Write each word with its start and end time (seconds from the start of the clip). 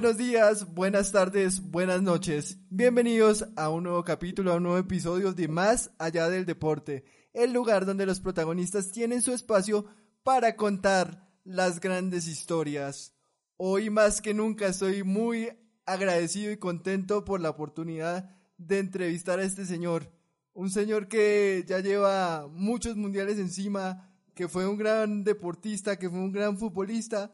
Buenos 0.00 0.16
días, 0.16 0.74
buenas 0.74 1.10
tardes, 1.10 1.60
buenas 1.60 2.02
noches. 2.02 2.60
Bienvenidos 2.70 3.48
a 3.56 3.68
un 3.68 3.82
nuevo 3.82 4.04
capítulo, 4.04 4.52
a 4.52 4.54
un 4.54 4.62
nuevo 4.62 4.78
episodio 4.78 5.32
de 5.32 5.48
Más 5.48 5.90
allá 5.98 6.28
del 6.28 6.46
deporte, 6.46 7.04
el 7.32 7.52
lugar 7.52 7.84
donde 7.84 8.06
los 8.06 8.20
protagonistas 8.20 8.92
tienen 8.92 9.22
su 9.22 9.32
espacio 9.32 9.86
para 10.22 10.54
contar 10.54 11.28
las 11.42 11.80
grandes 11.80 12.28
historias. 12.28 13.12
Hoy 13.56 13.90
más 13.90 14.20
que 14.20 14.34
nunca 14.34 14.68
estoy 14.68 15.02
muy 15.02 15.48
agradecido 15.84 16.52
y 16.52 16.58
contento 16.58 17.24
por 17.24 17.40
la 17.40 17.50
oportunidad 17.50 18.30
de 18.56 18.78
entrevistar 18.78 19.40
a 19.40 19.44
este 19.44 19.66
señor. 19.66 20.12
Un 20.52 20.70
señor 20.70 21.08
que 21.08 21.64
ya 21.66 21.80
lleva 21.80 22.46
muchos 22.46 22.94
mundiales 22.94 23.40
encima, 23.40 24.14
que 24.36 24.46
fue 24.46 24.64
un 24.68 24.78
gran 24.78 25.24
deportista, 25.24 25.98
que 25.98 26.08
fue 26.08 26.20
un 26.20 26.30
gran 26.30 26.56
futbolista 26.56 27.32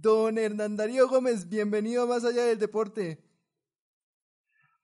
Don 0.00 0.38
Hernán 0.38 0.76
Darío 0.76 1.08
Gómez, 1.08 1.48
bienvenido 1.48 2.06
más 2.08 2.24
allá 2.24 2.44
del 2.46 2.58
deporte. 2.58 3.18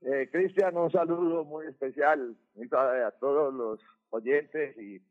Eh, 0.02 0.28
Cristian, 0.30 0.77
un 0.77 0.91
saludo 0.92 1.45
muy 1.45 1.66
especial 1.66 2.36
a 2.73 3.10
todos 3.19 3.52
los 3.52 3.80
oyentes 4.10 4.77
y, 4.78 5.02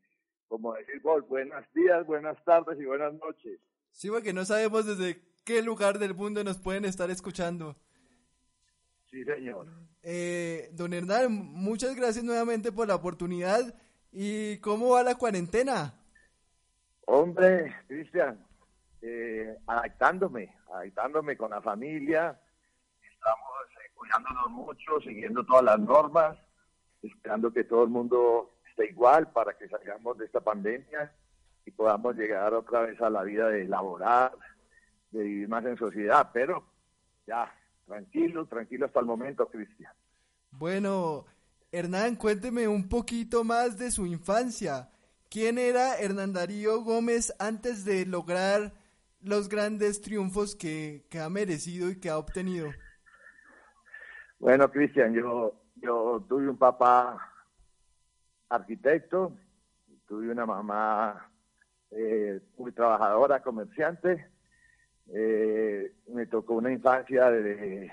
como 0.48 0.72
decir 0.72 1.00
vos, 1.02 1.28
buenos 1.28 1.62
días, 1.74 2.06
buenas 2.06 2.42
tardes 2.44 2.80
y 2.80 2.86
buenas 2.86 3.12
noches. 3.12 3.60
Sí, 3.90 4.08
porque 4.08 4.32
no 4.32 4.46
sabemos 4.46 4.86
desde 4.86 5.20
qué 5.44 5.60
lugar 5.60 5.98
del 5.98 6.14
mundo 6.14 6.42
nos 6.42 6.58
pueden 6.58 6.86
estar 6.86 7.10
escuchando. 7.10 7.76
Sí, 9.10 9.22
señor. 9.24 9.66
Eh, 10.02 10.70
don 10.72 10.94
Hernán, 10.94 11.30
muchas 11.30 11.94
gracias 11.94 12.24
nuevamente 12.24 12.72
por 12.72 12.88
la 12.88 12.94
oportunidad. 12.94 13.74
¿Y 14.12 14.56
cómo 14.60 14.94
va 14.94 15.02
la 15.02 15.16
cuarentena? 15.16 15.94
Hombre, 17.04 17.74
Cristian, 17.86 18.42
eh, 19.02 19.56
adaptándome, 19.66 20.54
adaptándome 20.72 21.36
con 21.36 21.50
la 21.50 21.60
familia. 21.60 22.38
Estamos 23.02 23.66
eh, 23.72 23.90
cuidándonos 23.94 24.50
mucho, 24.50 25.00
siguiendo 25.00 25.44
todas 25.44 25.64
las 25.64 25.78
normas, 25.78 26.36
esperando 27.02 27.52
que 27.52 27.64
todo 27.64 27.84
el 27.84 27.90
mundo 27.90 28.50
esté 28.68 28.90
igual 28.90 29.30
para 29.32 29.56
que 29.56 29.68
salgamos 29.68 30.18
de 30.18 30.26
esta 30.26 30.40
pandemia 30.40 31.12
y 31.64 31.70
podamos 31.70 32.16
llegar 32.16 32.54
otra 32.54 32.82
vez 32.82 33.00
a 33.00 33.10
la 33.10 33.22
vida 33.22 33.48
de 33.48 33.64
laborar, 33.64 34.32
de 35.10 35.22
vivir 35.22 35.48
más 35.48 35.64
en 35.64 35.76
sociedad. 35.76 36.30
Pero 36.32 36.64
ya, 37.26 37.52
tranquilo, 37.86 38.46
tranquilo 38.46 38.86
hasta 38.86 39.00
el 39.00 39.06
momento, 39.06 39.48
Cristian. 39.48 39.92
Bueno, 40.50 41.26
Hernán, 41.72 42.16
cuénteme 42.16 42.66
un 42.66 42.88
poquito 42.88 43.44
más 43.44 43.78
de 43.78 43.90
su 43.90 44.06
infancia. 44.06 44.90
¿Quién 45.28 45.58
era 45.58 45.96
Hernán 45.96 46.32
Darío 46.32 46.82
Gómez 46.82 47.32
antes 47.38 47.84
de 47.84 48.04
lograr 48.04 48.72
los 49.22 49.48
grandes 49.48 50.00
triunfos 50.00 50.54
que, 50.56 51.04
ha 51.20 51.28
merecido 51.28 51.90
y 51.90 51.98
que 51.98 52.10
ha 52.10 52.18
obtenido? 52.18 52.68
Bueno, 54.38 54.70
Cristian, 54.70 55.12
yo, 55.12 55.54
yo 55.76 56.24
tuve 56.28 56.48
un 56.48 56.56
papá 56.56 57.18
arquitecto, 58.48 59.36
tuve 60.06 60.30
una 60.30 60.46
mamá 60.46 61.30
eh, 61.90 62.40
muy 62.56 62.72
trabajadora, 62.72 63.42
comerciante. 63.42 64.26
Eh, 65.12 65.92
me 66.08 66.26
tocó 66.26 66.54
una 66.54 66.72
infancia 66.72 67.30
de, 67.30 67.92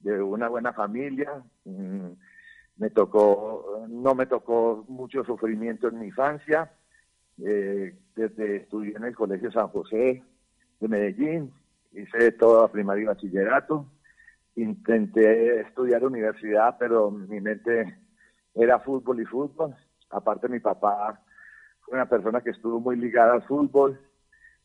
de 0.00 0.22
una 0.22 0.48
buena 0.48 0.72
familia. 0.72 1.42
Mm, 1.64 2.12
me 2.78 2.90
tocó, 2.90 3.86
no 3.88 4.14
me 4.14 4.26
tocó 4.26 4.84
mucho 4.88 5.24
sufrimiento 5.24 5.88
en 5.88 5.98
mi 5.98 6.06
infancia. 6.06 6.70
Eh, 7.44 7.94
desde 8.14 8.56
estudié 8.56 8.96
en 8.96 9.04
el 9.04 9.14
Colegio 9.14 9.50
San 9.50 9.68
José, 9.68 10.22
de 10.80 10.88
Medellín, 10.88 11.52
hice 11.92 12.32
toda 12.32 12.68
primaria 12.68 13.02
y 13.02 13.06
bachillerato, 13.06 13.86
intenté 14.56 15.60
estudiar 15.60 16.04
universidad, 16.04 16.76
pero 16.78 17.10
mi 17.10 17.40
mente 17.40 17.98
era 18.54 18.78
fútbol 18.80 19.20
y 19.20 19.24
fútbol. 19.24 19.74
Aparte 20.10 20.48
mi 20.48 20.60
papá 20.60 21.20
fue 21.80 21.94
una 21.94 22.08
persona 22.08 22.40
que 22.40 22.50
estuvo 22.50 22.80
muy 22.80 22.96
ligada 22.96 23.34
al 23.34 23.42
fútbol 23.42 24.00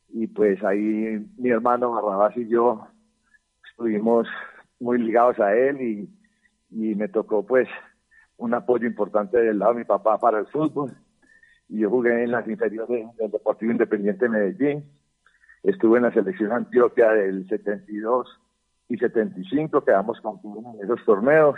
y 0.09 0.27
pues 0.27 0.63
ahí 0.63 1.25
mi 1.37 1.49
hermano 1.49 1.91
Barrabás 1.91 2.35
y 2.37 2.47
yo 2.47 2.87
estuvimos 3.69 4.27
muy 4.79 4.97
ligados 4.97 5.39
a 5.39 5.55
él 5.55 5.81
y, 5.81 6.09
y 6.71 6.95
me 6.95 7.07
tocó 7.07 7.45
pues 7.45 7.67
un 8.37 8.53
apoyo 8.53 8.87
importante 8.87 9.37
del 9.37 9.59
lado 9.59 9.73
de 9.73 9.79
mi 9.79 9.85
papá 9.85 10.19
para 10.19 10.39
el 10.39 10.47
fútbol. 10.47 10.91
Y 11.69 11.79
yo 11.79 11.89
jugué 11.89 12.23
en 12.23 12.31
las 12.31 12.47
inferiores 12.47 13.07
del 13.17 13.31
Deportivo 13.31 13.71
Independiente 13.71 14.25
de 14.25 14.29
Medellín 14.29 15.00
Estuve 15.63 15.97
en 15.97 16.03
la 16.03 16.11
selección 16.11 16.51
Antioquia 16.51 17.11
del 17.11 17.47
72 17.47 18.27
y 18.89 18.97
75, 18.97 19.83
quedamos 19.83 20.19
campeones 20.21 20.75
en 20.75 20.83
esos 20.83 21.05
torneos. 21.05 21.55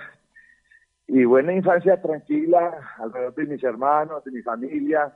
Y 1.08 1.24
buena 1.24 1.54
infancia 1.54 2.02
tranquila, 2.02 2.80
alrededor 2.98 3.36
de 3.36 3.46
mis 3.46 3.64
hermanos, 3.64 4.24
de 4.26 4.32
mi 4.32 4.42
familia. 4.42 5.14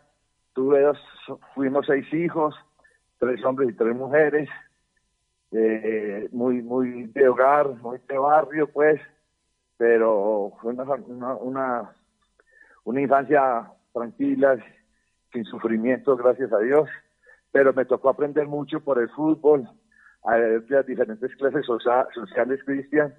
Tuve 0.54 0.82
dos, 0.82 0.98
fuimos 1.54 1.86
seis 1.86 2.12
hijos, 2.14 2.56
tres 3.20 3.44
hombres 3.44 3.70
y 3.70 3.74
tres 3.74 3.96
mujeres. 3.96 4.50
Eh, 5.52 6.30
muy, 6.32 6.62
muy 6.62 7.08
de 7.08 7.28
hogar, 7.28 7.68
muy 7.82 8.00
de 8.08 8.18
barrio, 8.18 8.68
pues. 8.68 9.02
Pero 9.78 10.54
fue 10.62 10.74
una, 10.74 10.84
una, 11.40 11.92
una 12.86 13.02
infancia 13.02 13.70
tranquila, 13.94 14.58
sin 15.34 15.44
sufrimiento, 15.46 16.16
gracias 16.16 16.52
a 16.54 16.60
Dios 16.60 16.90
pero 17.52 17.74
me 17.74 17.86
tocó 17.86 18.10
aprender 18.10 18.48
mucho 18.48 18.80
por 18.82 19.00
el 19.00 19.10
fútbol, 19.10 19.68
las 20.70 20.86
diferentes 20.86 21.36
clases 21.36 21.66
sociales, 21.66 22.60
Cristian, 22.66 23.14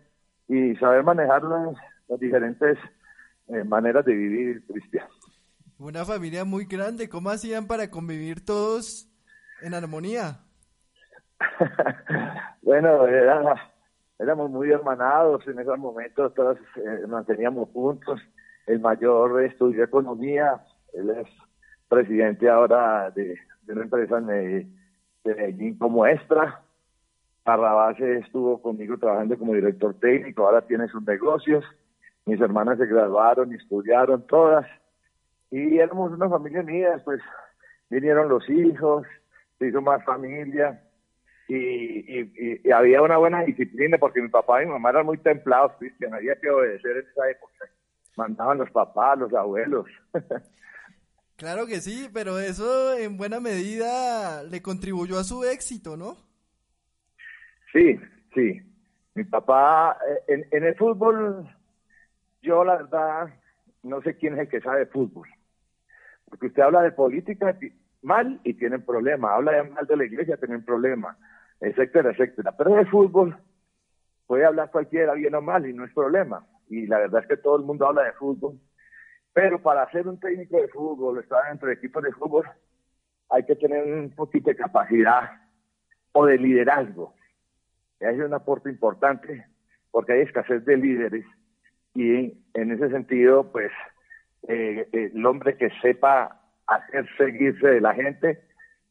y 0.48 0.74
saber 0.76 1.02
manejar 1.02 1.42
las, 1.44 2.20
diferentes 2.20 2.78
eh, 3.48 3.64
maneras 3.64 4.04
de 4.04 4.14
vivir, 4.14 4.64
Cristian. 4.66 5.06
Una 5.78 6.04
familia 6.04 6.44
muy 6.44 6.64
grande, 6.64 7.08
¿cómo 7.08 7.30
hacían 7.30 7.66
para 7.66 7.90
convivir 7.90 8.44
todos 8.44 9.08
en 9.62 9.74
armonía? 9.74 10.40
bueno, 12.62 13.06
éramos 13.06 14.50
muy 14.50 14.70
hermanados 14.70 15.46
en 15.46 15.58
esos 15.58 15.78
momentos, 15.78 16.34
todos 16.34 16.58
eh, 16.76 17.06
manteníamos 17.06 17.68
juntos. 17.70 18.20
El 18.66 18.80
mayor 18.80 19.42
estudió 19.44 19.84
economía, 19.84 20.60
él 20.92 21.10
es 21.10 21.28
presidente 21.88 22.48
ahora 22.50 23.10
de, 23.12 23.38
de 23.68 23.74
una 23.74 23.82
empresa 23.82 24.20
de, 24.20 24.66
Medellín 25.24 25.78
como 25.78 26.06
extra. 26.06 26.62
Parrabase 27.44 28.18
estuvo 28.18 28.60
conmigo 28.62 28.98
trabajando 28.98 29.38
como 29.38 29.54
director 29.54 29.94
técnico, 30.00 30.46
ahora 30.46 30.66
tiene 30.66 30.88
sus 30.88 31.02
negocios. 31.02 31.64
Mis 32.24 32.40
hermanas 32.40 32.78
se 32.78 32.86
graduaron 32.86 33.52
y 33.52 33.56
estudiaron 33.56 34.26
todas. 34.26 34.66
Y 35.50 35.78
éramos 35.78 36.12
una 36.12 36.28
familia 36.28 36.60
unida, 36.60 37.00
pues 37.04 37.20
vinieron 37.90 38.28
los 38.28 38.48
hijos, 38.48 39.06
se 39.58 39.68
hizo 39.68 39.80
más 39.82 40.02
familia. 40.04 40.82
Y, 41.48 42.20
y, 42.20 42.70
había 42.70 43.00
una 43.02 43.16
buena 43.16 43.42
disciplina 43.42 43.96
porque 43.98 44.20
mi 44.20 44.28
papá 44.28 44.62
y 44.62 44.66
mi 44.66 44.72
mamá 44.72 44.90
eran 44.90 45.06
muy 45.06 45.18
templados, 45.18 45.72
Cristian, 45.78 46.14
había 46.14 46.36
que 46.36 46.50
obedecer 46.50 46.98
en 46.98 47.06
esa 47.06 47.30
época. 47.30 47.64
Mandaban 48.16 48.58
los 48.58 48.70
papás, 48.70 49.18
los 49.18 49.32
abuelos. 49.32 49.86
Claro 51.38 51.68
que 51.68 51.80
sí, 51.80 52.10
pero 52.12 52.40
eso 52.40 52.98
en 52.98 53.16
buena 53.16 53.38
medida 53.38 54.42
le 54.42 54.60
contribuyó 54.60 55.20
a 55.20 55.24
su 55.24 55.44
éxito, 55.44 55.96
¿no? 55.96 56.16
Sí, 57.72 57.96
sí. 58.34 58.60
Mi 59.14 59.22
papá, 59.22 59.96
eh, 60.26 60.48
en, 60.50 60.64
el 60.64 60.74
fútbol, 60.74 61.48
yo 62.42 62.64
la 62.64 62.78
verdad 62.78 63.28
no 63.84 64.02
sé 64.02 64.16
quién 64.16 64.34
es 64.34 64.40
el 64.40 64.48
que 64.48 64.60
sabe 64.60 64.86
fútbol. 64.86 65.28
Porque 66.28 66.46
usted 66.46 66.62
habla 66.62 66.82
de 66.82 66.90
política 66.90 67.56
mal 68.02 68.40
y 68.42 68.54
tienen 68.54 68.84
problema, 68.84 69.36
habla 69.36 69.52
de 69.52 69.70
mal 69.70 69.86
de 69.86 69.96
la 69.96 70.06
iglesia, 70.06 70.38
tienen 70.38 70.64
problema, 70.64 71.16
etcétera, 71.60 72.10
etcétera. 72.10 72.50
Pero 72.58 72.74
de 72.74 72.86
fútbol 72.86 73.38
puede 74.26 74.44
hablar 74.44 74.72
cualquiera 74.72 75.14
bien 75.14 75.36
o 75.36 75.40
mal 75.40 75.64
y 75.68 75.72
no 75.72 75.84
es 75.84 75.92
problema. 75.94 76.44
Y 76.68 76.88
la 76.88 76.98
verdad 76.98 77.22
es 77.22 77.28
que 77.28 77.36
todo 77.36 77.58
el 77.58 77.62
mundo 77.62 77.86
habla 77.86 78.02
de 78.02 78.12
fútbol 78.14 78.58
pero 79.38 79.62
para 79.62 79.88
ser 79.92 80.08
un 80.08 80.18
técnico 80.18 80.60
de 80.60 80.66
fútbol, 80.66 81.20
estar 81.20 81.48
dentro 81.48 81.68
de 81.68 81.74
equipos 81.74 82.02
de 82.02 82.10
fútbol, 82.10 82.44
hay 83.30 83.44
que 83.44 83.54
tener 83.54 83.84
un 83.84 84.10
poquito 84.10 84.50
de 84.50 84.56
capacidad 84.56 85.30
o 86.10 86.26
de 86.26 86.38
liderazgo. 86.38 87.14
Es 88.00 88.18
un 88.18 88.34
aporte 88.34 88.68
importante 88.68 89.46
porque 89.92 90.14
hay 90.14 90.22
escasez 90.22 90.64
de 90.64 90.76
líderes 90.76 91.24
y 91.94 92.36
en 92.52 92.72
ese 92.72 92.90
sentido, 92.90 93.52
pues, 93.52 93.70
eh, 94.48 94.88
el 94.90 95.24
hombre 95.24 95.56
que 95.56 95.70
sepa 95.82 96.40
hacer 96.66 97.08
seguirse 97.16 97.68
de 97.68 97.80
la 97.80 97.94
gente 97.94 98.42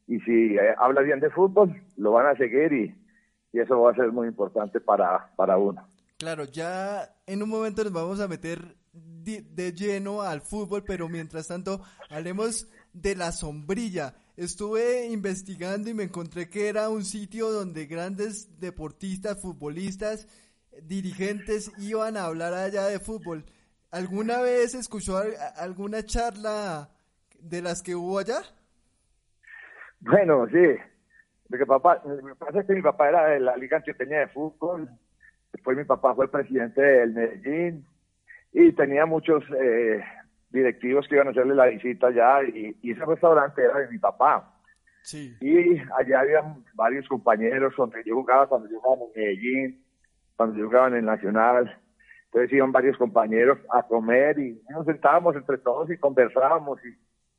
y 0.06 0.18
si 0.20 0.56
eh, 0.56 0.74
habla 0.78 1.02
bien 1.02 1.20
de 1.20 1.28
fútbol, 1.28 1.78
lo 1.98 2.12
van 2.12 2.26
a 2.26 2.36
seguir 2.36 2.72
y, 2.72 2.94
y 3.52 3.60
eso 3.60 3.78
va 3.82 3.90
a 3.90 3.96
ser 3.96 4.12
muy 4.12 4.28
importante 4.28 4.80
para, 4.80 5.30
para 5.36 5.58
uno. 5.58 5.86
Claro, 6.16 6.44
ya 6.44 7.02
en 7.26 7.42
un 7.42 7.50
momento 7.50 7.84
nos 7.84 7.92
vamos 7.92 8.20
a 8.20 8.28
meter 8.28 8.77
de, 9.36 9.72
lleno 9.72 10.22
al 10.22 10.40
fútbol, 10.40 10.84
pero 10.84 11.08
mientras 11.08 11.48
tanto 11.48 11.80
hablemos 12.10 12.68
de 12.92 13.14
la 13.14 13.32
sombrilla. 13.32 14.14
estuve 14.36 15.06
investigando 15.06 15.90
y 15.90 15.94
me 15.94 16.04
encontré 16.04 16.48
que 16.48 16.68
era 16.68 16.88
un 16.88 17.04
sitio 17.04 17.50
donde 17.50 17.86
grandes 17.86 18.60
deportistas, 18.60 19.40
futbolistas, 19.40 20.28
dirigentes 20.82 21.72
iban 21.78 22.16
a 22.16 22.24
hablar 22.24 22.54
allá 22.54 22.86
de 22.86 22.98
fútbol. 22.98 23.44
¿Alguna 23.90 24.40
vez 24.40 24.74
escuchó 24.74 25.20
alguna 25.56 26.02
charla 26.04 26.90
de 27.40 27.62
las 27.62 27.82
que 27.82 27.94
hubo 27.94 28.18
allá? 28.18 28.40
Bueno, 30.00 30.46
sí. 30.48 30.76
Lo 31.48 31.58
que, 31.58 31.66
papá, 31.66 32.02
pasa 32.38 32.60
es 32.60 32.66
que 32.66 32.74
mi 32.74 32.82
papá 32.82 33.08
era 33.08 33.26
de 33.28 33.40
la 33.40 33.56
Liga 33.56 33.78
Antioqueña 33.78 34.20
de 34.20 34.28
Fútbol. 34.28 34.88
Después 35.52 35.76
mi 35.76 35.84
papá 35.84 36.14
fue 36.14 36.26
el 36.26 36.30
presidente 36.30 36.82
del 36.82 37.14
Medellín 37.14 37.86
y 38.52 38.72
tenía 38.72 39.06
muchos 39.06 39.44
eh, 39.58 40.02
directivos 40.50 41.06
que 41.08 41.16
iban 41.16 41.28
a 41.28 41.30
hacerle 41.30 41.54
la 41.54 41.66
visita 41.66 42.08
allá 42.08 42.42
y, 42.44 42.76
ese 42.82 43.04
restaurante 43.04 43.62
era 43.62 43.78
de 43.80 43.88
mi 43.88 43.98
papá. 43.98 44.54
Sí. 45.02 45.36
Y 45.40 45.78
allá 45.78 46.20
había 46.20 46.56
varios 46.74 47.06
compañeros 47.08 47.74
donde 47.76 48.02
yo 48.04 48.14
jugaba 48.14 48.46
cuando 48.46 48.68
yo 48.68 48.80
jugaba 48.80 49.02
en 49.04 49.22
Medellín, 49.22 49.84
cuando 50.36 50.58
yo 50.58 50.66
jugaba 50.66 50.88
en 50.88 50.96
el 50.96 51.04
Nacional. 51.04 51.80
Entonces 52.26 52.52
iban 52.52 52.72
varios 52.72 52.96
compañeros 52.98 53.58
a 53.72 53.82
comer 53.84 54.38
y 54.38 54.60
nos 54.70 54.84
sentábamos 54.84 55.34
entre 55.34 55.58
todos 55.58 55.90
y 55.90 55.96
conversábamos 55.96 56.78
y 56.84 56.90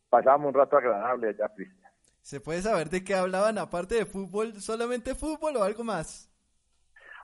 pasábamos 0.09 0.47
un 0.47 0.53
rato 0.55 0.77
agradable 0.77 1.29
allá, 1.29 1.47
Cristian. 1.55 1.91
¿Se 2.21 2.39
puede 2.39 2.61
saber 2.61 2.89
de 2.89 3.03
qué 3.03 3.15
hablaban 3.15 3.57
aparte 3.57 3.95
de 3.95 4.05
fútbol? 4.05 4.53
¿Solamente 4.53 5.15
fútbol 5.15 5.57
o 5.57 5.63
algo 5.63 5.83
más? 5.83 6.29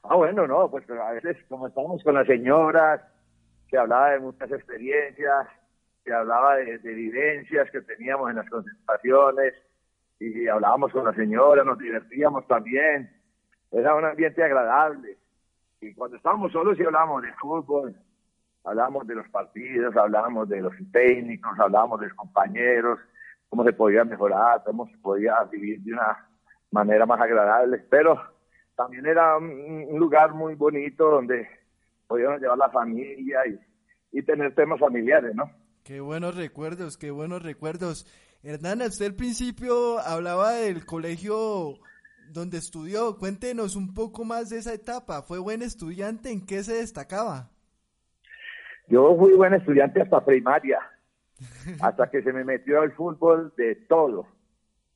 Ah, 0.03 0.15
bueno, 0.15 0.45
no, 0.47 0.69
pues 0.69 0.87
a 0.89 1.11
veces 1.11 1.37
como 1.49 1.67
estábamos 1.67 2.03
con 2.03 2.13
las 2.13 2.27
señoras, 2.27 3.01
que 3.75 3.79
hablaba 3.79 4.11
de 4.11 4.19
muchas 4.21 4.49
experiencias, 4.49 5.49
que 6.05 6.13
hablaba 6.13 6.55
de, 6.55 6.77
vivencias 6.77 7.69
que 7.71 7.81
teníamos 7.81 8.29
en 8.29 8.37
las 8.37 8.49
concentraciones 8.49 9.53
y 10.17 10.47
hablábamos 10.47 10.93
con 10.93 11.03
la 11.03 11.13
señora, 11.13 11.65
nos 11.65 11.77
divertíamos 11.77 12.47
también. 12.47 13.11
Era 13.73 13.95
un 13.95 14.05
ambiente 14.05 14.41
agradable. 14.41 15.17
Y 15.81 15.93
cuando 15.93 16.15
estábamos 16.15 16.53
solos 16.53 16.79
y 16.79 16.85
hablábamos 16.85 17.23
de 17.23 17.33
fútbol, 17.33 17.93
hablábamos 18.63 19.07
de 19.07 19.15
los 19.15 19.27
partidos, 19.27 19.93
hablábamos 19.97 20.47
de 20.47 20.61
los 20.61 20.73
técnicos, 20.93 21.59
hablábamos 21.59 21.99
de 21.99 22.07
los 22.07 22.15
compañeros, 22.15 22.97
cómo 23.49 23.65
se 23.65 23.73
podía 23.73 24.05
mejorar, 24.05 24.63
cómo 24.63 24.87
se 24.87 24.97
podía 24.99 25.43
vivir 25.51 25.81
de 25.81 25.91
una 25.91 26.29
manera 26.71 27.05
más 27.05 27.19
agradable. 27.19 27.83
Pero 27.89 28.21
también 28.77 29.05
era 29.05 29.35
un 29.35 29.99
lugar 29.99 30.33
muy 30.33 30.55
bonito 30.55 31.09
donde 31.09 31.45
podíamos 32.07 32.39
llevar 32.39 32.57
la 32.57 32.69
familia 32.69 33.45
y, 33.47 33.59
y 34.15 34.23
tener 34.23 34.55
temas 34.55 34.79
familiares, 34.79 35.35
¿no? 35.35 35.51
Qué 35.83 35.99
buenos 35.99 36.37
recuerdos, 36.37 36.97
qué 36.97 37.11
buenos 37.11 37.43
recuerdos. 37.43 38.07
Hernán, 38.43 38.81
usted 38.81 39.07
al 39.07 39.15
principio 39.15 39.99
hablaba 39.99 40.53
del 40.53 40.85
colegio 40.85 41.79
donde 42.31 42.57
estudió. 42.57 43.17
Cuéntenos 43.17 43.75
un 43.75 43.93
poco 43.93 44.23
más 44.23 44.49
de 44.49 44.59
esa 44.59 44.73
etapa. 44.73 45.21
¿Fue 45.21 45.37
buen 45.37 45.61
estudiante? 45.61 46.31
¿En 46.31 46.45
qué 46.45 46.63
se 46.63 46.75
destacaba? 46.75 47.49
Yo 48.87 49.17
fui 49.17 49.33
buen 49.33 49.53
estudiante 49.53 50.01
hasta 50.01 50.23
primaria, 50.23 50.79
hasta 51.81 52.09
que 52.09 52.23
se 52.23 52.31
me 52.31 52.45
metió 52.45 52.83
el 52.83 52.93
fútbol 52.93 53.53
de 53.57 53.75
todo. 53.75 54.27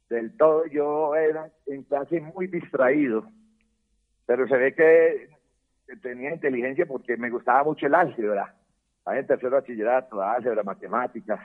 Del 0.10 0.38
todo 0.38 0.66
yo 0.68 1.14
era 1.16 1.52
en 1.68 1.84
clase 1.84 2.22
muy 2.22 2.48
distraído, 2.48 3.26
pero 4.26 4.48
se 4.48 4.56
ve 4.56 4.74
que 4.74 5.30
tenía 6.02 6.34
inteligencia 6.34 6.86
porque 6.86 7.18
me 7.18 7.30
gustaba 7.30 7.66
mucho 7.66 7.86
el 7.86 7.96
álgebra. 7.96 8.56
En 9.14 9.28
tercer 9.28 9.50
bachillerato, 9.50 10.22
álgebra, 10.22 10.64
matemáticas, 10.64 11.40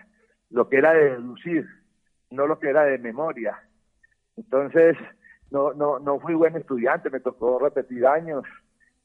lo 0.50 0.68
que 0.68 0.78
era 0.78 0.92
de 0.92 1.10
deducir, 1.10 1.66
no 2.30 2.46
lo 2.46 2.58
que 2.58 2.70
era 2.70 2.84
de 2.84 2.98
memoria. 2.98 3.58
Entonces, 4.36 4.96
no, 5.50 5.72
no, 5.72 5.98
no 5.98 6.18
fui 6.20 6.34
buen 6.34 6.56
estudiante, 6.56 7.10
me 7.10 7.20
tocó 7.20 7.58
repetir 7.58 8.06
años, 8.06 8.44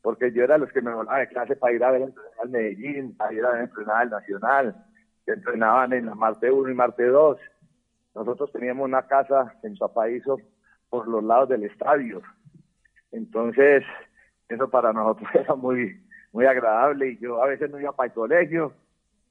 porque 0.01 0.31
yo 0.31 0.43
era 0.43 0.57
los 0.57 0.71
que 0.71 0.81
me 0.81 0.93
volaba 0.93 1.19
de 1.19 1.27
clase 1.27 1.55
para 1.55 1.73
ir 1.73 1.83
a 1.83 1.91
ver 1.91 2.13
al 2.41 2.49
Medellín, 2.49 3.15
para 3.15 3.33
ir 3.33 3.45
a 3.45 3.51
ver 3.51 3.61
entrenar 3.61 3.97
al 3.97 4.09
Nacional, 4.09 4.85
que 5.25 5.33
entrenaban 5.33 5.93
en 5.93 6.07
la 6.07 6.15
Marte 6.15 6.51
1 6.51 6.69
y 6.69 6.73
Marte 6.73 7.05
2. 7.05 7.37
Nosotros 8.15 8.51
teníamos 8.51 8.85
una 8.85 9.05
casa 9.07 9.53
en 9.63 9.77
Zapaizo 9.77 10.37
por 10.89 11.07
los 11.07 11.23
lados 11.23 11.49
del 11.49 11.63
estadio. 11.63 12.21
Entonces, 13.11 13.83
eso 14.47 14.69
para 14.69 14.93
nosotros 14.93 15.29
era 15.33 15.55
muy, 15.55 16.01
muy 16.31 16.45
agradable 16.45 17.11
y 17.11 17.17
yo 17.17 17.41
a 17.43 17.47
veces 17.47 17.69
no 17.69 17.79
iba 17.79 17.95
para 17.95 18.07
el 18.07 18.13
colegio 18.13 18.73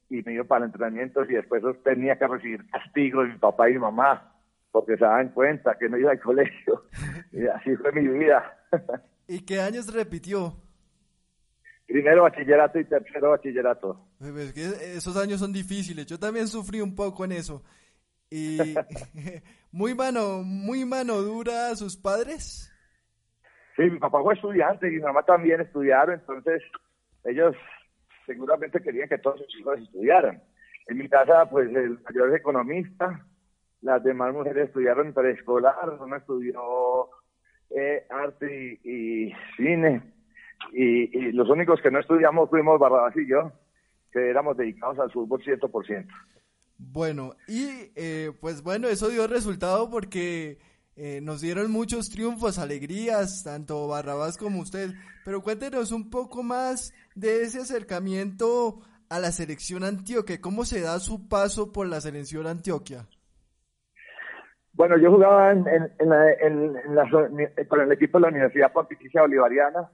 y 0.09 0.21
me 0.23 0.33
iba 0.33 0.43
para 0.43 0.65
el 0.65 0.71
entrenamiento 0.71 1.23
y 1.23 1.33
después 1.33 1.63
tenía 1.83 2.17
que 2.17 2.27
recibir 2.27 2.69
castigo 2.69 3.21
de 3.21 3.29
mi 3.29 3.37
papá 3.37 3.69
y 3.69 3.73
mi 3.73 3.79
mamá 3.79 4.35
porque 4.71 4.97
se 4.97 5.03
daban 5.03 5.29
cuenta 5.29 5.77
que 5.77 5.89
no 5.89 5.97
iba 5.97 6.11
al 6.11 6.19
colegio 6.19 6.85
y 7.31 7.45
así 7.47 7.75
fue 7.75 7.91
mi 7.91 8.07
vida. 8.07 8.57
¿Y 9.27 9.45
qué 9.45 9.61
años 9.61 9.91
repitió? 9.93 10.55
Primero 11.87 12.23
bachillerato 12.23 12.79
y 12.79 12.85
tercero 12.85 13.31
bachillerato. 13.31 14.07
Pues 14.19 14.55
esos 14.57 15.17
años 15.17 15.39
son 15.39 15.51
difíciles, 15.51 16.05
yo 16.05 16.19
también 16.19 16.47
sufrí 16.47 16.81
un 16.81 16.95
poco 16.95 17.25
en 17.25 17.31
eso. 17.31 17.63
Y 18.29 18.75
muy 19.71 19.95
mano, 19.95 20.43
muy 20.43 20.85
mano 20.85 21.15
dura 21.21 21.75
sus 21.75 21.97
padres. 21.97 22.71
Sí, 23.75 23.83
mi 23.83 23.97
papá 23.97 24.21
fue 24.21 24.35
estudiante 24.35 24.87
y 24.87 24.97
mi 24.97 25.01
mamá 25.01 25.23
también 25.23 25.61
estudiaron, 25.61 26.19
entonces 26.19 26.61
ellos 27.23 27.55
seguramente 28.25 28.81
querían 28.81 29.09
que 29.09 29.17
todos 29.17 29.39
sus 29.39 29.59
hijos 29.59 29.79
estudiaran. 29.79 30.41
En 30.87 30.97
mi 30.97 31.09
casa, 31.09 31.49
pues 31.49 31.67
el 31.69 31.99
mayor 31.99 32.29
es 32.29 32.39
economista, 32.39 33.25
las 33.81 34.03
demás 34.03 34.33
mujeres 34.33 34.67
estudiaron 34.67 35.13
preescolar, 35.13 35.97
una 35.99 36.17
estudió 36.17 37.09
eh, 37.69 38.05
arte 38.09 38.79
y, 38.83 39.31
cine, 39.55 40.01
y, 40.73 41.31
los 41.31 41.49
únicos 41.49 41.81
que 41.81 41.91
no 41.91 41.99
estudiamos 41.99 42.49
fuimos 42.49 42.79
Barrabás 42.79 43.15
y 43.15 43.27
yo, 43.27 43.51
que 44.11 44.29
éramos 44.29 44.57
dedicados 44.57 44.99
al 44.99 45.11
fútbol 45.11 45.41
100%. 45.43 46.07
Bueno, 46.77 47.35
y 47.47 47.91
eh, 47.95 48.31
pues 48.39 48.63
bueno, 48.63 48.87
eso 48.87 49.09
dio 49.09 49.27
resultado 49.27 49.89
porque 49.89 50.57
eh, 50.95 51.21
nos 51.21 51.41
dieron 51.41 51.71
muchos 51.71 52.09
triunfos, 52.09 52.57
alegrías, 52.57 53.43
tanto 53.43 53.87
Barrabás 53.87 54.37
como 54.37 54.59
usted. 54.59 54.91
Pero 55.23 55.41
cuéntenos 55.41 55.91
un 55.91 56.09
poco 56.09 56.41
más 56.41 56.93
de 57.19 57.43
ese 57.43 57.59
acercamiento 57.59 58.81
a 59.09 59.19
la 59.19 59.31
selección 59.31 59.83
Antioquia. 59.83 60.39
¿Cómo 60.39 60.65
se 60.65 60.81
da 60.81 60.99
su 60.99 61.27
paso 61.27 61.71
por 61.71 61.87
la 61.87 62.01
selección 62.01 62.47
Antioquia? 62.47 63.05
Bueno, 64.73 64.97
yo 64.97 65.11
jugaba 65.11 65.51
en, 65.51 65.63
con 67.67 67.81
el 67.81 67.91
equipo 67.91 68.17
de 68.17 68.21
la 68.21 68.29
Universidad 68.29 68.71
Pontificia 68.71 69.21
Bolivariana 69.21 69.89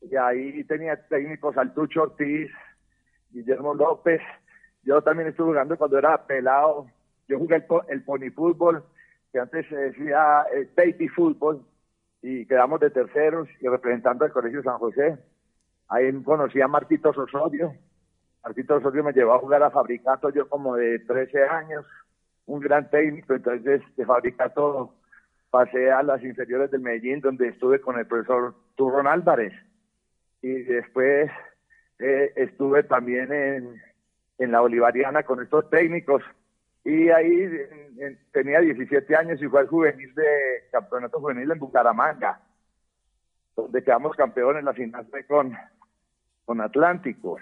y 0.00 0.16
ahí 0.16 0.64
tenía 0.64 0.96
técnicos 1.08 1.56
Altucho 1.56 2.02
Ortiz, 2.02 2.50
Guillermo 3.30 3.74
López. 3.74 4.20
Yo 4.82 5.02
también 5.02 5.28
estuve 5.28 5.48
jugando 5.48 5.76
cuando 5.76 5.98
era 5.98 6.26
pelado. 6.26 6.86
Yo 7.28 7.38
jugué 7.38 7.56
el, 7.56 7.66
el 7.88 8.04
pony 8.04 8.30
fútbol 8.34 8.84
que 9.32 9.40
antes 9.40 9.68
se 9.68 9.76
decía 9.76 10.46
el 10.54 10.70
baby 10.74 11.08
fútbol, 11.08 11.62
y 12.22 12.46
quedamos 12.46 12.80
de 12.80 12.90
terceros 12.90 13.48
y 13.60 13.68
representando 13.68 14.24
al 14.24 14.32
Colegio 14.32 14.62
San 14.62 14.78
José. 14.78 15.18
Ahí 15.88 16.12
conocí 16.22 16.60
a 16.60 16.68
Martito 16.68 17.10
Osorio. 17.10 17.74
Martito 18.42 18.76
Osorio 18.76 19.04
me 19.04 19.12
llevó 19.12 19.34
a 19.34 19.38
jugar 19.38 19.62
a 19.62 19.70
Fabricato 19.70 20.30
yo 20.30 20.48
como 20.48 20.76
de 20.76 21.00
13 21.00 21.44
años, 21.44 21.84
un 22.46 22.60
gran 22.60 22.90
técnico, 22.90 23.34
entonces 23.34 23.82
de 23.96 24.04
Fabricato 24.04 24.94
pasé 25.50 25.90
a 25.90 26.02
las 26.02 26.22
inferiores 26.22 26.70
del 26.70 26.80
Medellín 26.80 27.20
donde 27.20 27.48
estuve 27.48 27.80
con 27.80 27.98
el 27.98 28.06
profesor 28.06 28.54
Turrón 28.76 29.06
Álvarez 29.06 29.52
y 30.42 30.52
después 30.62 31.30
eh, 31.98 32.32
estuve 32.36 32.82
también 32.84 33.32
en, 33.32 33.82
en 34.38 34.52
la 34.52 34.60
Bolivariana 34.60 35.22
con 35.22 35.42
estos 35.42 35.68
técnicos 35.70 36.22
y 36.84 37.08
ahí 37.10 37.50
tenía 38.32 38.60
17 38.60 39.16
años 39.16 39.42
y 39.42 39.48
fue 39.48 39.60
al 39.60 39.66
juvenil 39.66 40.14
de 40.14 40.68
campeonato 40.70 41.18
juvenil 41.18 41.50
en 41.50 41.58
Bucaramanga, 41.58 42.40
donde 43.56 43.82
quedamos 43.82 44.14
campeones 44.14 44.60
en 44.60 44.66
la 44.66 44.72
final 44.72 45.08
con, 45.26 45.56
con 46.46 46.62
Atlántico. 46.62 47.38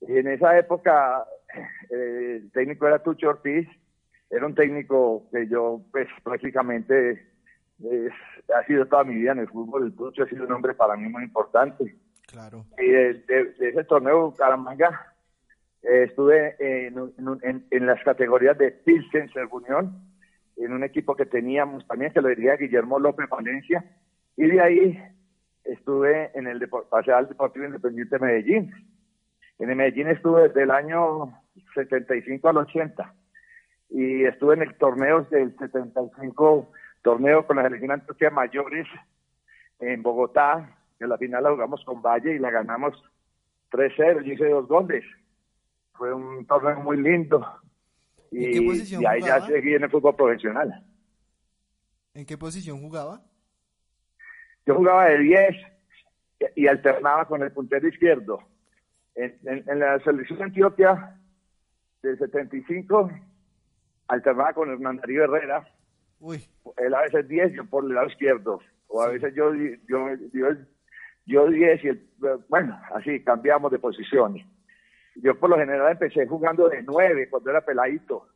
Y 0.00 0.18
en 0.18 0.26
esa 0.26 0.58
época 0.58 1.24
eh, 1.90 2.40
el 2.42 2.50
técnico 2.50 2.88
era 2.88 3.02
Tucho 3.02 3.28
Ortiz, 3.28 3.68
era 4.28 4.46
un 4.46 4.54
técnico 4.56 5.28
que 5.30 5.46
yo 5.46 5.82
pues 5.92 6.08
prácticamente 6.24 7.30
ha 8.54 8.66
sido 8.66 8.86
toda 8.86 9.04
mi 9.04 9.14
vida 9.14 9.32
en 9.32 9.40
el 9.40 9.48
fútbol, 9.48 9.84
el 9.84 9.94
Tucho 9.94 10.24
ha 10.24 10.28
sido 10.28 10.46
un 10.46 10.52
hombre 10.52 10.74
para 10.74 10.96
mí 10.96 11.08
muy 11.08 11.22
importante. 11.22 11.96
Claro. 12.26 12.64
Y 12.78 12.88
de 12.88 13.54
ese 13.60 13.84
torneo 13.84 14.30
Bucaramanga 14.30 15.14
eh, 15.84 16.04
estuve 16.04 16.56
en, 16.58 17.86
las 17.86 18.02
categorías 18.02 18.56
de 18.56 18.70
Pilsen 18.72 19.28
Unión, 19.50 20.02
en 20.56 20.72
un 20.72 20.82
equipo 20.82 21.14
que 21.14 21.26
teníamos 21.26 21.86
también, 21.86 22.12
que 22.12 22.22
lo 22.22 22.28
diría 22.28 22.56
Guillermo 22.56 22.98
López 22.98 23.28
Valencia, 23.28 23.84
y 24.36 24.46
de 24.46 24.60
ahí 24.60 25.02
estuve 25.64 26.30
en 26.34 26.46
el 26.46 26.68
pasé 26.90 27.12
al 27.12 27.28
Deportivo 27.28 27.64
Independiente 27.64 28.18
de 28.18 28.24
Medellín. 28.24 28.72
En 29.58 29.70
el 29.70 29.76
Medellín 29.76 30.08
estuve 30.08 30.48
desde 30.48 30.62
el 30.62 30.70
año 30.70 31.42
75 31.74 32.48
al 32.48 32.58
80. 32.58 33.14
y 33.90 34.24
estuve 34.24 34.54
en 34.54 34.62
el 34.62 34.76
torneo 34.76 35.22
del 35.30 35.56
75, 35.56 36.70
torneo 37.02 37.46
con 37.46 37.56
la 37.56 37.62
selección 37.64 37.92
Antioquia 37.92 38.30
Mayores 38.30 38.86
en 39.78 40.02
Bogotá, 40.02 40.76
que 40.98 41.06
la 41.06 41.18
final 41.18 41.44
la 41.44 41.50
jugamos 41.50 41.84
con 41.84 42.02
Valle 42.02 42.34
y 42.34 42.38
la 42.38 42.50
ganamos 42.50 42.94
3-0, 43.70 44.22
yo 44.22 44.32
hice 44.32 44.48
dos 44.48 44.66
goles. 44.68 45.04
Fue 45.92 46.12
un 46.12 46.46
torneo 46.46 46.80
muy 46.80 46.96
lindo. 46.96 47.44
Y, 48.30 48.58
y 48.58 49.06
ahí 49.06 49.22
ya 49.22 49.46
seguí 49.46 49.74
en 49.74 49.84
el 49.84 49.90
fútbol 49.90 50.16
profesional. 50.16 50.84
¿En 52.14 52.26
qué 52.26 52.36
posición 52.36 52.80
jugaba? 52.80 53.22
Yo 54.66 54.74
jugaba 54.74 55.06
de 55.06 55.18
10 55.18 55.56
y 56.56 56.66
alternaba 56.66 57.26
con 57.26 57.42
el 57.42 57.52
puntero 57.52 57.86
izquierdo. 57.88 58.40
En, 59.14 59.38
en, 59.44 59.78
la 59.78 60.00
selección 60.00 60.38
de 60.38 60.44
Antioquia 60.44 61.20
del 62.02 62.18
75 62.18 63.10
alternaba 64.08 64.52
con 64.52 64.70
Hernán 64.70 64.96
Darío 64.96 65.24
Herrera. 65.24 65.68
Uy. 66.20 66.44
Él 66.78 66.94
a 66.94 67.02
veces 67.02 67.28
10, 67.28 67.52
yo 67.52 67.64
por 67.66 67.84
el 67.84 67.94
lado 67.94 68.08
izquierdo. 68.08 68.60
O 68.88 69.02
a 69.02 69.08
veces 69.08 69.34
yo, 69.34 69.54
yo, 69.54 70.08
yo, 70.32 70.48
yo 71.26 71.48
10 71.48 71.84
y 71.84 71.88
el, 71.88 72.08
bueno, 72.48 72.80
así 72.94 73.22
cambiamos 73.22 73.70
de 73.70 73.78
posiciones. 73.78 74.46
Yo 75.16 75.38
por 75.38 75.50
lo 75.50 75.56
general 75.56 75.92
empecé 75.92 76.26
jugando 76.26 76.68
de 76.68 76.82
9 76.82 77.28
cuando 77.30 77.50
era 77.50 77.64
peladito, 77.64 78.26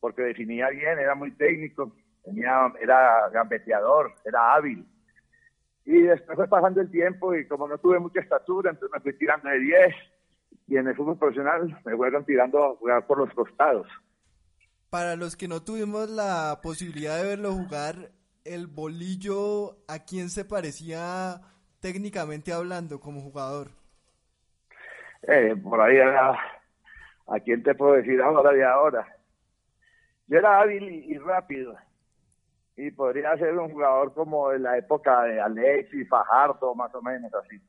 porque 0.00 0.22
definía 0.22 0.68
bien, 0.70 0.98
era 0.98 1.14
muy 1.14 1.30
técnico, 1.32 1.94
tenía, 2.24 2.72
era 2.80 3.28
gambeteador, 3.30 4.12
era 4.24 4.54
hábil. 4.54 4.86
Y 5.84 6.02
después 6.02 6.36
fue 6.36 6.48
pasando 6.48 6.80
el 6.80 6.90
tiempo 6.90 7.34
y 7.34 7.46
como 7.46 7.68
no 7.68 7.78
tuve 7.78 7.98
mucha 7.98 8.20
estatura, 8.20 8.70
entonces 8.70 8.94
me 8.94 9.00
fui 9.00 9.18
tirando 9.18 9.50
de 9.50 9.58
10 9.58 9.94
y 10.66 10.76
en 10.76 10.88
el 10.88 10.96
fútbol 10.96 11.18
profesional 11.18 11.78
me 11.84 11.96
fueron 11.96 12.24
tirando 12.24 12.64
a 12.64 12.76
jugar 12.76 13.06
por 13.06 13.18
los 13.18 13.34
costados. 13.34 13.86
Para 14.88 15.16
los 15.16 15.36
que 15.36 15.48
no 15.48 15.62
tuvimos 15.62 16.08
la 16.08 16.60
posibilidad 16.62 17.18
de 17.18 17.28
verlo 17.28 17.52
jugar, 17.52 18.12
el 18.44 18.66
bolillo, 18.66 19.76
¿a 19.88 20.04
quién 20.06 20.30
se 20.30 20.44
parecía 20.44 21.40
técnicamente 21.80 22.52
hablando 22.52 23.00
como 23.00 23.20
jugador? 23.20 23.68
Eh, 25.22 25.54
por 25.62 25.80
ahí 25.80 25.96
era, 25.96 26.30
¿a 27.26 27.40
quién 27.40 27.62
te 27.62 27.74
puedo 27.74 27.94
decir 27.94 28.22
ahora 28.22 28.52
de 28.52 28.64
ahora? 28.64 29.06
Yo 30.28 30.38
era 30.38 30.60
hábil 30.60 30.82
y 30.88 31.18
rápido 31.18 31.76
y 32.76 32.90
podría 32.90 33.36
ser 33.36 33.56
un 33.56 33.70
jugador 33.70 34.12
como 34.14 34.50
de 34.50 34.58
la 34.58 34.76
época 34.76 35.22
de 35.24 35.40
Alexis, 35.40 36.08
Fajardo, 36.08 36.74
más 36.74 36.94
o 36.94 37.02
menos 37.02 37.32
así. 37.34 37.60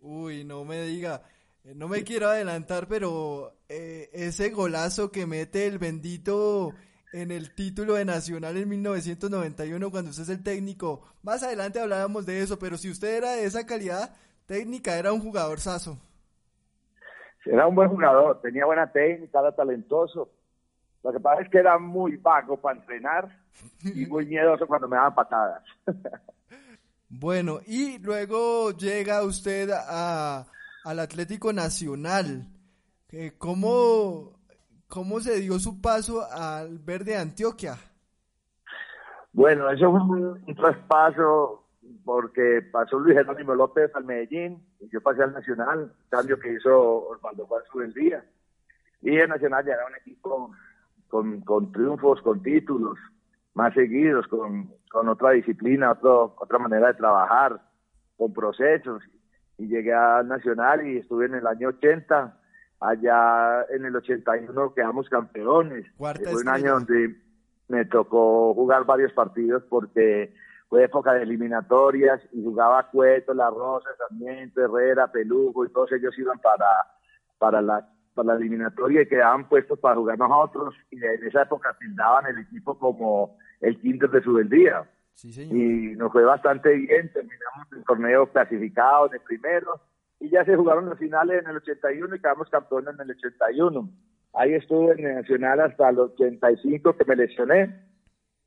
Uy, 0.00 0.44
no 0.44 0.64
me 0.64 0.82
diga, 0.82 1.22
eh, 1.64 1.74
no 1.74 1.88
me 1.88 2.04
quiero 2.04 2.28
adelantar, 2.28 2.86
pero 2.88 3.52
eh, 3.68 4.10
ese 4.12 4.50
golazo 4.50 5.10
que 5.10 5.26
mete 5.26 5.66
el 5.66 5.78
bendito 5.78 6.72
en 7.12 7.30
el 7.30 7.54
título 7.54 7.94
de 7.94 8.04
Nacional 8.04 8.56
en 8.56 8.68
1991 8.68 9.90
cuando 9.90 10.10
usted 10.10 10.24
es 10.24 10.28
el 10.28 10.42
técnico, 10.42 11.02
más 11.22 11.42
adelante 11.42 11.80
hablábamos 11.80 12.26
de 12.26 12.40
eso, 12.40 12.58
pero 12.58 12.76
si 12.76 12.90
usted 12.90 13.16
era 13.16 13.32
de 13.32 13.44
esa 13.44 13.66
calidad 13.66 14.14
técnica, 14.46 14.98
era 14.98 15.12
un 15.12 15.20
jugador 15.20 15.60
saso. 15.60 15.98
Era 17.44 17.66
un 17.66 17.74
buen 17.74 17.88
jugador, 17.88 18.40
tenía 18.40 18.66
buena 18.66 18.90
técnica, 18.92 19.40
era 19.40 19.52
talentoso, 19.52 20.30
lo 21.02 21.12
que 21.12 21.20
pasa 21.20 21.42
es 21.42 21.48
que 21.48 21.58
era 21.58 21.78
muy 21.78 22.16
vago 22.16 22.56
para 22.56 22.78
entrenar 22.78 23.28
y 23.82 24.06
muy 24.06 24.26
miedoso 24.26 24.66
cuando 24.66 24.88
me 24.88 24.96
daban 24.96 25.14
patadas. 25.14 25.62
bueno, 27.08 27.60
y 27.66 27.98
luego 27.98 28.70
llega 28.72 29.24
usted 29.24 29.70
a, 29.72 30.46
al 30.84 31.00
Atlético 31.00 31.52
Nacional. 31.52 32.46
Eh, 33.10 33.32
¿Cómo, 33.36 34.38
¿Cómo 34.88 35.20
se 35.20 35.40
dio 35.40 35.58
su 35.58 35.80
paso 35.80 36.24
al 36.30 36.78
Verde 36.78 37.16
Antioquia? 37.16 37.76
Bueno, 39.32 39.70
eso 39.70 39.90
fue 39.90 40.00
un, 40.00 40.54
traspaso 40.54 41.66
porque 42.04 42.62
pasó 42.70 42.98
Luis 42.98 43.16
Jerónimo 43.16 43.54
López 43.54 43.90
al 43.94 44.04
Medellín 44.04 44.62
y 44.80 44.88
yo 44.88 45.00
pasé 45.00 45.22
al 45.22 45.32
Nacional, 45.32 45.92
cambio 46.08 46.38
que 46.38 46.54
hizo 46.54 47.08
Osvaldo 47.08 47.46
Juan 47.46 47.92
día 47.92 48.24
Y 49.00 49.16
el 49.16 49.28
Nacional 49.28 49.64
ya 49.64 49.74
era 49.74 49.86
un 49.86 49.96
equipo 49.96 50.52
con, 51.12 51.42
con 51.42 51.70
triunfos, 51.72 52.22
con 52.22 52.42
títulos 52.42 52.98
más 53.52 53.74
seguidos, 53.74 54.26
con, 54.28 54.72
con 54.90 55.10
otra 55.10 55.32
disciplina, 55.32 55.92
otra 55.92 56.58
manera 56.58 56.86
de 56.86 56.94
trabajar, 56.94 57.60
con 58.16 58.32
procesos. 58.32 59.02
Y 59.58 59.68
llegué 59.68 59.92
al 59.92 60.26
Nacional 60.26 60.86
y 60.86 60.96
estuve 60.96 61.26
en 61.26 61.34
el 61.34 61.46
año 61.46 61.68
80. 61.68 62.40
Allá 62.80 63.66
en 63.68 63.84
el 63.84 63.94
81 63.94 64.72
quedamos 64.72 65.06
campeones. 65.10 65.84
fue 65.98 66.34
un 66.34 66.48
año 66.48 66.72
donde 66.72 67.14
me 67.68 67.84
tocó 67.84 68.54
jugar 68.54 68.86
varios 68.86 69.12
partidos 69.12 69.62
porque 69.68 70.34
fue 70.70 70.84
época 70.84 71.12
de 71.12 71.24
eliminatorias 71.24 72.22
y 72.32 72.42
jugaba 72.42 72.88
Cueto, 72.88 73.34
La 73.34 73.50
Rosa, 73.50 73.90
Sarmiento, 73.98 74.62
Herrera, 74.62 75.12
Pelugo 75.12 75.66
y 75.66 75.72
todos 75.72 75.92
ellos 75.92 76.18
iban 76.18 76.38
para, 76.38 76.70
para 77.36 77.60
la 77.60 77.86
para 78.14 78.28
la 78.28 78.34
eliminatoria 78.34 79.02
y 79.02 79.08
quedaban 79.08 79.48
puestos 79.48 79.78
para 79.78 79.96
jugar 79.96 80.18
nosotros 80.18 80.74
y 80.90 80.96
en 80.96 81.26
esa 81.26 81.42
época 81.42 81.76
tildaban 81.78 82.26
el 82.26 82.38
equipo 82.38 82.78
como 82.78 83.36
el 83.60 83.80
quinto 83.80 84.08
de 84.08 84.22
su 84.22 84.38
día. 84.44 84.84
Y 85.24 85.94
nos 85.96 86.10
fue 86.10 86.24
bastante 86.24 86.72
bien, 86.74 87.12
terminamos 87.12 87.72
el 87.76 87.84
torneo 87.84 88.26
clasificado 88.26 89.08
de 89.08 89.20
primero 89.20 89.80
y 90.18 90.30
ya 90.30 90.44
se 90.44 90.56
jugaron 90.56 90.88
las 90.88 90.98
finales 90.98 91.42
en 91.42 91.50
el 91.50 91.56
81 91.56 92.14
y 92.14 92.20
quedamos 92.20 92.48
campeones 92.48 92.94
en 92.94 93.00
el 93.02 93.10
81. 93.16 93.90
Ahí 94.34 94.54
estuve 94.54 94.92
en 94.92 95.06
el 95.06 95.14
Nacional 95.16 95.60
hasta 95.60 95.90
el 95.90 95.98
85 95.98 96.96
que 96.96 97.04
me 97.04 97.16
lesioné. 97.16 97.82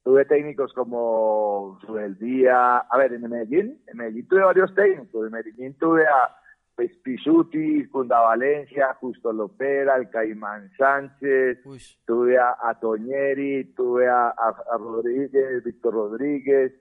Tuve 0.04 0.26
técnicos 0.26 0.74
como 0.74 1.80
día 2.20 2.78
a 2.78 2.98
ver, 2.98 3.14
en 3.14 3.30
Medellín, 3.30 3.82
en 3.88 3.98
Medellín 3.98 4.28
tuve 4.28 4.42
varios 4.42 4.74
técnicos, 4.76 5.26
en 5.26 5.32
Medellín 5.32 5.74
tuve 5.76 6.06
a 6.06 6.36
Pisuti, 6.76 7.88
Cunda 7.88 8.20
Valencia, 8.20 8.94
Justo 9.00 9.32
Lopera, 9.32 9.96
el 9.96 10.10
Caimán 10.10 10.70
Sánchez, 10.78 11.60
tuve 12.06 12.38
a, 12.38 12.78
Toñeri, 12.80 13.74
tuve 13.76 14.10
a, 14.10 14.34
Rodríguez, 14.78 15.64
Víctor 15.64 15.94
Rodríguez, 15.94 16.74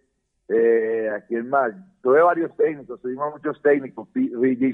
eh, 0.48 1.10
¿a 1.14 1.20
quién 1.26 1.48
más? 1.48 1.72
Tuve 2.02 2.20
varios 2.22 2.54
técnicos, 2.56 3.00
tuvimos 3.00 3.32
muchos 3.34 3.62
técnicos, 3.62 4.08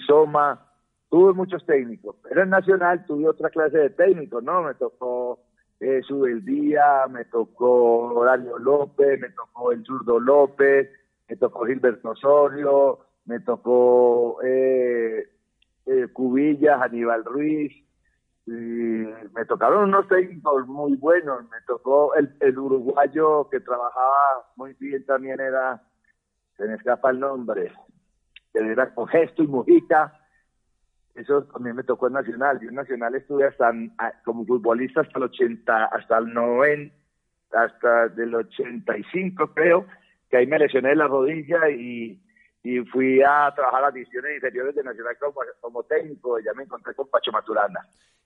Soma, 0.07 0.67
tuve 1.11 1.35
muchos 1.35 1.65
técnicos. 1.67 2.17
Era 2.31 2.45
en 2.45 2.51
Nacional, 2.51 3.05
tuve 3.07 3.29
otra 3.29 3.51
clase 3.51 3.77
de 3.77 3.91
técnicos, 3.91 4.43
¿no? 4.43 4.63
Me 4.63 4.75
tocó 4.75 5.41
eh, 5.81 6.01
Día, 6.43 7.07
me 7.11 7.25
tocó 7.27 8.23
Dario 8.25 8.59
López, 8.59 9.21
me 9.21 9.31
tocó 9.31 9.73
el 9.73 9.85
zurdo 9.85 10.19
López, 10.19 10.91
me 11.29 11.37
tocó 11.37 11.67
Gilberto 11.67 12.11
Osorio, 12.11 13.01
me 13.31 13.39
tocó 13.39 14.43
eh, 14.43 15.31
eh, 15.87 16.09
Cubillas, 16.13 16.83
Aníbal 16.83 17.25
Ruiz, 17.25 17.73
y 18.45 18.51
me 18.51 19.45
tocaron 19.47 19.85
unos 19.85 20.09
técnicos 20.09 20.67
muy 20.67 20.97
buenos, 20.97 21.45
me 21.45 21.59
tocó 21.65 22.13
el, 22.17 22.35
el 22.41 22.59
uruguayo 22.59 23.49
que 23.49 23.61
trabajaba 23.61 24.51
muy 24.57 24.75
bien 24.81 25.07
también 25.07 25.39
era, 25.39 25.81
se 26.57 26.67
me 26.67 26.75
escapa 26.75 27.11
el 27.11 27.21
nombre, 27.21 27.73
era 28.53 28.93
con 28.93 29.07
Gesto 29.07 29.45
y 29.45 29.47
Mujica, 29.47 30.13
eso 31.15 31.45
también 31.45 31.77
me 31.77 31.85
tocó 31.85 32.09
en 32.09 32.15
Nacional, 32.15 32.59
yo 32.61 32.69
en 32.69 32.75
Nacional 32.75 33.15
estuve 33.15 33.47
hasta 33.47 33.71
como 34.25 34.45
futbolista 34.45 35.03
hasta 35.03 35.19
el 35.19 35.25
80, 35.27 35.85
hasta 35.85 36.19
el 36.19 36.35
90, 36.35 36.93
hasta 37.53 38.09
del 38.09 38.35
85 38.35 39.55
creo, 39.55 39.87
que 40.29 40.39
ahí 40.39 40.49
me 40.49 40.59
lesioné 40.59 40.97
la 40.97 41.07
rodilla 41.07 41.71
y 41.71 42.21
y 42.63 42.81
fui 42.81 43.23
a 43.23 43.53
trabajar 43.55 43.83
las 43.83 43.95
divisiones 43.95 44.35
inferiores 44.35 44.75
de 44.75 44.83
Nacional 44.83 45.17
como, 45.61 45.83
técnico, 45.85 46.39
ya 46.41 46.53
me 46.55 46.65
encontré 46.65 46.95
con 46.95 47.09
Pacho 47.09 47.33
Maturana. 47.33 47.81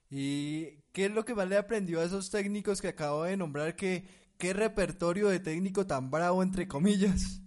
¿Y 0.09 0.81
qué 0.91 1.05
es 1.05 1.13
lo 1.13 1.23
que 1.23 1.33
más 1.33 1.47
le 1.47 1.57
aprendió 1.57 1.99
a 1.99 2.03
esos 2.03 2.29
técnicos 2.29 2.81
que 2.81 2.89
acabo 2.89 3.23
de 3.23 3.37
nombrar? 3.37 3.75
¿Qué, 3.75 4.03
qué 4.37 4.53
repertorio 4.53 5.29
de 5.29 5.39
técnico 5.39 5.87
tan 5.87 6.11
bravo, 6.11 6.43
entre 6.43 6.67
comillas? 6.67 7.41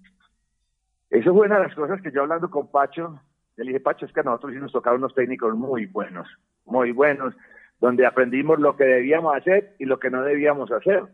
Eso 1.11 1.35
fue 1.35 1.47
una 1.47 1.57
de 1.57 1.65
las 1.65 1.75
cosas 1.75 2.01
que 2.03 2.11
yo 2.11 2.23
hablando 2.23 2.51
con 2.51 2.71
Pacho, 2.71 3.21
le 3.57 3.65
dije, 3.65 3.81
Pacho, 3.81 4.07
es 4.07 4.13
que 4.13 4.21
a 4.21 4.23
nosotros 4.23 4.53
sí 4.53 4.59
nos 4.59 4.73
tocaron 4.73 5.01
unos 5.01 5.15
técnicos 5.15 5.55
muy 5.55 5.87
buenos, 5.87 6.29
muy 6.65 6.93
buenos, 6.93 7.35
donde 7.81 8.07
aprendimos 8.07 8.59
lo 8.59 8.77
que 8.77 8.85
debíamos 8.85 9.37
hacer 9.37 9.75
y 9.79 9.85
lo 9.85 9.99
que 9.99 10.11
no 10.11 10.23
debíamos 10.23 10.71
hacer. 10.71 11.05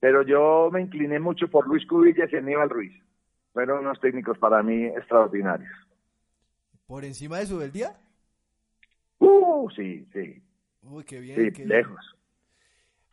Pero 0.00 0.22
yo 0.22 0.70
me 0.72 0.80
incliné 0.80 1.18
mucho 1.18 1.48
por 1.48 1.66
Luis 1.66 1.86
Cubillas 1.86 2.32
y 2.32 2.36
Aníbal 2.36 2.70
Ruiz 2.70 2.92
fueron 3.52 3.80
unos 3.80 4.00
técnicos 4.00 4.38
para 4.38 4.62
mí 4.62 4.84
extraordinarios. 4.84 5.72
¿Por 6.86 7.04
encima 7.04 7.38
de 7.38 7.46
su 7.46 7.58
del 7.58 7.72
día? 7.72 7.96
Uh, 9.18 9.68
sí, 9.70 10.06
sí. 10.12 10.42
Uy, 10.82 11.04
qué 11.04 11.20
bien. 11.20 11.54
Sí, 11.54 11.64
lejos. 11.64 12.16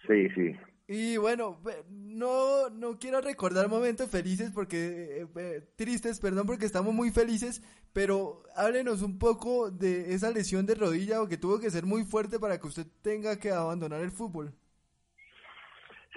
Sí, 0.07 0.29
sí. 0.29 0.55
Y 0.87 1.17
bueno, 1.17 1.59
no, 1.89 2.69
no 2.69 2.97
quiero 2.97 3.19
recordar 3.19 3.67
momentos 3.67 4.09
felices 4.09 4.51
porque, 4.51 5.21
eh, 5.21 5.27
eh, 5.35 5.61
tristes, 5.75 6.21
perdón, 6.21 6.47
porque 6.47 6.65
estamos 6.65 6.93
muy 6.93 7.11
felices, 7.11 7.61
pero 7.91 8.43
háblenos 8.55 9.01
un 9.01 9.19
poco 9.19 9.69
de 9.69 10.13
esa 10.13 10.31
lesión 10.31 10.65
de 10.65 10.75
rodilla 10.75 11.21
o 11.21 11.27
que 11.27 11.37
tuvo 11.37 11.59
que 11.59 11.71
ser 11.71 11.85
muy 11.85 12.05
fuerte 12.05 12.39
para 12.39 12.57
que 12.57 12.67
usted 12.67 12.87
tenga 13.01 13.37
que 13.37 13.51
abandonar 13.51 13.99
el 14.01 14.11
fútbol. 14.11 14.53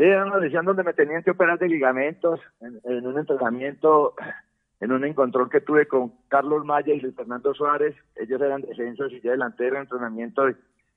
Sí, 0.00 0.06
una 0.06 0.38
lesión 0.38 0.64
donde 0.64 0.82
me 0.82 0.94
tenían 0.94 1.22
que 1.22 1.32
operar 1.32 1.58
de 1.58 1.68
ligamentos 1.68 2.40
en, 2.62 3.06
un 3.06 3.18
entrenamiento, 3.18 4.14
en 4.80 4.92
un 4.92 5.04
encontrón 5.04 5.50
que 5.50 5.60
tuve 5.60 5.86
con 5.86 6.14
Carlos 6.28 6.64
Maya 6.64 6.94
y 6.94 7.00
Fernando 7.00 7.52
Suárez. 7.52 7.94
Ellos 8.16 8.40
eran 8.40 8.62
defensores 8.62 9.12
y 9.12 9.20
yo 9.20 9.32
delantero 9.32 9.76
en 9.76 9.82
entrenamiento. 9.82 10.44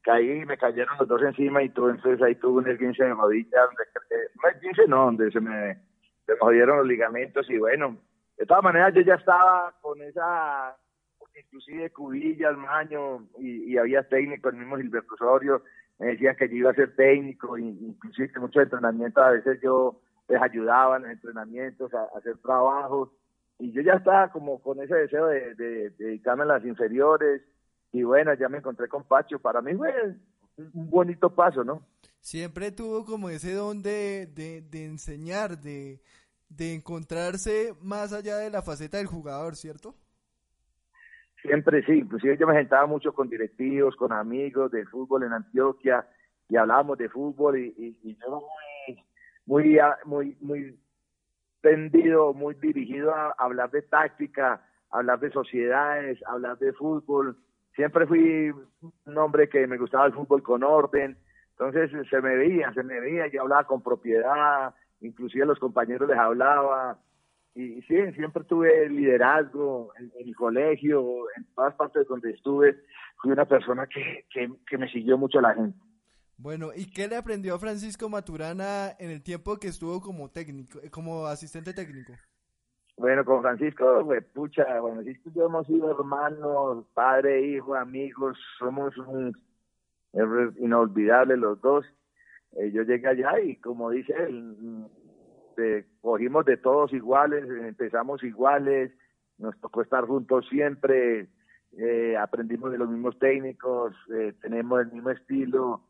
caí 0.04 0.44
y 0.44 0.46
me 0.46 0.58
cayeron 0.58 0.98
los 0.98 1.10
dos 1.10 1.22
encima 1.22 1.62
y 1.62 1.68
tuve, 1.68 1.92
entonces 1.92 2.22
ahí 2.22 2.36
tuve 2.36 2.62
un 2.62 2.70
esguince 2.70 3.04
de 3.04 3.14
rodilla. 3.14 3.66
Donde, 3.66 3.84
eh, 4.10 4.30
no 4.42 4.50
esguince, 4.50 4.88
no, 4.88 5.06
donde 5.08 5.32
se 5.32 5.42
me, 5.42 5.74
se 6.26 6.32
me 6.32 6.40
jodieron 6.40 6.78
los 6.78 6.88
ligamentos 6.88 7.50
y 7.50 7.58
bueno, 7.58 7.98
de 8.38 8.46
todas 8.46 8.64
maneras 8.64 8.94
yo 8.94 9.02
ya 9.02 9.16
estaba 9.16 9.76
con 9.82 10.02
esa 10.02 10.78
inclusive 11.36 11.90
Cubillas, 11.90 12.56
Maño, 12.56 13.28
y, 13.40 13.74
y, 13.74 13.78
había 13.78 14.08
técnico, 14.08 14.50
el 14.50 14.56
mismo 14.56 14.78
Gilberto 14.78 15.16
Osorio, 15.16 15.64
me 16.00 16.08
decían 16.08 16.36
que 16.36 16.50
yo 16.50 16.56
iba 16.56 16.72
a 16.72 16.76
ser 16.76 16.96
técnico, 16.96 17.58
y, 17.58 17.68
inclusive 17.68 18.32
que 18.32 18.40
muchos 18.40 18.64
entrenamientos 18.64 19.24
a 19.24 19.32
veces 19.32 19.60
yo 19.62 20.02
les 20.28 20.42
ayudaba 20.42 20.98
en 20.98 21.04
los 21.04 21.12
entrenamientos 21.12 21.94
a, 21.94 22.08
hacer 22.18 22.38
trabajos, 22.38 23.10
y 23.60 23.72
yo 23.72 23.82
ya 23.82 23.94
estaba 23.94 24.32
como 24.32 24.62
con 24.62 24.82
ese 24.82 24.96
deseo 24.96 25.28
de, 25.28 25.92
dedicarme 25.98 26.44
a 26.44 26.48
las 26.48 26.66
inferiores, 26.66 27.42
y 27.92 28.04
bueno, 28.04 28.34
ya 28.34 28.50
me 28.50 28.58
encontré 28.58 28.88
con 28.88 29.04
Pacho, 29.04 29.40
para 29.40 29.62
mí 29.62 29.76
fue 29.76 29.94
un 30.58 30.90
bonito 30.90 31.34
paso, 31.34 31.64
¿no? 31.64 31.86
Siempre 32.20 32.72
tuvo 32.72 33.06
como 33.06 33.30
ese 33.30 33.54
don 33.54 33.84
de, 33.84 34.28
de 34.28 34.86
enseñar, 34.86 35.60
de, 35.60 36.00
de 36.56 36.76
encontrarse 36.76 37.74
más 37.82 38.14
allá 38.14 38.38
de 38.38 38.50
la 38.50 38.62
faceta 38.62 38.98
del 38.98 39.08
jugador, 39.08 39.56
¿cierto? 39.56 39.96
Siempre 41.44 41.84
sí, 41.84 41.92
inclusive 42.00 42.38
yo 42.38 42.48
me 42.48 42.56
sentaba 42.56 42.88
mucho 42.88 43.14
con 43.14 43.30
directivos, 43.30 43.98
con 43.98 44.14
amigos 44.14 44.72
de 44.72 44.86
fútbol 44.86 45.24
en 45.24 45.34
Antioquia 45.34 46.08
y 46.48 46.56
hablábamos 46.56 46.98
de 46.98 47.10
fútbol 47.10 47.60
y, 47.60 47.98
yo 48.22 48.48
muy, 49.46 49.78
muy, 50.06 50.38
muy, 50.40 50.80
tendido, 51.60 52.34
muy 52.34 52.56
dirigido 52.56 53.14
a 53.14 53.36
hablar 53.38 53.72
de 53.72 53.82
táctica, 53.82 54.66
hablar 54.90 55.20
de 55.20 55.32
sociedades, 55.32 56.20
hablar 56.28 56.58
de 56.60 56.72
fútbol. 56.74 57.38
Siempre 57.76 58.08
fui 58.08 58.54
un 59.06 59.18
hombre 59.18 59.50
que 59.50 59.68
me 59.68 59.78
gustaba 59.78 60.06
el 60.06 60.14
fútbol 60.14 60.44
con 60.44 60.64
orden, 60.64 61.18
entonces 61.52 61.92
se 62.10 62.22
me 62.22 62.36
veía, 62.36 62.72
se 62.74 62.84
me 62.84 63.02
veía, 63.02 63.28
yo 63.28 63.42
hablaba 63.42 63.66
con 63.66 63.82
propiedad, 63.82 64.74
inclusive 65.02 65.46
los 65.46 65.60
compañeros 65.60 66.08
les 66.08 66.18
hablaba, 66.18 67.00
y 67.56 67.82
sí, 67.84 67.96
siempre 68.16 68.44
tuve 68.46 68.90
liderazgo 68.90 69.92
en, 70.00 70.12
mi 70.26 70.34
colegio, 70.34 71.26
en 71.38 71.46
todas 71.54 71.76
partes 71.76 72.08
donde 72.08 72.32
estuve, 72.32 72.76
fui 73.22 73.32
una 73.32 73.46
persona 73.46 73.88
que, 73.88 74.26
que, 74.68 74.78
me 74.78 74.90
siguió 74.90 75.18
mucho 75.18 75.40
la 75.40 75.54
gente. 75.54 75.78
Bueno, 76.38 76.70
¿y 76.76 76.90
qué 76.90 77.08
le 77.08 77.16
aprendió 77.16 77.58
Francisco 77.60 78.10
Maturana 78.10 78.92
en 78.98 79.12
el 79.12 79.22
tiempo 79.22 79.58
que 79.58 79.68
estuvo 79.68 80.02
como 80.02 80.30
técnico, 80.30 80.80
como 80.92 81.28
asistente 81.28 81.74
técnico? 81.74 82.14
Bueno, 82.98 83.24
con 83.24 83.42
Francisco, 83.42 84.02
pues, 84.06 84.24
pucha, 84.34 84.80
bueno, 84.80 85.02
Francisco 85.02 85.30
y 85.30 85.38
yo 85.38 85.46
hemos 85.46 85.68
sido 85.68 85.92
hermanos, 85.92 86.86
padre, 86.94 87.42
hijo, 87.48 87.76
amigos, 87.76 88.38
somos 88.58 88.98
un, 88.98 89.36
inolvidables 90.60 91.38
los 91.38 91.62
dos. 91.62 91.86
Eh, 92.54 92.72
yo 92.72 92.84
llegué 92.84 93.08
allá 93.08 93.40
y 93.40 93.56
como 93.58 93.90
dice 93.90 94.14
él, 94.14 94.56
este, 95.54 95.86
cogimos 96.02 96.46
de 96.46 96.58
todos 96.58 96.92
iguales, 96.94 97.46
empezamos 97.48 98.24
iguales, 98.24 98.92
nos 99.38 99.56
tocó 99.60 99.84
estar 99.84 100.06
juntos 100.06 100.48
siempre, 100.50 101.30
eh, 101.78 102.18
aprendimos 102.18 102.72
de 102.72 102.80
los 102.80 102.90
mismos 102.90 103.20
técnicos, 103.20 103.94
eh, 104.16 104.34
tenemos 104.42 104.82
el 104.82 104.92
mismo 104.92 105.12
estilo. 105.12 105.82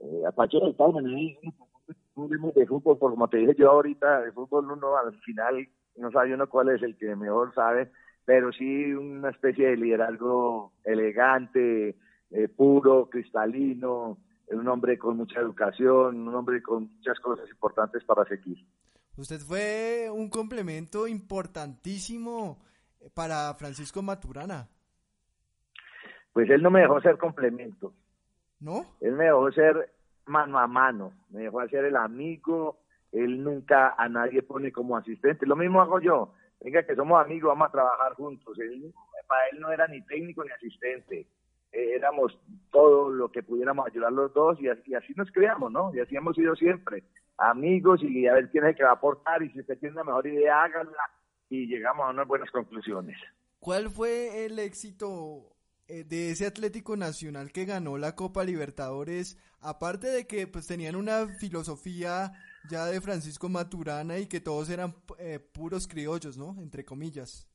Eh, 0.00 0.22
Apache 0.26 0.58
del 0.58 0.74
de 2.54 2.66
fútbol, 2.66 2.98
como 2.98 3.28
te 3.28 3.38
dije 3.38 3.54
yo 3.58 3.70
ahorita, 3.70 4.22
de 4.22 4.32
fútbol 4.32 4.70
uno 4.70 4.96
al 4.96 5.14
final 5.20 5.68
no 5.96 6.10
sabe 6.10 6.32
uno 6.32 6.48
cuál 6.48 6.70
es 6.70 6.82
el 6.82 6.96
que 6.96 7.14
mejor 7.14 7.54
sabe, 7.54 7.90
pero 8.24 8.52
sí 8.52 8.92
una 8.94 9.30
especie 9.30 9.68
de 9.68 9.76
liderazgo 9.76 10.72
elegante, 10.84 11.96
eh, 12.30 12.48
puro, 12.48 13.10
cristalino, 13.10 14.16
un 14.50 14.68
hombre 14.68 14.98
con 14.98 15.16
mucha 15.16 15.40
educación, 15.40 16.26
un 16.26 16.34
hombre 16.34 16.62
con 16.62 16.90
muchas 16.96 17.18
cosas 17.20 17.48
importantes 17.50 18.02
para 18.04 18.24
seguir. 18.24 18.58
Usted 19.16 19.40
fue 19.40 20.08
un 20.10 20.30
complemento 20.30 21.06
importantísimo 21.06 22.58
para 23.14 23.52
Francisco 23.54 24.02
Maturana. 24.02 24.68
Pues 26.32 26.48
él 26.48 26.62
no 26.62 26.70
me 26.70 26.80
dejó 26.80 27.00
ser 27.00 27.18
complemento. 27.18 27.92
¿No? 28.60 28.84
Él 29.00 29.12
me 29.12 29.24
dejó 29.24 29.50
ser 29.52 29.92
mano 30.26 30.58
a 30.58 30.66
mano, 30.66 31.12
me 31.30 31.42
dejó 31.42 31.66
ser 31.68 31.86
el 31.86 31.96
amigo, 31.96 32.78
él 33.10 33.42
nunca 33.42 33.94
a 33.96 34.08
nadie 34.08 34.42
pone 34.42 34.70
como 34.70 34.96
asistente. 34.96 35.46
Lo 35.46 35.56
mismo 35.56 35.80
hago 35.80 36.00
yo. 36.00 36.34
Venga, 36.60 36.84
que 36.84 36.94
somos 36.94 37.20
amigos, 37.24 37.48
vamos 37.48 37.68
a 37.68 37.72
trabajar 37.72 38.14
juntos. 38.14 38.56
para 39.26 39.48
él 39.50 39.60
no 39.60 39.72
era 39.72 39.88
ni 39.88 40.02
técnico 40.02 40.44
ni 40.44 40.50
asistente. 40.50 41.26
Eh, 41.72 41.94
éramos 41.94 42.38
todo 42.70 43.10
lo 43.10 43.30
que 43.30 43.42
pudiéramos 43.42 43.86
ayudar 43.86 44.12
los 44.12 44.32
dos 44.34 44.60
y 44.60 44.68
así, 44.68 44.90
y 44.90 44.94
así 44.94 45.14
nos 45.16 45.30
creamos, 45.30 45.72
¿no? 45.72 45.94
Y 45.94 46.00
así 46.00 46.16
hemos 46.16 46.36
sido 46.36 46.54
siempre 46.54 47.04
amigos 47.40 48.02
y 48.02 48.26
a 48.26 48.34
ver 48.34 48.50
quién 48.50 48.64
es 48.64 48.70
el 48.70 48.76
que 48.76 48.84
va 48.84 48.90
a 48.90 48.94
aportar 48.94 49.42
y 49.42 49.50
si 49.50 49.60
usted 49.60 49.78
tiene 49.78 49.94
una 49.94 50.04
mejor 50.04 50.26
idea, 50.26 50.62
háganla 50.62 51.10
y 51.48 51.66
llegamos 51.66 52.06
a 52.06 52.10
unas 52.10 52.28
buenas 52.28 52.50
conclusiones. 52.50 53.16
¿Cuál 53.58 53.90
fue 53.90 54.44
el 54.46 54.58
éxito 54.58 55.56
eh, 55.88 56.04
de 56.04 56.30
ese 56.30 56.46
Atlético 56.46 56.96
Nacional 56.96 57.50
que 57.52 57.64
ganó 57.64 57.98
la 57.98 58.14
Copa 58.14 58.44
Libertadores? 58.44 59.38
Aparte 59.60 60.08
de 60.08 60.26
que 60.26 60.46
pues 60.46 60.66
tenían 60.66 60.96
una 60.96 61.26
filosofía 61.38 62.32
ya 62.68 62.86
de 62.86 63.00
Francisco 63.00 63.48
Maturana 63.48 64.18
y 64.18 64.26
que 64.26 64.40
todos 64.40 64.70
eran 64.70 64.94
eh, 65.18 65.38
puros 65.38 65.88
criollos, 65.88 66.38
¿no? 66.38 66.56
Entre 66.62 66.84
comillas. 66.84 67.46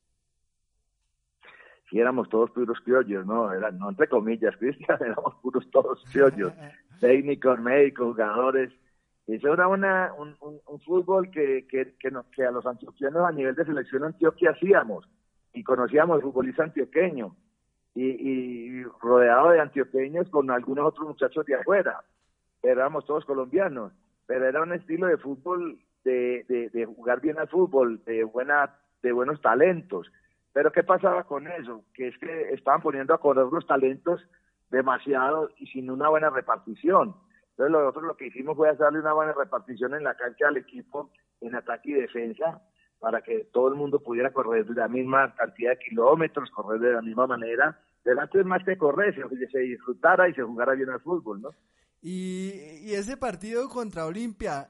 Sí, 1.89 1.99
éramos 1.99 2.27
todos 2.29 2.49
puros 2.51 2.79
criollos, 2.83 3.25
¿no? 3.25 3.51
Eran, 3.51 3.77
no 3.77 3.89
entre 3.89 4.09
comillas, 4.09 4.55
Cristian, 4.59 4.97
éramos 4.99 5.35
puros 5.41 5.69
todos 5.71 6.03
criollos. 6.11 6.53
Técnicos, 6.99 7.59
médicos, 7.59 8.07
jugadores 8.13 8.71
eso 9.27 9.53
era 9.53 9.67
una, 9.67 10.13
un, 10.13 10.35
un, 10.39 10.79
fútbol 10.81 11.31
que, 11.31 11.65
que, 11.67 11.95
que, 11.97 12.11
que, 12.31 12.45
a 12.45 12.51
los 12.51 12.65
antioqueños 12.65 13.15
a 13.15 13.31
nivel 13.31 13.55
de 13.55 13.65
selección 13.65 14.03
Antioquia 14.03 14.51
hacíamos 14.51 15.07
y 15.53 15.63
conocíamos 15.63 16.17
el 16.17 16.21
futbolista 16.21 16.63
antioqueño 16.63 17.35
y, 17.95 18.03
y 18.03 18.83
rodeado 19.01 19.49
de 19.49 19.61
antioqueños 19.61 20.29
con 20.29 20.51
algunos 20.51 20.85
otros 20.85 21.07
muchachos 21.07 21.45
de 21.45 21.55
afuera. 21.55 22.03
Éramos 22.61 23.05
todos 23.05 23.25
colombianos, 23.25 23.93
pero 24.27 24.47
era 24.47 24.61
un 24.61 24.73
estilo 24.73 25.07
de 25.07 25.17
fútbol 25.17 25.79
de, 26.03 26.45
de, 26.47 26.69
de 26.69 26.85
jugar 26.85 27.19
bien 27.19 27.39
al 27.39 27.47
fútbol, 27.47 28.03
de, 28.05 28.23
buena, 28.23 28.75
de 29.01 29.11
buenos 29.11 29.41
talentos. 29.41 30.11
Pero 30.53 30.71
¿qué 30.71 30.83
pasaba 30.83 31.23
con 31.23 31.47
eso? 31.47 31.83
Que 31.93 32.09
es 32.09 32.17
que 32.19 32.53
estaban 32.53 32.81
poniendo 32.81 33.13
a 33.13 33.19
correr 33.19 33.47
los 33.51 33.65
talentos 33.65 34.21
demasiado 34.69 35.49
y 35.57 35.67
sin 35.67 35.89
una 35.89 36.09
buena 36.09 36.29
repartición. 36.29 37.15
Entonces 37.57 37.71
nosotros 37.71 38.03
lo 38.03 38.17
que 38.17 38.27
hicimos 38.27 38.57
fue 38.57 38.69
hacerle 38.69 38.99
una 38.99 39.13
buena 39.13 39.31
repartición 39.31 39.93
en 39.95 40.03
la 40.03 40.15
cancha 40.15 40.49
al 40.49 40.57
equipo 40.57 41.09
en 41.39 41.55
ataque 41.55 41.91
y 41.91 41.93
defensa 41.93 42.61
para 42.99 43.21
que 43.21 43.47
todo 43.53 43.69
el 43.69 43.75
mundo 43.75 43.99
pudiera 43.99 44.33
correr 44.33 44.65
de 44.65 44.73
la 44.73 44.89
misma 44.89 45.33
cantidad 45.35 45.71
de 45.71 45.79
kilómetros, 45.79 46.51
correr 46.51 46.81
de 46.81 46.93
la 46.93 47.01
misma 47.01 47.27
manera. 47.27 47.79
Pero 48.03 48.19
antes 48.19 48.45
más 48.45 48.63
que 48.65 48.77
correr, 48.77 49.15
se, 49.15 49.47
se 49.47 49.59
disfrutara 49.59 50.27
y 50.27 50.33
se 50.33 50.43
jugara 50.43 50.73
bien 50.73 50.89
al 50.89 50.99
fútbol, 50.99 51.41
¿no? 51.41 51.49
Y, 52.01 52.51
y 52.81 52.93
ese 52.93 53.15
partido 53.15 53.69
contra 53.69 54.05
Olimpia 54.05 54.69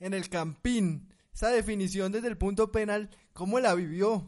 en 0.00 0.14
el 0.14 0.28
Campín, 0.28 1.08
esa 1.32 1.50
definición 1.50 2.10
desde 2.10 2.28
el 2.28 2.38
punto 2.38 2.72
penal, 2.72 3.10
¿cómo 3.32 3.60
la 3.60 3.74
vivió? 3.74 4.22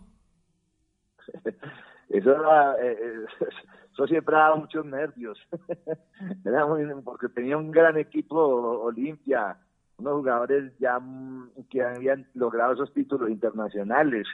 Eso 2.09 2.31
era, 2.31 2.75
eh, 2.83 2.99
eh 3.01 3.27
eso 3.97 4.07
siempre 4.07 4.37
daba 4.37 4.57
muchos 4.57 4.85
nervios, 4.85 5.39
Era 6.45 6.67
porque 7.03 7.31
tenía 7.31 7.57
un 7.57 7.71
gran 7.71 7.97
equipo 7.97 8.37
Olimpia, 8.39 9.57
unos 9.97 10.17
jugadores 10.17 10.77
ya 10.79 10.99
mm, 10.99 11.65
que 11.71 11.83
habían 11.83 12.27
logrado 12.35 12.75
esos 12.75 12.93
títulos 12.93 13.31
internacionales. 13.31 14.27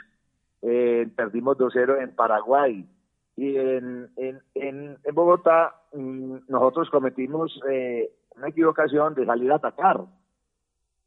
Eh, 0.63 1.09
perdimos 1.15 1.57
2-0 1.59 2.03
en 2.03 2.13
Paraguay. 2.13 2.89
Y 3.37 3.57
en, 3.57 4.11
en, 4.17 4.43
en, 4.57 4.99
Bogotá 5.15 5.77
mm, 5.93 6.39
nosotros 6.49 6.91
cometimos 6.91 7.61
eh, 7.71 8.13
una 8.35 8.49
equivocación 8.49 9.15
de 9.15 9.27
salir 9.27 9.53
a 9.53 9.57
atacar, 9.57 10.01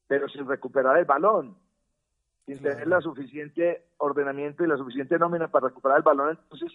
pero 0.07 0.29
sin 0.29 0.47
recuperar 0.47 0.97
el 0.97 1.05
balón, 1.05 1.57
sin 2.45 2.59
tener 2.59 2.87
la 2.87 3.01
suficiente 3.01 3.87
ordenamiento 3.97 4.63
y 4.63 4.67
la 4.67 4.77
suficiente 4.77 5.19
nómina 5.19 5.49
para 5.49 5.67
recuperar 5.67 5.97
el 5.97 6.03
balón, 6.03 6.39
entonces 6.41 6.71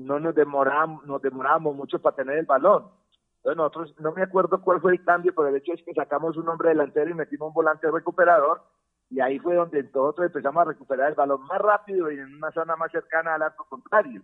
no 0.00 0.18
nos 0.18 0.34
demoramos, 0.34 1.04
nos 1.06 1.20
demoramos 1.22 1.74
mucho 1.74 2.00
para 2.00 2.16
tener 2.16 2.38
el 2.38 2.46
balón. 2.46 2.88
Entonces 3.36 3.56
nosotros, 3.56 3.94
no 3.98 4.12
me 4.12 4.22
acuerdo 4.22 4.60
cuál 4.60 4.80
fue 4.80 4.92
el 4.92 5.04
cambio, 5.04 5.32
pero 5.34 5.48
el 5.48 5.56
hecho 5.56 5.72
es 5.72 5.82
que 5.82 5.94
sacamos 5.94 6.36
un 6.36 6.48
hombre 6.48 6.70
delantero 6.70 7.10
y 7.10 7.14
metimos 7.14 7.48
un 7.48 7.54
volante 7.54 7.90
recuperador, 7.90 8.62
y 9.10 9.20
ahí 9.20 9.38
fue 9.38 9.56
donde 9.56 9.82
nosotros 9.82 10.26
empezamos 10.26 10.62
a 10.62 10.70
recuperar 10.70 11.08
el 11.08 11.16
balón 11.16 11.42
más 11.46 11.58
rápido 11.58 12.10
y 12.10 12.18
en 12.18 12.36
una 12.36 12.52
zona 12.52 12.76
más 12.76 12.92
cercana 12.92 13.34
al 13.34 13.42
arco 13.42 13.66
contrario. 13.68 14.22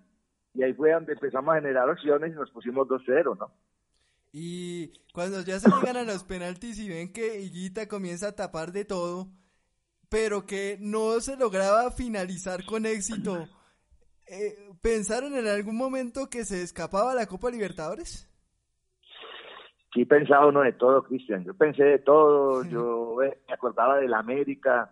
Y 0.55 0.63
ahí 0.63 0.73
fue 0.75 0.93
donde 0.93 1.15
empezamos 1.15 1.53
a 1.53 1.57
generar 1.57 1.89
opciones 1.91 2.33
y 2.33 2.35
nos 2.37 2.51
pusimos 2.51 2.87
2-0, 2.87 3.37
¿no? 3.37 3.51
Y 4.33 4.93
cuando 5.13 5.41
ya 5.41 5.59
se 5.59 5.71
llegan 5.71 5.97
a 5.97 6.05
los 6.05 6.23
penaltis 6.23 6.79
y 6.79 6.89
ven 6.89 7.13
que 7.13 7.41
Higuita 7.41 7.89
comienza 7.89 8.29
a 8.29 8.37
tapar 8.37 8.71
de 8.71 8.85
todo, 8.85 9.29
pero 10.09 10.47
que 10.47 10.79
no 10.81 11.21
se 11.21 11.37
lograba 11.37 11.91
finalizar 11.91 12.65
con 12.65 12.87
éxito, 12.87 13.49
eh, 14.29 14.57
¿pensaron 14.83 15.37
en 15.37 15.47
algún 15.47 15.77
momento 15.77 16.29
que 16.31 16.45
se 16.45 16.63
escapaba 16.63 17.15
la 17.15 17.27
Copa 17.27 17.51
Libertadores? 17.51 18.29
Sí, 19.95 20.05
pensaba 20.05 20.47
uno 20.47 20.61
de 20.61 20.73
todo, 20.73 21.03
Cristian. 21.05 21.45
Yo 21.45 21.55
pensé 21.55 21.83
de 21.85 21.99
todo. 22.01 22.65
Yo 22.65 23.23
eh, 23.23 23.39
me 23.49 23.55
acordaba 23.55 23.97
del 23.97 24.13
América, 24.13 24.91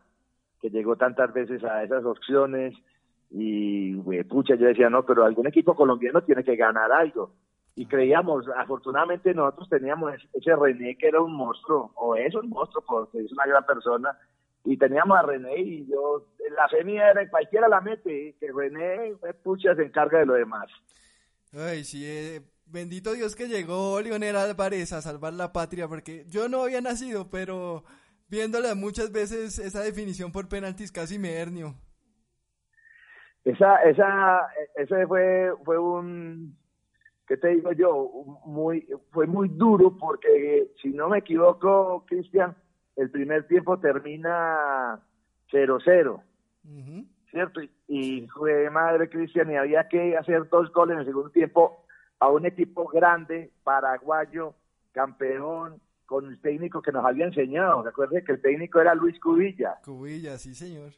que 0.63 0.71
llegó 0.71 0.97
tantas 0.97 1.33
veces 1.35 1.63
a 1.63 1.83
esas 1.83 2.05
opciones. 2.05 2.75
Y, 3.31 3.97
pucha, 4.25 4.55
yo 4.55 4.67
decía, 4.67 4.89
no, 4.89 5.05
pero 5.05 5.25
algún 5.25 5.47
equipo 5.47 5.75
colombiano 5.75 6.23
tiene 6.23 6.43
que 6.43 6.57
ganar 6.57 6.91
algo. 6.91 7.33
Y 7.77 7.87
creíamos, 7.87 8.47
afortunadamente 8.57 9.35
nosotros 9.35 9.69
teníamos 9.69 10.15
ese 10.33 10.57
René 10.57 10.97
que 10.97 11.09
era 11.09 11.21
un 11.21 11.35
monstruo, 11.35 11.91
o 11.97 12.15
es 12.15 12.33
un 12.35 12.49
monstruo 12.49 12.85
porque 12.87 13.19
es 13.19 13.33
una 13.33 13.45
gran 13.47 13.67
persona, 13.67 14.17
y 14.65 14.79
teníamos 14.79 15.19
a 15.19 15.23
René 15.23 15.59
y 15.59 15.87
yo, 15.87 16.27
la 16.57 16.69
fe 16.69 16.83
mía 16.85 17.11
era 17.11 17.29
cualquiera 17.29 17.69
la 17.69 17.81
mete, 17.81 18.35
que 18.41 18.53
René, 18.53 19.11
eh, 19.11 19.35
pucha, 19.43 19.75
se 19.75 19.83
encarga 19.83 20.21
de 20.21 20.27
lo 20.27 20.35
demás. 20.35 20.67
Ay, 21.53 21.85
sí, 21.85 22.03
eh, 22.05 22.41
bendito 22.67 23.13
Dios 23.13 23.37
que 23.37 23.47
llegó 23.47 24.01
Leonel 24.01 24.37
Álvarez 24.37 24.93
a 24.93 25.03
salvar 25.03 25.35
la 25.35 25.53
patria, 25.53 25.87
porque 25.87 26.25
yo 26.29 26.49
no 26.49 26.63
había 26.63 26.81
nacido, 26.81 27.29
pero 27.31 27.85
viéndola 28.29 28.75
muchas 28.75 29.13
veces 29.13 29.59
esa 29.59 29.83
definición 29.83 30.33
por 30.33 30.49
penaltis 30.49 30.91
casi 30.91 31.19
me 31.19 31.35
hernio. 31.35 31.75
Esa, 33.45 33.77
esa, 33.83 34.49
ese 34.75 35.07
fue, 35.07 35.53
fue 35.63 35.79
un, 35.79 36.57
¿qué 37.29 37.37
te 37.37 37.49
digo 37.49 37.73
yo? 37.73 38.11
Muy, 38.47 38.89
fue 39.11 39.27
muy 39.27 39.51
duro 39.51 39.97
porque, 39.99 40.73
si 40.81 40.89
no 40.89 41.11
me 41.11 41.19
equivoco, 41.19 42.05
Cristian, 42.07 42.57
el 42.97 43.11
primer 43.11 43.47
tiempo 43.47 43.79
termina 43.79 45.01
0-0, 45.51 46.23
¿cierto? 47.31 47.61
Y, 47.89 48.27
fue 48.29 48.71
madre 48.71 49.09
Cristian 49.09 49.51
y 49.51 49.57
había 49.57 49.89
que 49.89 50.17
hacer 50.17 50.49
dos 50.49 50.73
goles 50.73 50.95
en 50.95 51.01
el 51.01 51.07
segundo 51.07 51.31
tiempo 51.31 51.85
a 52.21 52.29
un 52.29 52.47
equipo 52.47 52.87
grande, 52.87 53.51
paraguayo, 53.65 54.55
campeón, 54.93 55.81
con 56.07 56.27
el 56.27 56.41
técnico 56.41 56.83
que 56.83 56.93
nos 56.93 57.05
había 57.05 57.27
enseñado. 57.27 57.83
Recuerde 57.83 58.23
que 58.23 58.33
el 58.33 58.41
técnico 58.41 58.81
era 58.81 58.95
Luis 58.95 59.19
Cubilla. 59.21 59.79
Cubilla, 59.85 60.39
sí, 60.39 60.55
señor. 60.55 60.93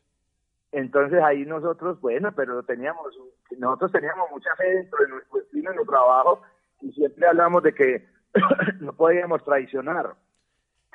Entonces 0.72 1.22
ahí 1.22 1.46
nosotros, 1.46 2.00
bueno, 2.00 2.32
pero 2.32 2.62
teníamos, 2.62 3.16
nosotros 3.56 3.92
teníamos 3.92 4.30
mucha 4.30 4.54
fe 4.56 4.68
dentro 4.68 4.98
de 5.02 5.09
nuestro 5.09 5.40
estilo, 5.40 5.70
en 5.70 5.76
nuestro 5.76 5.94
trabajo, 5.96 6.42
y 6.82 6.92
siempre 6.92 7.26
hablamos 7.26 7.62
de 7.62 7.72
que 7.72 8.09
no 8.80 8.92
podíamos 8.92 9.42
traicionar 9.44 10.14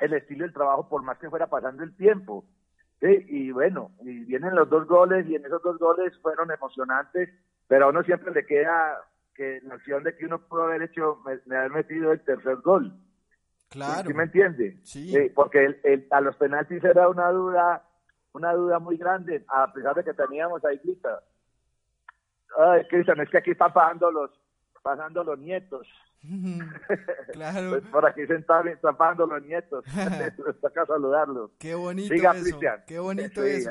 el 0.02 0.12
estilo 0.14 0.44
del 0.44 0.52
trabajo 0.52 0.88
por 0.88 1.02
más 1.02 1.18
que 1.18 1.30
fuera 1.30 1.46
pasando 1.46 1.84
el 1.84 1.96
tiempo. 1.96 2.44
Y 3.00 3.50
bueno, 3.50 3.90
y 4.02 4.24
vienen 4.24 4.54
los 4.54 4.68
dos 4.68 4.86
goles 4.86 5.26
y 5.28 5.34
en 5.34 5.44
esos 5.44 5.62
dos 5.62 5.78
goles 5.78 6.16
fueron 6.22 6.50
emocionantes, 6.52 7.30
pero 7.66 7.86
a 7.86 7.88
uno 7.88 8.04
siempre 8.04 8.32
le 8.32 8.46
queda 8.46 8.98
que 9.34 9.60
noción 9.62 10.04
de 10.04 10.16
que 10.16 10.26
uno 10.26 10.40
pudo 10.46 10.64
haber 10.64 10.82
hecho, 10.82 11.20
me, 11.24 11.56
haber 11.56 11.72
metido 11.72 12.12
el 12.12 12.20
tercer 12.20 12.56
gol. 12.56 12.92
Claro. 13.70 14.06
¿Sí 14.06 14.14
me 14.14 14.24
entiende? 14.24 14.78
Sí. 14.84 15.16
porque 15.34 15.80
el, 15.82 16.06
a 16.10 16.20
los 16.20 16.36
penaltis 16.36 16.84
era 16.84 17.08
una 17.08 17.30
duda, 17.30 17.82
una 18.34 18.52
duda 18.52 18.78
muy 18.78 18.96
grande, 18.96 19.44
a 19.48 19.72
pesar 19.72 19.96
de 19.96 20.04
que 20.04 20.14
teníamos 20.14 20.64
ahí 20.64 20.78
Grita. 20.84 21.22
Ay, 22.56 22.84
Cristian, 22.88 23.18
es 23.20 23.30
que 23.30 23.38
aquí 23.38 23.52
están 23.52 23.72
pasando 23.72 24.12
los, 24.12 24.30
pasando 24.82 25.24
los 25.24 25.38
nietos. 25.38 25.86
claro. 27.32 27.70
Pues 27.70 27.82
por 27.90 28.06
aquí 28.06 28.26
sentados 28.26 28.66
están 28.66 28.96
pasando 28.96 29.26
los 29.26 29.42
nietos. 29.42 29.84
Toca 30.60 30.86
saludarlos. 30.86 31.50
Qué 31.58 31.74
bonito 31.74 32.14
eso. 32.14 32.30
Cristian. 32.30 32.84
Qué 32.86 32.98
bonito 32.98 33.42
eso. 33.42 33.70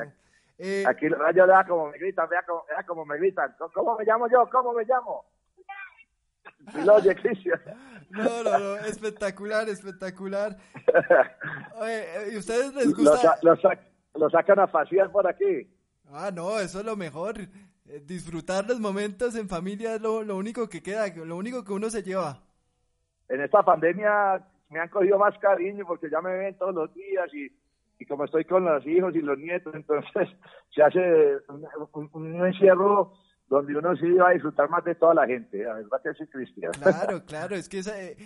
Eh, 0.58 0.84
aquí 0.86 1.06
yo 1.34 1.46
vea 1.46 1.64
como 1.66 1.90
me 1.90 1.98
gritan, 1.98 2.28
vea 2.28 2.42
como, 2.46 2.64
vea 2.68 2.84
como 2.86 3.04
me 3.04 3.18
gritan. 3.18 3.54
¿Cómo 3.72 3.96
me 3.96 4.04
llamo 4.04 4.28
yo? 4.28 4.48
¿Cómo 4.50 4.72
me 4.72 4.84
llamo? 4.84 5.24
lo 6.84 6.98
Cristian. 7.00 7.60
No, 8.10 8.42
no, 8.42 8.58
no, 8.58 8.76
espectacular, 8.76 9.68
espectacular. 9.68 10.56
Oye, 11.80 12.32
¿y 12.32 12.36
ustedes 12.36 12.74
les 12.74 12.94
gusta? 12.94 13.38
Lo, 14.14 14.30
sacan 14.30 14.60
a 14.60 14.66
pasear 14.66 15.10
por 15.10 15.26
aquí. 15.26 15.74
Ah, 16.10 16.30
no, 16.32 16.60
eso 16.60 16.80
es 16.80 16.84
lo 16.84 16.94
mejor. 16.94 17.34
Eh, 17.92 18.00
disfrutar 18.06 18.66
los 18.66 18.80
momentos 18.80 19.36
en 19.36 19.50
familia 19.50 19.96
es 19.96 20.00
lo, 20.00 20.22
lo 20.22 20.38
único 20.38 20.66
que 20.66 20.82
queda, 20.82 21.08
lo 21.14 21.36
único 21.36 21.62
que 21.62 21.74
uno 21.74 21.90
se 21.90 22.02
lleva. 22.02 22.40
En 23.28 23.42
esta 23.42 23.62
pandemia 23.62 24.42
me 24.70 24.80
han 24.80 24.88
cogido 24.88 25.18
más 25.18 25.36
cariño 25.38 25.84
porque 25.86 26.08
ya 26.08 26.22
me 26.22 26.34
ven 26.34 26.56
todos 26.56 26.74
los 26.74 26.94
días 26.94 27.28
y, 27.34 27.52
y 27.98 28.06
como 28.06 28.24
estoy 28.24 28.46
con 28.46 28.64
los 28.64 28.86
hijos 28.86 29.14
y 29.14 29.20
los 29.20 29.36
nietos, 29.36 29.74
entonces 29.74 30.10
se 30.74 30.82
hace 30.82 31.36
un, 32.14 32.46
encierro 32.46 33.12
donde 33.48 33.76
uno 33.76 33.94
sí 33.96 34.10
va 34.12 34.30
a 34.30 34.32
disfrutar 34.32 34.70
más 34.70 34.82
de 34.84 34.94
toda 34.94 35.12
la 35.12 35.26
gente, 35.26 35.62
la 35.62 35.74
verdad 35.74 36.00
que 36.02 36.14
sí, 36.14 36.26
Cristian. 36.30 36.72
Claro, 36.72 37.22
claro, 37.26 37.56
es 37.56 37.68
que 37.68 37.80
eh, 37.80 38.16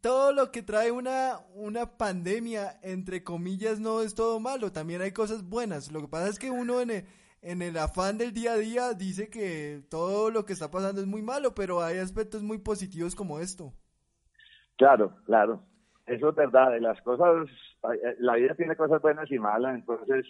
todo 0.00 0.32
lo 0.32 0.50
que 0.50 0.62
trae 0.64 0.90
una, 0.90 1.38
una 1.54 1.96
pandemia, 1.96 2.80
entre 2.82 3.22
comillas, 3.22 3.78
no 3.78 4.02
es 4.02 4.16
todo 4.16 4.40
malo, 4.40 4.72
también 4.72 5.02
hay 5.02 5.12
cosas 5.12 5.48
buenas. 5.48 5.92
Lo 5.92 6.00
que 6.00 6.08
pasa 6.08 6.28
es 6.28 6.40
que 6.40 6.50
uno 6.50 6.80
en 6.80 6.90
el, 6.90 7.04
en 7.44 7.60
el 7.60 7.76
afán 7.76 8.16
del 8.16 8.32
día 8.32 8.52
a 8.52 8.56
día 8.56 8.94
dice 8.94 9.28
que 9.28 9.82
todo 9.90 10.30
lo 10.30 10.46
que 10.46 10.54
está 10.54 10.70
pasando 10.70 11.02
es 11.02 11.06
muy 11.06 11.20
malo, 11.20 11.54
pero 11.54 11.82
hay 11.82 11.98
aspectos 11.98 12.42
muy 12.42 12.58
positivos 12.58 13.14
como 13.14 13.38
esto. 13.38 13.72
Claro, 14.76 15.14
claro. 15.26 15.62
Eso 16.06 16.30
es 16.30 16.34
verdad. 16.34 16.78
Las 16.80 17.00
cosas, 17.02 17.46
eh, 17.92 18.16
la 18.18 18.36
vida 18.36 18.54
tiene 18.54 18.74
cosas 18.76 19.00
buenas 19.02 19.30
y 19.30 19.38
malas, 19.38 19.74
entonces 19.74 20.26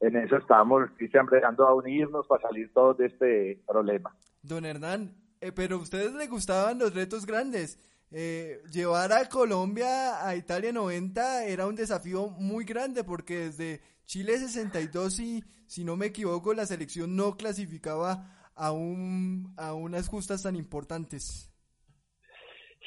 en 0.00 0.16
eso 0.16 0.36
estamos, 0.38 0.90
empezando 0.98 1.66
a 1.66 1.74
unirnos 1.74 2.26
para 2.26 2.42
salir 2.42 2.72
todos 2.72 2.98
de 2.98 3.06
este 3.06 3.62
problema. 3.66 4.16
Don 4.42 4.64
Hernán, 4.64 5.14
eh, 5.40 5.52
pero 5.52 5.76
a 5.76 5.80
ustedes 5.80 6.12
les 6.14 6.28
gustaban 6.28 6.80
los 6.80 6.94
retos 6.94 7.26
grandes. 7.26 7.78
Eh, 8.12 8.60
llevar 8.72 9.12
a 9.12 9.28
Colombia 9.28 10.26
a 10.26 10.34
Italia 10.34 10.72
90 10.72 11.44
era 11.44 11.68
un 11.68 11.76
desafío 11.76 12.28
muy 12.30 12.64
grande 12.64 13.04
porque 13.04 13.38
desde 13.38 13.80
Chile 14.10 14.38
62, 14.38 15.20
y, 15.20 15.44
si 15.68 15.84
no 15.84 15.96
me 15.96 16.06
equivoco, 16.06 16.52
la 16.52 16.66
selección 16.66 17.14
no 17.14 17.36
clasificaba 17.36 18.50
a, 18.56 18.72
un, 18.72 19.54
a 19.56 19.72
unas 19.72 20.08
justas 20.08 20.42
tan 20.42 20.56
importantes. 20.56 21.48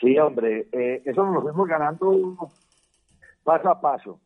Sí, 0.01 0.19
hombre, 0.19 0.67
eh, 0.73 1.01
eso 1.05 1.25
nos 1.25 1.41
fuimos 1.41 1.65
ganando 1.65 2.35
paso 3.41 3.69
a 3.69 3.79
paso. 3.79 4.19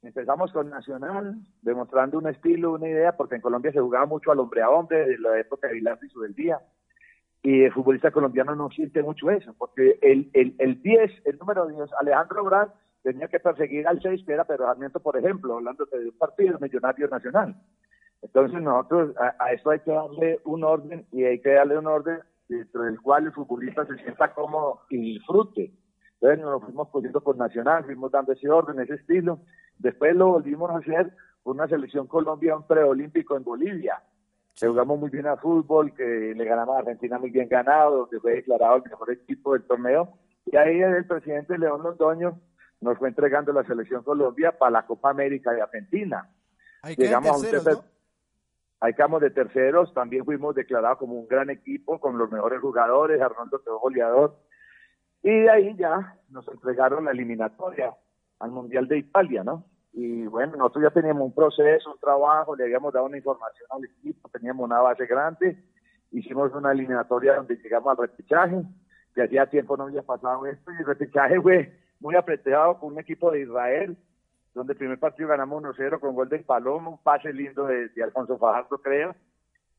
Empezamos 0.00 0.50
con 0.52 0.70
Nacional, 0.70 1.36
demostrando 1.60 2.16
un 2.16 2.26
estilo, 2.26 2.72
una 2.72 2.88
idea, 2.88 3.14
porque 3.14 3.34
en 3.34 3.42
Colombia 3.42 3.70
se 3.70 3.80
jugaba 3.80 4.06
mucho 4.06 4.32
al 4.32 4.38
hombre 4.38 4.62
a 4.62 4.70
hombre, 4.70 5.06
de 5.06 5.18
la 5.18 5.38
época 5.38 5.68
de 5.68 5.74
Vilar 5.74 5.98
y 6.00 6.18
del 6.18 6.34
día. 6.34 6.58
Y 7.42 7.64
el 7.64 7.74
futbolista 7.74 8.10
colombiano 8.10 8.56
no 8.56 8.70
siente 8.70 9.02
mucho 9.02 9.30
eso, 9.30 9.54
porque 9.58 9.98
el, 10.00 10.30
el, 10.32 10.54
el 10.58 10.80
10, 10.80 11.12
el 11.26 11.36
número 11.36 11.66
10, 11.66 11.90
Alejandro 12.00 12.44
Brand, 12.44 12.72
tenía 13.02 13.28
que 13.28 13.40
perseguir 13.40 13.86
al 13.86 14.00
6, 14.00 14.24
que 14.24 14.32
era 14.32 14.44
Pedro 14.44 14.66
Sarmiento, 14.66 15.00
por 15.00 15.16
ejemplo, 15.16 15.56
hablando 15.56 15.84
de 15.86 16.08
un 16.08 16.18
partido 16.18 16.58
millonario 16.60 17.08
nacional. 17.08 17.56
Entonces 18.22 18.62
nosotros 18.62 19.14
a, 19.18 19.52
esto 19.52 19.70
hay 19.70 19.80
que 19.80 19.90
darle 19.90 20.40
un 20.44 20.62
orden 20.62 21.06
y 21.10 21.24
hay 21.24 21.40
que 21.40 21.50
darle 21.50 21.78
un 21.78 21.86
orden 21.88 22.20
dentro 22.48 22.84
del 22.84 23.00
cual 23.00 23.26
el 23.26 23.32
futbolista 23.32 23.84
se 23.84 23.96
sienta 23.96 24.32
cómodo 24.32 24.82
y 24.90 25.14
disfrute. 25.14 25.72
Entonces 26.14 26.44
nos 26.44 26.62
fuimos 26.62 26.88
poniendo 26.88 27.20
por 27.20 27.36
Nacional, 27.36 27.84
fuimos 27.84 28.12
dando 28.12 28.32
ese 28.32 28.48
orden, 28.48 28.78
ese 28.80 28.94
estilo. 28.94 29.40
Después 29.78 30.14
lo 30.14 30.28
volvimos 30.28 30.70
a 30.70 30.78
hacer 30.78 31.12
con 31.42 31.56
una 31.56 31.66
selección 31.66 32.06
Colombia, 32.06 32.56
un 32.56 32.66
preolímpico 32.66 33.36
en 33.36 33.42
Bolivia. 33.42 34.00
Se 34.52 34.68
jugamos 34.68 35.00
muy 35.00 35.10
bien 35.10 35.26
a 35.26 35.36
fútbol, 35.36 35.92
que 35.92 36.34
le 36.36 36.44
ganamos 36.44 36.76
a 36.76 36.80
Argentina 36.80 37.18
muy 37.18 37.30
bien 37.30 37.48
ganado, 37.48 38.08
que 38.08 38.20
fue 38.20 38.34
declarado 38.34 38.76
el 38.76 38.84
mejor 38.84 39.10
equipo 39.10 39.54
del 39.54 39.64
torneo. 39.64 40.10
Y 40.46 40.56
ahí 40.56 40.80
el 40.80 41.06
presidente 41.06 41.58
León 41.58 41.82
Londoño 41.82 42.38
nos 42.82 42.98
fue 42.98 43.08
entregando 43.08 43.52
la 43.52 43.64
selección 43.64 44.02
Colombia 44.02 44.58
para 44.58 44.72
la 44.72 44.86
Copa 44.86 45.10
América 45.10 45.52
de 45.52 45.62
Argentina. 45.62 46.28
Llegamos 46.96 47.30
a 47.30 47.36
un 47.36 47.42
tercer, 47.42 47.76
Ahí 48.82 48.94
quedamos 48.94 49.20
de 49.20 49.30
terceros, 49.30 49.94
también 49.94 50.24
fuimos 50.24 50.56
declarados 50.56 50.98
como 50.98 51.14
un 51.14 51.28
gran 51.28 51.50
equipo 51.50 52.00
con 52.00 52.18
los 52.18 52.28
mejores 52.32 52.60
jugadores, 52.60 53.22
Arnoldo 53.22 53.62
quedó 53.62 53.78
goleador. 53.78 54.36
Y 55.22 55.30
de 55.30 55.50
ahí 55.50 55.76
ya 55.76 56.18
nos 56.30 56.48
entregaron 56.48 57.04
la 57.04 57.12
eliminatoria 57.12 57.94
al 58.40 58.50
Mundial 58.50 58.88
de 58.88 58.98
Italia, 58.98 59.44
¿no? 59.44 59.64
Y 59.92 60.26
bueno, 60.26 60.56
nosotros 60.56 60.82
ya 60.82 60.90
teníamos 60.90 61.22
un 61.22 61.32
proceso, 61.32 61.92
un 61.92 62.00
trabajo, 62.00 62.56
le 62.56 62.64
habíamos 62.64 62.92
dado 62.92 63.06
una 63.06 63.18
información 63.18 63.68
al 63.70 63.84
equipo, 63.84 64.28
teníamos 64.30 64.64
una 64.64 64.80
base 64.80 65.06
grande, 65.06 65.62
hicimos 66.10 66.52
una 66.52 66.72
eliminatoria 66.72 67.36
donde 67.36 67.54
llegamos 67.58 67.88
al 67.96 68.08
repechaje, 68.08 68.64
que 69.14 69.22
hacía 69.22 69.46
tiempo 69.46 69.76
no 69.76 69.84
había 69.84 70.02
pasado 70.02 70.44
esto, 70.46 70.72
y 70.72 70.78
el 70.78 70.86
repechaje 70.86 71.40
fue 71.40 71.81
muy 72.02 72.16
apretado 72.16 72.78
con 72.78 72.92
un 72.92 72.98
equipo 72.98 73.30
de 73.30 73.42
Israel, 73.42 73.96
donde 74.54 74.74
el 74.74 74.78
primer 74.78 74.98
partido 74.98 75.28
ganamos 75.28 75.62
1-0 75.62 76.00
con 76.00 76.14
gol 76.14 76.28
de 76.28 76.40
Palomo, 76.40 76.90
un 76.90 77.02
pase 77.02 77.32
lindo 77.32 77.66
de, 77.66 77.90
Alfonso 78.02 78.36
Fajardo, 78.36 78.78
creo, 78.78 79.14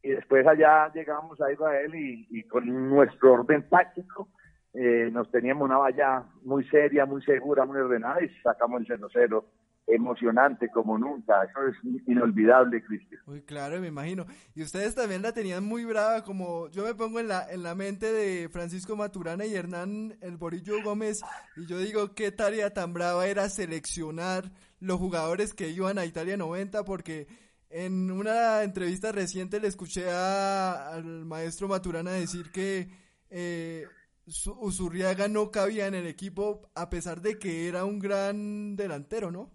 y 0.02 0.10
después 0.10 0.48
allá 0.48 0.92
llegamos 0.94 1.40
a 1.42 1.52
Israel 1.52 1.94
y, 1.94 2.28
y 2.32 2.44
con 2.44 2.90
nuestro 2.90 3.34
orden 3.34 3.70
táctico 3.70 4.30
eh, 4.74 5.10
nos 5.12 5.30
teníamos 5.30 5.66
una 5.66 5.78
valla 5.78 6.24
muy 6.44 6.64
seria, 6.70 7.06
muy 7.06 7.22
segura, 7.22 7.66
muy 7.66 7.78
ordenada 7.78 8.24
y 8.24 8.30
sacamos 8.42 8.82
el 8.90 9.00
0-0 9.00 9.44
emocionante 9.88 10.70
como 10.70 10.98
nunca. 10.98 11.44
Eso 11.44 11.68
es 11.68 12.08
inolvidable, 12.08 12.84
Cristian. 12.84 13.22
Muy 13.26 13.42
claro, 13.42 13.80
me 13.80 13.88
imagino. 13.88 14.26
Y 14.56 14.64
ustedes 14.64 14.96
también 14.96 15.22
la 15.22 15.34
tenían 15.34 15.64
muy 15.64 15.86
brava, 15.86 16.24
como 16.24 16.70
yo 16.70 16.84
me 16.86 16.96
pongo 16.96 17.20
en 17.20 17.28
la, 17.28 17.50
en 17.50 17.64
la 17.64 17.76
mente 17.76 18.12
de 18.12 18.50
Francisco 18.50 18.96
Maturana 18.96 19.46
y 19.46 19.56
Hernán 19.56 20.16
El 20.22 20.38
Borillo 20.38 20.82
Gómez, 20.84 21.22
y 21.58 21.66
yo 21.66 21.78
digo, 21.80 22.14
qué 22.16 22.32
tarea 22.32 22.74
tan 22.74 22.94
brava 22.94 23.28
era 23.28 23.50
seleccionar 23.50 24.52
los 24.80 25.00
jugadores 25.00 25.54
que 25.54 25.70
iban 25.70 25.98
a 25.98 26.06
Italia 26.06 26.38
90, 26.38 26.84
porque 26.84 27.28
en 27.70 28.12
una 28.12 28.64
entrevista 28.64 29.12
reciente 29.12 29.60
le 29.60 29.68
escuché 29.68 30.10
al 30.12 31.26
maestro 31.26 31.68
Maturana 31.68 32.12
decir 32.12 32.52
que 32.52 32.90
eh, 33.30 33.88
Usurriaga 34.26 35.28
no 35.28 35.52
cabía 35.52 35.88
en 35.88 35.96
el 35.96 36.06
equipo 36.06 36.70
a 36.76 36.90
pesar 36.90 37.22
de 37.22 37.40
que 37.40 37.68
era 37.68 37.84
un 37.84 38.00
gran 38.00 38.76
delantero, 38.76 39.32
¿no? 39.32 39.52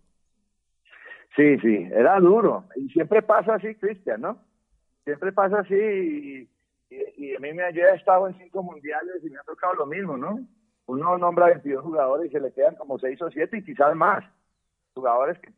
Sí, 1.36 1.58
sí, 1.58 1.88
era 1.92 2.18
duro. 2.20 2.64
Y 2.76 2.88
siempre 2.88 3.22
pasa 3.22 3.54
así, 3.54 3.74
Cristian, 3.76 4.20
¿no? 4.20 4.38
Siempre 5.04 5.32
pasa 5.32 5.60
así 5.60 6.48
y, 6.90 7.34
a 7.34 7.40
mí 7.40 7.52
me 7.52 7.62
ha 7.62 7.94
estado 7.94 8.28
en 8.28 8.38
cinco 8.38 8.62
mundiales 8.62 9.22
y 9.22 9.30
me 9.30 9.38
ha 9.38 9.42
tocado 9.42 9.74
lo 9.74 9.86
mismo, 9.86 10.16
¿no? 10.16 10.40
Uno 10.86 11.18
nombra 11.18 11.46
22 11.46 11.84
jugadores 11.84 12.30
y 12.30 12.32
se 12.32 12.40
le 12.40 12.52
quedan 12.52 12.74
como 12.76 12.98
seis 12.98 13.20
o 13.20 13.30
siete 13.30 13.58
y 13.58 13.62
quizás 13.62 13.94
más. 13.94 14.24
Jugadores 14.94 15.38
que 15.38 15.52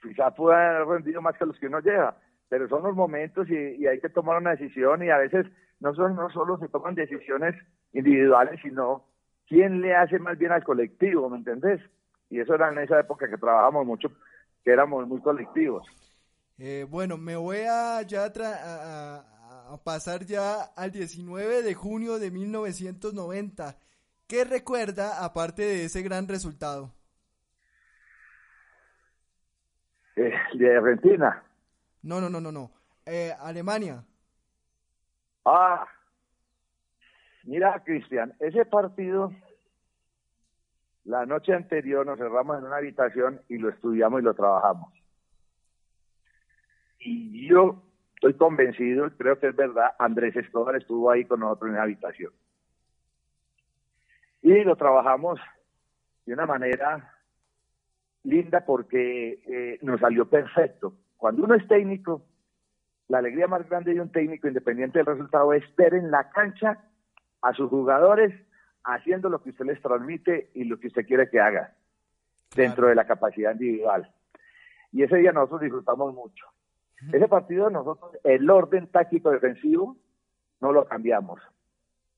quizás 0.00 0.32
puedan 0.34 0.76
haber 0.76 0.86
rendido 0.86 1.20
más 1.20 1.36
que 1.36 1.46
los 1.46 1.58
que 1.58 1.66
uno 1.66 1.80
lleva. 1.80 2.16
Pero 2.48 2.68
son 2.68 2.84
los 2.84 2.94
momentos 2.94 3.48
y, 3.50 3.86
hay 3.86 4.00
que 4.00 4.08
tomar 4.08 4.38
una 4.38 4.50
decisión 4.50 5.02
y 5.02 5.10
a 5.10 5.18
veces 5.18 5.46
no, 5.80 5.94
son, 5.94 6.14
no 6.14 6.30
solo 6.30 6.58
se 6.58 6.68
toman 6.68 6.94
decisiones 6.94 7.54
individuales, 7.92 8.60
sino 8.62 9.04
quién 9.48 9.80
le 9.80 9.94
hace 9.94 10.18
más 10.18 10.38
bien 10.38 10.52
al 10.52 10.64
colectivo, 10.64 11.28
¿me 11.28 11.38
entendés? 11.38 11.80
Y 12.30 12.40
eso 12.40 12.54
era 12.54 12.70
en 12.70 12.78
esa 12.78 13.00
época 13.00 13.28
que 13.28 13.38
trabajamos 13.38 13.86
mucho 13.86 14.10
que 14.66 14.72
éramos 14.72 15.06
muy 15.06 15.20
colectivos. 15.20 15.86
Eh, 16.58 16.84
bueno, 16.90 17.16
me 17.16 17.36
voy 17.36 17.58
a 17.68 18.02
ya 18.02 18.24
a, 18.24 19.78
pasar 19.84 20.24
ya 20.24 20.62
al 20.76 20.90
19 20.90 21.62
de 21.62 21.74
junio 21.74 22.18
de 22.18 22.32
1990. 22.32 23.76
¿Qué 24.26 24.44
recuerda 24.44 25.24
aparte 25.24 25.62
de 25.62 25.84
ese 25.84 26.02
gran 26.02 26.26
resultado? 26.26 26.92
Eh, 30.16 30.32
de 30.54 30.76
Argentina. 30.76 31.44
No, 32.02 32.20
no, 32.20 32.28
no, 32.28 32.40
no, 32.40 32.50
no. 32.50 32.72
Eh, 33.06 33.32
Alemania. 33.38 34.04
Ah, 35.44 35.86
mira, 37.44 37.80
Cristian, 37.84 38.34
ese 38.40 38.64
partido 38.64 39.30
la 41.06 41.24
noche 41.24 41.54
anterior 41.54 42.04
nos 42.04 42.18
cerramos 42.18 42.58
en 42.58 42.64
una 42.64 42.76
habitación 42.76 43.40
y 43.48 43.58
lo 43.58 43.68
estudiamos 43.68 44.20
y 44.20 44.24
lo 44.24 44.34
trabajamos. 44.34 44.92
Y 46.98 47.48
yo 47.48 47.82
estoy 48.14 48.34
convencido, 48.34 49.08
creo 49.16 49.38
que 49.38 49.48
es 49.48 49.56
verdad, 49.56 49.92
Andrés 50.00 50.34
Escobar 50.34 50.74
estuvo 50.74 51.10
ahí 51.10 51.24
con 51.24 51.40
nosotros 51.40 51.70
en 51.70 51.76
la 51.76 51.84
habitación. 51.84 52.32
Y 54.42 54.64
lo 54.64 54.74
trabajamos 54.74 55.38
de 56.24 56.34
una 56.34 56.46
manera 56.46 57.12
linda 58.24 58.64
porque 58.64 59.40
eh, 59.46 59.78
nos 59.82 60.00
salió 60.00 60.28
perfecto. 60.28 60.94
Cuando 61.16 61.44
uno 61.44 61.54
es 61.54 61.66
técnico, 61.68 62.22
la 63.06 63.18
alegría 63.18 63.46
más 63.46 63.68
grande 63.68 63.94
de 63.94 64.00
un 64.00 64.10
técnico, 64.10 64.48
independiente 64.48 64.98
del 64.98 65.06
resultado, 65.06 65.52
es 65.52 65.62
ver 65.76 65.94
en 65.94 66.10
la 66.10 66.30
cancha 66.30 66.84
a 67.42 67.52
sus 67.52 67.70
jugadores 67.70 68.34
haciendo 68.86 69.28
lo 69.28 69.42
que 69.42 69.50
usted 69.50 69.66
les 69.66 69.82
transmite 69.82 70.50
y 70.54 70.64
lo 70.64 70.78
que 70.78 70.86
usted 70.86 71.04
quiere 71.06 71.28
que 71.28 71.40
haga 71.40 71.74
dentro 72.54 72.86
de 72.86 72.94
la 72.94 73.04
capacidad 73.04 73.52
individual. 73.52 74.10
Y 74.92 75.02
ese 75.02 75.16
día 75.16 75.32
nosotros 75.32 75.62
disfrutamos 75.62 76.14
mucho. 76.14 76.46
Ese 77.12 77.28
partido 77.28 77.68
nosotros, 77.68 78.12
el 78.24 78.48
orden 78.48 78.86
táctico 78.86 79.30
defensivo, 79.30 79.96
no 80.60 80.72
lo 80.72 80.86
cambiamos. 80.86 81.40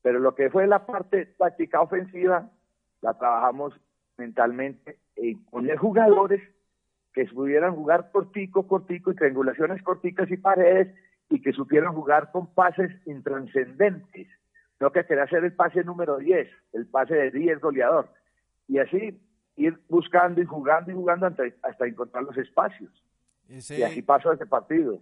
Pero 0.03 0.21
lo 0.21 0.35
que 0.35 0.51
fue 0.51 0.67
la 0.67 0.87
parte 0.87 1.27
táctica 1.39 1.81
ofensiva, 1.81 2.49
la 3.01 3.15
trabajamos 3.15 3.75
mentalmente 4.17 4.99
en 5.17 5.43
poner 5.47 5.79
jugadores 5.79 6.43
que 7.13 7.25
pudieran 7.27 7.75
jugar 7.75 8.11
cortico, 8.13 8.69
cortico, 8.69 9.11
y 9.11 9.17
triangulaciones 9.17 9.83
corticas 9.83 10.31
y 10.31 10.37
paredes, 10.37 10.95
y 11.31 11.41
que 11.41 11.53
supieran 11.53 11.95
jugar 11.95 12.31
con 12.31 12.47
pases 12.55 12.91
intranscendentes 13.07 14.29
no 14.81 14.93
que 14.93 15.05
quería 15.05 15.25
hacer 15.25 15.45
el 15.45 15.53
pase 15.55 15.83
número 15.85 16.19
10, 16.19 16.49
el 16.75 16.87
pase 16.87 17.15
de 17.15 17.31
10 17.31 17.61
goleador. 17.61 18.09
Y 18.69 18.79
así 18.79 19.21
ir 19.57 19.79
buscando 19.89 20.41
y 20.41 20.45
jugando 20.45 20.91
y 20.91 20.95
jugando 20.95 21.27
hasta, 21.27 21.87
encontrar 21.87 22.23
los 22.23 22.37
espacios. 22.37 22.91
y 23.49 23.83
así 23.83 24.03
pasó 24.03 24.33
ese 24.33 24.47
partido. 24.47 25.01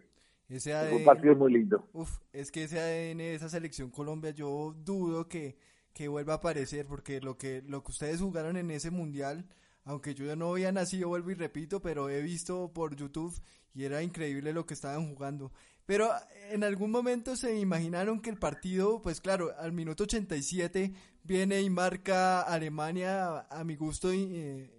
Ese 0.48 0.72
un 0.92 1.04
partido 1.04 1.34
muy 1.34 1.52
lindo. 1.52 1.88
Uf, 1.92 2.18
es 2.32 2.52
que 2.52 2.64
ese 2.64 2.78
ADN 2.78 3.18
de 3.18 3.34
esa 3.34 3.48
selección 3.48 3.90
Colombia 3.90 4.30
yo 4.30 4.74
dudo 4.76 5.28
que, 5.28 5.56
que 5.92 6.06
vuelva 6.06 6.34
a 6.34 6.36
aparecer 6.36 6.86
porque 6.86 7.20
lo 7.20 7.36
que, 7.36 7.62
lo 7.62 7.82
que 7.82 7.90
ustedes 7.90 8.20
jugaron 8.20 8.56
en 8.56 8.70
ese 8.70 8.92
mundial, 8.92 9.44
aunque 9.84 10.14
yo 10.14 10.24
ya 10.24 10.36
no 10.36 10.52
había 10.52 10.70
nacido, 10.70 11.08
vuelvo 11.08 11.32
y 11.32 11.34
repito, 11.34 11.82
pero 11.82 12.08
he 12.08 12.22
visto 12.22 12.72
por 12.72 12.94
YouTube 12.94 13.34
y 13.74 13.84
era 13.84 14.02
increíble 14.02 14.52
lo 14.52 14.66
que 14.66 14.74
estaban 14.74 15.08
jugando. 15.12 15.52
Pero 15.87 16.09
en 16.51 16.64
algún 16.64 16.90
momento 16.90 17.37
se 17.37 17.59
imaginaron 17.59 18.20
que 18.20 18.31
el 18.31 18.38
partido, 18.38 19.01
pues 19.03 19.20
claro, 19.20 19.51
al 19.59 19.72
minuto 19.72 20.05
87 20.05 20.92
viene 21.22 21.61
y 21.61 21.70
marca 21.70 22.42
Alemania 22.42 23.46
a, 23.49 23.64
mi 23.64 23.77
gusto 23.77 24.11
eh, 24.12 24.70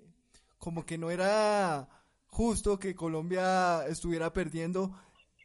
como 0.58 0.86
que 0.86 0.98
no 0.98 1.10
era 1.10 1.88
justo 2.28 2.78
que 2.78 2.96
Colombia 2.96 3.86
estuviera 3.88 4.32
perdiendo. 4.34 4.92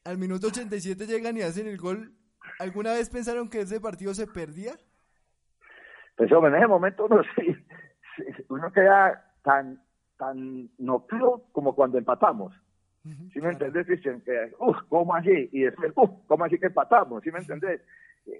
Al 0.04 0.18
minuto 0.18 0.48
87 0.48 1.06
llegan 1.06 1.36
y 1.36 1.42
hacen 1.42 1.68
el 1.68 1.78
gol. 1.78 2.12
¿Alguna 2.58 2.92
vez 2.92 3.08
pensaron 3.08 3.48
que 3.48 3.60
ese 3.60 3.80
partido 3.80 4.14
se 4.14 4.26
perdía? 4.26 4.72
Pues 6.16 6.30
hombre, 6.32 6.50
en 6.50 6.58
ese 6.58 6.66
momento 6.66 7.06
uno, 7.06 7.22
sí, 7.36 7.56
uno 8.48 8.72
queda 8.72 9.32
tan, 9.42 9.80
tan 10.16 10.70
noqueado 10.78 11.44
como 11.52 11.74
cuando 11.74 11.98
empatamos. 11.98 12.52
¿Sí 13.32 13.40
me 13.40 13.50
entendés, 13.50 13.86
Cristian? 13.86 14.20
Que, 14.20 14.52
uff, 14.58 14.76
¿cómo 14.88 15.14
así? 15.14 15.48
Y 15.52 15.62
después, 15.62 15.92
uff, 15.96 16.10
¿cómo 16.28 16.44
así 16.44 16.58
que 16.58 16.66
empatamos? 16.66 17.22
¿Sí 17.22 17.32
me 17.32 17.40
entendés? 17.40 17.80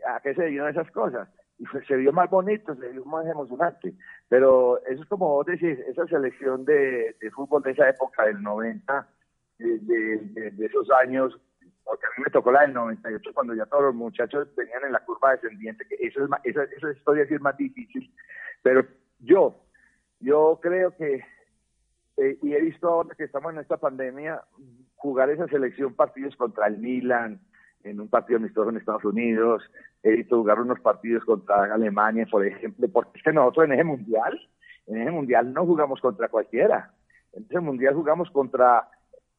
¿A 0.09 0.21
qué 0.21 0.35
se 0.35 0.47
dieron 0.47 0.69
esas 0.69 0.91
cosas? 0.93 1.29
Y 1.59 1.67
se 1.87 1.97
vio 1.97 2.13
más 2.13 2.31
bonito, 2.31 2.75
se 2.77 2.89
vio 2.89 3.05
más 3.05 3.27
emocionante. 3.27 3.93
Pero 4.29 4.85
eso 4.87 5.03
es 5.03 5.09
como 5.09 5.29
vos 5.29 5.47
decís, 5.47 5.79
esa 5.89 6.07
selección 6.07 6.65
de, 6.65 7.17
fútbol 7.35 7.63
de 7.63 7.73
esa 7.73 7.89
época, 7.89 8.25
del 8.25 8.41
90, 8.41 9.09
de, 9.59 10.53
esos 10.61 10.89
años, 10.93 11.39
porque 11.85 12.07
a 12.07 12.11
mí 12.17 12.25
me 12.25 12.31
tocó 12.31 12.53
la 12.53 12.63
del 12.63 12.73
98, 12.73 13.31
cuando 13.35 13.55
ya 13.55 13.67
todos 13.67 13.85
los 13.85 13.95
muchachos 13.95 14.49
venían 14.55 14.85
en 14.85 14.93
la 14.93 15.05
curva 15.05 15.33
descendiente, 15.33 15.85
que 15.89 15.97
eso 16.07 16.25
es 16.25 16.31
esa, 16.45 16.63
esa 16.65 16.93
historia 16.93 17.27
sí 17.27 17.35
es 17.35 17.41
más 17.41 17.57
difícil. 17.57 18.15
Pero 18.63 18.87
yo, 19.19 19.57
yo 20.21 20.61
creo 20.63 20.97
que 20.97 21.25
eh, 22.23 22.39
y 22.43 22.55
he 22.55 22.61
visto 22.61 22.89
ahora 22.89 23.15
que 23.17 23.25
estamos 23.25 23.53
en 23.53 23.61
esta 23.61 23.79
pandemia 23.79 24.41
jugar 24.95 25.31
esa 25.31 25.49
selección 25.49 25.95
partidos 25.95 26.37
contra 26.37 26.69
el 26.69 26.79
Milan, 26.79 27.41
en 27.83 28.01
un 28.01 28.09
partido 28.09 28.39
amistoso 28.39 28.71
en 28.71 28.77
Estados 28.77 29.05
Unidos, 29.05 29.63
he 30.05 30.13
visto 30.13 30.39
jugar 30.39 30.61
unos 30.61 30.79
partidos 30.79 31.25
contra 31.25 31.65
Alemania, 31.75 32.27
por 32.31 32.47
ejemplo, 32.47 32.87
porque 32.93 33.19
es 33.19 33.25
que 33.25 33.33
nosotros 33.33 33.67
en 33.67 33.73
ese 33.73 33.83
mundial, 33.83 34.41
en 34.87 35.03
ese 35.03 35.11
mundial 35.11 35.53
no 35.53 35.67
jugamos 35.67 36.01
contra 36.01 36.29
cualquiera, 36.29 36.93
en 37.33 37.45
ese 37.45 37.59
mundial 37.59 37.95
jugamos 37.95 38.31
contra 38.31 38.89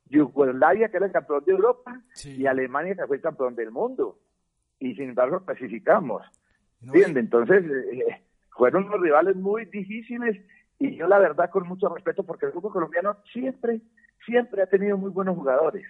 Yugoslavia, 0.10 0.89
que 0.89 0.98
era 0.98 1.06
el 1.06 1.13
campeón 1.13 1.46
de 1.46 1.54
Europa, 1.54 2.02
y 2.26 2.46
Alemania, 2.46 2.96
que 2.96 3.08
fue 3.08 3.15
el 3.15 3.22
campeón 3.22 3.56
del 3.56 3.72
mundo, 3.72 4.19
y 4.80 4.93
sin 4.96 5.10
embargo 5.10 5.46
clasificamos. 5.46 6.24
Entonces, 6.93 7.63
eh, 7.63 8.22
fueron 8.50 8.86
unos 8.86 9.00
rivales 9.00 9.38
muy 9.38 9.63
difíciles 9.65 10.38
y 10.88 10.98
yo 10.98 11.08
la 11.08 11.17
verdad 11.17 11.50
con 11.50 11.65
mucho 11.65 11.88
respeto 11.88 12.24
porque 12.24 12.46
el 12.46 12.52
grupo 12.52 12.69
colombiano 12.69 13.15
siempre, 13.32 13.80
siempre 14.26 14.63
ha 14.63 14.65
tenido 14.65 14.98
muy 14.98 15.12
buenos 15.12 15.36
jugadores. 15.36 15.86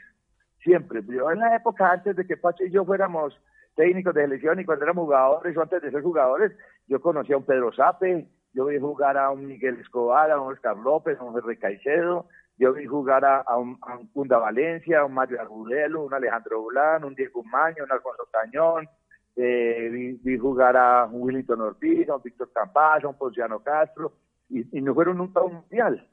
Siempre. 0.63 1.01
Yo 1.07 1.31
en 1.31 1.39
la 1.39 1.55
época 1.55 1.91
antes 1.91 2.15
de 2.15 2.27
que 2.27 2.37
Pacho 2.37 2.63
y 2.63 2.71
yo 2.71 2.85
fuéramos 2.85 3.35
técnicos 3.75 4.13
de 4.13 4.21
selección 4.21 4.59
y 4.59 4.65
cuando 4.65 4.85
éramos 4.85 5.05
jugadores 5.05 5.57
o 5.57 5.61
antes 5.63 5.81
de 5.81 5.89
ser 5.89 6.03
jugadores, 6.03 6.51
yo 6.87 7.01
conocí 7.01 7.33
a 7.33 7.37
un 7.37 7.43
Pedro 7.43 7.73
Sape, 7.73 8.27
yo 8.53 8.65
vi 8.65 8.77
jugar 8.77 9.17
a 9.17 9.31
un 9.31 9.47
Miguel 9.47 9.79
Escobar, 9.79 10.29
a 10.29 10.39
un 10.39 10.53
Oscar 10.53 10.77
López, 10.77 11.19
a 11.19 11.23
un 11.23 11.35
Henry 11.35 11.57
Caicedo, 11.57 12.27
yo 12.57 12.73
vi 12.73 12.85
jugar 12.85 13.25
a, 13.25 13.57
un, 13.57 13.79
a 13.81 13.97
Funda 14.13 14.37
Valencia, 14.37 14.99
a 14.99 15.05
un 15.05 15.15
Mario 15.15 15.41
Argudelo, 15.41 16.03
un 16.03 16.13
Alejandro 16.13 16.61
Bulán, 16.61 17.03
un 17.03 17.15
Diego 17.15 17.43
Maño, 17.43 17.83
un 17.83 17.91
Alfonso 17.91 18.27
Cañón, 18.31 18.87
eh, 19.35 20.17
vi, 20.21 20.37
jugar 20.37 20.77
a 20.77 21.05
un 21.05 21.23
Willington 21.23 21.61
Ortiz, 21.61 22.07
a 22.09 22.15
un 22.15 22.21
Víctor 22.21 22.51
Campaz, 22.53 23.03
a 23.03 23.07
un 23.07 23.17
Ponciano 23.17 23.59
Castro, 23.63 24.13
y, 24.49 24.81
no 24.81 24.93
fueron 24.93 25.17
nunca 25.17 25.39
a 25.39 25.43
un 25.43 25.53
mundial. 25.55 26.07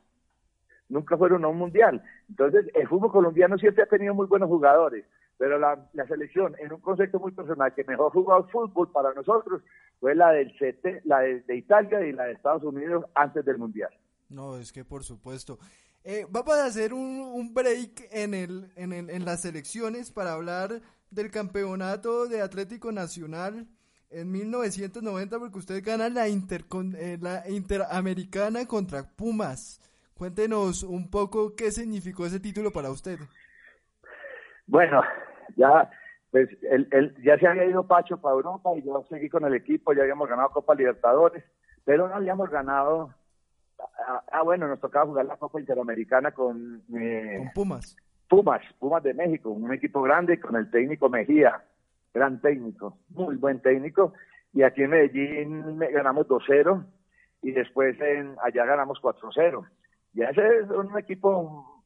Nunca 0.88 1.16
fueron 1.16 1.44
a 1.44 1.48
un 1.48 1.58
mundial. 1.58 2.02
Entonces, 2.28 2.66
el 2.74 2.88
fútbol 2.88 3.12
colombiano 3.12 3.58
siempre 3.58 3.84
ha 3.84 3.86
tenido 3.86 4.14
muy 4.14 4.26
buenos 4.26 4.48
jugadores, 4.48 5.04
pero 5.38 5.58
la, 5.58 5.78
selección, 6.08 6.54
en 6.58 6.72
un 6.72 6.80
concepto 6.80 7.18
muy 7.20 7.32
personal, 7.32 7.74
que 7.74 7.84
mejor 7.84 8.12
jugó 8.12 8.34
al 8.34 8.48
fútbol 8.50 8.90
para 8.90 9.12
nosotros 9.14 9.62
fue 10.00 10.14
la 10.14 10.32
del 10.32 10.52
CT, 10.52 11.04
la 11.04 11.20
de, 11.20 11.56
Italia 11.56 12.04
y 12.06 12.12
la 12.12 12.24
de 12.24 12.32
Estados 12.32 12.64
Unidos 12.64 13.04
antes 13.14 13.44
del 13.44 13.58
Mundial. 13.58 13.90
No, 14.28 14.56
es 14.56 14.72
que 14.72 14.84
por 14.84 15.04
supuesto. 15.04 15.58
Eh, 16.02 16.26
vamos 16.30 16.54
a 16.54 16.64
hacer 16.64 16.94
un, 16.94 17.52
break 17.52 18.08
en, 18.10 18.32
el, 18.32 18.72
en, 18.74 18.92
el, 18.92 19.10
en 19.10 19.24
las 19.24 19.42
selecciones 19.42 20.10
para 20.10 20.32
hablar 20.32 20.80
del 21.10 21.30
campeonato 21.30 22.26
de 22.26 22.40
Atlético 22.40 22.90
Nacional 22.90 23.66
en 24.10 24.30
1990 24.30 25.38
porque 25.38 25.58
usted 25.58 25.84
gana 25.84 26.08
la, 26.08 26.28
inter, 26.28 26.64
eh, 26.98 27.18
la 27.20 27.48
Interamericana 27.48 28.66
contra 28.66 29.04
Pumas. 29.04 29.80
Cuéntenos 30.14 30.82
un 30.82 31.10
poco 31.10 31.54
qué 31.56 31.70
significó 31.70 32.26
ese 32.26 32.40
título 32.40 32.70
para 32.70 32.90
usted. 32.90 33.18
Bueno, 34.66 35.02
ya 35.56 35.90
pues 36.30 36.48
el, 36.62 37.16
ya 37.24 37.38
se 37.38 37.46
había 37.46 37.64
ido 37.64 37.86
Pacho 37.86 38.18
para 38.18 38.34
Europa 38.34 38.70
y 38.76 38.82
yo 38.82 39.04
seguí 39.08 39.28
con 39.28 39.44
el 39.44 39.54
equipo, 39.54 39.92
ya 39.92 40.02
habíamos 40.02 40.28
ganado 40.28 40.50
Copa 40.50 40.74
Libertadores, 40.74 41.42
pero 41.84 42.08
no 42.08 42.14
habíamos 42.14 42.50
ganado. 42.50 43.12
Ah, 44.06 44.22
ah 44.30 44.42
bueno, 44.42 44.68
nos 44.68 44.80
tocaba 44.80 45.06
jugar 45.06 45.26
la 45.26 45.36
Copa 45.36 45.58
Interamericana 45.58 46.32
con, 46.32 46.82
eh, 46.96 47.36
con 47.38 47.52
Pumas. 47.52 47.96
Pumas, 48.28 48.62
Pumas 48.78 49.02
de 49.02 49.14
México, 49.14 49.50
un 49.50 49.72
equipo 49.72 50.02
grande 50.02 50.38
con 50.38 50.54
el 50.54 50.70
técnico 50.70 51.08
Mejía, 51.08 51.64
gran 52.12 52.40
técnico, 52.40 52.98
muy 53.10 53.36
buen 53.36 53.60
técnico. 53.60 54.12
Y 54.52 54.62
aquí 54.62 54.82
en 54.82 54.90
Medellín 54.90 55.78
ganamos 55.78 56.26
2-0 56.26 56.84
y 57.42 57.52
después 57.52 58.00
en, 58.00 58.36
allá 58.42 58.64
ganamos 58.64 59.00
4-0. 59.00 59.68
Y 60.14 60.22
ese 60.22 60.58
es 60.58 60.70
un 60.70 60.98
equipo 60.98 61.84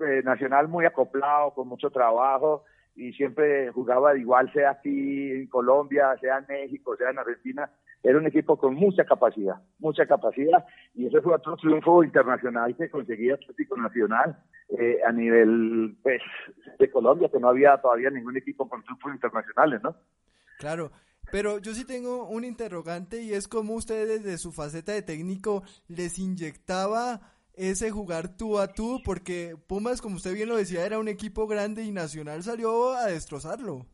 eh, 0.00 0.22
nacional 0.24 0.68
muy 0.68 0.86
acoplado, 0.86 1.52
con 1.52 1.68
mucho 1.68 1.90
trabajo 1.90 2.64
y 2.94 3.12
siempre 3.12 3.70
jugaba 3.70 4.16
igual, 4.16 4.52
sea 4.52 4.70
aquí 4.70 5.30
en 5.30 5.46
Colombia, 5.46 6.16
sea 6.20 6.38
en 6.38 6.46
México, 6.48 6.96
sea 6.96 7.10
en 7.10 7.18
Argentina. 7.18 7.70
Era 8.02 8.18
un 8.18 8.26
equipo 8.26 8.56
con 8.56 8.74
mucha 8.74 9.04
capacidad, 9.04 9.56
mucha 9.78 10.06
capacidad, 10.06 10.64
y 10.94 11.06
ese 11.06 11.20
fue 11.20 11.34
otro 11.34 11.56
triunfo 11.56 12.04
internacional 12.04 12.76
que 12.76 12.88
conseguía 12.90 13.34
Atlético 13.34 13.76
Nacional 13.76 14.38
eh, 14.78 14.98
a 15.06 15.12
nivel 15.12 15.96
pues, 16.02 16.22
de 16.78 16.90
Colombia, 16.90 17.28
que 17.32 17.40
no 17.40 17.48
había 17.48 17.76
todavía 17.78 18.10
ningún 18.10 18.36
equipo 18.36 18.68
con 18.68 18.82
triunfos 18.82 19.12
internacionales, 19.14 19.82
¿no? 19.82 19.96
Claro, 20.58 20.90
pero 21.30 21.58
yo 21.58 21.74
sí 21.74 21.86
tengo 21.86 22.28
un 22.28 22.44
interrogante 22.44 23.22
y 23.22 23.32
es 23.32 23.48
cómo 23.48 23.74
ustedes 23.74 24.22
desde 24.22 24.38
su 24.38 24.52
faceta 24.52 24.92
de 24.92 25.02
técnico 25.02 25.62
les 25.88 26.18
inyectaba 26.18 27.20
ese 27.54 27.90
jugar 27.90 28.36
tú 28.36 28.58
a 28.58 28.68
tú, 28.68 29.00
porque 29.04 29.56
Pumas, 29.66 30.00
como 30.00 30.16
usted 30.16 30.32
bien 30.32 30.48
lo 30.48 30.56
decía, 30.56 30.86
era 30.86 30.98
un 30.98 31.08
equipo 31.08 31.46
grande 31.46 31.82
y 31.82 31.90
Nacional 31.90 32.42
salió 32.42 32.92
a 32.92 33.06
destrozarlo. 33.06 33.84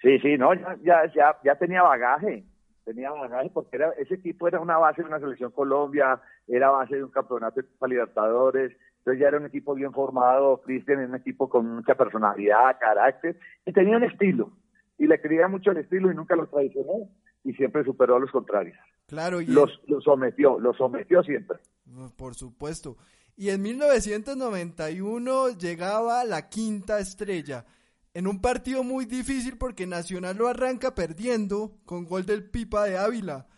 Sí, 0.00 0.18
sí, 0.20 0.36
no, 0.38 0.54
ya, 0.82 1.10
ya, 1.14 1.36
ya 1.42 1.54
tenía 1.56 1.82
bagaje, 1.82 2.44
tenía 2.84 3.10
bagaje 3.10 3.50
porque 3.52 3.76
era, 3.76 3.90
ese 3.98 4.14
equipo 4.14 4.46
era 4.46 4.60
una 4.60 4.78
base 4.78 5.02
de 5.02 5.08
una 5.08 5.18
selección 5.18 5.50
Colombia, 5.50 6.20
era 6.46 6.70
base 6.70 6.96
de 6.96 7.04
un 7.04 7.10
campeonato 7.10 7.60
de 7.60 7.66
Copa 7.68 7.88
Libertadores, 7.88 8.72
entonces 8.98 9.20
ya 9.20 9.28
era 9.28 9.38
un 9.38 9.46
equipo 9.46 9.74
bien 9.74 9.92
formado, 9.92 10.60
Cristian 10.62 11.00
era 11.00 11.08
un 11.08 11.16
equipo 11.16 11.48
con 11.48 11.66
mucha 11.66 11.94
personalidad, 11.94 12.78
carácter, 12.78 13.38
y 13.66 13.72
tenía 13.72 13.96
un 13.96 14.04
estilo, 14.04 14.52
y 14.98 15.06
le 15.06 15.20
creía 15.20 15.48
mucho 15.48 15.70
el 15.70 15.78
estilo 15.78 16.10
y 16.10 16.14
nunca 16.14 16.36
lo 16.36 16.46
traicionó, 16.46 17.08
y 17.42 17.52
siempre 17.54 17.84
superó 17.84 18.16
a 18.16 18.20
los 18.20 18.30
contrarios. 18.30 18.78
Claro, 19.06 19.40
y 19.40 19.46
los, 19.46 19.80
los 19.86 20.02
sometió, 20.04 20.58
los 20.58 20.76
sometió 20.76 21.22
siempre. 21.22 21.58
Por 22.16 22.34
supuesto. 22.34 22.96
Y 23.36 23.50
en 23.50 23.62
1991 23.62 25.58
llegaba 25.58 26.24
la 26.24 26.48
quinta 26.48 26.98
estrella. 26.98 27.64
En 28.14 28.28
un 28.28 28.40
partido 28.40 28.84
muy 28.84 29.06
difícil 29.06 29.58
porque 29.58 29.88
Nacional 29.88 30.36
lo 30.36 30.46
arranca 30.46 30.94
perdiendo 30.94 31.72
con 31.84 32.04
gol 32.04 32.24
del 32.24 32.48
Pipa 32.48 32.84
de 32.84 32.96
Ávila. 32.96 33.48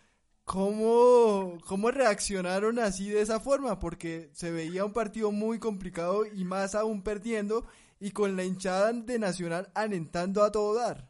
¿Cómo, 0.45 1.59
¿Cómo 1.67 1.91
reaccionaron 1.91 2.79
así 2.79 3.09
de 3.09 3.21
esa 3.21 3.39
forma? 3.39 3.77
Porque 3.77 4.29
se 4.31 4.51
veía 4.51 4.83
un 4.83 4.93
partido 4.93 5.31
muy 5.31 5.59
complicado 5.59 6.25
y 6.25 6.43
más 6.43 6.73
aún 6.73 7.03
perdiendo 7.03 7.65
y 7.99 8.11
con 8.11 8.35
la 8.35 8.43
hinchada 8.43 8.91
de 8.93 9.19
Nacional 9.19 9.67
alentando 9.75 10.41
a 10.41 10.51
todo 10.51 10.73
dar. 10.73 11.03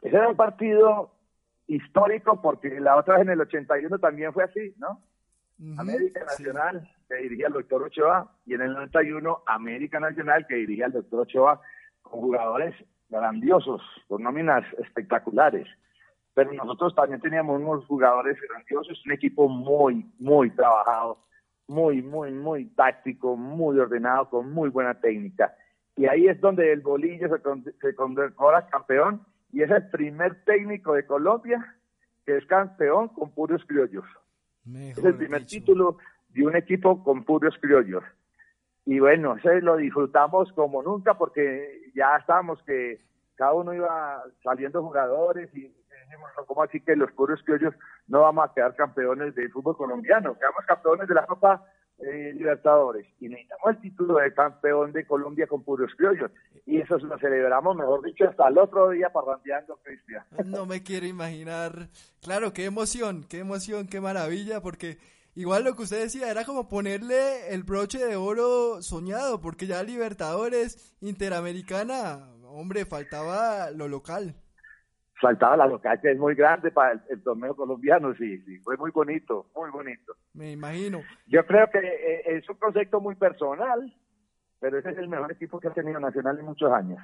Ese 0.00 0.16
era 0.16 0.28
un 0.28 0.36
partido 0.36 1.12
histórico 1.66 2.40
porque 2.40 2.80
la 2.80 2.96
otra 2.96 3.14
vez 3.14 3.24
en 3.24 3.32
el 3.32 3.40
81 3.42 3.98
también 3.98 4.32
fue 4.32 4.44
así, 4.44 4.74
¿no? 4.78 5.02
América 5.76 6.20
Nacional, 6.20 6.88
que 7.08 7.16
dirigía 7.16 7.48
el 7.48 7.52
doctor 7.52 7.82
Ochoa, 7.82 8.32
y 8.46 8.54
en 8.54 8.62
el 8.62 8.72
91 8.72 9.42
América 9.44 9.98
Nacional, 9.98 10.46
que 10.46 10.54
dirigía 10.54 10.86
el 10.86 10.92
doctor 10.92 11.20
Ochoa, 11.20 11.60
con 12.10 12.20
jugadores 12.20 12.74
grandiosos, 13.08 13.82
con 14.08 14.22
nóminas 14.22 14.64
espectaculares. 14.78 15.66
Pero 16.34 16.52
nosotros 16.52 16.94
también 16.94 17.20
teníamos 17.20 17.60
unos 17.60 17.86
jugadores 17.86 18.36
grandiosos, 18.48 19.04
un 19.06 19.12
equipo 19.12 19.48
muy, 19.48 20.06
muy 20.18 20.50
trabajado, 20.50 21.18
muy, 21.66 22.02
muy, 22.02 22.30
muy 22.32 22.66
táctico, 22.66 23.36
muy 23.36 23.78
ordenado, 23.78 24.30
con 24.30 24.52
muy 24.52 24.68
buena 24.68 24.94
técnica. 24.94 25.54
Y 25.96 26.06
ahí 26.06 26.28
es 26.28 26.40
donde 26.40 26.72
el 26.72 26.80
bolillo 26.80 27.28
se, 27.28 27.72
se 27.80 27.94
condecora 27.94 28.66
campeón 28.68 29.22
y 29.52 29.62
es 29.62 29.70
el 29.70 29.88
primer 29.90 30.44
técnico 30.44 30.94
de 30.94 31.06
Colombia 31.06 31.74
que 32.24 32.36
es 32.36 32.46
campeón 32.46 33.08
con 33.08 33.30
puros 33.30 33.64
criollos 33.66 34.04
es 34.74 35.04
el 35.04 35.14
primer 35.14 35.46
título 35.46 35.98
de 36.30 36.44
un 36.44 36.56
equipo 36.56 37.02
con 37.02 37.24
puros 37.24 37.54
criollos. 37.60 38.02
Y 38.88 39.00
bueno, 39.00 39.36
ese 39.36 39.60
lo 39.60 39.76
disfrutamos 39.76 40.50
como 40.54 40.82
nunca 40.82 41.12
porque 41.12 41.92
ya 41.94 42.16
estábamos 42.16 42.62
que 42.62 42.98
cada 43.34 43.52
uno 43.52 43.74
iba 43.74 44.24
saliendo 44.42 44.82
jugadores 44.82 45.50
y 45.54 45.60
dijimos, 45.60 46.30
¿cómo 46.46 46.62
así 46.62 46.80
que 46.80 46.96
los 46.96 47.12
puros 47.12 47.38
criollos 47.44 47.74
no 48.06 48.22
vamos 48.22 48.48
a 48.48 48.54
quedar 48.54 48.74
campeones 48.76 49.34
del 49.34 49.52
fútbol 49.52 49.76
colombiano? 49.76 50.38
Quedamos 50.38 50.64
campeones 50.66 51.06
de 51.06 51.14
la 51.14 51.26
Copa 51.26 51.66
eh, 51.98 52.32
Libertadores 52.32 53.06
y 53.20 53.28
necesitamos 53.28 53.76
el 53.76 53.80
título 53.82 54.14
de 54.14 54.32
campeón 54.32 54.92
de 54.92 55.06
Colombia 55.06 55.46
con 55.46 55.62
puros 55.62 55.92
criollos. 55.94 56.30
Y 56.64 56.80
eso 56.80 56.96
lo 56.96 57.18
celebramos, 57.18 57.76
mejor 57.76 58.02
dicho, 58.02 58.26
hasta 58.26 58.48
el 58.48 58.56
otro 58.56 58.88
día 58.88 59.10
parrandeando, 59.10 59.78
Cristian. 59.82 60.24
No 60.46 60.64
me 60.64 60.82
quiero 60.82 61.04
imaginar. 61.04 61.90
Claro, 62.22 62.54
qué 62.54 62.64
emoción, 62.64 63.26
qué 63.28 63.40
emoción, 63.40 63.86
qué 63.86 64.00
maravilla, 64.00 64.62
porque 64.62 64.96
igual 65.34 65.64
lo 65.64 65.74
que 65.74 65.82
usted 65.82 66.02
decía 66.02 66.30
era 66.30 66.44
como 66.44 66.68
ponerle 66.68 67.52
el 67.54 67.62
broche 67.62 67.98
de 67.98 68.16
oro 68.16 68.82
soñado, 68.82 69.40
porque 69.40 69.66
ya 69.66 69.82
Libertadores, 69.82 70.96
Interamericana, 71.00 72.28
hombre, 72.44 72.84
faltaba 72.84 73.70
lo 73.70 73.88
local 73.88 74.34
faltaba 75.20 75.56
la 75.56 75.66
local 75.66 76.00
que 76.00 76.12
es 76.12 76.18
muy 76.18 76.34
grande 76.34 76.70
para 76.70 77.00
el, 77.08 77.22
torneo 77.22 77.54
colombiano, 77.54 78.14
sí, 78.14 78.38
sí, 78.42 78.58
fue 78.58 78.76
muy 78.76 78.90
bonito, 78.90 79.46
muy 79.54 79.70
bonito. 79.70 80.14
Me 80.34 80.52
imagino. 80.52 81.02
Yo 81.26 81.44
creo 81.46 81.68
que 81.70 81.78
eh, 81.78 82.22
es 82.26 82.48
un 82.48 82.56
concepto 82.56 83.00
muy 83.00 83.14
personal, 83.16 83.92
pero 84.60 84.78
ese 84.78 84.90
es 84.90 84.98
el 84.98 85.08
mejor 85.08 85.32
equipo 85.32 85.60
que 85.60 85.68
ha 85.68 85.72
tenido 85.72 86.00
Nacional 86.00 86.38
en 86.38 86.44
muchos 86.44 86.72
años. 86.72 86.98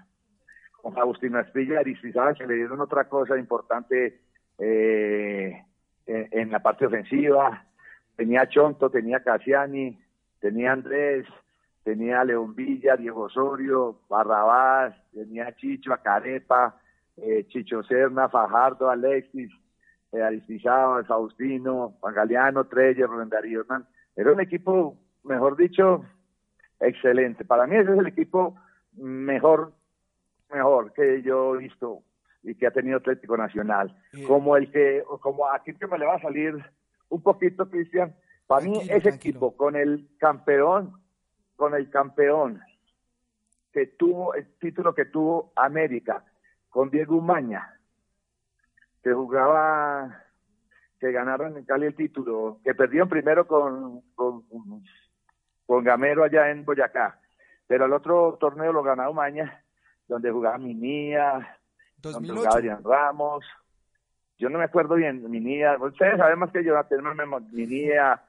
Con 0.80 0.96
Agustín 0.98 1.34
Astilla 1.36 1.74
y 1.74 1.76
Aristizábal 1.76 2.36
que 2.36 2.46
le 2.46 2.54
dieron 2.54 2.80
otra 2.80 3.08
cosa 3.08 3.38
importante 3.38 4.20
eh, 4.58 5.64
en, 6.06 6.50
la 6.50 6.60
parte 6.60 6.86
ofensiva. 6.86 7.66
Tenía 8.16 8.48
Chonto, 8.48 8.90
tenía 8.90 9.22
Casiani, 9.22 9.98
tenía 10.40 10.72
Andrés, 10.72 11.26
tenía 11.82 12.24
León 12.24 12.54
Villa, 12.54 12.96
Diego 12.96 13.22
Osorio, 13.22 14.00
Barrabás, 14.08 14.94
tenía 15.12 15.54
Chicho, 15.56 15.92
Acarepa, 15.92 16.80
eh, 17.16 17.44
Chicho 17.48 17.82
Serna, 17.82 18.28
Fajardo, 18.28 18.88
Alexis, 18.88 19.50
eh, 20.12 20.22
Aristizábal, 20.22 21.04
Faustino, 21.06 21.96
Juan 22.00 22.14
Galeano, 22.14 22.64
Treyer, 22.64 23.06
Rubén 23.06 23.28
Darío 23.28 23.64
Era 24.16 24.32
un 24.32 24.40
equipo, 24.40 24.96
mejor 25.24 25.56
dicho, 25.56 26.04
excelente. 26.80 27.44
Para 27.44 27.66
mí 27.66 27.76
ese 27.76 27.92
es 27.92 27.98
el 27.98 28.06
equipo 28.06 28.56
mejor, 28.92 29.72
mejor 30.52 30.92
que 30.92 31.22
yo 31.22 31.54
he 31.54 31.58
visto 31.58 32.02
y 32.42 32.54
que 32.54 32.66
ha 32.66 32.70
tenido 32.70 32.98
Atlético 32.98 33.36
Nacional. 33.36 33.96
Como 34.26 34.56
el 34.56 34.70
que, 34.70 35.02
como 35.20 35.50
aquí 35.50 35.74
que 35.74 35.86
me 35.86 35.98
le 35.98 36.06
va 36.06 36.16
a 36.16 36.20
salir 36.20 36.54
un 37.14 37.22
poquito, 37.22 37.70
Cristian, 37.70 38.14
para 38.46 38.64
mí 38.64 38.80
ese 38.88 39.10
equipo 39.10 39.56
con 39.56 39.76
el 39.76 40.08
campeón, 40.18 41.00
con 41.56 41.74
el 41.74 41.88
campeón 41.88 42.60
que 43.72 43.86
tuvo, 43.86 44.34
el 44.34 44.58
título 44.58 44.94
que 44.94 45.06
tuvo 45.06 45.52
América, 45.54 46.24
con 46.68 46.90
Diego 46.90 47.16
Umaña, 47.16 47.78
que 49.02 49.12
jugaba, 49.12 50.24
que 50.98 51.12
ganaron 51.12 51.56
en 51.56 51.64
Cali 51.64 51.86
el 51.86 51.94
título, 51.94 52.60
que 52.64 52.74
perdieron 52.74 53.08
primero 53.08 53.46
con, 53.46 54.02
con, 54.14 54.42
Gamero 55.84 56.24
allá 56.24 56.50
en 56.50 56.64
Boyacá, 56.64 57.20
pero 57.66 57.86
el 57.86 57.92
otro 57.92 58.36
torneo 58.40 58.72
lo 58.72 58.82
ganó 58.82 59.10
Umaña, 59.10 59.64
donde 60.08 60.30
jugaba 60.30 60.58
Minía, 60.58 61.58
donde 61.98 62.32
jugaba 62.32 62.56
Adrián 62.56 62.82
Ramos, 62.82 63.44
yo 64.38 64.48
no 64.48 64.58
me 64.58 64.64
acuerdo 64.64 64.94
bien, 64.96 65.28
Minía, 65.30 65.76
ustedes 65.80 66.18
saben 66.18 66.38
más 66.38 66.50
que 66.50 66.64
yo, 66.64 66.74
tenemos 66.88 67.42
Minía, 67.52 68.22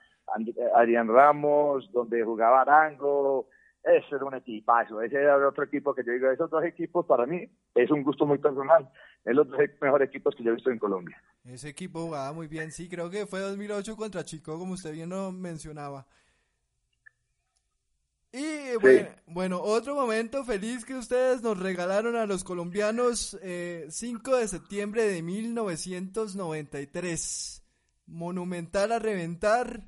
Adrián 0.76 1.08
Ramos, 1.08 1.89
donde 1.91 2.24
jugaba 2.24 2.62
Arango, 2.62 3.47
ese 3.84 4.16
era 4.16 4.26
un 4.26 4.34
equipazo, 4.34 5.01
ese 5.01 5.16
era 5.16 5.47
otro 5.47 5.64
equipo 5.64 5.93
que 5.93 6.03
yo 6.03 6.12
digo, 6.12 6.30
esos 6.30 6.49
dos 6.49 6.64
equipos 6.64 7.06
para 7.06 7.26
mí 7.26 7.47
es 7.76 7.91
un 7.91 8.03
gusto 8.03 8.26
muy 8.26 8.39
personal, 8.39 8.89
es 9.24 9.36
los 9.36 9.47
dos 9.47 9.60
mejores 9.82 10.10
equipos 10.10 10.36
que 10.36 10.43
yo 10.43 10.51
he 10.51 10.56
visto 10.56 10.72
en 10.72 10.80
Colombia. 10.80 11.22
Ese 11.43 11.70
equipo 11.70 12.01
jugaba 12.06 12.34
muy 12.34 12.47
bien, 12.47 12.72
sí, 12.72 12.89
creo 12.89 13.10
que 13.10 13.26
fue 13.26 13.39
2008 13.39 13.95
contra 13.95 14.24
Chico, 14.24 14.58
como 14.58 14.74
usted 14.74 14.91
bien 14.91 15.10
lo 15.10 15.32
mencionaba. 15.32 16.06
Y 18.38 18.75
bueno, 19.27 19.61
otro 19.61 19.95
momento 19.95 20.43
feliz 20.43 20.83
que 20.83 20.95
ustedes 20.95 21.41
nos 21.41 21.57
regalaron 21.57 22.17
a 22.17 22.25
los 22.25 22.43
colombianos, 22.43 23.39
eh, 23.41 23.86
5 23.88 24.36
de 24.36 24.49
septiembre 24.49 25.03
de 25.03 25.23
1993. 25.23 27.63
Monumental 28.07 28.91
a 28.91 28.99
reventar. 28.99 29.83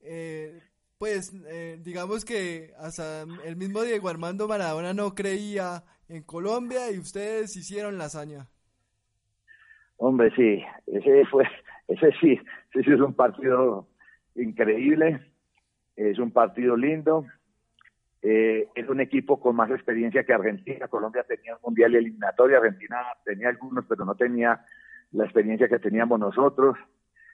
Eh, 0.00 0.58
pues 0.96 1.34
eh, 1.48 1.78
digamos 1.84 2.24
que 2.24 2.72
hasta 2.78 3.26
el 3.44 3.56
mismo 3.56 3.82
Diego 3.82 4.08
Armando 4.08 4.48
Maradona 4.48 4.94
no 4.94 5.14
creía 5.14 5.84
en 6.08 6.22
Colombia 6.22 6.90
y 6.90 6.98
ustedes 6.98 7.54
hicieron 7.56 7.98
la 7.98 8.06
hazaña. 8.06 8.48
Hombre, 9.98 10.32
sí, 10.34 10.64
ese 10.86 11.26
fue, 11.26 11.44
ese 11.88 12.10
sí, 12.22 12.40
ese 12.72 12.84
sí 12.84 12.90
es 12.90 13.00
un 13.00 13.12
partido 13.12 13.86
increíble, 14.34 15.20
es 15.94 16.18
un 16.18 16.30
partido 16.30 16.74
lindo 16.74 17.26
eh, 18.22 18.68
es 18.76 18.88
un 18.88 19.00
equipo 19.00 19.40
con 19.40 19.56
más 19.56 19.70
experiencia 19.70 20.24
que 20.24 20.32
Argentina. 20.32 20.86
Colombia 20.86 21.24
tenía 21.24 21.56
un 21.56 21.62
mundial 21.62 21.96
eliminatorio, 21.96 22.58
Argentina 22.58 22.98
tenía 23.24 23.48
algunos, 23.48 23.84
pero 23.88 24.04
no 24.04 24.14
tenía 24.14 24.64
la 25.10 25.24
experiencia 25.24 25.68
que 25.68 25.80
teníamos 25.80 26.20
nosotros. 26.20 26.76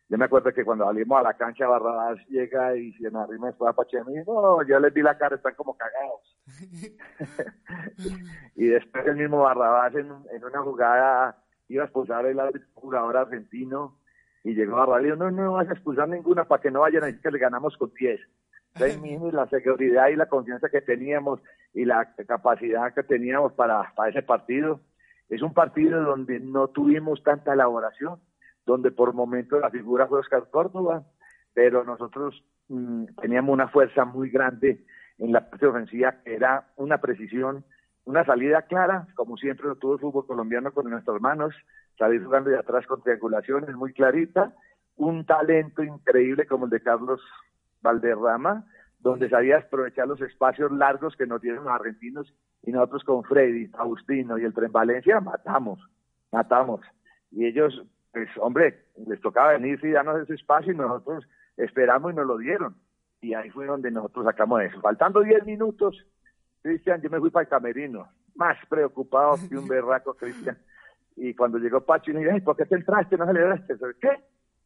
Yo 0.08 0.16
me 0.16 0.24
acuerdo 0.24 0.54
que 0.54 0.64
cuando 0.64 0.86
salimos 0.86 1.20
a 1.20 1.22
la 1.22 1.34
cancha, 1.34 1.68
Barrabás 1.68 2.18
llega 2.28 2.74
y 2.74 2.94
se 2.94 3.10
me 3.10 3.18
arrima 3.18 3.48
después 3.48 3.68
a 3.68 3.74
Pachema 3.74 4.10
y 4.10 4.24
no, 4.26 4.62
yo 4.62 4.80
les 4.80 4.94
di 4.94 5.02
la 5.02 5.18
cara, 5.18 5.36
están 5.36 5.54
como 5.54 5.76
cagados. 5.76 6.38
y 8.56 8.68
después 8.68 9.06
el 9.06 9.16
mismo 9.16 9.42
Barrabás 9.42 9.94
en, 9.94 10.10
una 10.10 10.62
jugada 10.62 11.44
iba 11.68 11.82
a 11.82 11.86
expulsar 11.86 12.24
el 12.24 12.40
jugador 12.72 13.18
argentino 13.18 13.98
y 14.42 14.54
llegó 14.54 14.76
Barrabás 14.76 15.02
y 15.02 15.04
dijo, 15.04 15.16
no, 15.16 15.30
no 15.30 15.52
vas 15.52 15.68
a 15.68 15.72
expulsar 15.72 16.08
ninguna 16.08 16.48
para 16.48 16.62
que 16.62 16.70
no 16.70 16.80
vayan 16.80 17.02
a 17.02 17.06
decir 17.06 17.20
que 17.20 17.30
le 17.30 17.38
ganamos 17.38 17.76
con 17.76 17.92
10 17.92 18.18
la 19.32 19.46
seguridad 19.48 20.08
y 20.08 20.16
la 20.16 20.26
confianza 20.26 20.68
que 20.68 20.80
teníamos 20.80 21.40
y 21.74 21.84
la 21.84 22.14
capacidad 22.26 22.94
que 22.94 23.02
teníamos 23.02 23.52
para, 23.52 23.92
para 23.94 24.10
ese 24.10 24.22
partido. 24.22 24.80
Es 25.28 25.42
un 25.42 25.52
partido 25.52 26.02
donde 26.02 26.40
no 26.40 26.68
tuvimos 26.68 27.22
tanta 27.22 27.52
elaboración, 27.52 28.20
donde 28.64 28.90
por 28.90 29.12
momentos 29.14 29.60
la 29.60 29.70
figura 29.70 30.06
fue 30.06 30.20
Oscar 30.20 30.48
Córdoba, 30.50 31.04
pero 31.52 31.84
nosotros 31.84 32.44
mm, 32.68 33.04
teníamos 33.20 33.52
una 33.52 33.68
fuerza 33.68 34.04
muy 34.04 34.30
grande 34.30 34.84
en 35.18 35.32
la 35.32 35.50
parte 35.50 35.66
ofensiva 35.66 36.16
que 36.24 36.34
era 36.34 36.68
una 36.76 36.98
precisión, 36.98 37.64
una 38.04 38.24
salida 38.24 38.62
clara, 38.62 39.08
como 39.14 39.36
siempre 39.36 39.66
lo 39.66 39.76
tuvo 39.76 39.94
el 39.94 40.00
fútbol 40.00 40.26
colombiano 40.26 40.72
con 40.72 40.88
nuestras 40.88 41.20
manos, 41.20 41.54
salir 41.98 42.24
jugando 42.24 42.50
de 42.50 42.58
atrás 42.58 42.86
con 42.86 43.02
triangulaciones 43.02 43.74
muy 43.74 43.92
clarita, 43.92 44.54
un 44.96 45.26
talento 45.26 45.82
increíble 45.82 46.46
como 46.46 46.64
el 46.64 46.70
de 46.70 46.80
Carlos 46.80 47.20
Valderrama, 47.82 48.64
donde 49.00 49.28
sabía 49.28 49.58
aprovechar 49.58 50.08
los 50.08 50.20
espacios 50.20 50.72
largos 50.72 51.16
que 51.16 51.26
nos 51.26 51.40
dieron 51.40 51.64
los 51.64 51.72
argentinos 51.72 52.32
y 52.62 52.72
nosotros 52.72 53.04
con 53.04 53.24
Freddy, 53.24 53.70
Agustino 53.74 54.38
y 54.38 54.44
el 54.44 54.54
Tren 54.54 54.72
Valencia 54.72 55.20
matamos, 55.20 55.80
matamos. 56.32 56.80
Y 57.30 57.46
ellos, 57.46 57.82
pues 58.12 58.28
hombre, 58.38 58.86
les 59.06 59.20
tocaba 59.20 59.52
venir 59.52 59.78
y 59.82 59.90
darnos 59.90 60.20
ese 60.22 60.34
espacio 60.34 60.72
y 60.72 60.76
nosotros 60.76 61.24
esperamos 61.56 62.12
y 62.12 62.16
nos 62.16 62.26
lo 62.26 62.38
dieron. 62.38 62.76
Y 63.20 63.34
ahí 63.34 63.50
fue 63.50 63.66
donde 63.66 63.90
nosotros 63.90 64.24
sacamos 64.24 64.62
eso. 64.62 64.80
Faltando 64.80 65.20
10 65.20 65.44
minutos, 65.46 66.04
Cristian, 66.62 67.00
yo 67.00 67.10
me 67.10 67.18
fui 67.18 67.30
para 67.30 67.44
el 67.44 67.48
camerino, 67.48 68.08
más 68.34 68.56
preocupado 68.68 69.36
que 69.48 69.56
un 69.56 69.68
berraco, 69.68 70.14
Cristian. 70.14 70.58
Y 71.16 71.34
cuando 71.34 71.58
llegó 71.58 71.80
Pacho 71.80 72.10
y 72.10 72.14
me 72.14 72.20
dijo, 72.20 72.44
¿por 72.44 72.56
qué 72.56 72.64
te 72.64 72.76
entraste? 72.76 73.16
¿No 73.16 73.26
celebraste? 73.26 73.74
¿Qué? 74.00 74.10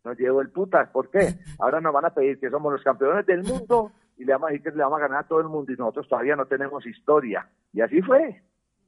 Nos 0.04 0.18
llevó 0.18 0.40
el 0.40 0.50
puta. 0.50 0.90
¿Por 0.92 1.10
qué? 1.10 1.34
Ahora 1.58 1.80
nos 1.80 1.92
van 1.92 2.06
a 2.06 2.14
pedir 2.14 2.38
que 2.38 2.50
somos 2.50 2.72
los 2.72 2.82
campeones 2.82 3.26
del 3.26 3.42
mundo 3.42 3.92
y 4.16 4.24
le 4.24 4.32
vamos 4.32 4.48
a 4.48 4.52
decir 4.52 4.64
que 4.64 4.76
le 4.76 4.82
vamos 4.82 4.98
a 4.98 5.02
ganar 5.02 5.24
a 5.24 5.28
todo 5.28 5.40
el 5.40 5.48
mundo 5.48 5.72
y 5.72 5.76
nosotros 5.76 6.08
todavía 6.08 6.36
no 6.36 6.46
tenemos 6.46 6.86
historia. 6.86 7.48
Y 7.72 7.80
así 7.80 8.02
fue. 8.02 8.42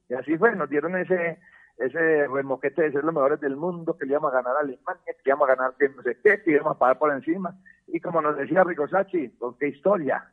Y 0.09 0.13
así 0.13 0.37
fue. 0.37 0.55
Nos 0.55 0.69
dieron 0.69 0.95
ese 0.97 1.39
ese 1.77 2.27
remoquete 2.27 2.83
de 2.83 2.91
ser 2.91 3.03
los 3.03 3.13
mejores 3.13 3.39
del 3.41 3.57
mundo, 3.57 3.97
que 3.97 4.05
le 4.05 4.11
íbamos 4.11 4.31
a 4.31 4.37
ganar 4.37 4.55
a 4.55 4.59
Alemania, 4.59 5.03
que 5.05 5.29
íbamos 5.29 5.49
a 5.49 5.55
ganar 5.55 5.73
que 5.77 5.89
no 5.89 6.01
sé 6.03 6.17
qué, 6.23 6.41
que 6.41 6.51
íbamos 6.51 6.75
a 6.75 6.79
pagar 6.79 6.97
por 6.97 7.11
encima. 7.11 7.57
Y 7.87 7.99
como 7.99 8.21
nos 8.21 8.37
decía 8.37 8.63
Rico 8.63 8.87
Sachi, 8.87 9.29
¿con 9.31 9.57
qué 9.57 9.67
historia? 9.67 10.31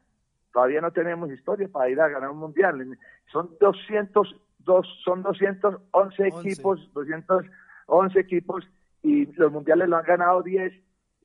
Todavía 0.52 0.80
no 0.80 0.92
tenemos 0.92 1.30
historia 1.30 1.68
para 1.68 1.90
ir 1.90 2.00
a 2.00 2.08
ganar 2.08 2.30
un 2.30 2.38
mundial. 2.38 2.96
Son 3.32 3.50
202, 3.58 4.86
son 5.04 5.22
211 5.22 6.26
equipos, 6.28 6.90
211 6.94 8.20
equipos 8.20 8.68
y 9.03 9.26
los 9.32 9.53
mundiales 9.53 9.88
lo 9.88 9.96
han 9.96 10.05
ganado 10.05 10.42
10 10.42 10.72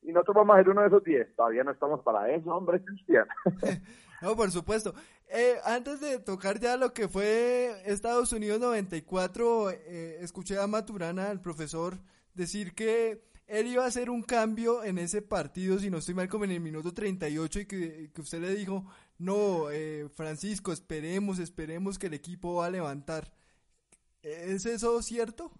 y 0.02 0.12
nosotros 0.12 0.36
vamos 0.36 0.56
a 0.56 0.58
ser 0.60 0.70
uno 0.70 0.80
de 0.82 0.88
esos 0.88 1.04
10. 1.04 1.36
Todavía 1.36 1.64
no 1.64 1.72
estamos 1.72 2.00
para 2.02 2.32
eso, 2.32 2.54
hombre, 2.54 2.82
Cristian. 2.82 3.26
no, 4.22 4.36
por 4.36 4.50
supuesto. 4.50 4.94
Eh, 5.28 5.56
antes 5.64 6.00
de 6.00 6.18
tocar 6.18 6.58
ya 6.58 6.76
lo 6.76 6.92
que 6.92 7.08
fue 7.08 7.82
Estados 7.84 8.32
Unidos 8.32 8.60
94, 8.60 9.70
eh, 9.70 10.18
escuché 10.20 10.58
a 10.58 10.66
Maturana, 10.66 11.30
el 11.30 11.40
profesor, 11.40 11.98
decir 12.34 12.74
que 12.74 13.22
él 13.46 13.66
iba 13.66 13.84
a 13.84 13.88
hacer 13.88 14.10
un 14.10 14.22
cambio 14.22 14.84
en 14.84 14.98
ese 14.98 15.22
partido, 15.22 15.78
si 15.78 15.90
no 15.90 15.98
estoy 15.98 16.14
mal, 16.14 16.28
como 16.28 16.44
en 16.44 16.52
el 16.52 16.60
minuto 16.60 16.94
38, 16.94 17.60
y 17.60 17.66
que, 17.66 18.10
que 18.12 18.20
usted 18.20 18.40
le 18.40 18.54
dijo, 18.54 18.84
no, 19.18 19.70
eh, 19.70 20.08
Francisco, 20.14 20.72
esperemos, 20.72 21.38
esperemos 21.38 21.98
que 21.98 22.06
el 22.06 22.14
equipo 22.14 22.56
va 22.56 22.66
a 22.66 22.70
levantar. 22.70 23.32
¿Es 24.22 24.66
eso 24.66 25.00
cierto? 25.02 25.52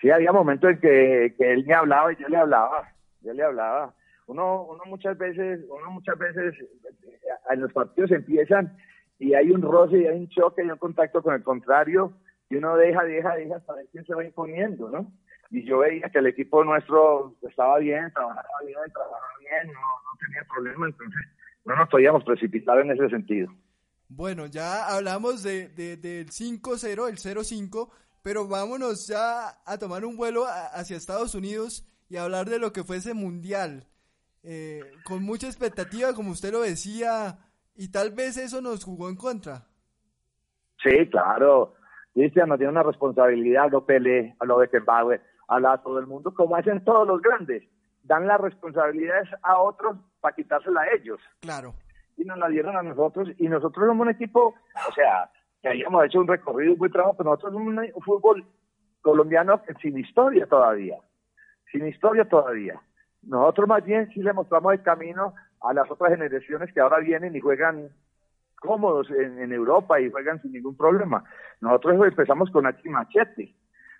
Sí 0.00 0.10
había 0.10 0.32
momentos 0.32 0.70
en 0.70 0.80
que, 0.80 1.34
él 1.38 1.64
me 1.66 1.74
hablaba 1.74 2.12
y 2.12 2.16
yo 2.16 2.28
le 2.28 2.36
hablaba, 2.36 2.92
yo 3.22 3.32
le 3.32 3.42
hablaba. 3.42 3.94
Uno, 4.26 4.64
uno 4.64 4.82
muchas 4.86 5.16
veces, 5.16 5.60
uno 5.68 5.90
muchas 5.90 6.18
veces 6.18 6.54
eh, 6.60 7.28
en 7.50 7.60
los 7.60 7.72
partidos 7.72 8.10
empiezan 8.10 8.76
y 9.18 9.34
hay 9.34 9.50
un 9.50 9.62
roce 9.62 9.98
y 9.98 10.06
hay 10.06 10.18
un 10.18 10.28
choque 10.28 10.64
y 10.64 10.70
un 10.70 10.78
contacto 10.78 11.22
con 11.22 11.34
el 11.34 11.42
contrario 11.42 12.12
y 12.50 12.56
uno 12.56 12.76
deja, 12.76 13.04
deja, 13.04 13.34
deja 13.34 13.56
hasta 13.56 13.74
ver 13.74 13.86
quién 13.92 14.04
se 14.04 14.14
va 14.14 14.24
imponiendo, 14.24 14.90
¿no? 14.90 15.12
Y 15.50 15.64
yo 15.64 15.78
veía 15.78 16.10
que 16.10 16.18
el 16.18 16.26
equipo 16.26 16.64
nuestro 16.64 17.34
estaba 17.48 17.78
bien, 17.78 18.10
trabajaba 18.12 18.58
bien, 18.64 18.78
trabajaba 18.92 19.28
bien, 19.38 19.72
no, 19.72 19.80
no 19.80 20.18
tenía 20.20 20.44
problema, 20.52 20.86
entonces 20.86 21.22
no 21.64 21.76
nos 21.76 21.88
podíamos 21.88 22.24
precipitar 22.24 22.78
en 22.80 22.90
ese 22.90 23.08
sentido. 23.08 23.52
Bueno, 24.08 24.46
ya 24.46 24.86
hablamos 24.86 25.42
de, 25.42 25.68
de 25.68 25.96
del 25.96 26.28
5-0, 26.28 27.08
el 27.08 27.16
0-5, 27.16 27.90
pero 28.26 28.48
vámonos 28.48 29.06
ya 29.06 29.50
a 29.64 29.78
tomar 29.78 30.04
un 30.04 30.16
vuelo 30.16 30.46
hacia 30.48 30.96
Estados 30.96 31.36
Unidos 31.36 31.86
y 32.08 32.16
hablar 32.16 32.46
de 32.46 32.58
lo 32.58 32.72
que 32.72 32.82
fue 32.82 32.96
ese 32.96 33.14
mundial. 33.14 33.86
Eh, 34.42 34.80
con 35.04 35.22
mucha 35.22 35.46
expectativa, 35.46 36.12
como 36.12 36.32
usted 36.32 36.50
lo 36.50 36.60
decía, 36.62 37.38
y 37.76 37.92
tal 37.92 38.10
vez 38.10 38.36
eso 38.36 38.60
nos 38.60 38.82
jugó 38.82 39.08
en 39.10 39.14
contra. 39.14 39.68
Sí, 40.82 41.08
claro. 41.08 41.74
Cristian 42.14 42.48
nos 42.48 42.58
tiene 42.58 42.72
una 42.72 42.82
responsabilidad, 42.82 43.70
lo 43.70 43.86
Pele, 43.86 44.34
a 44.40 44.44
lo 44.44 44.56
Beckenbauer, 44.56 45.22
a 45.46 45.78
todo 45.78 46.00
el 46.00 46.08
mundo, 46.08 46.34
como 46.34 46.56
hacen 46.56 46.82
todos 46.82 47.06
los 47.06 47.22
grandes. 47.22 47.62
Dan 48.02 48.26
las 48.26 48.40
responsabilidades 48.40 49.28
a 49.40 49.58
otros 49.58 49.98
para 50.20 50.34
quitársela 50.34 50.80
a 50.80 50.96
ellos. 50.96 51.20
Claro. 51.38 51.74
Y 52.16 52.24
nos 52.24 52.38
la 52.38 52.48
dieron 52.48 52.76
a 52.76 52.82
nosotros, 52.82 53.28
y 53.38 53.46
nosotros 53.46 53.86
somos 53.86 54.04
un 54.04 54.12
equipo, 54.12 54.52
o 54.88 54.92
sea, 54.96 55.30
que 55.66 55.72
hayamos 55.72 56.04
hecho 56.04 56.20
un 56.20 56.28
recorrido 56.28 56.76
muy 56.76 56.90
trabajo, 56.90 57.16
pero 57.18 57.30
nosotros 57.30 57.54
somos 57.54 57.74
un 57.92 58.02
fútbol 58.02 58.44
colombiano 59.02 59.60
sin 59.82 59.98
historia 59.98 60.46
todavía, 60.46 60.96
sin 61.72 61.88
historia 61.88 62.24
todavía. 62.24 62.80
Nosotros 63.22 63.66
más 63.66 63.84
bien 63.84 64.08
sí 64.14 64.22
le 64.22 64.32
mostramos 64.32 64.74
el 64.74 64.82
camino 64.82 65.34
a 65.60 65.72
las 65.74 65.90
otras 65.90 66.12
generaciones 66.12 66.72
que 66.72 66.80
ahora 66.80 66.98
vienen 66.98 67.34
y 67.34 67.40
juegan 67.40 67.88
cómodos 68.60 69.10
en, 69.10 69.52
Europa 69.52 70.00
y 70.00 70.08
juegan 70.08 70.40
sin 70.40 70.52
ningún 70.52 70.76
problema. 70.76 71.24
Nosotros 71.60 71.94
empezamos 72.06 72.48
con 72.50 72.66
aquí 72.66 72.88
machete. 72.88 73.52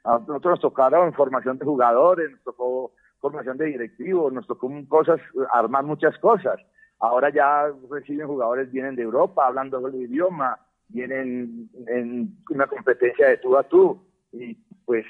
A 0.04 0.20
nosotros 0.20 0.52
nos 0.52 0.60
tocaron 0.60 1.14
formación 1.14 1.58
de 1.58 1.64
jugadores, 1.64 2.30
nos 2.30 2.42
tocó 2.44 2.92
formación 3.20 3.56
de 3.56 3.66
directivos, 3.66 4.32
nos 4.32 4.46
tocó 4.46 4.70
cosas, 4.88 5.20
armar 5.52 5.82
muchas 5.82 6.16
cosas. 6.18 6.60
Ahora 7.00 7.30
ya 7.30 7.66
reciben 7.90 8.28
jugadores, 8.28 8.70
vienen 8.70 8.94
de 8.94 9.02
Europa, 9.02 9.48
hablando 9.48 9.84
el 9.88 9.96
idioma, 9.96 10.60
vienen 10.89 11.68
en 11.89 12.37
una 12.51 12.66
competencia 12.66 13.28
de 13.28 13.39
tú 13.39 13.57
a 13.57 13.64
tú 13.64 14.03
y 14.32 14.55
pues 14.84 15.05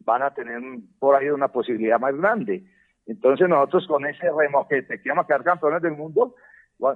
van 0.00 0.22
a 0.22 0.34
tener 0.34 0.60
por 0.98 1.14
ahí 1.14 1.28
una 1.28 1.48
posibilidad 1.48 2.00
más 2.00 2.16
grande. 2.16 2.64
Entonces 3.06 3.48
nosotros 3.48 3.86
con 3.86 4.06
ese 4.06 4.30
remoquete 4.30 5.00
que 5.00 5.08
íbamos 5.08 5.24
a 5.24 5.26
quedar 5.26 5.44
campeones 5.44 5.82
del 5.82 5.96
mundo, 5.96 6.34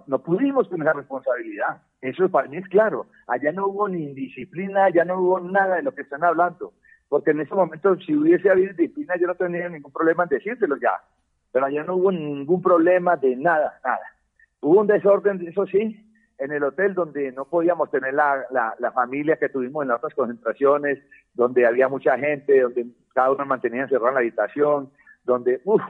no 0.07 0.22
pudimos 0.22 0.68
tener 0.68 0.87
esa 0.87 0.97
responsabilidad. 0.97 1.82
Eso 2.01 2.28
para 2.28 2.49
mí 2.49 2.57
es 2.57 2.68
claro. 2.68 3.07
Allá 3.26 3.53
no 3.53 3.66
hubo 3.66 3.89
ni 3.89 4.14
disciplina, 4.14 4.85
allá 4.85 5.05
no 5.05 5.20
hubo 5.20 5.41
nada 5.41 5.76
de 5.76 5.82
lo 5.82 5.95
que 5.95 6.03
están 6.03 6.24
hablando. 6.24 6.72
Porque 7.09 7.32
en 7.32 7.41
ese 7.41 7.55
momento, 7.55 7.97
si 8.01 8.14
hubiese 8.14 8.51
habido 8.51 8.72
disciplina, 8.72 9.14
yo 9.16 9.26
no 9.26 9.35
tendría 9.35 9.68
ningún 9.68 9.93
problema 9.93 10.24
en 10.24 10.30
decírselo 10.30 10.76
ya. 10.76 11.03
Pero 11.53 11.66
allá 11.66 11.85
no 11.85 11.97
hubo 11.97 12.11
ningún 12.11 12.62
problema 12.62 13.16
de 13.16 13.37
nada, 13.37 13.78
nada. 13.85 14.01
Hubo 14.61 14.80
un 14.80 14.87
desorden, 14.87 15.47
eso 15.47 15.66
sí, 15.66 16.05
en 16.39 16.53
el 16.53 16.62
hotel 16.64 16.95
donde 16.95 17.32
no 17.32 17.45
podíamos 17.45 17.91
tener 17.91 18.14
la, 18.14 18.45
la, 18.51 18.93
familia 18.93 19.37
que 19.37 19.49
tuvimos 19.49 19.82
en 19.82 19.89
las 19.89 19.99
otras 19.99 20.14
concentraciones, 20.14 20.99
donde 21.32 21.66
había 21.66 21.89
mucha 21.89 22.18
gente, 22.18 22.61
donde 22.61 22.87
cada 23.12 23.30
uno 23.30 23.47
mantenía 23.47 23.82
encerrado 23.82 24.09
en 24.09 24.14
la 24.14 24.20
habitación, 24.20 24.91
donde, 25.24 25.61
uff, 25.64 25.82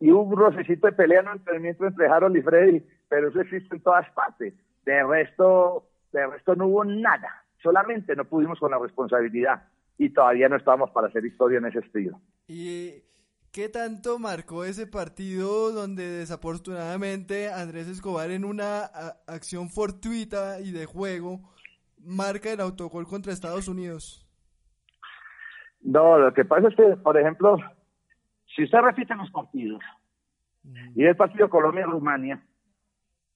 y 0.00 0.10
un 0.10 0.36
rocecito 0.36 0.86
de 0.86 0.92
pelea 0.92 1.20
en 1.20 1.28
el 1.28 1.32
entrenamiento 1.34 1.86
entre 1.86 2.08
Harold 2.08 2.36
y 2.36 2.42
Freddy, 2.42 2.86
pero 3.08 3.28
eso 3.28 3.40
existe 3.40 3.76
en 3.76 3.82
todas 3.82 4.08
partes. 4.10 4.54
De 4.84 5.02
resto, 5.04 5.84
de 6.12 6.26
resto 6.26 6.54
no 6.54 6.66
hubo 6.66 6.84
nada, 6.84 7.44
solamente 7.62 8.14
no 8.16 8.24
pudimos 8.24 8.58
con 8.58 8.70
la 8.70 8.78
responsabilidad 8.78 9.62
y 9.96 10.10
todavía 10.10 10.48
no 10.48 10.56
estábamos 10.56 10.90
para 10.90 11.06
hacer 11.06 11.24
historia 11.24 11.58
en 11.58 11.66
ese 11.66 11.78
estilo. 11.78 12.20
¿Y 12.48 13.02
qué 13.54 13.68
tanto 13.68 14.18
marcó 14.18 14.64
ese 14.64 14.84
partido 14.84 15.70
donde 15.70 16.02
desafortunadamente 16.08 17.48
Andrés 17.52 17.86
Escobar 17.86 18.32
en 18.32 18.44
una 18.44 18.86
acción 19.28 19.70
fortuita 19.70 20.58
y 20.58 20.72
de 20.72 20.86
juego 20.86 21.38
marca 22.04 22.50
el 22.50 22.60
autogol 22.60 23.06
contra 23.06 23.32
Estados 23.32 23.68
Unidos? 23.68 24.26
No, 25.82 26.18
lo 26.18 26.34
que 26.34 26.44
pasa 26.44 26.66
es 26.66 26.74
que, 26.74 26.96
por 26.96 27.16
ejemplo, 27.16 27.56
si 28.56 28.64
usted 28.64 28.78
repite 28.78 29.14
los 29.14 29.30
partidos, 29.30 29.80
y 30.96 31.04
el 31.04 31.14
partido 31.14 31.48
Colombia-Rumania, 31.48 32.42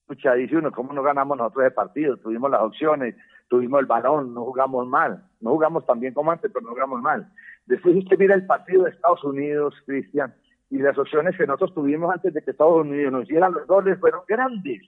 escucha, 0.01 0.33
dice 0.33 0.57
uno, 0.57 0.73
¿cómo 0.73 0.91
no 0.91 1.01
ganamos 1.01 1.37
nosotros 1.37 1.65
ese 1.65 1.75
partido? 1.75 2.17
Tuvimos 2.17 2.51
las 2.51 2.61
opciones, 2.61 3.15
tuvimos 3.47 3.79
el 3.79 3.85
balón, 3.85 4.33
no 4.33 4.43
jugamos 4.43 4.85
mal, 4.85 5.23
no 5.39 5.51
jugamos 5.51 5.85
tan 5.85 6.01
bien 6.01 6.13
como 6.13 6.31
antes, 6.31 6.51
pero 6.51 6.65
no 6.65 6.71
jugamos 6.71 7.01
mal. 7.01 7.31
Después 7.69 7.95
usted 7.97 8.17
mira 8.17 8.33
el 8.33 8.47
partido 8.47 8.83
de 8.83 8.89
Estados 8.89 9.23
Unidos, 9.23 9.75
Cristian, 9.85 10.33
y 10.71 10.79
las 10.79 10.97
opciones 10.97 11.37
que 11.37 11.45
nosotros 11.45 11.75
tuvimos 11.75 12.11
antes 12.11 12.33
de 12.33 12.41
que 12.41 12.49
Estados 12.49 12.81
Unidos 12.81 13.13
nos 13.13 13.27
dieran 13.27 13.53
los 13.53 13.67
goles 13.67 13.99
fueron 13.99 14.21
grandes 14.27 14.81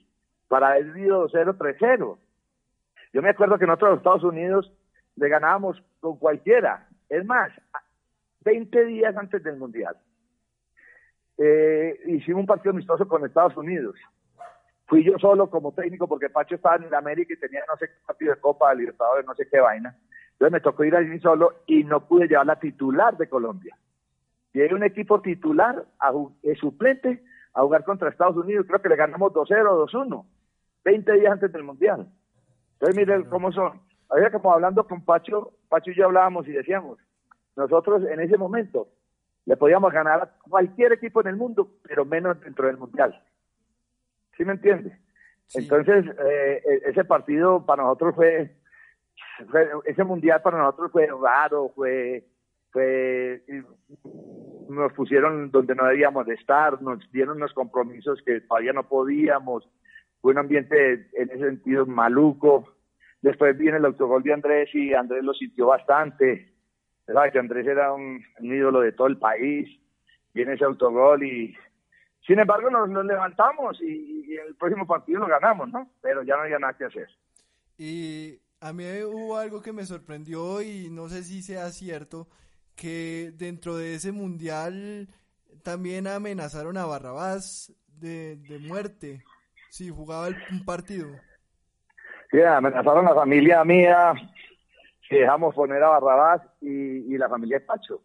para 0.48 0.70
haber 0.70 0.96
ido 0.96 1.28
0-3-0. 1.28 2.18
Yo 3.12 3.22
me 3.22 3.28
acuerdo 3.28 3.56
que 3.56 3.68
nosotros 3.68 3.92
a 3.92 3.96
Estados 3.98 4.24
Unidos 4.24 4.72
le 5.14 5.28
ganábamos 5.28 5.80
con 6.00 6.18
cualquiera. 6.18 6.88
Es 7.08 7.24
más, 7.24 7.52
20 8.44 8.84
días 8.86 9.16
antes 9.16 9.44
del 9.44 9.58
Mundial. 9.58 9.96
Eh, 11.38 12.00
hicimos 12.06 12.40
un 12.40 12.46
partido 12.46 12.72
amistoso 12.72 13.06
con 13.06 13.24
Estados 13.24 13.56
Unidos. 13.56 13.94
Fui 14.86 15.04
yo 15.04 15.16
solo 15.20 15.48
como 15.48 15.72
técnico 15.72 16.08
porque 16.08 16.30
Pacho 16.30 16.56
estaba 16.56 16.84
en 16.84 16.92
América 16.92 17.32
y 17.32 17.38
tenía 17.38 17.60
no 17.68 17.76
sé 17.76 17.86
qué 17.86 17.94
partido 18.04 18.34
de 18.34 18.40
Copa, 18.40 18.74
Libertadores, 18.74 19.24
no 19.24 19.36
sé 19.36 19.46
qué 19.48 19.60
vaina. 19.60 19.96
Entonces 20.32 20.52
me 20.52 20.60
tocó 20.60 20.84
ir 20.84 20.96
allí 20.96 21.18
solo 21.20 21.62
y 21.66 21.84
no 21.84 22.06
pude 22.06 22.26
llevar 22.26 22.46
la 22.46 22.58
titular 22.58 23.16
de 23.16 23.28
Colombia. 23.28 23.76
Hay 24.54 24.72
un 24.72 24.84
equipo 24.84 25.20
titular, 25.20 25.84
a, 25.98 26.12
suplente, 26.60 27.22
a 27.54 27.62
jugar 27.62 27.84
contra 27.84 28.10
Estados 28.10 28.36
Unidos. 28.36 28.66
Creo 28.66 28.82
que 28.82 28.88
le 28.88 28.96
ganamos 28.96 29.32
2-0, 29.32 29.88
2-1, 29.88 30.26
20 30.84 31.12
días 31.12 31.32
antes 31.32 31.52
del 31.52 31.62
Mundial. 31.62 32.08
Entonces 32.74 32.96
miren 32.96 33.24
cómo 33.24 33.52
son. 33.52 33.80
Había 34.10 34.30
como 34.30 34.52
hablando 34.52 34.86
con 34.86 35.04
Pacho, 35.04 35.52
Pacho 35.68 35.90
y 35.90 35.94
yo 35.94 36.04
hablábamos 36.06 36.46
y 36.46 36.52
decíamos, 36.52 36.98
nosotros 37.56 38.04
en 38.04 38.20
ese 38.20 38.36
momento 38.36 38.88
le 39.46 39.56
podíamos 39.56 39.92
ganar 39.92 40.22
a 40.22 40.30
cualquier 40.48 40.92
equipo 40.92 41.20
en 41.20 41.28
el 41.28 41.36
mundo, 41.36 41.68
pero 41.82 42.04
menos 42.04 42.40
dentro 42.40 42.66
del 42.66 42.76
Mundial. 42.76 43.22
¿Sí 44.36 44.44
me 44.44 44.52
entiende? 44.52 44.98
Entonces, 45.54 46.04
eh, 46.06 46.62
e-, 46.64 46.90
ese 46.90 47.04
partido 47.04 47.64
para 47.64 47.82
nosotros 47.82 48.14
fue, 48.14 48.56
ese 49.84 50.04
Mundial 50.04 50.40
para 50.42 50.58
nosotros 50.58 50.92
fue 50.92 51.06
raro, 51.06 51.72
fue, 51.74 52.24
fue, 52.70 53.42
nos 54.68 54.92
pusieron 54.92 55.50
donde 55.50 55.74
no 55.74 55.86
debíamos 55.86 56.26
de 56.26 56.34
estar, 56.34 56.80
nos 56.82 56.98
dieron 57.12 57.36
unos 57.36 57.52
compromisos 57.52 58.22
que 58.24 58.40
todavía 58.42 58.72
no 58.72 58.88
podíamos, 58.88 59.68
fue 60.20 60.32
un 60.32 60.38
ambiente 60.38 61.08
en 61.14 61.30
ese 61.30 61.38
sentido 61.38 61.86
maluco. 61.86 62.68
Después 63.20 63.56
viene 63.56 63.78
el 63.78 63.84
autogol 63.84 64.22
de 64.22 64.32
Andrés 64.32 64.74
y 64.74 64.94
Andrés 64.94 65.22
lo 65.22 65.32
sintió 65.34 65.66
bastante 65.66 66.52
que 67.32 67.38
Andrés 67.38 67.66
era 67.66 67.92
un, 67.92 68.22
ídolo 68.40 68.80
de 68.80 68.92
todo 68.92 69.06
el 69.06 69.18
país, 69.18 69.68
viene 70.32 70.54
ese 70.54 70.64
autogol 70.64 71.22
y 71.24 71.54
sin 72.26 72.38
embargo 72.38 72.70
nos, 72.70 72.88
levantamos 73.04 73.80
y, 73.80 74.34
el 74.34 74.54
próximo 74.54 74.86
partido 74.86 75.20
lo 75.20 75.26
ganamos, 75.26 75.70
¿no? 75.70 75.90
Pero 76.00 76.22
ya 76.22 76.36
no 76.36 76.42
había 76.42 76.58
nada 76.58 76.72
que 76.74 76.86
hacer. 76.86 77.08
Y 77.76 78.38
a 78.62 78.72
mí 78.72 78.84
hubo 79.02 79.36
algo 79.36 79.60
que 79.60 79.72
me 79.72 79.84
sorprendió 79.84 80.62
y 80.62 80.88
no 80.90 81.08
sé 81.08 81.24
si 81.24 81.42
sea 81.42 81.70
cierto, 81.70 82.28
que 82.76 83.32
dentro 83.34 83.76
de 83.76 83.94
ese 83.94 84.12
mundial 84.12 85.08
también 85.62 86.06
amenazaron 86.06 86.76
a 86.76 86.86
Barrabás 86.86 87.72
de, 87.88 88.36
de 88.36 88.58
muerte 88.58 89.22
si 89.68 89.90
jugaba 89.90 90.28
un 90.50 90.64
partido. 90.64 91.08
Sí, 92.30 92.40
amenazaron 92.40 93.06
a 93.06 93.10
la 93.10 93.16
familia 93.16 93.64
mía, 93.64 94.14
dejamos 95.18 95.54
poner 95.54 95.82
a 95.82 95.88
Barrabás 95.88 96.42
y, 96.60 97.16
la 97.18 97.28
familia 97.28 97.58
de 97.58 97.64
Pacho. 97.64 98.00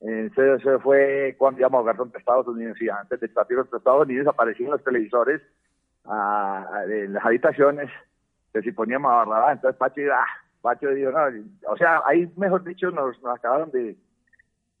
Eso, 0.00 0.80
fue 0.80 1.34
cuando 1.38 1.60
íbamos 1.60 1.78
a 1.78 1.80
jugar 1.80 1.96
contra 1.96 2.18
Estados 2.18 2.46
Unidos 2.48 2.76
y 2.80 2.88
antes 2.88 3.18
de 3.18 3.28
partido 3.28 3.62
contra 3.62 3.78
Estados 3.78 4.06
Unidos 4.06 4.26
aparecían 4.26 4.70
los 4.70 4.84
televisores 4.84 5.40
en 6.04 7.12
las 7.12 7.24
habitaciones 7.24 7.90
que 8.56 8.62
si 8.62 8.72
poníamos 8.72 9.10
a 9.12 9.16
Barrabás, 9.16 9.56
entonces 9.56 9.78
Pacho 9.78 10.00
iba, 10.00 10.18
ah, 10.18 10.26
Pacho 10.62 10.88
dijo, 10.88 11.10
no, 11.10 11.24
o 11.68 11.76
sea, 11.76 12.02
ahí 12.06 12.30
mejor 12.36 12.64
dicho 12.64 12.90
nos, 12.90 13.16
acabaron 13.24 13.70
de, 13.70 13.96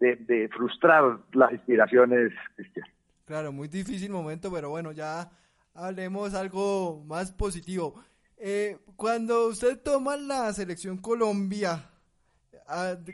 de, 0.00 0.48
frustrar 0.48 1.18
las 1.32 1.52
inspiraciones, 1.52 2.32
Cristian. 2.54 2.86
Claro, 3.26 3.52
muy 3.52 3.68
difícil 3.68 4.10
momento, 4.10 4.50
pero 4.52 4.70
bueno, 4.70 4.92
ya 4.92 5.30
hablemos 5.74 6.34
algo 6.34 7.02
más 7.06 7.32
positivo. 7.32 7.94
Eh, 8.38 8.78
cuando 8.96 9.48
usted 9.48 9.80
toma 9.82 10.16
la 10.16 10.52
selección 10.52 10.98
Colombia 10.98 11.90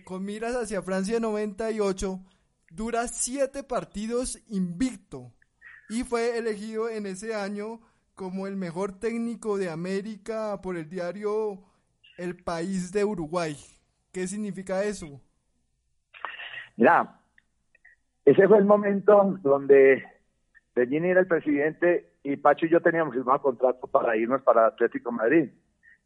con 0.05 0.25
miras 0.25 0.55
hacia 0.55 0.83
Francia 0.83 1.21
98, 1.21 2.21
dura 2.71 3.09
siete 3.09 3.63
partidos 3.63 4.39
invicto 4.49 5.33
y 5.89 6.05
fue 6.05 6.39
elegido 6.39 6.89
en 6.89 7.07
ese 7.07 7.35
año 7.35 7.81
como 8.23 8.47
el 8.47 8.55
mejor 8.55 9.01
técnico 9.01 9.59
de 9.59 9.68
América 9.68 10.61
por 10.62 10.77
el 10.77 10.89
diario 10.89 11.59
El 12.16 12.37
País 12.37 12.93
de 12.93 13.05
Uruguay. 13.05 13.57
¿Qué 14.12 14.29
significa 14.29 14.85
eso? 14.85 15.20
Mira, 16.77 17.18
ese 18.25 18.47
fue 18.47 18.59
el 18.59 18.64
momento 18.64 19.41
donde 19.43 20.05
Bellini 20.73 21.09
era 21.09 21.18
el 21.18 21.27
presidente 21.27 22.12
y 22.23 22.37
Pacho 22.37 22.66
y 22.66 22.68
yo 22.68 22.81
teníamos 22.81 23.12
firmado 23.12 23.43
contrato 23.43 23.89
para 23.89 24.16
irnos 24.16 24.41
para 24.43 24.68
Atlético 24.68 25.11
Madrid. 25.11 25.51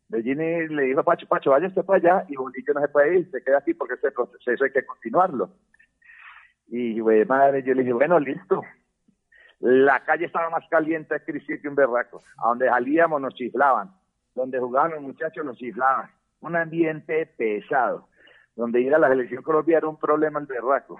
Bellini 0.09 0.69
le 0.69 0.85
dijo 0.85 1.01
a 1.01 1.05
Pacho, 1.05 1.29
Pacho, 1.29 1.51
vaya 1.51 1.67
usted 1.67 1.85
para 1.85 1.99
allá 1.99 2.27
y 2.31 2.37
Bolillo 2.37 2.73
no 2.73 2.81
se 2.81 2.89
puede 2.89 3.19
ir, 3.19 3.31
se 3.31 3.45
queda 3.45 3.59
aquí 3.59 3.75
porque 3.75 3.93
este 3.93 4.11
proceso 4.11 4.65
hay 4.65 4.73
que 4.73 4.87
continuarlo. 4.87 5.51
Y 6.69 6.99
güey, 6.99 7.27
madre, 7.27 7.63
yo 7.63 7.75
le 7.75 7.83
dije, 7.83 7.93
bueno, 7.93 8.19
listo. 8.19 8.63
La 9.61 10.01
calle 10.05 10.27
estaba 10.27 10.51
más 10.51 10.69
caliente 10.69 11.17
que 11.25 11.69
un 11.69 11.75
berraco. 11.75 12.23
A 12.39 12.49
donde 12.49 12.69
salíamos 12.69 13.21
nos 13.21 13.35
chiflaban. 13.35 13.91
Donde 14.35 14.59
jugaban 14.59 14.93
los 14.93 15.03
muchachos 15.03 15.45
nos 15.45 15.57
chiflaban. 15.57 16.11
Un 16.41 16.57
ambiente 16.57 17.27
pesado. 17.27 18.09
Donde 18.55 18.81
ir 18.81 18.95
a 18.95 18.99
la 18.99 19.09
selección 19.09 19.43
colombiana 19.43 19.79
era 19.79 19.89
un 19.89 19.99
problema 19.99 20.41
el 20.41 20.47
berraco. 20.47 20.99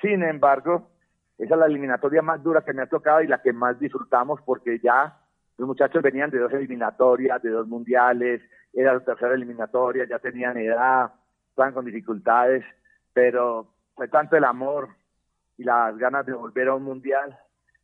Sin 0.00 0.22
embargo, 0.22 0.90
esa 1.38 1.54
es 1.54 1.60
la 1.60 1.66
eliminatoria 1.66 2.22
más 2.22 2.42
dura 2.42 2.62
que 2.62 2.72
me 2.72 2.82
ha 2.82 2.86
tocado 2.86 3.22
y 3.22 3.26
la 3.26 3.40
que 3.42 3.52
más 3.52 3.78
disfrutamos 3.78 4.40
porque 4.42 4.78
ya 4.78 5.18
los 5.58 5.68
muchachos 5.68 6.02
venían 6.02 6.30
de 6.30 6.38
dos 6.38 6.52
eliminatorias, 6.52 7.42
de 7.42 7.50
dos 7.50 7.68
mundiales, 7.68 8.42
era 8.72 8.94
la 8.94 9.00
tercera 9.00 9.34
eliminatoria, 9.34 10.06
ya 10.06 10.18
tenían 10.18 10.56
edad, 10.56 11.12
estaban 11.48 11.74
con 11.74 11.84
dificultades, 11.84 12.64
pero 13.12 13.68
fue 13.94 14.08
tanto 14.08 14.36
el 14.36 14.44
amor 14.44 14.88
y 15.58 15.64
las 15.64 15.96
ganas 15.98 16.24
de 16.26 16.32
volver 16.32 16.68
a 16.68 16.74
un 16.74 16.84
mundial 16.84 17.38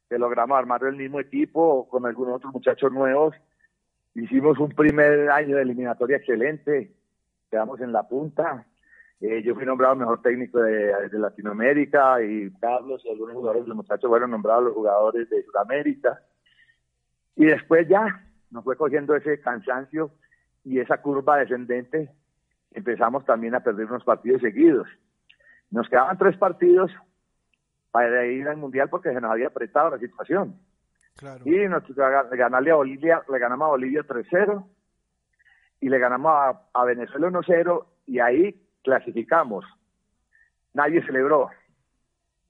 que 0.09 0.19
logramos 0.19 0.59
armar 0.59 0.83
el 0.85 0.97
mismo 0.97 1.21
equipo 1.21 1.89
con 1.89 2.07
algunos 2.07 2.37
otros 2.37 2.53
muchachos 2.53 2.93
nuevos. 2.93 3.35
Hicimos 4.15 4.59
un 4.59 4.71
primer 4.71 5.31
año 5.31 5.57
de 5.57 5.63
eliminatoria 5.63 6.17
excelente, 6.17 6.93
quedamos 7.51 7.81
en 7.81 7.93
la 7.93 8.09
punta, 8.09 8.67
eh, 9.21 9.43
yo 9.43 9.55
fui 9.57 9.65
nombrado 9.65 9.97
mejor 9.97 10.23
técnico 10.23 10.61
de, 10.61 10.93
Latinoamérica 11.13 12.23
y 12.23 12.51
Carlos 12.61 13.03
y 13.05 13.11
algunos 13.11 13.35
jugadores 13.35 13.65
de 13.65 13.69
los 13.69 13.77
muchachos 13.77 14.09
fueron 14.09 14.31
nombrados 14.31 14.65
los 14.65 14.75
jugadores 14.75 15.29
de 15.29 15.43
Sudamérica. 15.43 16.21
Y 17.35 17.47
después 17.47 17.89
ya 17.89 18.25
nos 18.51 18.63
fue 18.65 18.77
cogiendo 18.77 19.17
ese 19.17 19.41
cansancio 19.41 20.13
y 20.65 20.79
esa 20.79 21.03
curva 21.03 21.39
descendente. 21.39 22.11
Empezamos 22.71 23.25
también 23.25 23.55
a 23.55 23.61
perder 23.61 23.87
unos 23.87 24.05
partidos 24.05 24.41
seguidos. 24.41 24.87
Nos 25.71 25.89
quedaban 25.89 26.17
tres 26.17 26.37
partidos 26.37 26.93
para 27.91 28.26
ir 28.26 28.47
al 28.49 28.57
Mundial 28.57 28.89
porque 28.89 29.12
se 29.12 29.20
nos 29.20 29.30
había 29.30 29.49
apretado 29.49 29.91
la 29.91 29.99
situación. 29.99 30.59
Y 31.45 31.57
nos 31.68 31.82
ganarle 32.30 32.70
a 32.70 32.76
Bolivia, 32.76 33.22
le 33.28 33.39
ganamos 33.39 33.66
a 33.66 33.70
Bolivia 33.70 34.03
3-0 34.03 34.64
y 35.80 35.89
le 35.89 35.99
ganamos 35.99 36.32
a, 36.32 36.62
a 36.72 36.84
Venezuela 36.84 37.28
1-0 37.28 37.86
y 38.07 38.20
ahí 38.20 38.68
clasificamos. 38.82 39.64
Nadie 40.74 41.05
celebró, 41.05 41.51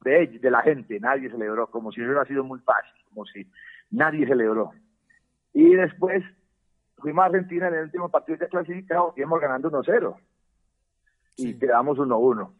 de, 0.03 0.39
de 0.39 0.51
la 0.51 0.63
gente, 0.63 1.01
nadie 1.01 1.31
celebró, 1.31 1.71
como 1.71 1.93
si 1.93 2.03
hubiera 2.03 2.25
sido 2.27 2.45
muy 2.45 2.59
fácil, 2.61 2.93
como 3.09 3.25
si 3.27 3.51
nadie 3.91 4.27
celebró. 4.27 4.73
Y 5.53 5.75
después 5.75 6.23
fuimos 6.99 7.23
a 7.23 7.27
Argentina 7.27 7.69
en 7.69 7.75
el 7.75 7.85
último 7.85 8.11
partido 8.11 8.39
de 8.39 8.49
clasificado 8.49 9.15
y 9.17 9.21
íbamos 9.21 9.41
ganando 9.41 9.71
1-0. 9.71 10.17
Y 11.37 11.59
quedamos 11.59 11.99
1-1. 11.99 12.53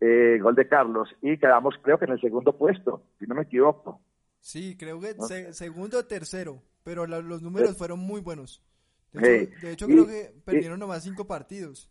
Eh, 0.00 0.38
gol 0.40 0.54
de 0.54 0.68
Carlos. 0.68 1.08
Y 1.22 1.38
quedamos, 1.38 1.74
creo 1.82 1.98
que 1.98 2.04
en 2.04 2.12
el 2.12 2.20
segundo 2.20 2.56
puesto, 2.56 3.02
si 3.18 3.26
no 3.26 3.34
me 3.34 3.42
equivoco. 3.42 4.00
Sí, 4.40 4.76
creo 4.78 5.00
que 5.00 5.14
segundo 5.52 5.98
o 5.98 6.04
tercero, 6.04 6.62
pero 6.84 7.06
los 7.06 7.42
números 7.42 7.76
fueron 7.76 7.98
muy 7.98 8.20
buenos. 8.20 8.62
De 9.12 9.72
hecho, 9.72 9.86
creo 9.86 10.06
que 10.06 10.32
perdieron 10.44 10.78
nomás 10.78 11.02
cinco 11.02 11.26
partidos. 11.26 11.90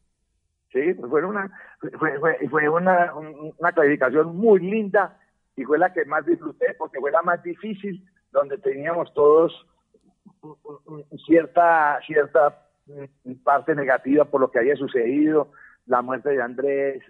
Sí, 0.72 0.93
fue 0.93 1.26
una, 1.26 1.51
fue, 1.97 2.20
fue, 2.20 2.38
fue 2.49 2.70
una, 2.70 3.14
una 3.16 3.72
clasificación 3.72 4.36
muy 4.36 4.60
linda 4.60 5.18
y 5.56 5.64
fue 5.64 5.78
la 5.78 5.93
que 5.93 6.06
más 6.06 6.26
disfruté 6.26 6.76
porque 6.78 6.99
fue 6.99 7.12
la 7.12 7.22
más 7.22 7.41
difícil, 7.43 8.06
donde 8.32 8.58
teníamos 8.58 9.14
todos 9.14 9.66
cierta, 11.26 11.99
cierta 12.06 12.68
parte 13.43 13.74
negativa 13.74 14.26
por 14.26 14.41
lo 14.41 14.51
que 14.51 14.60
había 14.60 14.76
sucedido, 14.76 15.51
la 15.86 16.01
muerte 16.01 16.30
de 16.30 16.41
Andrés, 16.41 17.03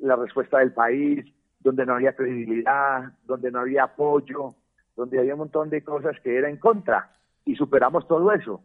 la 0.00 0.16
respuesta 0.16 0.58
del 0.58 0.72
país, 0.72 1.24
donde 1.60 1.84
no 1.84 1.94
había 1.94 2.14
credibilidad, 2.14 3.12
donde 3.24 3.50
no 3.50 3.60
había 3.60 3.84
apoyo, 3.84 4.54
donde 4.96 5.18
había 5.18 5.34
un 5.34 5.40
montón 5.40 5.68
de 5.68 5.82
cosas 5.82 6.18
que 6.20 6.36
era 6.36 6.48
en 6.48 6.56
contra 6.56 7.10
y 7.44 7.54
superamos 7.56 8.06
todo 8.08 8.32
eso. 8.32 8.62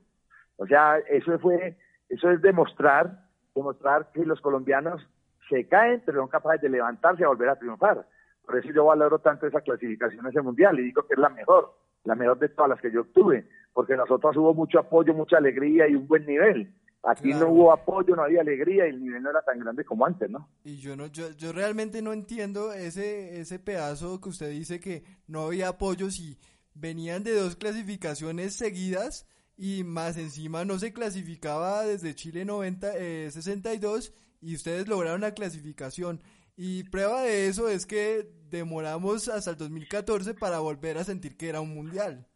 O 0.58 0.68
sea, 0.68 0.98
eso 1.10 1.38
fue, 1.40 1.78
eso 2.10 2.30
es 2.30 2.42
demostrar, 2.42 3.26
demostrar 3.56 4.12
que 4.14 4.26
los 4.26 4.40
colombianos 4.42 5.02
se 5.50 5.68
caen, 5.68 6.02
pero 6.06 6.22
son 6.22 6.30
capaces 6.30 6.62
de 6.62 6.70
levantarse 6.70 7.24
y 7.24 7.26
volver 7.26 7.50
a 7.50 7.58
triunfar. 7.58 8.06
Por 8.46 8.58
eso 8.58 8.70
yo 8.74 8.86
valoro 8.86 9.20
tanto 9.20 9.48
esa 9.48 9.62
clasificación 9.62 10.26
a 10.26 10.30
ese 10.30 10.42
mundial 10.42 10.80
y 10.80 10.84
digo 10.84 11.06
que 11.08 11.14
es 11.14 11.20
la 11.20 11.30
mejor, 11.30 11.74
la 12.04 12.16
mejor 12.16 12.40
de 12.40 12.50
todas 12.50 12.70
las 12.70 12.82
que 12.82 12.92
yo 12.92 13.02
obtuve, 13.02 13.48
porque 13.74 13.96
nosotros 13.96 14.36
hubo 14.38 14.54
mucho 14.54 14.80
apoyo, 14.80 15.14
mucha 15.14 15.38
alegría 15.38 15.88
y 15.88 15.96
un 15.96 16.08
buen 16.08 16.26
nivel. 16.26 16.74
Aquí 17.04 17.34
no 17.34 17.50
hubo 17.50 17.74
apoyo, 17.74 18.16
no 18.16 18.24
había 18.24 18.42
alegría 18.42 18.86
y 18.86 18.92
el 18.92 19.02
nivel 19.02 19.24
no 19.24 19.32
era 19.32 19.42
tan 19.42 19.60
grande 19.60 19.84
como 19.84 20.06
antes, 20.06 20.30
¿no? 20.30 20.48
Y 20.64 20.78
yo 20.78 20.96
no, 20.96 21.08
yo, 21.08 21.32
yo 21.32 21.52
realmente 21.52 22.02
no 22.02 22.14
entiendo 22.14 22.72
ese, 22.74 23.40
ese 23.40 23.58
pedazo 23.58 24.22
que 24.22 24.30
usted 24.30 24.52
dice 24.52 24.80
que 24.80 25.04
no 25.26 25.42
había 25.42 25.70
apoyo 25.70 26.12
si 26.12 26.38
venían 26.76 27.24
de 27.24 27.34
dos 27.34 27.56
clasificaciones 27.56 28.56
seguidas 28.56 29.26
y 29.58 29.84
más 29.84 30.18
encima 30.18 30.64
no 30.64 30.78
se 30.80 30.94
clasificaba 30.94 31.84
desde 31.84 32.16
Chile 32.16 32.46
90, 32.46 32.92
62 33.32 34.08
eh, 34.08 34.14
y 34.42 34.56
ustedes 34.56 34.88
lograron 34.88 35.22
la 35.22 35.34
clasificación. 35.34 36.22
Y 36.56 36.84
prueba 36.84 37.22
de 37.22 37.48
eso 37.48 37.70
es 37.70 37.86
que 37.86 38.30
demoramos 38.50 39.28
hasta 39.28 39.52
el 39.52 39.58
2014 39.58 40.34
para 40.36 40.60
volver 40.60 40.98
a 40.98 41.04
sentir 41.04 41.38
que 41.38 41.50
era 41.50 41.62
un 41.62 41.74
mundial. 41.74 42.28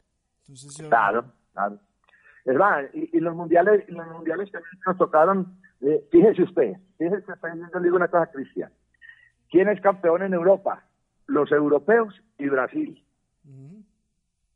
Entonces, 0.47 0.87
Claro, 0.87 1.31
claro. 1.53 1.79
Es 2.45 2.53
verdad, 2.53 2.89
y, 2.93 3.19
los 3.19 3.35
mundiales 3.35 3.89
los 3.89 4.07
mundiales 4.07 4.51
también 4.51 4.71
nos 4.85 4.97
tocaron, 4.97 5.57
eh, 5.81 6.07
fíjese 6.11 6.43
usted, 6.43 6.73
fíjese 6.97 7.17
usted, 7.17 7.49
yo 7.73 7.79
le 7.79 7.85
digo 7.85 7.95
una 7.95 8.07
cosa, 8.07 8.31
Cristian. 8.31 8.71
¿Quién 9.49 9.67
es 9.67 9.81
campeón 9.81 10.21
en 10.21 10.33
Europa? 10.33 10.83
Los 11.25 11.51
europeos 11.51 12.13
y 12.37 12.47
Brasil. 12.47 13.03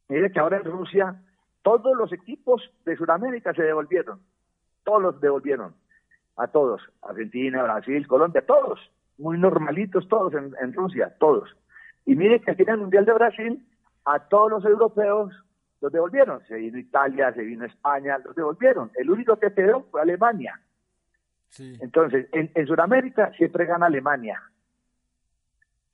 Mire 0.08 0.32
que 0.32 0.40
ahora 0.40 0.58
en 0.58 0.66
Rusia 0.66 1.20
todos 1.62 1.96
los 1.98 2.12
equipos 2.12 2.62
de 2.86 2.96
Sudamérica 2.96 3.54
se 3.54 3.64
devolvieron, 3.64 4.20
todos 4.84 5.02
los 5.02 5.22
devolvieron, 5.22 5.76
a 6.38 6.48
todos, 6.48 6.82
Argentina, 7.02 7.64
Brasil, 7.64 8.08
Colombia, 8.08 8.44
todos, 8.46 8.80
muy 9.18 9.38
normalitos 9.38 10.08
todos 10.08 10.34
en, 10.34 10.74
Rusia, 10.74 11.16
todos. 11.20 11.56
Y 12.06 12.16
mire 12.16 12.40
que 12.40 12.52
aquí 12.52 12.64
en 12.64 12.70
el 12.70 12.78
Mundial 12.78 13.06
de 13.06 13.14
Brasil, 13.14 13.66
a 14.06 14.20
todos 14.30 14.50
los 14.50 14.66
europeos 14.66 15.34
los 15.82 15.92
devolvieron, 15.92 16.46
se 16.48 16.56
vino 16.56 16.78
Italia, 16.78 17.34
se 17.34 17.42
vino 17.42 17.66
España, 17.66 18.18
los 18.20 18.36
devolvieron. 18.36 18.92
El 18.96 19.10
único 19.10 19.38
que 19.38 19.54
quedó 19.54 19.84
fue 19.92 20.02
Alemania. 20.02 20.60
Entonces, 21.58 22.28
en, 22.32 22.52
en 22.54 22.68
Sudamérica 22.68 23.32
siempre 23.38 23.66
gana 23.66 23.88
Alemania. 23.88 24.42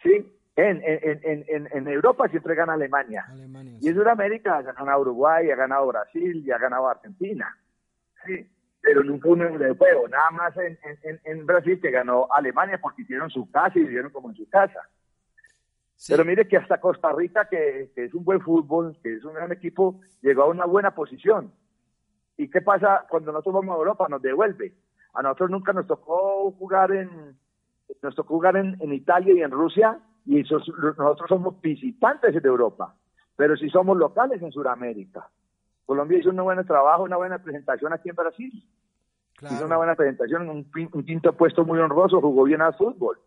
¿Sí? 0.03 0.31
En, 0.57 0.81
en, 0.85 1.43
en, 1.47 1.67
en, 1.69 1.87
Europa 1.87 2.29
siempre 2.29 2.55
gana 2.55 2.73
Alemania. 2.73 3.25
y 3.81 3.89
en 3.89 3.95
Sudamérica 3.95 4.57
ha 4.57 4.61
ganado 4.61 5.01
Uruguay, 5.01 5.51
ha 5.51 5.55
ganado 5.55 5.87
Brasil 5.87 6.43
y 6.45 6.51
ha 6.51 6.57
ganado 6.57 6.87
Argentina. 6.87 7.57
Sí, 8.25 8.49
pero 8.81 9.03
nunca 9.03 9.27
un 9.29 9.41
europeo. 9.41 10.07
Nada 10.07 10.31
más 10.31 10.53
en, 10.57 11.45
Brasil 11.45 11.79
que 11.81 11.91
ganó 11.91 12.27
Alemania 12.33 12.79
porque 12.81 13.01
hicieron 13.01 13.29
su 13.29 13.51
casa 13.51 13.77
y 13.77 13.83
vivieron 13.83 14.11
como 14.11 14.29
en 14.29 14.35
su 14.35 14.47
casa. 14.47 14.87
Pero 16.07 16.25
mire 16.25 16.47
que 16.47 16.57
hasta 16.57 16.79
Costa 16.79 17.11
Rica, 17.13 17.47
que, 17.49 17.91
que, 17.95 18.05
es 18.05 18.13
un 18.13 18.23
buen 18.23 18.41
fútbol, 18.41 18.97
que 19.01 19.15
es 19.15 19.23
un 19.23 19.33
gran 19.33 19.51
equipo, 19.51 20.01
llegó 20.21 20.43
a 20.43 20.47
una 20.47 20.65
buena 20.65 20.93
posición. 20.93 21.51
¿Y 22.37 22.49
qué 22.49 22.61
pasa 22.61 23.05
cuando 23.09 23.31
nosotros 23.31 23.55
vamos 23.55 23.75
a 23.75 23.79
Europa? 23.79 24.07
Nos 24.09 24.21
devuelve. 24.21 24.73
A 25.13 25.21
nosotros 25.21 25.49
nunca 25.49 25.71
nos 25.71 25.87
tocó 25.87 26.51
jugar 26.51 26.91
en, 26.91 27.37
nos 28.01 28.15
tocó 28.15 28.35
jugar 28.35 28.57
en, 28.57 28.75
en 28.81 28.93
Italia 28.93 29.33
y 29.33 29.41
en 29.41 29.51
Rusia 29.51 29.99
y 30.25 30.41
nosotros 30.41 31.29
somos 31.29 31.61
visitantes 31.61 32.33
de 32.33 32.49
Europa, 32.49 32.95
pero 33.35 33.55
si 33.55 33.69
somos 33.69 33.97
locales 33.97 34.41
en 34.41 34.51
Sudamérica. 34.51 35.29
Colombia 35.85 36.17
hizo 36.17 36.31
un 36.31 36.43
buen 36.43 36.65
trabajo, 36.65 37.03
una 37.03 37.17
buena 37.17 37.37
presentación 37.37 37.93
aquí 37.93 38.09
en 38.09 38.15
Brasil. 38.15 38.67
Hizo 39.41 39.65
una 39.65 39.77
buena 39.77 39.95
presentación, 39.95 40.49
un, 40.49 40.65
un, 40.93 41.03
quinto 41.03 41.33
puesto 41.33 41.63
muy 41.63 41.77
honroso, 41.77 42.21
jugó 42.21 42.43
bien 42.45 42.61
al 42.61 42.73
fútbol. 42.73 43.19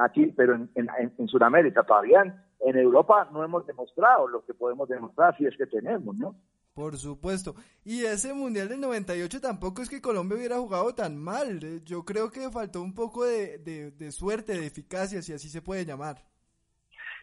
Aquí, 0.00 0.26
pero 0.36 0.54
en, 0.54 0.70
en, 0.74 1.28
Sudamérica 1.28 1.82
todavía 1.82 2.22
en, 2.60 2.76
Europa 2.76 3.28
no 3.32 3.44
hemos 3.44 3.66
demostrado 3.66 4.28
lo 4.28 4.44
que 4.44 4.54
podemos 4.54 4.88
demostrar 4.88 5.36
si 5.36 5.46
es 5.46 5.56
que 5.56 5.66
tenemos, 5.66 6.16
¿no? 6.16 6.36
Por 6.72 6.96
supuesto. 6.96 7.56
Y 7.84 8.04
ese 8.04 8.32
Mundial 8.32 8.68
del 8.68 8.80
98 8.80 9.40
tampoco 9.40 9.82
es 9.82 9.88
que 9.88 10.00
Colombia 10.00 10.36
hubiera 10.38 10.56
jugado 10.58 10.94
tan 10.94 11.16
mal. 11.16 11.58
Yo 11.84 12.04
creo 12.04 12.30
que 12.30 12.48
faltó 12.50 12.80
un 12.80 12.94
poco 12.94 13.24
de, 13.24 13.58
de 13.58 14.12
suerte, 14.12 14.52
de 14.52 14.66
eficacia, 14.66 15.20
si 15.20 15.32
así 15.32 15.48
se 15.48 15.62
puede 15.62 15.84
llamar. 15.84 16.18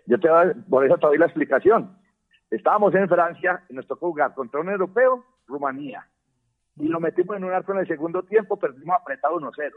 Yo 0.07 0.19
te 0.19 0.29
voy, 0.29 0.53
por 0.69 0.85
eso 0.85 0.97
te 0.97 1.07
doy 1.07 1.17
la 1.17 1.25
explicación. 1.25 1.97
Estábamos 2.51 2.93
en 2.95 3.07
Francia 3.07 3.63
y 3.69 3.73
nos 3.73 3.87
tocó 3.87 4.09
jugar 4.09 4.33
contra 4.33 4.59
un 4.59 4.69
europeo, 4.69 5.23
Rumanía. 5.47 6.05
Y 6.77 6.87
lo 6.87 6.99
metimos 6.99 7.37
en 7.37 7.45
un 7.45 7.53
arco 7.53 7.71
en 7.71 7.79
el 7.79 7.87
segundo 7.87 8.23
tiempo, 8.23 8.57
perdimos 8.57 8.97
apretado 9.01 9.39
1-0. 9.39 9.71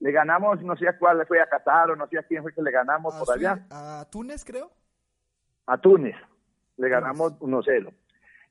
Le 0.00 0.12
ganamos, 0.12 0.62
no 0.62 0.76
sé 0.76 0.88
a 0.88 0.98
cuál 0.98 1.26
fue, 1.26 1.40
a 1.40 1.48
Qatar 1.48 1.90
o 1.90 1.96
no 1.96 2.06
sé 2.08 2.18
a 2.18 2.22
quién 2.22 2.42
fue 2.42 2.52
que 2.52 2.62
le 2.62 2.70
ganamos 2.70 3.14
por 3.14 3.34
allá. 3.34 3.66
A 3.70 4.06
Túnez, 4.10 4.44
creo. 4.44 4.70
A 5.66 5.78
Túnez. 5.78 6.16
Le 6.76 6.88
ganamos 6.88 7.38
1-0. 7.40 7.92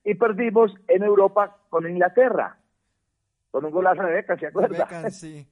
Y 0.03 0.15
perdimos 0.15 0.73
en 0.87 1.03
Europa 1.03 1.57
con 1.69 1.87
Inglaterra. 1.87 2.57
Con 3.51 3.65
un 3.65 3.71
golazo 3.71 4.03
de 4.03 4.13
Beckham, 4.13 4.39
¿se 4.39 4.47
acuerda? 4.47 4.85
Beckham, 4.85 5.11
sí. 5.11 5.47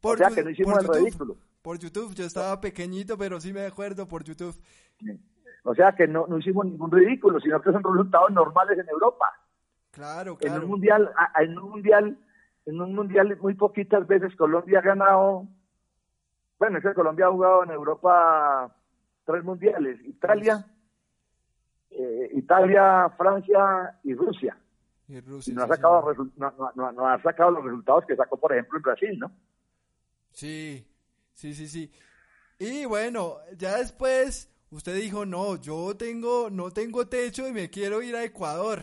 Por 0.00 0.16
o 0.16 0.18
sea, 0.18 0.30
que 0.30 0.42
no 0.42 0.50
hicimos 0.50 0.78
el 0.78 0.88
ridículo 0.88 1.36
por 1.66 1.80
YouTube. 1.80 2.14
Yo 2.14 2.24
estaba 2.24 2.60
pequeñito, 2.60 3.18
pero 3.18 3.40
sí 3.40 3.52
me 3.52 3.66
acuerdo 3.66 4.06
por 4.06 4.22
YouTube. 4.22 4.56
O 5.64 5.74
sea 5.74 5.90
que 5.96 6.06
no, 6.06 6.24
no 6.28 6.38
hicimos 6.38 6.64
ningún 6.64 6.92
ridículo, 6.92 7.40
sino 7.40 7.60
que 7.60 7.72
son 7.72 7.82
resultados 7.82 8.30
normales 8.30 8.78
en 8.78 8.88
Europa. 8.88 9.26
Claro, 9.90 10.36
claro. 10.36 10.58
En 10.58 10.62
un 10.62 10.70
mundial, 10.70 11.10
en 11.36 11.58
un 11.58 11.70
mundial, 11.70 12.18
en 12.66 12.80
un 12.80 12.94
mundial 12.94 13.36
muy 13.40 13.54
poquitas 13.54 14.06
veces 14.06 14.36
Colombia 14.36 14.80
ha 14.80 14.82
ganado. 14.82 15.46
Bueno, 16.58 16.78
es 16.78 16.84
que 16.84 16.94
Colombia 16.94 17.26
ha 17.26 17.32
jugado 17.32 17.64
en 17.64 17.70
Europa 17.70 18.74
tres 19.24 19.42
mundiales: 19.44 19.98
Italia, 20.04 20.66
eh, 21.90 22.30
Italia, 22.34 23.10
Francia 23.16 23.98
y 24.04 24.14
Rusia. 24.14 24.56
Y, 25.08 25.20
Rusia, 25.20 25.54
no, 25.54 25.62
ha 25.62 25.68
sacado, 25.68 26.14
no, 26.36 26.92
no 26.92 27.08
ha 27.08 27.22
sacado 27.22 27.52
los 27.52 27.64
resultados 27.64 28.04
que 28.06 28.16
sacó, 28.16 28.36
por 28.36 28.52
ejemplo, 28.52 28.76
en 28.78 28.82
Brasil, 28.82 29.18
¿no? 29.20 29.30
Sí, 30.32 30.84
Sí, 31.36 31.52
sí, 31.52 31.68
sí. 31.68 31.92
Y 32.58 32.86
bueno, 32.86 33.36
ya 33.58 33.76
después 33.76 34.48
usted 34.70 34.96
dijo, 34.96 35.26
no, 35.26 35.60
yo 35.60 35.94
tengo, 35.96 36.48
no 36.50 36.70
tengo 36.70 37.06
techo 37.06 37.46
y 37.46 37.52
me 37.52 37.68
quiero 37.68 38.00
ir 38.02 38.16
a 38.16 38.24
Ecuador. 38.24 38.82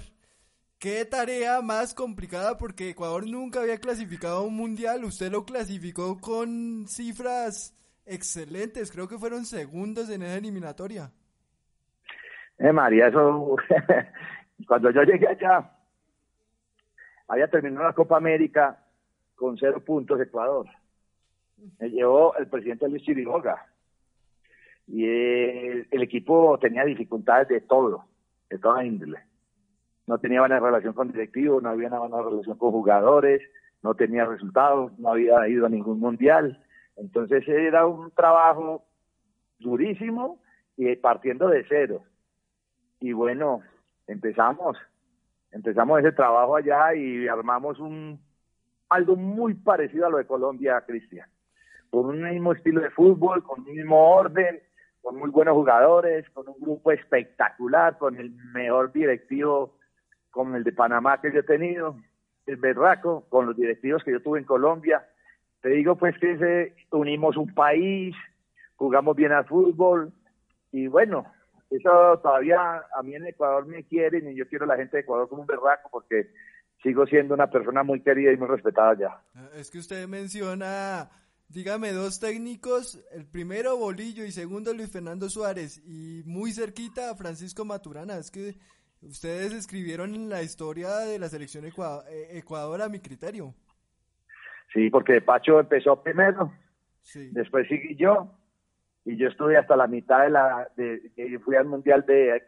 Qué 0.84 1.06
tarea 1.06 1.62
más 1.62 1.94
complicada 1.94 2.58
porque 2.58 2.90
Ecuador 2.90 3.26
nunca 3.26 3.62
había 3.62 3.78
clasificado 3.78 4.40
a 4.40 4.44
un 4.44 4.58
mundial. 4.58 5.06
Usted 5.06 5.32
lo 5.32 5.46
clasificó 5.46 6.20
con 6.20 6.86
cifras 6.90 7.74
excelentes. 8.06 8.92
Creo 8.92 9.08
que 9.08 9.18
fueron 9.18 9.46
segundos 9.46 10.10
en 10.10 10.24
esa 10.24 10.36
eliminatoria. 10.36 11.10
Eh, 12.58 12.74
María, 12.74 13.08
eso. 13.08 13.56
cuando 14.68 14.92
yo 14.92 15.04
llegué 15.04 15.26
allá, 15.26 15.72
había 17.30 17.48
terminado 17.48 17.86
la 17.88 17.94
Copa 17.94 18.18
América 18.18 18.86
con 19.36 19.58
cero 19.58 19.82
puntos 19.86 20.20
Ecuador 20.20 20.68
me 21.80 21.90
llevó 21.90 22.36
el 22.36 22.48
presidente 22.48 22.90
Luis 22.90 23.04
Chiriboga. 23.04 23.66
Y 24.88 25.06
el, 25.06 25.88
equipo 26.02 26.58
tenía 26.60 26.84
dificultades 26.84 27.48
de 27.48 27.62
todo, 27.62 28.04
de 28.50 28.60
toda 28.60 28.84
índole. 28.84 29.20
No 30.08 30.18
tenía 30.18 30.42
buena 30.42 30.60
relación 30.60 30.94
con 30.94 31.12
directivos, 31.12 31.64
no 31.64 31.70
había 31.70 31.88
una 31.88 32.00
buena 32.00 32.22
relación 32.22 32.58
con 32.58 32.72
jugadores, 32.72 33.42
no 33.82 33.96
tenía 33.96 34.26
resultados, 34.26 34.98
no 35.00 35.10
había 35.10 35.48
ido 35.48 35.66
a 35.66 35.70
ningún 35.70 36.00
mundial. 36.00 36.64
Entonces 36.98 37.48
era 37.48 37.86
un 37.86 38.12
trabajo 38.12 38.84
durísimo 39.60 40.40
y 40.78 40.96
partiendo 40.96 41.48
de 41.48 41.66
cero. 41.68 42.04
Y 43.00 43.14
bueno, 43.14 43.62
empezamos, 44.08 44.78
Empezamos 45.54 46.00
ese 46.00 46.12
trabajo 46.12 46.56
allá 46.56 46.96
y 46.96 47.28
armamos 47.28 47.80
un 47.80 48.20
algo 48.90 49.16
muy 49.16 49.54
parecido 49.54 50.08
a 50.08 50.10
lo 50.10 50.18
de 50.18 50.26
Colombia, 50.26 50.84
Cristian. 50.86 51.30
Con 51.92 52.08
un 52.08 52.24
mismo 52.24 52.54
estilo 52.54 52.82
de 52.82 52.90
fútbol, 52.90 53.44
con 53.44 53.62
un 53.62 53.72
mismo 53.72 54.16
orden, 54.16 54.60
con 55.04 55.16
muy 55.16 55.30
buenos 55.30 55.54
jugadores, 55.54 56.28
con 56.32 56.48
un 56.50 56.60
grupo 56.60 56.92
espectacular, 56.92 58.00
con 58.00 58.18
el 58.18 58.32
mejor 58.32 58.92
directivo, 58.94 59.78
con 60.34 60.56
el 60.56 60.64
de 60.64 60.72
Panamá 60.72 61.22
que 61.22 61.32
yo 61.32 61.40
he 61.42 61.44
tenido, 61.44 61.96
el 62.48 62.58
Berraco, 62.58 63.26
con 63.30 63.46
los 63.46 63.56
directivos 63.56 64.04
que 64.04 64.12
yo 64.12 64.20
tuve 64.20 64.40
en 64.40 64.46
Colombia. 64.46 65.08
Te 65.62 65.70
digo 65.70 65.96
pues 65.96 66.18
que 66.18 66.32
ese, 66.32 66.76
unimos 66.92 67.38
un 67.38 67.54
país, 67.54 68.16
jugamos 68.76 69.16
bien 69.16 69.32
al 69.32 69.46
fútbol 69.46 70.12
y 70.72 70.88
bueno, 70.88 71.32
eso 71.70 72.20
todavía 72.24 72.82
a 72.96 73.04
mí 73.04 73.14
en 73.14 73.28
Ecuador 73.28 73.68
me 73.68 73.84
quieren 73.84 74.28
y 74.28 74.36
yo 74.36 74.48
quiero 74.48 74.66
a 74.66 74.70
la 74.70 74.76
gente 74.76 74.98
de 74.98 75.02
Ecuador 75.02 75.30
como 75.30 75.42
un 75.42 75.48
berraco 75.48 75.88
porque 75.92 76.32
sigo 76.82 77.06
siendo 77.06 77.36
una 77.36 77.52
persona 77.52 77.84
muy 77.84 78.02
querida 78.02 78.32
y 78.32 78.38
muy 78.38 78.48
respetada 78.48 78.98
ya. 78.98 79.22
Ah, 79.36 79.50
es 79.54 79.70
que 79.70 79.78
usted 79.78 80.08
menciona, 80.08 81.12
dígame, 81.48 81.92
dos 81.92 82.20
técnicos, 82.20 83.00
el 83.12 83.28
primero 83.28 83.78
Bolillo 83.78 84.26
y 84.26 84.32
segundo 84.32 84.74
Luis 84.74 84.92
Fernando 84.92 85.30
Suárez 85.30 85.80
y 85.86 86.24
muy 86.26 86.54
cerquita 86.54 87.16
Francisco 87.16 87.66
Maturana. 87.66 88.18
Es 88.18 88.32
que 88.32 88.56
ustedes 89.08 89.54
escribieron 89.54 90.30
la 90.30 90.42
historia 90.42 90.90
de 90.98 91.20
la 91.20 91.30
selección 91.30 91.66
Ecuador, 91.66 92.04
eh, 92.10 92.38
Ecuador 92.38 92.82
a 92.82 92.90
mi 92.90 93.00
criterio. 93.00 93.54
Sí, 94.74 94.90
porque 94.90 95.22
Pacho 95.22 95.60
empezó 95.60 96.02
primero, 96.02 96.52
después 97.32 97.68
seguí 97.68 97.96
yo 97.96 98.32
y 99.06 99.18
yo 99.18 99.28
estuve 99.28 99.58
hasta 99.58 99.76
la 99.76 99.88
mitad 99.88 100.24
de 100.24 100.30
la, 100.30 100.68
de, 100.76 101.40
fui 101.44 101.56
al 101.56 101.66
mundial 101.66 102.06
de, 102.08 102.44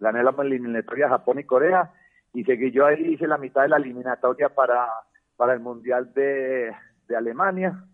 gané 0.00 0.22
la 0.22 0.34
eliminatoria 0.38 1.08
Japón 1.08 1.38
y 1.38 1.44
Corea 1.44 1.92
y 2.34 2.44
seguí 2.44 2.70
yo 2.72 2.86
ahí, 2.86 3.14
hice 3.14 3.26
la 3.26 3.38
mitad 3.38 3.62
de 3.62 3.68
la 3.68 3.76
eliminatoria 3.76 4.48
para, 4.48 4.88
para 5.36 5.54
el 5.54 5.60
mundial 5.60 6.12
de, 6.12 6.72
de 7.08 7.16
Alemania, 7.16 7.84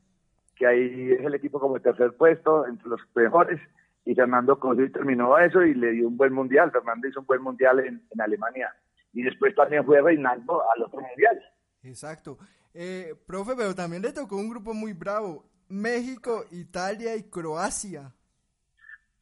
que 0.56 0.66
ahí 0.66 1.12
es 1.12 1.24
el 1.24 1.34
equipo 1.34 1.60
como 1.60 1.76
el 1.76 1.82
tercer 1.82 2.12
puesto, 2.16 2.66
entre 2.66 2.88
los 2.88 3.00
mejores, 3.14 3.60
y 4.04 4.14
Fernando 4.14 4.58
Cosi 4.58 4.90
terminó 4.90 5.38
eso 5.38 5.62
y 5.62 5.74
le 5.74 5.92
dio 5.92 6.08
un 6.08 6.16
buen 6.16 6.32
mundial, 6.32 6.70
Fernando 6.70 7.08
hizo 7.08 7.20
un 7.20 7.26
buen 7.26 7.42
mundial 7.42 7.80
en, 7.80 8.02
en 8.10 8.20
Alemania, 8.20 8.74
y 9.12 9.22
después 9.22 9.54
también 9.54 9.84
fue 9.84 10.00
reinando 10.00 10.62
al 10.74 10.84
otro 10.84 11.00
mundial. 11.00 11.40
Exacto. 11.82 12.38
Eh, 12.74 13.14
profe, 13.26 13.54
pero 13.56 13.74
también 13.74 14.02
le 14.02 14.12
tocó 14.12 14.36
un 14.36 14.50
grupo 14.50 14.74
muy 14.74 14.92
bravo. 14.92 15.44
México, 15.68 16.44
Italia 16.50 17.16
y 17.16 17.24
Croacia. 17.24 18.12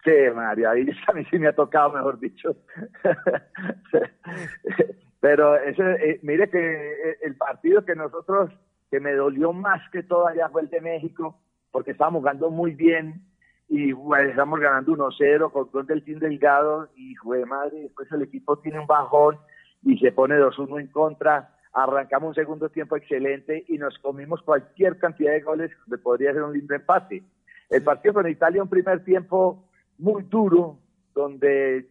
Sí, 0.05 0.13
María, 0.35 0.71
ahí 0.71 0.87
a 1.09 1.13
mí 1.13 1.25
sí 1.31 1.39
me 1.39 1.49
ha 1.49 1.55
tocado, 1.55 1.93
mejor 1.93 2.19
dicho. 2.21 2.57
Pero 5.21 5.57
ese, 5.57 5.83
eh, 5.83 6.21
mire 6.23 6.49
que 6.49 6.59
eh, 6.59 7.19
el 7.23 7.37
partido 7.37 7.85
que 7.85 7.97
nosotros, 7.97 8.53
que 8.91 9.01
me 9.01 9.15
dolió 9.15 9.53
más 9.53 9.83
que 9.91 10.05
todo 10.05 10.29
allá 10.29 10.49
fue 10.51 10.63
el 10.63 10.71
de 10.71 10.81
México, 10.81 11.41
porque 11.73 11.91
estábamos 11.91 12.21
jugando 12.21 12.51
muy 12.51 12.75
bien 12.75 13.27
y 13.69 13.93
bueno, 13.93 14.31
estamos 14.31 14.61
ganando 14.61 14.93
1-0 14.93 15.51
con 15.53 15.71
gol 15.71 15.87
del 15.87 16.05
Team 16.05 16.21
Delgado 16.21 16.89
y 16.95 17.15
fue 17.17 17.45
madre, 17.45 17.83
después 17.83 18.11
el 18.13 18.23
equipo 18.23 18.59
tiene 18.59 18.79
un 18.79 18.87
bajón 18.87 19.39
y 19.83 19.99
se 19.99 20.13
pone 20.13 20.37
2-1 20.37 20.81
en 20.81 20.87
contra 20.89 21.57
arrancamos 21.77 22.31
un 22.31 22.35
segundo 22.35 22.71
tiempo 22.71 22.97
excelente 22.97 23.65
y 23.69 23.77
nos 23.77 23.99
comimos 23.99 24.41
cualquier 24.43 24.99
cantidad 24.99 25.33
de 25.33 25.43
goles 25.43 25.71
que 25.89 25.99
podría 25.99 26.33
ser 26.33 26.43
un 26.43 26.55
lindo 26.55 26.75
empate. 26.75 27.23
El 27.69 27.83
partido 27.83 28.15
con 28.15 28.29
Italia, 28.29 28.63
un 28.63 28.71
primer 28.71 29.05
tiempo 29.05 29.69
muy 29.99 30.23
duro, 30.23 30.79
donde 31.15 31.87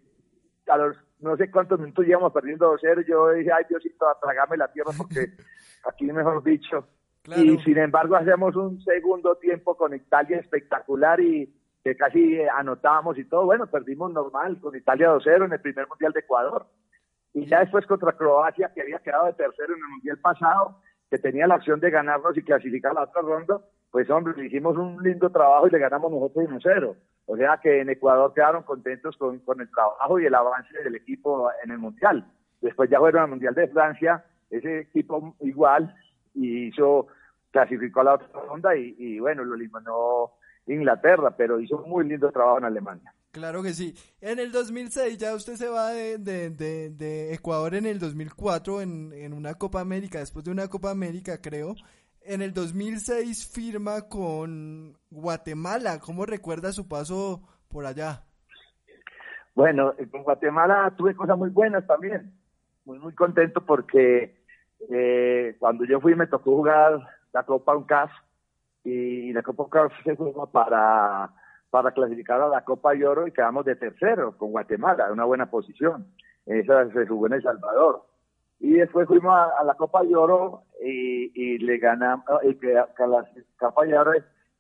a 0.67 0.77
los 0.77 0.97
no 1.19 1.37
sé 1.37 1.51
cuántos 1.51 1.79
minutos 1.79 2.07
íbamos 2.07 2.33
perdiendo 2.33 2.73
2-0, 2.73 3.05
yo 3.07 3.29
dije, 3.29 3.51
ay 3.51 3.65
Diosito, 3.69 4.05
tragame 4.21 4.57
la 4.57 4.71
tierra 4.71 4.91
porque 4.97 5.33
aquí 5.87 6.05
mejor 6.05 6.43
dicho. 6.43 6.87
Y 7.37 7.57
sin 7.59 7.77
embargo 7.77 8.15
hacemos 8.15 8.55
un 8.55 8.81
segundo 8.81 9.35
tiempo 9.35 9.77
con 9.77 9.93
Italia 9.93 10.39
espectacular 10.39 11.19
y 11.19 11.53
que 11.85 11.95
casi 11.95 12.39
anotábamos 12.57 13.15
y 13.19 13.25
todo. 13.25 13.45
Bueno, 13.45 13.67
perdimos 13.67 14.11
normal 14.11 14.59
con 14.59 14.75
Italia 14.75 15.13
2-0 15.13 15.45
en 15.45 15.53
el 15.53 15.61
primer 15.61 15.87
Mundial 15.87 16.13
de 16.13 16.21
Ecuador 16.21 16.65
y 17.31 17.45
ya 17.45 17.59
después 17.59 17.85
contra 17.85 18.13
Croacia, 18.13 18.71
que 18.73 18.81
había 18.81 18.97
quedado 18.97 19.27
de 19.27 19.33
tercero 19.33 19.75
en 19.75 19.79
el 19.79 19.89
Mundial 19.91 20.17
pasado, 20.17 20.81
que 21.11 21.19
tenía 21.19 21.45
la 21.45 21.57
opción 21.57 21.79
de 21.79 21.91
ganarnos 21.91 22.35
y 22.35 22.41
clasificar 22.41 22.91
la 22.95 23.03
otra 23.03 23.21
ronda, 23.21 23.61
pues 23.91 24.09
hombre, 24.09 24.33
hicimos 24.43 24.75
un 24.77 25.03
lindo 25.03 25.29
trabajo 25.29 25.67
y 25.67 25.69
le 25.69 25.77
ganamos 25.77 26.11
nosotros 26.11 26.49
1-0. 26.49 26.95
O 27.27 27.37
sea 27.37 27.59
que 27.61 27.81
en 27.81 27.91
Ecuador 27.91 28.33
quedaron 28.33 28.63
contentos 28.63 29.15
con, 29.17 29.37
con 29.41 29.61
el 29.61 29.69
trabajo 29.69 30.19
y 30.19 30.25
el 30.25 30.33
avance 30.33 30.75
del 30.83 30.95
equipo 30.95 31.51
en 31.63 31.69
el 31.69 31.77
Mundial. 31.77 32.25
Después 32.61 32.89
ya 32.89 32.97
fueron 32.97 33.21
al 33.21 33.29
Mundial 33.29 33.53
de 33.53 33.67
Francia, 33.67 34.25
ese 34.49 34.79
equipo 34.79 35.35
igual, 35.41 35.93
y 36.33 36.69
hizo, 36.69 37.09
clasificó 37.51 38.01
a 38.01 38.05
la 38.05 38.13
otra 38.15 38.41
ronda 38.47 38.75
y, 38.75 38.95
y 38.97 39.19
bueno, 39.19 39.43
lo 39.43 39.53
eliminó 39.53 40.31
Inglaterra, 40.67 41.35
pero 41.37 41.59
hizo 41.59 41.77
un 41.77 41.89
muy 41.89 42.07
lindo 42.07 42.31
trabajo 42.31 42.57
en 42.57 42.65
Alemania. 42.65 43.13
Claro 43.31 43.61
que 43.61 43.73
sí. 43.73 43.93
En 44.21 44.39
el 44.39 44.51
2006 44.51 45.17
ya 45.17 45.35
usted 45.35 45.55
se 45.55 45.67
va 45.67 45.89
de, 45.89 46.17
de, 46.17 47.33
Ecuador 47.33 47.75
en 47.75 47.85
el 47.85 47.99
2004 47.99 48.81
en, 48.81 49.11
en, 49.13 49.33
una 49.33 49.55
Copa 49.55 49.81
América, 49.81 50.19
después 50.19 50.45
de 50.45 50.51
una 50.51 50.67
Copa 50.67 50.89
América 50.89 51.39
creo. 51.41 51.75
En 52.21 52.41
el 52.41 52.53
2006 52.53 53.51
firma 53.53 54.07
con 54.09 54.97
Guatemala. 55.11 55.99
¿Cómo 55.99 56.25
recuerda 56.25 56.71
su 56.71 56.87
paso 56.87 57.41
por 57.67 57.85
allá? 57.85 58.23
Bueno, 59.53 59.93
con 60.11 60.23
Guatemala 60.23 60.93
tuve 60.97 61.15
cosas 61.15 61.37
muy 61.37 61.49
buenas 61.49 61.85
también. 61.85 62.33
Muy, 62.85 62.99
muy 62.99 63.13
contento 63.13 63.65
porque 63.65 64.35
eh, 64.89 65.55
cuando 65.59 65.85
yo 65.85 65.99
fui 65.99 66.15
me 66.15 66.27
tocó 66.27 66.55
jugar 66.55 66.99
la 67.33 67.43
Copa 67.43 67.75
UNCAS 67.75 68.11
y 68.85 69.33
la 69.33 69.43
Copa 69.43 69.63
UNCAS 69.63 69.91
se 70.03 70.15
jugó 70.15 70.49
para 70.49 71.29
para 71.75 71.91
clasificar 71.91 72.41
a 72.41 72.47
la 72.47 72.63
Copa 72.63 72.93
de 72.93 73.05
Oro 73.05 73.27
y 73.27 73.33
quedamos 73.33 73.65
de 73.65 73.75
tercero 73.75 74.37
con 74.37 74.51
Guatemala, 74.51 75.11
una 75.11 75.25
buena 75.25 75.49
posición. 75.49 76.07
Esa 76.45 76.89
se 76.89 77.05
jugó 77.05 77.27
en 77.27 77.33
El 77.33 77.43
Salvador. 77.43 78.01
Y 78.61 78.75
después 78.75 79.09
fuimos 79.09 79.33
a, 79.33 79.61
la 79.65 79.73
Copa 79.73 80.01
de 80.03 80.15
Oro 80.15 80.63
y, 80.81 81.57
le 81.57 81.77
ganamos, 81.77 82.25
y 82.43 82.55
que, 82.55 82.73
la 82.73 82.87
Copa 83.59 83.85
de 83.85 83.97
Oro, 83.97 84.11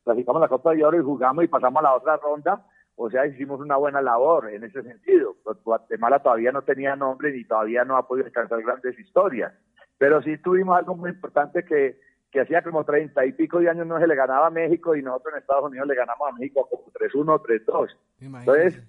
clasificamos 0.03 0.41
la 0.41 0.49
Copa 0.49 0.73
de 0.73 0.83
Oro 0.83 0.99
y 0.99 1.03
jugamos 1.03 1.45
y 1.45 1.47
pasamos 1.47 1.79
a 1.79 1.83
la 1.83 1.95
otra 1.95 2.17
ronda. 2.17 2.65
O 2.97 3.09
sea, 3.09 3.25
hicimos 3.25 3.61
una 3.61 3.77
buena 3.77 4.01
labor 4.01 4.49
en 4.49 4.65
ese 4.65 4.83
sentido. 4.83 5.37
Guatemala 5.63 6.21
todavía 6.21 6.51
no 6.51 6.63
tenía 6.63 6.97
nombre 6.97 7.31
ni 7.31 7.45
todavía 7.45 7.85
no 7.85 7.95
ha 7.95 8.05
podido 8.05 8.25
alcanzar 8.25 8.61
grandes 8.61 8.99
historias. 8.99 9.53
Pero 9.97 10.21
sí 10.21 10.37
tuvimos 10.39 10.77
algo 10.77 10.95
muy 10.95 11.11
importante 11.11 11.63
que 11.63 11.97
que 12.31 12.41
hacía 12.41 12.61
como 12.61 12.83
treinta 12.83 13.25
y 13.25 13.31
pico 13.33 13.59
de 13.59 13.69
años 13.69 13.87
no 13.87 13.99
se 13.99 14.07
le 14.07 14.15
ganaba 14.15 14.47
a 14.47 14.51
México 14.51 14.95
y 14.95 15.01
nosotros 15.01 15.33
en 15.33 15.39
Estados 15.39 15.65
Unidos 15.65 15.87
le 15.87 15.95
ganamos 15.95 16.27
a 16.27 16.33
México 16.33 16.67
como 16.69 16.91
3-1, 16.91 17.41
3-2. 17.41 17.95
Entonces, 18.19 18.83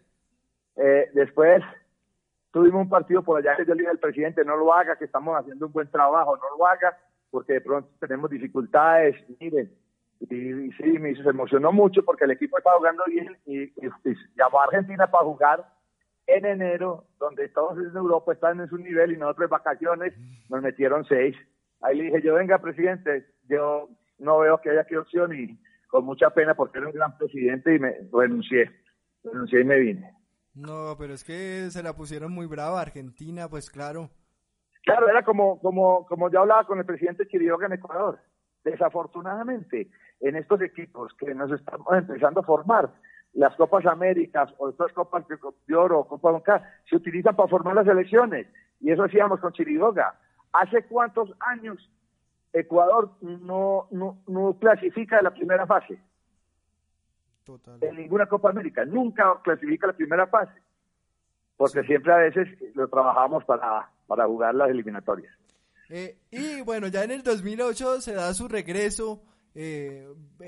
eh, 0.76 1.10
después 1.14 1.62
tuvimos 2.50 2.82
un 2.82 2.88
partido 2.88 3.22
por 3.22 3.38
allá 3.38 3.56
que 3.56 3.64
yo 3.64 3.74
le 3.74 3.82
dije 3.82 3.90
al 3.90 3.98
presidente, 3.98 4.44
no 4.44 4.56
lo 4.56 4.72
haga, 4.72 4.96
que 4.96 5.04
estamos 5.04 5.38
haciendo 5.38 5.66
un 5.66 5.72
buen 5.72 5.90
trabajo, 5.90 6.36
no 6.36 6.56
lo 6.58 6.66
haga, 6.66 6.98
porque 7.30 7.54
de 7.54 7.60
pronto 7.60 7.90
tenemos 8.00 8.30
dificultades, 8.30 9.16
miren, 9.40 9.70
y, 10.20 10.72
sí, 10.72 10.98
me 10.98 11.14
se 11.14 11.28
emocionó 11.28 11.72
mucho 11.72 12.02
porque 12.02 12.24
el 12.24 12.30
equipo 12.30 12.56
estaba 12.56 12.78
jugando 12.78 13.04
bien 13.06 13.36
y, 13.44 13.70
llamó 14.34 14.60
a 14.60 14.64
Argentina 14.64 15.10
para 15.10 15.24
jugar 15.24 15.66
en 16.26 16.46
enero, 16.46 17.04
donde 17.18 17.48
todos 17.50 17.78
en 17.78 17.96
Europa 17.96 18.32
están 18.32 18.60
en 18.60 18.68
su 18.68 18.78
nivel 18.78 19.12
y 19.12 19.16
nosotros 19.16 19.44
en 19.44 19.50
vacaciones 19.50 20.14
nos 20.48 20.62
metieron 20.62 21.04
seis. 21.04 21.36
Ahí 21.82 21.96
le 21.96 22.04
dije 22.04 22.22
yo, 22.22 22.34
venga, 22.34 22.58
presidente, 22.58 23.26
yo 23.48 23.88
no 24.18 24.38
veo 24.38 24.58
que 24.60 24.70
haya 24.70 24.84
que 24.84 24.98
opción 24.98 25.34
y 25.34 25.58
con 25.88 26.04
mucha 26.04 26.30
pena 26.30 26.54
porque 26.54 26.78
era 26.78 26.88
un 26.88 26.92
gran 26.92 27.16
presidente 27.16 27.74
y 27.74 27.78
me 27.78 27.94
renuncié, 28.12 28.70
renuncié 29.24 29.60
y 29.60 29.64
me 29.64 29.78
vine. 29.78 30.12
No, 30.54 30.96
pero 30.98 31.12
es 31.12 31.22
que 31.22 31.70
se 31.70 31.82
la 31.82 31.94
pusieron 31.94 32.32
muy 32.32 32.46
brava 32.46 32.80
Argentina, 32.80 33.48
pues 33.48 33.70
claro. 33.70 34.10
Claro, 34.84 35.08
era 35.08 35.22
como, 35.22 35.58
como, 35.60 36.06
como 36.06 36.30
yo 36.30 36.40
hablaba 36.40 36.64
con 36.64 36.78
el 36.78 36.86
presidente 36.86 37.26
Chiriboga 37.26 37.66
en 37.66 37.74
Ecuador. 37.74 38.20
Desafortunadamente, 38.64 39.90
en 40.20 40.36
estos 40.36 40.60
equipos 40.62 41.12
que 41.18 41.34
nos 41.34 41.52
estamos 41.52 41.86
empezando 41.92 42.40
a 42.40 42.44
formar, 42.44 42.90
las 43.34 43.54
Copas 43.56 43.84
Américas 43.84 44.48
o 44.58 44.70
estas 44.70 44.92
Copas 44.92 45.24
de 45.28 45.74
Oro 45.74 46.00
o 46.00 46.08
Copa 46.08 46.42
se 46.88 46.96
utilizan 46.96 47.36
para 47.36 47.48
formar 47.48 47.74
las 47.74 47.86
elecciones. 47.86 48.46
Y 48.80 48.90
eso 48.90 49.04
hacíamos 49.04 49.40
con 49.40 49.52
Chiriboga. 49.52 50.18
¿Hace 50.60 50.84
cuántos 50.84 51.30
años 51.40 51.78
Ecuador 52.52 53.12
no, 53.20 53.88
no, 53.90 54.22
no 54.26 54.58
clasifica 54.58 55.20
la 55.20 55.32
primera 55.32 55.66
fase? 55.66 55.98
Total. 57.44 57.78
En 57.82 57.96
ninguna 57.96 58.26
Copa 58.26 58.50
América. 58.50 58.84
Nunca 58.84 59.40
clasifica 59.42 59.86
la 59.86 59.92
primera 59.92 60.26
fase. 60.26 60.60
Porque 61.56 61.82
siempre 61.84 62.12
a 62.12 62.16
veces 62.16 62.48
lo 62.74 62.88
trabajamos 62.88 63.44
para, 63.44 63.90
para 64.06 64.26
jugar 64.26 64.54
las 64.54 64.70
eliminatorias. 64.70 65.34
Eh, 65.88 66.18
y 66.30 66.62
bueno, 66.62 66.88
ya 66.88 67.04
en 67.04 67.12
el 67.12 67.22
2008 67.22 68.00
se 68.00 68.14
da 68.14 68.34
su 68.34 68.48
regreso, 68.48 69.22
eh, 69.54 70.06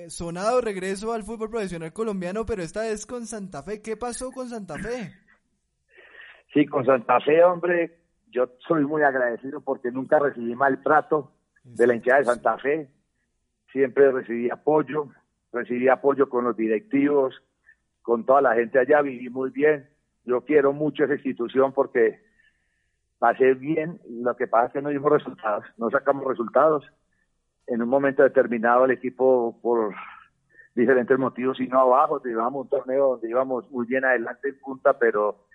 sonado 0.08 0.60
regreso 0.60 1.12
al 1.12 1.22
fútbol 1.22 1.50
profesional 1.50 1.92
colombiano, 1.92 2.44
pero 2.44 2.62
esta 2.62 2.80
vez 2.80 3.06
con 3.06 3.26
Santa 3.26 3.62
Fe. 3.62 3.80
¿Qué 3.80 3.96
pasó 3.96 4.30
con 4.32 4.48
Santa 4.48 4.76
Fe? 4.78 5.12
Sí, 6.52 6.66
con 6.66 6.84
Santa 6.84 7.20
Fe, 7.20 7.44
hombre, 7.44 7.97
yo 8.30 8.48
soy 8.66 8.84
muy 8.84 9.02
agradecido 9.02 9.60
porque 9.60 9.90
nunca 9.90 10.18
recibí 10.18 10.54
mal 10.54 10.82
trato 10.82 11.32
de 11.64 11.86
la 11.86 11.94
hinchada 11.94 12.18
de 12.18 12.24
Santa 12.24 12.58
Fe. 12.58 12.88
Siempre 13.72 14.10
recibí 14.12 14.50
apoyo, 14.50 15.08
recibí 15.52 15.88
apoyo 15.88 16.28
con 16.28 16.44
los 16.44 16.56
directivos, 16.56 17.42
con 18.02 18.24
toda 18.24 18.40
la 18.40 18.54
gente 18.54 18.78
allá, 18.78 19.02
viví 19.02 19.28
muy 19.28 19.50
bien. 19.50 19.88
Yo 20.24 20.42
quiero 20.42 20.72
mucho 20.72 21.04
esa 21.04 21.14
institución 21.14 21.72
porque 21.72 22.20
pasé 23.18 23.54
bien, 23.54 24.00
lo 24.08 24.36
que 24.36 24.46
pasa 24.46 24.66
es 24.66 24.72
que 24.74 24.82
no 24.82 24.90
dimos 24.90 25.12
resultados, 25.12 25.64
no 25.76 25.90
sacamos 25.90 26.24
resultados. 26.26 26.84
En 27.66 27.82
un 27.82 27.88
momento 27.88 28.22
determinado 28.22 28.84
el 28.84 28.92
equipo, 28.92 29.58
por 29.60 29.94
diferentes 30.74 31.18
motivos, 31.18 31.60
y 31.60 31.66
no 31.66 31.80
abajo, 31.80 32.22
llevamos 32.22 32.62
un 32.62 32.68
torneo 32.70 33.08
donde 33.10 33.28
íbamos 33.28 33.70
muy 33.70 33.86
bien 33.86 34.04
adelante 34.04 34.48
en 34.48 34.58
punta, 34.58 34.98
pero 34.98 35.47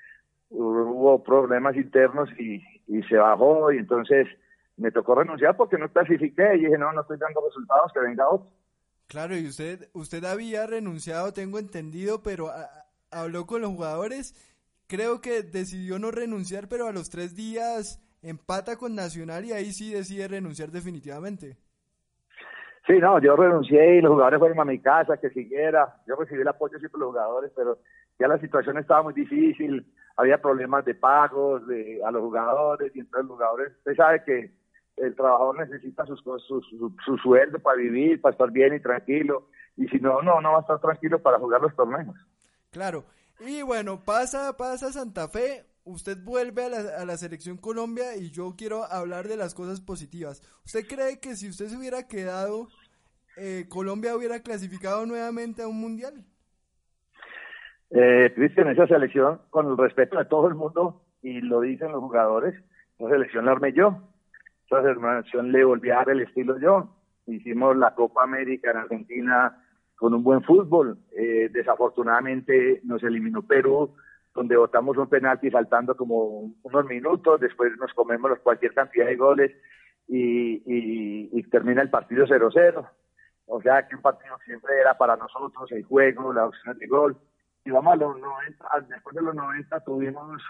hubo 0.54 1.24
problemas 1.24 1.76
internos 1.76 2.30
y, 2.40 2.64
y 2.88 3.04
se 3.04 3.18
bajó 3.18 3.72
y 3.72 3.78
entonces 3.78 4.28
me 4.78 4.92
tocó 4.92 5.16
renunciar 5.16 5.56
porque 5.58 5.78
no 5.78 5.90
clasifiqué 5.90 6.56
y 6.56 6.66
dije, 6.66 6.78
no, 6.78 6.92
no 6.94 7.02
estoy 7.02 7.18
dando 7.18 7.42
resultados, 7.46 7.92
que 7.94 8.00
venga 8.00 8.30
otro. 8.30 8.50
Claro, 9.08 9.38
y 9.38 9.48
usted, 9.48 9.90
usted 9.94 10.24
había 10.24 10.66
renunciado, 10.66 11.34
tengo 11.34 11.60
entendido, 11.60 12.24
pero 12.24 12.50
habló 13.12 13.46
con 13.46 13.62
los 13.62 13.72
jugadores 13.72 14.34
creo 14.88 15.22
que 15.22 15.42
decidió 15.42 16.00
no 16.00 16.12
renunciar, 16.12 16.68
pero 16.70 16.88
a 16.88 16.92
los 16.92 17.10
tres 17.10 17.36
días 17.36 18.00
empata 18.22 18.78
con 18.78 18.96
Nacional 18.96 19.46
y 19.46 19.52
ahí 19.52 19.72
sí 19.72 19.92
decide 19.92 20.28
renunciar 20.28 20.70
definitivamente. 20.70 21.58
Sí, 22.86 23.00
no, 23.00 23.20
yo 23.20 23.36
renuncié 23.36 23.98
y 23.98 24.02
los 24.02 24.12
jugadores 24.12 24.40
fueron 24.40 24.60
a 24.60 24.66
mi 24.66 24.80
casa, 24.80 25.18
que 25.18 25.30
siguiera. 25.30 25.96
Yo 26.06 26.16
recibí 26.16 26.42
el 26.42 26.48
apoyo 26.48 26.78
siempre 26.78 27.00
de 27.00 27.06
los 27.06 27.12
jugadores, 27.12 27.52
pero 27.56 27.80
ya 28.20 28.28
la 28.28 28.38
situación 28.40 28.78
estaba 28.78 29.04
muy 29.04 29.14
difícil, 29.14 29.86
había 30.16 30.42
problemas 30.42 30.86
de 30.86 30.96
pagos 30.96 31.66
de, 31.68 32.02
a 32.06 32.12
los 32.12 32.22
jugadores 32.22 32.96
y 32.96 33.00
entonces 33.00 33.28
los 33.28 33.38
jugadores, 33.38 33.74
usted 33.78 33.96
sabe 33.96 34.24
que 34.24 34.52
el 34.98 35.16
trabajador 35.16 35.60
necesita 35.68 36.06
sus, 36.06 36.22
su 36.22 37.18
sueldo 37.18 37.60
para 37.60 37.78
vivir, 37.78 38.22
para 38.22 38.34
estar 38.34 38.52
bien 38.52 38.76
y 38.76 38.80
tranquilo, 38.80 39.50
y 39.76 39.88
si 39.88 39.98
no, 39.98 40.22
no, 40.22 40.40
no 40.40 40.52
va 40.52 40.58
a 40.60 40.62
estar 40.62 40.80
tranquilo 40.80 41.22
para 41.22 41.40
jugar 41.40 41.62
los 41.62 41.76
torneos. 41.76 42.16
Claro, 42.70 43.06
y 43.40 43.62
bueno, 43.64 44.04
pasa, 44.04 44.56
pasa 44.56 44.92
Santa 44.92 45.28
Fe, 45.28 45.66
usted 45.84 46.18
vuelve 46.24 46.66
a 46.66 46.70
la, 46.70 46.78
a 47.00 47.06
la, 47.06 47.18
selección 47.18 47.58
Colombia 47.58 48.16
y 48.16 48.30
yo 48.30 48.54
quiero 48.56 48.84
hablar 48.86 49.28
de 49.28 49.38
las 49.38 49.56
cosas 49.56 49.82
positivas. 49.82 50.42
¿Usted 50.66 50.86
cree 50.88 51.20
que 51.20 51.36
si 51.36 51.50
usted 51.50 51.68
se 51.68 51.78
hubiera 51.78 52.08
quedado, 52.08 52.68
eh, 53.36 53.66
Colombia 53.70 54.16
hubiera 54.16 54.42
clasificado 54.42 55.06
nuevamente 55.06 55.64
a 55.64 55.68
un 55.68 55.80
mundial? 55.80 56.26
Eh, 57.96 58.32
Cristian, 58.36 58.70
esa 58.70 58.88
selección, 58.88 59.40
con 59.50 59.68
el 59.68 59.78
respeto 59.78 60.18
de 60.18 60.26
todo 60.26 60.48
el 60.48 60.56
mundo, 60.56 61.02
y 61.22 61.42
lo 61.42 61.62
dicen 61.62 61.92
los 61.92 62.02
jugadores, 62.02 62.56
esa 62.98 63.10
selección 63.10 63.46
la 63.46 63.52
armé 63.52 63.74
yo. 63.74 63.98
Esa 64.66 64.82
selección 64.82 65.52
le 65.52 65.64
volví 65.64 65.92
a 65.92 65.98
dar 65.98 66.10
el 66.10 66.22
estilo 66.22 66.60
yo. 66.60 66.90
Hicimos 67.28 67.78
la 67.78 67.94
Copa 67.94 68.24
América 68.24 68.72
en 68.72 68.78
Argentina 68.78 69.64
con 69.96 70.14
un 70.14 70.24
buen 70.24 70.42
fútbol. 70.44 70.98
Eh, 71.16 71.50
desafortunadamente 71.52 72.82
nos 72.84 73.04
eliminó 73.04 73.44
Perú, 73.44 73.96
donde 74.34 74.58
votamos 74.58 74.98
un 74.98 75.08
penalti 75.08 75.50
faltando 75.52 75.96
como 75.96 76.52
unos 76.64 76.86
minutos, 76.86 77.40
después 77.40 77.72
nos 77.78 77.94
comemos 77.94 78.38
cualquier 78.40 78.74
cantidad 78.74 79.06
de 79.06 79.16
goles 79.16 79.52
y, 80.08 81.42
termina 81.52 81.84
el 81.84 81.90
partido 81.90 82.26
0-0. 82.26 82.90
O 83.46 83.62
sea 83.62 83.88
que 83.88 83.96
un 83.96 84.02
partido 84.02 84.36
siempre 84.44 84.80
era 84.80 84.98
para 84.98 85.16
nosotros, 85.16 85.72
el 85.72 85.84
juego, 85.84 86.34
la 86.34 86.48
opción 86.48 86.78
de 86.80 86.88
gol. 86.88 87.16
Y 87.66 87.72
vamos 87.72 87.94
a 87.94 87.96
los 87.96 88.20
90, 88.20 88.66
después 88.90 89.16
de 89.16 89.22
los 89.22 89.36
90 89.36 89.80
tuvimos 89.82 90.42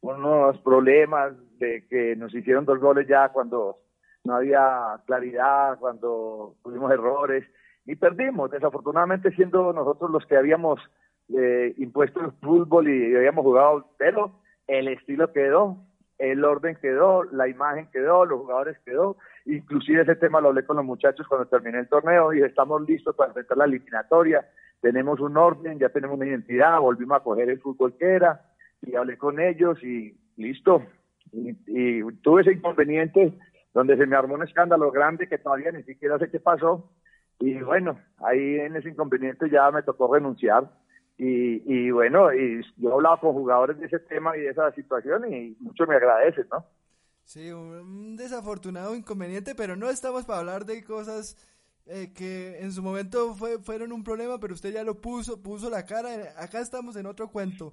unos 0.00 0.58
problemas 0.58 1.32
de 1.58 1.86
que 1.88 2.16
nos 2.16 2.34
hicieron 2.34 2.64
dos 2.64 2.78
goles 2.78 3.06
ya 3.08 3.30
cuando 3.30 3.78
no 4.24 4.36
había 4.36 5.00
claridad, 5.06 5.78
cuando 5.78 6.56
tuvimos 6.62 6.90
errores 6.92 7.44
y 7.86 7.96
perdimos, 7.96 8.50
desafortunadamente 8.50 9.30
siendo 9.32 9.72
nosotros 9.72 10.10
los 10.10 10.24
que 10.26 10.36
habíamos 10.36 10.80
eh, 11.28 11.74
impuesto 11.78 12.20
el 12.20 12.32
fútbol 12.32 12.88
y 12.88 13.14
habíamos 13.14 13.44
jugado, 13.44 13.90
pero 13.98 14.40
el 14.66 14.88
estilo 14.88 15.32
quedó, 15.32 15.78
el 16.18 16.44
orden 16.44 16.76
quedó, 16.80 17.24
la 17.24 17.48
imagen 17.48 17.88
quedó, 17.90 18.24
los 18.24 18.40
jugadores 18.40 18.78
quedó, 18.84 19.16
inclusive 19.44 20.02
ese 20.02 20.16
tema 20.16 20.40
lo 20.40 20.48
hablé 20.48 20.64
con 20.64 20.76
los 20.76 20.84
muchachos 20.84 21.26
cuando 21.28 21.46
terminé 21.46 21.80
el 21.80 21.88
torneo 21.88 22.32
y 22.32 22.42
estamos 22.42 22.82
listos 22.82 23.14
para 23.16 23.28
enfrentar 23.28 23.58
la 23.58 23.64
eliminatoria, 23.64 24.46
tenemos 24.84 25.18
un 25.18 25.34
orden, 25.38 25.78
ya 25.78 25.88
tenemos 25.88 26.18
una 26.18 26.26
identidad, 26.26 26.78
volvimos 26.78 27.16
a 27.16 27.22
coger 27.24 27.48
el 27.48 27.58
fútbol 27.58 27.96
que 27.96 28.04
era 28.04 28.42
y 28.82 28.94
hablé 28.96 29.16
con 29.16 29.40
ellos 29.40 29.82
y 29.82 30.14
listo. 30.36 30.82
Y, 31.32 31.56
y 31.66 32.02
tuve 32.20 32.42
ese 32.42 32.52
inconveniente 32.52 33.32
donde 33.72 33.96
se 33.96 34.04
me 34.04 34.14
armó 34.14 34.34
un 34.34 34.42
escándalo 34.42 34.90
grande 34.90 35.26
que 35.26 35.38
todavía 35.38 35.72
ni 35.72 35.82
siquiera 35.84 36.18
sé 36.18 36.30
qué 36.30 36.38
pasó, 36.38 36.90
y 37.40 37.58
bueno, 37.62 37.98
ahí 38.18 38.56
en 38.60 38.76
ese 38.76 38.90
inconveniente 38.90 39.48
ya 39.48 39.70
me 39.70 39.82
tocó 39.82 40.12
renunciar. 40.12 40.70
Y, 41.16 41.62
y 41.64 41.90
bueno, 41.90 42.34
y 42.34 42.60
yo 42.76 42.90
he 42.90 42.92
hablado 42.92 43.20
con 43.20 43.32
jugadores 43.32 43.78
de 43.78 43.86
ese 43.86 44.00
tema 44.00 44.36
y 44.36 44.40
de 44.40 44.50
esa 44.50 44.70
situación 44.72 45.32
y 45.32 45.56
mucho 45.60 45.86
me 45.86 45.96
agradecen, 45.96 46.46
¿no? 46.52 46.66
Sí, 47.24 47.50
un 47.50 48.16
desafortunado 48.16 48.94
inconveniente, 48.94 49.54
pero 49.54 49.76
no 49.76 49.88
estamos 49.88 50.26
para 50.26 50.40
hablar 50.40 50.66
de 50.66 50.84
cosas 50.84 51.36
eh, 51.86 52.12
que 52.14 52.58
en 52.60 52.72
su 52.72 52.82
momento 52.82 53.34
fue, 53.34 53.58
fueron 53.58 53.92
un 53.92 54.02
problema, 54.04 54.38
pero 54.38 54.54
usted 54.54 54.72
ya 54.72 54.84
lo 54.84 55.00
puso, 55.00 55.42
puso 55.42 55.68
la 55.70 55.84
cara. 55.84 56.34
Acá 56.38 56.60
estamos 56.60 56.96
en 56.96 57.06
otro 57.06 57.28
cuento. 57.28 57.72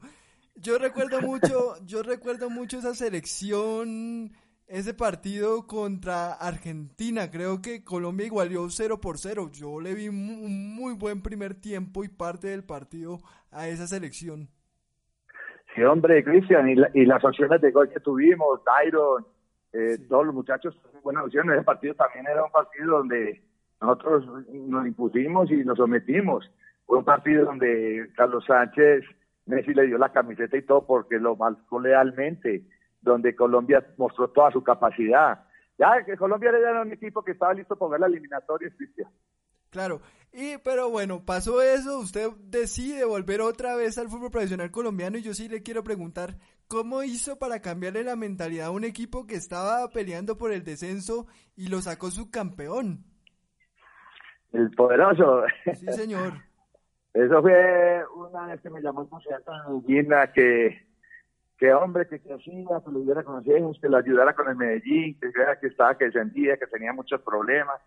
Yo 0.55 0.77
recuerdo 0.77 1.21
mucho, 1.21 1.75
yo 1.85 2.03
recuerdo 2.03 2.49
mucho 2.49 2.79
esa 2.79 2.93
selección 2.93 4.31
ese 4.71 4.93
partido 4.93 5.67
contra 5.67 6.31
Argentina. 6.31 7.29
Creo 7.29 7.61
que 7.61 7.83
Colombia 7.83 8.25
igualó 8.25 8.69
0 8.69 9.01
por 9.01 9.17
0. 9.17 9.49
Yo 9.51 9.81
le 9.81 9.93
vi 9.93 10.07
un 10.07 10.73
muy 10.73 10.93
buen 10.93 11.21
primer 11.21 11.55
tiempo 11.55 12.05
y 12.05 12.07
parte 12.07 12.47
del 12.47 12.63
partido 12.63 13.19
a 13.51 13.67
esa 13.67 13.85
selección. 13.85 14.47
Sí, 15.75 15.83
hombre, 15.83 16.23
Cristian, 16.23 16.69
y, 16.69 17.05
las 17.05 17.23
opciones 17.23 17.59
de 17.59 17.71
gol 17.71 17.89
que 17.89 17.99
tuvimos, 17.99 18.61
Tyron, 18.63 19.25
eh, 19.73 19.97
todos 20.07 20.25
los 20.25 20.35
muchachos, 20.35 20.77
buenas 21.03 21.25
opciones. 21.25 21.55
Ese 21.55 21.65
partido 21.65 21.93
también 21.95 22.27
era 22.27 22.43
un 22.45 22.51
partido 22.51 22.97
donde 22.97 23.41
nosotros 23.81 24.25
nos 24.53 24.85
impusimos 24.85 25.51
y 25.51 25.63
nos 25.65 25.77
sometimos. 25.77 26.49
Fue 26.85 26.99
un 26.99 27.05
partido 27.05 27.45
donde 27.45 28.11
Carlos 28.15 28.45
Sánchez, 28.45 29.03
Messi 29.47 29.73
le 29.73 29.87
dio 29.87 29.97
la 29.97 30.11
camiseta 30.11 30.55
y 30.55 30.61
todo 30.61 30.85
porque 30.85 31.17
lo 31.17 31.35
marcó 31.35 31.79
lealmente 31.79 32.63
donde 33.01 33.35
Colombia 33.35 33.85
mostró 33.97 34.29
toda 34.29 34.51
su 34.51 34.63
capacidad. 34.63 35.43
Ya 35.79 36.05
que 36.05 36.15
Colombia 36.15 36.51
era 36.51 36.81
un 36.81 36.91
equipo 36.91 37.23
que 37.23 37.31
estaba 37.31 37.53
listo 37.53 37.75
para 37.75 37.87
jugar 37.87 37.99
la 38.01 38.07
eliminatoria, 38.07 38.71
Cristian. 38.77 39.09
Claro, 39.71 40.01
y 40.33 40.57
pero 40.57 40.89
bueno, 40.89 41.25
pasó 41.25 41.61
eso, 41.61 41.99
usted 41.99 42.29
decide 42.43 43.05
volver 43.05 43.41
otra 43.41 43.75
vez 43.75 43.97
al 43.97 44.09
fútbol 44.09 44.29
profesional 44.29 44.69
colombiano 44.69 45.17
y 45.17 45.21
yo 45.21 45.33
sí 45.33 45.47
le 45.47 45.63
quiero 45.63 45.81
preguntar, 45.83 46.37
¿cómo 46.67 47.03
hizo 47.03 47.39
para 47.39 47.61
cambiarle 47.61 48.03
la 48.03 48.17
mentalidad 48.17 48.67
a 48.67 48.71
un 48.71 48.83
equipo 48.83 49.25
que 49.25 49.35
estaba 49.35 49.87
peleando 49.89 50.37
por 50.37 50.51
el 50.51 50.63
descenso 50.65 51.25
y 51.55 51.69
lo 51.69 51.81
sacó 51.81 52.11
su 52.11 52.29
campeón? 52.29 53.10
El 54.53 54.71
poderoso. 54.71 55.43
Sí, 55.73 55.91
señor. 55.93 56.33
Eso 57.13 57.41
fue 57.41 58.03
una 58.15 58.47
vez 58.47 58.61
que 58.61 58.69
me 58.69 58.81
llamó 58.81 59.01
el 59.01 59.81
Medina 59.83 60.31
que 60.31 60.91
que 61.61 61.71
hombre, 61.75 62.07
que 62.07 62.19
crecía, 62.19 62.81
que 62.83 62.91
lo 62.91 63.01
hubiera 63.01 63.23
consejos, 63.23 63.77
que 63.79 63.87
lo 63.87 63.97
ayudara 63.97 64.33
con 64.33 64.49
el 64.49 64.55
Medellín, 64.55 65.19
que 65.19 65.31
que 65.61 65.67
estaba, 65.67 65.95
que 65.95 66.05
descendía, 66.05 66.57
que 66.57 66.65
tenía 66.65 66.91
muchos 66.91 67.21
problemas. 67.21 67.79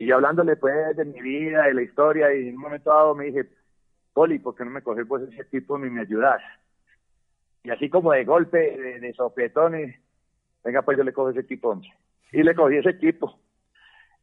Y 0.00 0.10
hablándole 0.10 0.56
pues 0.56 0.96
de 0.96 1.04
mi 1.04 1.20
vida, 1.20 1.66
de 1.66 1.74
la 1.74 1.82
historia, 1.82 2.34
y 2.34 2.48
en 2.48 2.56
un 2.56 2.62
momento 2.62 2.90
dado 2.90 3.14
me 3.14 3.26
dije, 3.26 3.48
Poli, 4.12 4.40
¿por 4.40 4.56
qué 4.56 4.64
no 4.64 4.72
me 4.72 4.82
coges 4.82 5.06
pues 5.06 5.22
ese 5.30 5.42
equipo 5.42 5.78
ni 5.78 5.88
me 5.90 6.00
ayudas? 6.00 6.42
Y 7.62 7.70
así 7.70 7.88
como 7.88 8.10
de 8.10 8.24
golpe, 8.24 8.58
de, 8.58 8.98
de 8.98 9.12
sopetón, 9.12 9.78
y, 9.78 9.94
venga 10.64 10.82
pues 10.82 10.98
yo 10.98 11.04
le 11.04 11.12
cojo 11.12 11.30
ese 11.30 11.40
equipo, 11.40 11.68
hombre. 11.68 11.88
Y 12.32 12.42
le 12.42 12.56
cogí 12.56 12.78
ese 12.78 12.90
equipo. 12.90 13.38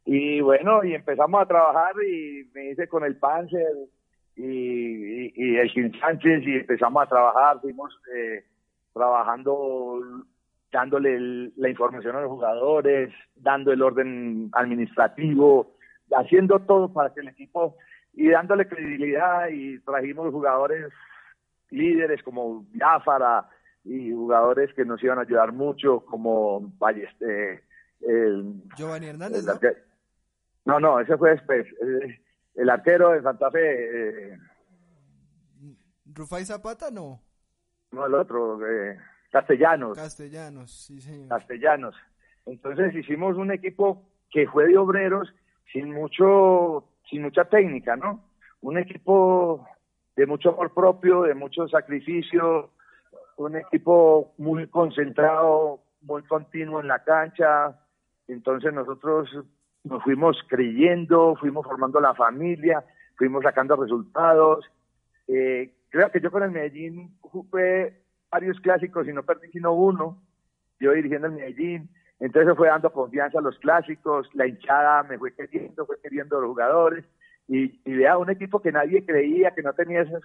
Y 0.04 0.40
bueno, 0.40 0.84
y 0.84 0.94
empezamos 0.94 1.42
a 1.42 1.46
trabajar 1.46 1.94
y 2.02 2.48
me 2.54 2.70
hice 2.70 2.88
con 2.88 3.04
el 3.04 3.16
Panzer 3.16 3.74
y, 4.36 5.32
y, 5.34 5.56
el 5.56 5.68
Gil 5.70 5.98
Sánchez 6.00 6.42
y 6.46 6.56
empezamos 6.56 7.02
a 7.02 7.08
trabajar, 7.08 7.60
fuimos... 7.60 7.98
Eh, 8.14 8.44
trabajando, 8.98 10.00
dándole 10.72 11.52
la 11.56 11.68
información 11.68 12.16
a 12.16 12.20
los 12.20 12.30
jugadores, 12.30 13.14
dando 13.36 13.72
el 13.72 13.80
orden 13.80 14.50
administrativo, 14.52 15.76
haciendo 16.10 16.58
todo 16.60 16.92
para 16.92 17.14
que 17.14 17.20
el 17.20 17.28
equipo 17.28 17.76
y 18.12 18.28
dándole 18.30 18.66
credibilidad 18.66 19.48
y 19.48 19.78
trajimos 19.80 20.32
jugadores 20.32 20.92
líderes 21.70 22.22
como 22.22 22.64
Biafara 22.72 23.48
y 23.84 24.10
jugadores 24.10 24.74
que 24.74 24.84
nos 24.84 25.02
iban 25.02 25.18
a 25.18 25.22
ayudar 25.22 25.52
mucho 25.52 26.00
como 26.00 26.60
Balleste, 26.78 27.62
el, 28.00 28.62
Giovanni 28.76 29.06
Hernández, 29.06 29.44
¿no? 29.44 29.60
No, 30.78 31.00
ese 31.00 31.16
fue 31.16 31.30
después. 31.30 31.66
Eh, 31.66 32.20
el 32.56 32.68
arquero 32.68 33.12
de 33.12 33.22
Santa 33.22 33.50
Fe. 33.50 34.32
Eh, 34.32 34.38
¿Rufai 36.14 36.44
Zapata 36.44 36.90
no? 36.90 37.22
No, 37.92 38.04
el 38.04 38.14
otro. 38.14 38.58
Eh, 38.66 38.98
Castellanos. 39.30 39.96
Castellanos, 39.96 40.70
sí, 40.70 41.00
señor. 41.00 41.28
Castellanos. 41.28 41.96
Entonces 42.44 42.94
hicimos 42.94 43.36
un 43.36 43.50
equipo 43.50 44.10
que 44.30 44.46
fue 44.46 44.66
de 44.66 44.76
obreros 44.76 45.32
sin 45.72 45.92
mucho, 45.92 46.84
sin 47.08 47.22
mucha 47.22 47.44
técnica, 47.46 47.96
¿no? 47.96 48.24
Un 48.60 48.78
equipo 48.78 49.66
de 50.16 50.26
mucho 50.26 50.50
amor 50.50 50.74
propio, 50.74 51.22
de 51.22 51.34
mucho 51.34 51.66
sacrificio, 51.68 52.72
un 53.36 53.56
equipo 53.56 54.34
muy 54.36 54.66
concentrado, 54.68 55.80
muy 56.02 56.22
continuo 56.24 56.80
en 56.80 56.88
la 56.88 57.04
cancha. 57.04 57.78
Entonces 58.26 58.72
nosotros 58.72 59.30
nos 59.88 60.02
fuimos 60.02 60.38
creyendo, 60.48 61.36
fuimos 61.36 61.66
formando 61.66 62.00
la 62.00 62.14
familia, 62.14 62.84
fuimos 63.16 63.42
sacando 63.42 63.76
resultados. 63.76 64.64
Eh, 65.26 65.72
creo 65.90 66.10
que 66.10 66.20
yo 66.20 66.30
con 66.30 66.42
el 66.42 66.50
Medellín 66.50 67.16
jugué 67.20 68.00
varios 68.30 68.60
clásicos 68.60 69.08
y 69.08 69.12
no 69.12 69.22
perdí 69.22 69.50
sino 69.50 69.72
uno, 69.72 70.22
yo 70.78 70.92
dirigiendo 70.92 71.26
el 71.26 71.34
Medellín. 71.34 71.88
Entonces 72.20 72.56
fue 72.56 72.68
dando 72.68 72.92
confianza 72.92 73.38
a 73.38 73.42
los 73.42 73.58
clásicos, 73.58 74.28
la 74.34 74.46
hinchada 74.46 75.04
me 75.04 75.18
fue 75.18 75.34
queriendo, 75.34 75.86
fue 75.86 76.00
queriendo 76.00 76.40
los 76.40 76.50
jugadores 76.50 77.04
y, 77.46 77.80
y 77.84 77.94
vea 77.94 78.18
un 78.18 78.30
equipo 78.30 78.60
que 78.60 78.72
nadie 78.72 79.04
creía, 79.04 79.52
que 79.52 79.62
no 79.62 79.72
tenía 79.72 80.02
esas, 80.02 80.22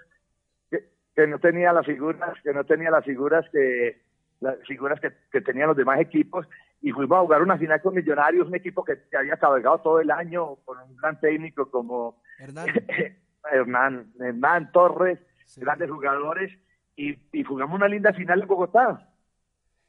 que, 0.69 0.83
que, 1.15 1.27
no 1.27 1.39
tenía 1.39 1.71
las 1.71 1.85
figuras, 1.85 2.33
que 2.43 2.53
no 2.53 2.63
tenía 2.63 2.89
las 2.91 3.05
figuras 3.05 3.45
que 3.51 4.01
las 4.41 4.57
figuras 4.67 4.99
que, 4.99 5.11
que, 5.31 5.39
tenían 5.39 5.69
los 5.69 5.77
demás 5.77 6.01
equipos 6.01 6.47
y 6.83 6.91
fuimos 6.91 7.17
a 7.17 7.21
jugar 7.21 7.41
una 7.41 7.57
final 7.57 7.81
con 7.81 7.95
Millonarios, 7.95 8.47
un 8.47 8.55
equipo 8.55 8.83
que, 8.83 8.99
que 9.09 9.17
había 9.17 9.37
cabalgado 9.37 9.79
todo 9.79 9.99
el 9.99 10.11
año 10.11 10.57
con 10.65 10.77
un 10.79 10.95
gran 10.97 11.19
técnico 11.19 11.71
como 11.71 12.21
Hernán, 12.37 12.67
Hernán, 13.51 14.13
Hernán 14.19 14.71
Torres, 14.71 15.19
sí. 15.45 15.61
grandes 15.61 15.89
jugadores 15.89 16.51
y, 16.95 17.17
y 17.31 17.43
jugamos 17.43 17.75
una 17.75 17.87
linda 17.87 18.13
final 18.13 18.41
en 18.41 18.47
Bogotá 18.47 19.09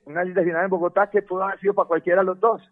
una 0.07 0.25
linda 0.25 0.43
final 0.43 0.65
en 0.65 0.71
Bogotá 0.71 1.09
que 1.09 1.23
pudo 1.23 1.45
haber 1.45 1.61
sido 1.61 1.75
para 1.75 1.89
cualquiera 1.89 2.21
de 2.21 2.27
los 2.27 2.41
dos. 2.41 2.63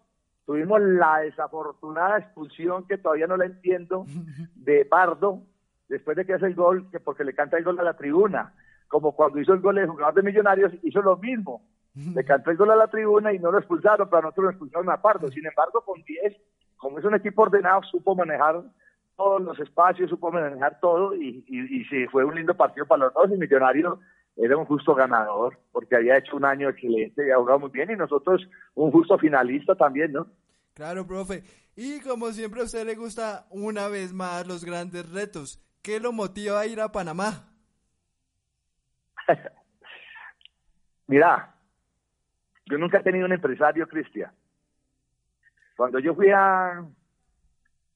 Tuvimos 0.44 0.80
la 0.80 1.18
desafortunada 1.18 2.18
expulsión 2.18 2.86
que 2.86 2.98
todavía 2.98 3.26
no 3.26 3.36
la 3.36 3.46
entiendo 3.46 4.04
de 4.54 4.84
Pardo 4.84 5.42
después 5.88 6.16
de 6.16 6.24
que 6.24 6.34
hace 6.34 6.46
el 6.46 6.54
gol, 6.54 6.90
que 6.90 7.00
porque 7.00 7.24
le 7.24 7.34
canta 7.34 7.58
el 7.58 7.64
gol 7.64 7.78
a 7.78 7.82
la 7.82 7.96
tribuna, 7.96 8.54
como 8.88 9.14
cuando 9.14 9.38
hizo 9.38 9.52
el 9.52 9.60
gol 9.60 9.78
el 9.78 9.88
jugador 9.88 10.14
de 10.14 10.22
Millonarios, 10.22 10.72
hizo 10.82 11.02
lo 11.02 11.16
mismo. 11.18 11.62
Le 11.94 12.24
cantó 12.24 12.50
el 12.50 12.56
gol 12.56 12.70
a 12.70 12.76
la 12.76 12.88
tribuna 12.88 13.32
y 13.32 13.38
no 13.38 13.50
lo 13.50 13.58
expulsaron, 13.58 14.08
pero 14.08 14.18
a 14.18 14.22
nosotros 14.22 14.44
lo 14.44 14.50
expulsaron 14.50 14.90
a 14.90 15.02
Pardo. 15.02 15.30
Sin 15.30 15.46
embargo, 15.46 15.82
con 15.82 16.02
10, 16.02 16.36
como 16.76 16.98
es 16.98 17.04
un 17.04 17.14
equipo 17.14 17.42
ordenado, 17.42 17.82
supo 17.82 18.14
manejar 18.14 18.62
todos 19.16 19.42
los 19.42 19.58
espacios, 19.60 20.08
supo 20.08 20.32
manejar 20.32 20.80
todo 20.80 21.14
y, 21.14 21.44
y, 21.46 21.80
y 21.80 21.84
sí, 21.84 22.06
fue 22.06 22.24
un 22.24 22.34
lindo 22.34 22.54
partido 22.54 22.86
para 22.86 23.04
los 23.04 23.14
dos 23.14 23.30
y 23.30 23.36
Millonarios 23.36 23.98
era 24.36 24.56
un 24.56 24.64
justo 24.64 24.94
ganador, 24.94 25.58
porque 25.72 25.96
había 25.96 26.16
hecho 26.16 26.36
un 26.36 26.44
año 26.44 26.68
excelente 26.68 27.26
y 27.26 27.30
ha 27.30 27.36
jugado 27.36 27.60
muy 27.60 27.70
bien, 27.70 27.90
y 27.90 27.96
nosotros 27.96 28.42
un 28.74 28.90
justo 28.90 29.18
finalista 29.18 29.74
también, 29.74 30.12
¿no? 30.12 30.26
Claro, 30.74 31.06
profe. 31.06 31.44
Y 31.76 32.00
como 32.00 32.30
siempre 32.32 32.60
a 32.60 32.64
usted 32.64 32.86
le 32.86 32.94
gusta 32.94 33.46
una 33.50 33.88
vez 33.88 34.12
más 34.12 34.46
los 34.46 34.64
grandes 34.64 35.10
retos, 35.10 35.62
¿qué 35.82 36.00
lo 36.00 36.12
motiva 36.12 36.60
a 36.60 36.66
ir 36.66 36.80
a 36.80 36.92
Panamá? 36.92 37.48
Mira, 41.06 41.54
yo 42.72 42.78
nunca 42.78 42.98
he 42.98 43.02
tenido 43.02 43.26
un 43.26 43.32
empresario, 43.32 43.86
Cristian. 43.86 44.32
Cuando 45.76 45.98
yo 45.98 46.14
fui 46.14 46.30
a, 46.30 46.82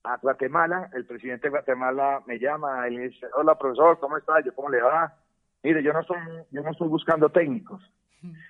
a 0.04 0.16
Guatemala, 0.20 0.90
el 0.92 1.06
presidente 1.06 1.46
de 1.46 1.50
Guatemala 1.50 2.22
me 2.26 2.38
llama 2.38 2.86
y 2.86 2.96
le 2.96 3.08
dice, 3.08 3.26
hola 3.36 3.56
profesor, 3.56 3.98
¿cómo 3.98 4.18
está? 4.18 4.38
Yo, 4.40 4.54
¿cómo 4.54 4.68
le 4.68 4.82
va? 4.82 5.14
mire, 5.62 5.82
yo 5.82 5.94
no 5.94 6.00
estoy, 6.00 6.18
yo 6.50 6.62
no 6.62 6.70
estoy 6.72 6.88
buscando 6.88 7.30
técnicos. 7.30 7.82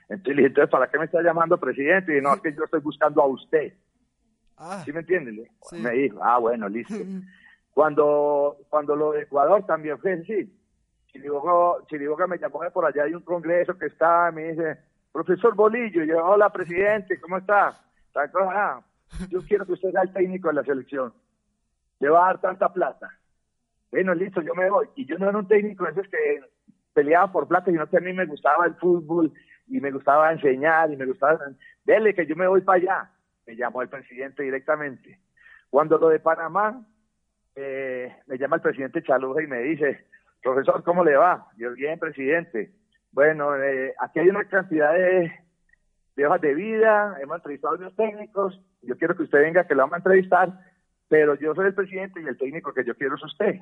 Entonces 0.08 0.26
le 0.26 0.34
dije, 0.34 0.46
entonces, 0.48 0.68
¿para 0.70 0.90
qué 0.90 0.98
me 0.98 1.04
está 1.04 1.22
llamando 1.22 1.58
presidente? 1.58 2.18
Y 2.18 2.20
no, 2.20 2.34
es 2.34 2.40
que 2.40 2.52
yo 2.52 2.64
estoy 2.64 2.80
buscando 2.80 3.22
a 3.22 3.26
usted. 3.26 3.74
Ah, 4.56 4.82
¿Sí 4.84 4.92
me 4.92 5.00
entiende? 5.00 5.48
Sí. 5.62 5.78
Me 5.78 5.90
dijo, 5.92 6.18
ah, 6.24 6.38
bueno, 6.38 6.68
listo. 6.68 6.92
cuando, 7.72 8.56
cuando 8.68 8.96
lo 8.96 9.12
de 9.12 9.22
Ecuador 9.22 9.64
también 9.64 9.96
fue 10.00 10.14
así. 10.14 10.52
Chiriboga, 11.06 11.86
Chiriboga 11.86 12.26
me 12.26 12.38
llamó 12.38 12.64
de 12.64 12.72
por 12.72 12.84
allá, 12.84 13.04
hay 13.04 13.14
un 13.14 13.22
congreso 13.22 13.78
que 13.78 13.86
está, 13.86 14.32
me 14.32 14.50
dice, 14.50 14.76
profesor 15.12 15.54
Bolillo, 15.54 16.04
yo, 16.04 16.24
hola, 16.24 16.50
presidente, 16.50 17.20
¿cómo 17.20 17.38
está? 17.38 17.80
Ah, 18.14 18.80
yo 19.28 19.40
quiero 19.42 19.66
que 19.66 19.72
usted 19.72 19.90
sea 19.90 20.02
el 20.02 20.12
técnico 20.12 20.48
de 20.48 20.54
la 20.54 20.64
selección. 20.64 21.12
Le 22.00 22.08
va 22.08 22.24
a 22.24 22.26
dar 22.26 22.40
tanta 22.40 22.72
plata. 22.72 23.10
Bueno, 23.90 24.14
listo, 24.14 24.42
yo 24.42 24.54
me 24.54 24.70
voy. 24.70 24.88
Y 24.96 25.06
yo 25.06 25.18
no 25.18 25.28
era 25.28 25.38
un 25.38 25.48
técnico, 25.48 25.86
es 25.86 25.94
que 26.08 26.40
peleaba 26.92 27.30
por 27.30 27.46
plata, 27.46 27.70
sino 27.70 27.86
que 27.88 27.98
a 27.98 28.00
mí 28.00 28.12
me 28.12 28.26
gustaba 28.26 28.66
el 28.66 28.74
fútbol 28.76 29.32
y 29.68 29.80
me 29.80 29.90
gustaba 29.90 30.32
enseñar 30.32 30.90
y 30.90 30.96
me 30.96 31.06
gustaba, 31.06 31.38
dele 31.84 32.14
que 32.14 32.26
yo 32.26 32.36
me 32.36 32.46
voy 32.46 32.62
para 32.62 32.78
allá. 32.78 33.10
Me 33.46 33.56
llamó 33.56 33.82
el 33.82 33.88
presidente 33.88 34.42
directamente. 34.42 35.20
Cuando 35.70 35.98
lo 35.98 36.08
de 36.08 36.20
Panamá, 36.20 36.84
eh, 37.54 38.14
me 38.26 38.38
llama 38.38 38.56
el 38.56 38.62
presidente 38.62 39.02
Chaluja 39.02 39.42
y 39.42 39.46
me 39.46 39.60
dice, 39.60 40.06
profesor, 40.42 40.82
¿cómo 40.82 41.04
le 41.04 41.16
va? 41.16 41.48
Yo, 41.56 41.72
bien, 41.72 41.98
presidente. 41.98 42.72
Bueno, 43.12 43.56
eh, 43.56 43.94
aquí 43.98 44.20
hay 44.20 44.28
una 44.28 44.44
cantidad 44.44 44.92
de, 44.92 45.32
de 46.16 46.26
hojas 46.26 46.40
de 46.40 46.54
vida, 46.54 47.16
hemos 47.20 47.36
entrevistado 47.36 47.74
a 47.74 47.78
los 47.78 47.96
técnicos, 47.96 48.60
yo 48.82 48.96
quiero 48.96 49.16
que 49.16 49.22
usted 49.22 49.40
venga, 49.40 49.66
que 49.66 49.74
lo 49.74 49.82
vamos 49.82 49.94
a 49.94 49.98
entrevistar, 49.98 50.52
pero 51.08 51.34
yo 51.36 51.54
soy 51.54 51.66
el 51.66 51.74
presidente 51.74 52.20
y 52.20 52.26
el 52.26 52.36
técnico 52.36 52.74
que 52.74 52.84
yo 52.84 52.94
quiero 52.94 53.16
es 53.16 53.24
usted. 53.24 53.60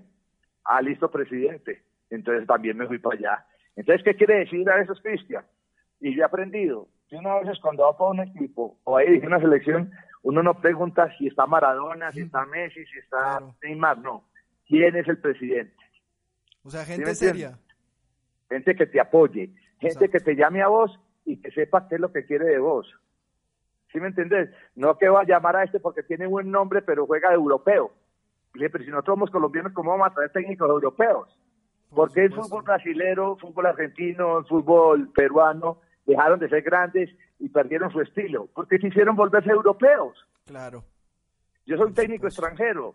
Ah, 0.64 0.82
listo, 0.82 1.10
presidente 1.10 1.84
entonces 2.10 2.46
también 2.46 2.76
me 2.76 2.86
fui 2.86 2.98
para 2.98 3.16
allá. 3.16 3.46
Entonces, 3.76 4.04
¿qué 4.04 4.14
quiere 4.14 4.40
decir 4.40 4.68
a 4.70 4.80
esos 4.80 5.00
Cristian? 5.00 5.44
Y 6.00 6.14
yo 6.14 6.22
he 6.22 6.24
aprendido 6.24 6.88
que 7.08 7.16
una 7.16 7.40
vez 7.40 7.58
cuando 7.60 7.84
va 7.84 7.96
para 7.96 8.10
un 8.10 8.20
equipo 8.20 8.78
o 8.84 8.96
ahí 8.96 9.18
una 9.18 9.40
selección, 9.40 9.90
uno 10.22 10.42
no 10.42 10.60
pregunta 10.60 11.10
si 11.18 11.26
está 11.26 11.46
Maradona, 11.46 12.12
si 12.12 12.22
está 12.22 12.46
Messi, 12.46 12.84
si 12.86 12.98
está. 12.98 13.40
Neymar, 13.62 13.98
no. 13.98 14.24
¿Quién 14.66 14.96
es 14.96 15.06
el 15.08 15.18
presidente? 15.18 15.74
o 16.62 16.70
sea, 16.70 16.84
¿Sí 16.84 16.92
gente 16.92 17.14
seria. 17.14 17.58
Gente 18.48 18.74
que 18.74 18.86
te 18.86 19.00
apoye, 19.00 19.46
gente 19.78 20.04
Exacto. 20.06 20.10
que 20.12 20.20
te 20.20 20.36
llame 20.36 20.62
a 20.62 20.68
vos 20.68 21.00
y 21.24 21.40
que 21.40 21.50
sepa 21.50 21.88
qué 21.88 21.96
es 21.96 22.00
lo 22.00 22.12
que 22.12 22.24
quiere 22.24 22.46
de 22.46 22.58
vos. 22.58 22.86
¿Sí 23.92 24.00
me 24.00 24.08
entendés? 24.08 24.50
No 24.74 24.98
que 24.98 25.08
va 25.08 25.20
a 25.20 25.24
llamar 25.24 25.56
a 25.56 25.64
este 25.64 25.80
porque 25.80 26.02
tiene 26.02 26.26
buen 26.26 26.50
nombre, 26.50 26.82
pero 26.82 27.06
juega 27.06 27.30
de 27.30 27.36
europeo. 27.36 27.92
Y 28.54 28.58
dije, 28.58 28.70
pero 28.70 28.84
si 28.84 28.90
nosotros 28.90 29.14
somos 29.14 29.30
colombianos, 29.30 29.72
¿cómo 29.72 29.92
vamos 29.92 30.08
a 30.08 30.14
traer 30.14 30.32
técnicos 30.32 30.68
europeos? 30.68 31.38
Por 31.90 32.08
Porque 32.08 32.24
el 32.24 32.34
fútbol 32.34 32.64
brasilero, 32.64 33.36
fútbol 33.36 33.66
argentino, 33.66 34.38
el 34.38 34.44
fútbol 34.46 35.10
peruano 35.12 35.80
dejaron 36.06 36.40
de 36.40 36.48
ser 36.48 36.62
grandes 36.62 37.10
y 37.38 37.48
perdieron 37.48 37.90
su 37.90 38.00
estilo, 38.00 38.48
porque 38.54 38.78
quisieron 38.78 39.16
volverse 39.16 39.50
europeos. 39.50 40.16
Claro. 40.44 40.84
Yo 41.66 41.76
soy 41.76 41.86
un 41.86 41.94
técnico 41.94 42.26
extranjero, 42.26 42.94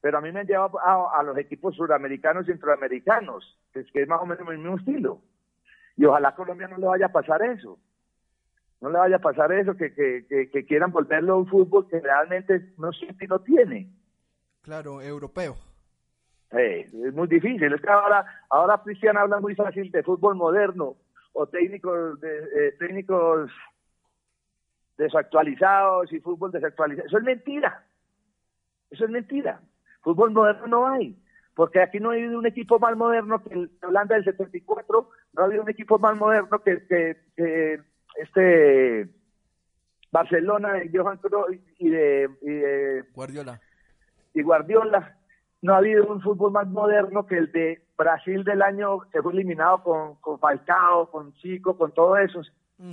pero 0.00 0.18
a 0.18 0.20
mí 0.20 0.32
me 0.32 0.40
han 0.40 0.46
llevado 0.46 0.80
a, 0.80 1.18
a 1.18 1.22
los 1.22 1.36
equipos 1.38 1.76
suramericanos 1.76 2.44
y 2.44 2.52
centroamericanos, 2.52 3.58
que 3.72 3.80
es, 3.80 3.92
que 3.92 4.02
es 4.02 4.08
más 4.08 4.20
o 4.22 4.26
menos 4.26 4.48
el 4.48 4.58
mismo 4.58 4.76
estilo. 4.76 5.20
Y 5.96 6.04
ojalá 6.04 6.28
a 6.28 6.34
Colombia 6.34 6.68
no 6.68 6.78
le 6.78 6.86
vaya 6.86 7.06
a 7.06 7.12
pasar 7.12 7.42
eso. 7.42 7.78
No 8.80 8.88
le 8.88 8.98
vaya 8.98 9.16
a 9.16 9.20
pasar 9.20 9.52
eso, 9.52 9.76
que, 9.76 9.92
que, 9.92 10.26
que, 10.26 10.50
que 10.50 10.64
quieran 10.64 10.90
volverlo 10.90 11.36
un 11.36 11.46
fútbol 11.46 11.86
que 11.88 12.00
realmente 12.00 12.72
no 12.78 12.92
siente 12.92 13.26
y 13.26 13.28
no 13.28 13.40
tiene. 13.40 13.90
Claro, 14.62 15.02
europeo. 15.02 15.56
Eh, 16.52 16.88
es 16.90 17.14
muy 17.14 17.28
difícil. 17.28 17.72
Es 17.72 17.80
que 17.80 17.90
ahora, 17.90 18.24
ahora 18.48 18.80
Cristian 18.82 19.18
habla 19.18 19.38
muy 19.38 19.54
fácil 19.54 19.90
de 19.90 20.02
fútbol 20.02 20.34
moderno 20.34 20.96
o 21.32 21.46
técnicos, 21.46 22.20
de, 22.20 22.38
eh, 22.38 22.72
técnicos 22.78 23.50
desactualizados 24.96 26.12
y 26.12 26.20
fútbol 26.20 26.50
desactualizado. 26.50 27.06
Eso 27.06 27.18
es 27.18 27.24
mentira. 27.24 27.84
Eso 28.90 29.04
es 29.04 29.10
mentira. 29.10 29.60
Fútbol 30.02 30.30
moderno 30.32 30.66
no 30.66 30.86
hay. 30.88 31.16
Porque 31.54 31.80
aquí 31.80 32.00
no 32.00 32.10
hay 32.10 32.24
un 32.24 32.46
equipo 32.46 32.78
más 32.78 32.96
moderno 32.96 33.42
que 33.42 33.52
el 33.54 33.70
de 33.80 33.86
Holanda 33.86 34.14
del 34.14 34.24
74, 34.24 35.10
no 35.34 35.42
ha 35.42 35.44
habido 35.46 35.62
un 35.62 35.68
equipo 35.70 35.98
más 35.98 36.16
moderno 36.16 36.58
que, 36.60 36.86
que, 36.86 37.16
que 37.36 37.80
este 38.16 39.08
Barcelona 40.12 40.72
de 40.74 40.90
Johan 40.92 41.18
Cruyff 41.18 41.60
y 41.78 41.88
de, 41.90 42.30
y 42.42 42.50
de 42.50 43.04
Guardiola. 43.14 43.60
y 44.34 44.42
Guardiola. 44.42 45.16
No 45.62 45.74
ha 45.74 45.78
habido 45.78 46.06
un 46.10 46.22
fútbol 46.22 46.52
más 46.52 46.66
moderno 46.68 47.26
que 47.26 47.36
el 47.36 47.52
de 47.52 47.84
Brasil 47.98 48.42
del 48.44 48.62
año 48.62 49.00
que 49.12 49.20
fue 49.20 49.32
eliminado 49.32 49.82
con, 49.82 50.14
con 50.16 50.38
Falcao, 50.38 51.10
con 51.10 51.34
Chico, 51.34 51.76
con 51.76 51.92
todos 51.92 52.18
esos. 52.20 52.50
Mm, 52.78 52.92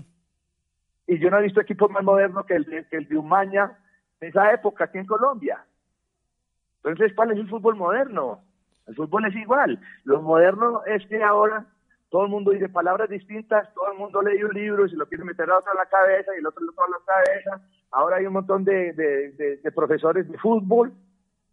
Y 1.08 1.20
yo 1.20 1.30
no 1.30 1.40
he 1.40 1.44
visto 1.44 1.62
equipos 1.62 1.90
más 1.90 2.04
modernos 2.04 2.46
que 2.46 2.56
el 2.56 2.66
de, 2.66 2.86
que 2.90 2.98
el 2.98 3.08
de 3.08 3.18
Umaña 3.18 3.78
en 4.20 4.30
esa 4.30 4.52
época 4.52 4.84
aquí 4.86 4.98
en 4.98 5.06
Colombia. 5.06 5.64
Entonces, 6.84 7.14
¿cuál 7.16 7.32
es 7.32 7.38
el 7.38 7.50
fútbol 7.50 7.76
moderno? 7.76 8.42
El 8.88 8.96
fútbol 8.96 9.26
es 9.26 9.36
igual. 9.36 9.80
Lo 10.06 10.22
moderno 10.22 10.84
es 10.86 11.06
que 11.08 11.22
ahora 11.22 11.66
todo 12.10 12.24
el 12.24 12.32
mundo 12.32 12.52
dice 12.52 12.70
palabras 12.70 13.10
distintas, 13.10 13.74
todo 13.74 13.92
el 13.92 13.98
mundo 13.98 14.22
lee 14.22 14.44
un 14.44 14.54
libro 14.54 14.86
y 14.86 14.90
se 14.90 14.96
lo 14.96 15.08
quiere 15.08 15.26
meter 15.26 15.50
a 15.50 15.58
otro 15.58 15.74
en 15.74 15.78
la 15.78 15.86
cabeza 15.88 16.32
y 16.34 16.40
el 16.40 16.48
otro 16.48 16.64
en 16.64 16.92
la 16.92 16.98
cabeza. 17.06 17.68
Ahora 17.92 18.18
hay 18.18 18.26
un 18.26 18.34
montón 18.34 18.64
de, 18.64 18.94
de, 18.94 19.72
profesores 19.72 20.30
de 20.30 20.38
fútbol, 20.38 20.94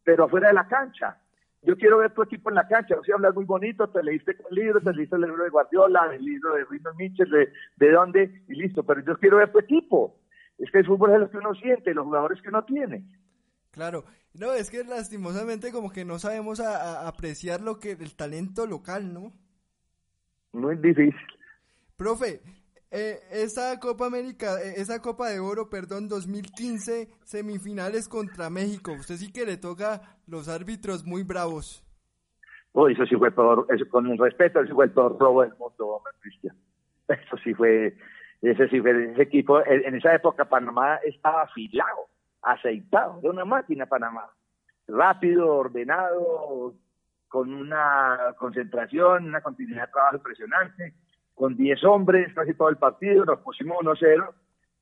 pero 0.04 0.24
afuera 0.24 0.48
de 0.48 0.54
la 0.54 0.68
cancha. 0.68 1.18
yo 1.62 1.76
quiero 1.76 1.98
ver 1.98 2.12
tu 2.12 2.22
equipo 2.22 2.50
en 2.50 2.56
la 2.56 2.68
cancha, 2.68 2.96
o 2.96 3.02
sea, 3.02 3.16
hablas 3.16 3.34
muy 3.34 3.44
bonito, 3.44 3.88
te 3.88 4.02
leíste 4.02 4.36
el 4.50 4.54
libro, 4.54 4.80
te 4.80 4.92
leíste 4.92 5.16
el 5.16 5.22
libro 5.22 5.42
de 5.42 5.50
Guardiola, 5.50 6.14
el 6.14 6.24
libro 6.24 6.54
de 6.54 6.64
Rino 6.64 6.94
Mitchell, 6.94 7.30
de, 7.30 7.52
de 7.76 7.90
dónde, 7.90 8.42
y 8.48 8.54
listo, 8.54 8.84
pero 8.84 9.00
yo 9.00 9.18
quiero 9.18 9.38
ver 9.38 9.50
tu 9.50 9.58
equipo. 9.58 10.16
Es 10.58 10.70
que 10.70 10.78
el 10.78 10.86
fútbol 10.86 11.14
es 11.14 11.20
lo 11.20 11.30
que 11.30 11.38
uno 11.38 11.54
siente, 11.54 11.94
los 11.94 12.04
jugadores 12.04 12.40
que 12.40 12.48
uno 12.48 12.64
tiene. 12.64 13.04
Claro, 13.72 14.04
no, 14.34 14.52
es 14.52 14.70
que 14.70 14.84
lastimosamente 14.84 15.72
como 15.72 15.90
que 15.90 16.04
no 16.04 16.18
sabemos 16.18 16.60
apreciar 16.60 17.60
lo 17.60 17.78
que 17.78 17.92
el 17.92 18.16
talento 18.16 18.66
local, 18.66 19.12
¿no? 19.12 19.32
Muy 20.52 20.76
difícil. 20.76 21.14
Profe, 21.96 22.40
eh, 22.90 23.18
esa 23.32 23.78
Copa 23.80 24.06
América, 24.06 24.60
eh, 24.62 24.74
esa 24.76 25.00
Copa 25.00 25.28
de 25.28 25.40
Oro, 25.40 25.68
perdón, 25.68 26.08
2015, 26.08 27.08
semifinales 27.24 28.08
contra 28.08 28.50
México. 28.50 28.92
Usted 28.92 29.16
sí 29.16 29.32
que 29.32 29.44
le 29.44 29.56
toca 29.56 30.00
los 30.26 30.48
árbitros 30.48 31.04
muy 31.04 31.22
bravos. 31.24 31.84
Oh, 32.72 32.88
eso 32.88 33.06
sí 33.06 33.14
fue 33.16 33.30
todo, 33.30 33.66
eso, 33.68 33.88
con 33.88 34.06
un 34.06 34.18
respeto, 34.18 34.60
eso 34.60 34.74
fue 34.74 34.86
el 34.86 34.90
peor 34.90 35.16
robo 35.18 35.42
del 35.42 35.54
mundo, 35.58 36.02
Cristian. 36.20 36.56
Eso 37.08 37.36
sí 37.44 37.54
fue, 37.54 37.96
ese 38.42 38.68
sí 38.68 38.80
fue, 38.80 39.12
ese 39.12 39.22
equipo, 39.22 39.60
en 39.64 39.94
esa 39.94 40.14
época 40.14 40.44
Panamá 40.44 40.96
estaba 41.04 41.42
afilado, 41.42 42.08
aceitado, 42.44 43.20
de 43.20 43.30
una 43.30 43.44
máquina 43.44 43.86
Panamá. 43.86 44.30
Rápido, 44.86 45.56
ordenado, 45.56 46.74
con 47.28 47.52
una 47.52 48.34
concentración, 48.38 49.26
una 49.26 49.40
continuidad 49.40 49.86
de 49.86 49.92
trabajo 49.92 50.16
impresionante 50.16 50.94
con 51.34 51.56
10 51.56 51.84
hombres 51.84 52.32
casi 52.34 52.54
todo 52.54 52.68
el 52.68 52.76
partido, 52.76 53.24
nos 53.24 53.40
pusimos 53.40 53.78
1-0 53.78 54.30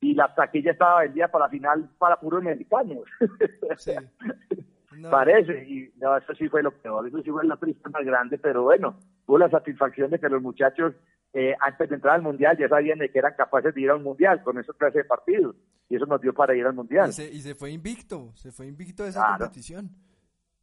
y 0.01 0.15
la 0.15 0.35
taquilla 0.35 0.73
estaba 0.73 1.01
vendida 1.01 1.29
para 1.29 1.47
la 1.47 1.51
final 1.51 1.89
para 1.99 2.21
puros 2.21 2.43
mexicanos. 2.43 3.05
Parece, 5.11 5.65
y 5.65 5.91
no, 5.99 6.17
eso 6.17 6.35
sí 6.35 6.49
fue 6.49 6.63
lo 6.63 6.71
peor, 6.71 7.09
eso 7.09 7.23
sí 7.23 7.31
fue 7.31 7.45
la 7.47 7.57
triste 7.57 7.89
más 7.89 8.05
grande, 8.05 8.39
pero 8.39 8.63
bueno, 8.63 8.97
tuvo 9.27 9.39
la 9.39 9.49
satisfacción 9.49 10.11
de 10.11 10.19
que 10.19 10.29
los 10.29 10.43
muchachos 10.43 10.93
eh, 11.35 11.55
antes 11.61 11.89
de 11.89 11.95
entrar 11.95 12.17
al 12.17 12.23
mundial 12.23 12.57
ya 12.59 12.69
sabían 12.69 12.99
de 12.99 13.11
que 13.11 13.19
eran 13.19 13.35
capaces 13.35 13.75
de 13.75 13.81
ir 13.81 13.91
al 13.91 14.03
mundial 14.03 14.43
con 14.43 14.59
esa 14.59 14.73
clase 14.75 14.99
de 14.99 15.05
partidos 15.05 15.57
y 15.89 15.97
eso 15.97 16.07
nos 16.07 16.21
dio 16.21 16.35
para 16.35 16.55
ir 16.55 16.67
al 16.67 16.75
mundial. 16.75 17.11
Y 17.11 17.41
se, 17.41 17.55
fue 17.55 17.71
invicto, 17.71 18.33
se 18.35 18.51
fue 18.51 18.67
invicto 18.67 19.03
de 19.03 19.11
esa 19.11 19.37
competición. 19.39 19.91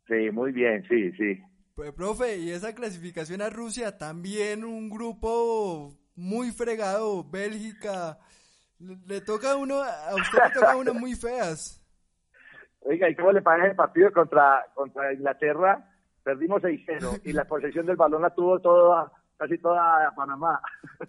Sí, 0.08 0.32
muy 0.32 0.52
bien, 0.52 0.84
sí, 0.88 1.12
sí. 1.14 1.40
Pues, 1.76 1.94
profe, 1.94 2.38
y 2.38 2.52
esa 2.52 2.74
clasificación 2.74 3.42
a 3.42 3.50
Rusia, 3.50 3.98
también 3.98 4.64
un 4.64 4.90
grupo 4.90 5.94
muy 6.16 6.52
fregado, 6.52 7.24
Bélgica. 7.24 8.18
Le, 8.80 9.22
toca 9.22 9.52
a 9.52 9.56
uno, 9.56 9.76
a 9.82 10.16
usted 10.16 10.40
le 10.44 10.54
toca 10.54 10.72
a 10.74 10.78
uno 10.78 10.94
muy 10.94 11.14
feas. 11.14 11.80
Oiga, 12.82 13.10
¿y 13.10 13.16
cómo 13.16 13.32
le 13.32 13.42
parece 13.42 13.70
el 13.70 13.76
partido 13.76 14.12
contra, 14.12 14.66
contra 14.74 15.14
Inglaterra? 15.14 15.90
Perdimos 16.24 16.62
6-0 16.62 17.22
y 17.24 17.34
la 17.34 17.46
posesión 17.48 17.86
del 17.86 17.98
balón 17.98 18.22
la 18.22 18.34
tuvo 18.34 18.60
toda, 18.60 19.12
casi 19.40 19.58
toda 19.58 20.14
Panamá. 20.16 20.62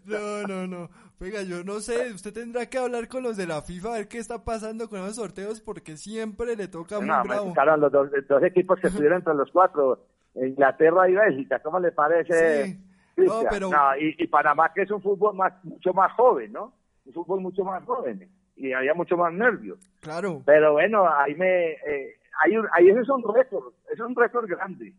No, 0.04 0.42
no, 0.46 0.66
no. 0.66 0.88
Oiga, 1.20 1.42
yo 1.42 1.62
no 1.64 1.80
sé, 1.80 2.12
usted 2.14 2.32
tendrá 2.32 2.66
que 2.66 2.78
hablar 2.78 3.08
con 3.08 3.22
los 3.22 3.36
de 3.36 3.46
la 3.46 3.60
FIFA 3.60 3.88
a 3.88 3.98
ver 3.98 4.08
qué 4.08 4.18
está 4.18 4.44
pasando 4.44 4.88
con 4.88 5.00
esos 5.00 5.16
sorteos 5.16 5.60
porque 5.60 5.96
siempre 5.96 6.56
le 6.56 6.68
toca 6.68 6.98
muy 6.98 7.08
bravo. 7.08 7.52
Claro, 7.52 7.76
los 7.76 7.92
dos, 7.92 8.08
dos 8.28 8.42
equipos 8.42 8.78
que 8.80 8.86
estuvieron 8.86 9.18
entre 9.18 9.34
los 9.34 9.50
cuatro 9.50 10.06
Inglaterra 10.34 11.10
y 11.10 11.14
Bélgica, 11.14 11.58
¿cómo 11.58 11.80
le 11.80 11.92
parece? 11.92 12.78
No, 13.16 13.42
pero... 13.50 13.70
y, 13.98 14.26
Panamá 14.28 14.72
que 14.72 14.82
es 14.82 14.90
un 14.90 15.02
fútbol 15.02 15.34
más, 15.34 15.52
mucho 15.64 15.92
más 15.92 16.12
joven, 16.12 16.52
¿no? 16.52 16.72
Un 17.04 17.12
fútbol 17.12 17.40
mucho 17.40 17.64
más 17.64 17.84
joven 17.84 18.30
y 18.56 18.72
había 18.72 18.94
mucho 18.94 19.16
más 19.16 19.32
nervios. 19.32 19.78
Claro. 20.00 20.42
Pero 20.46 20.72
bueno, 20.72 21.06
ahí 21.06 21.34
me, 21.34 21.72
eh, 21.72 22.16
ahí, 22.42 22.52
ahí 22.72 22.88
es 22.88 23.08
un 23.08 23.24
récord, 23.34 23.74
es 23.92 24.00
un 24.00 24.14
récord 24.14 24.48
grande. 24.48 24.94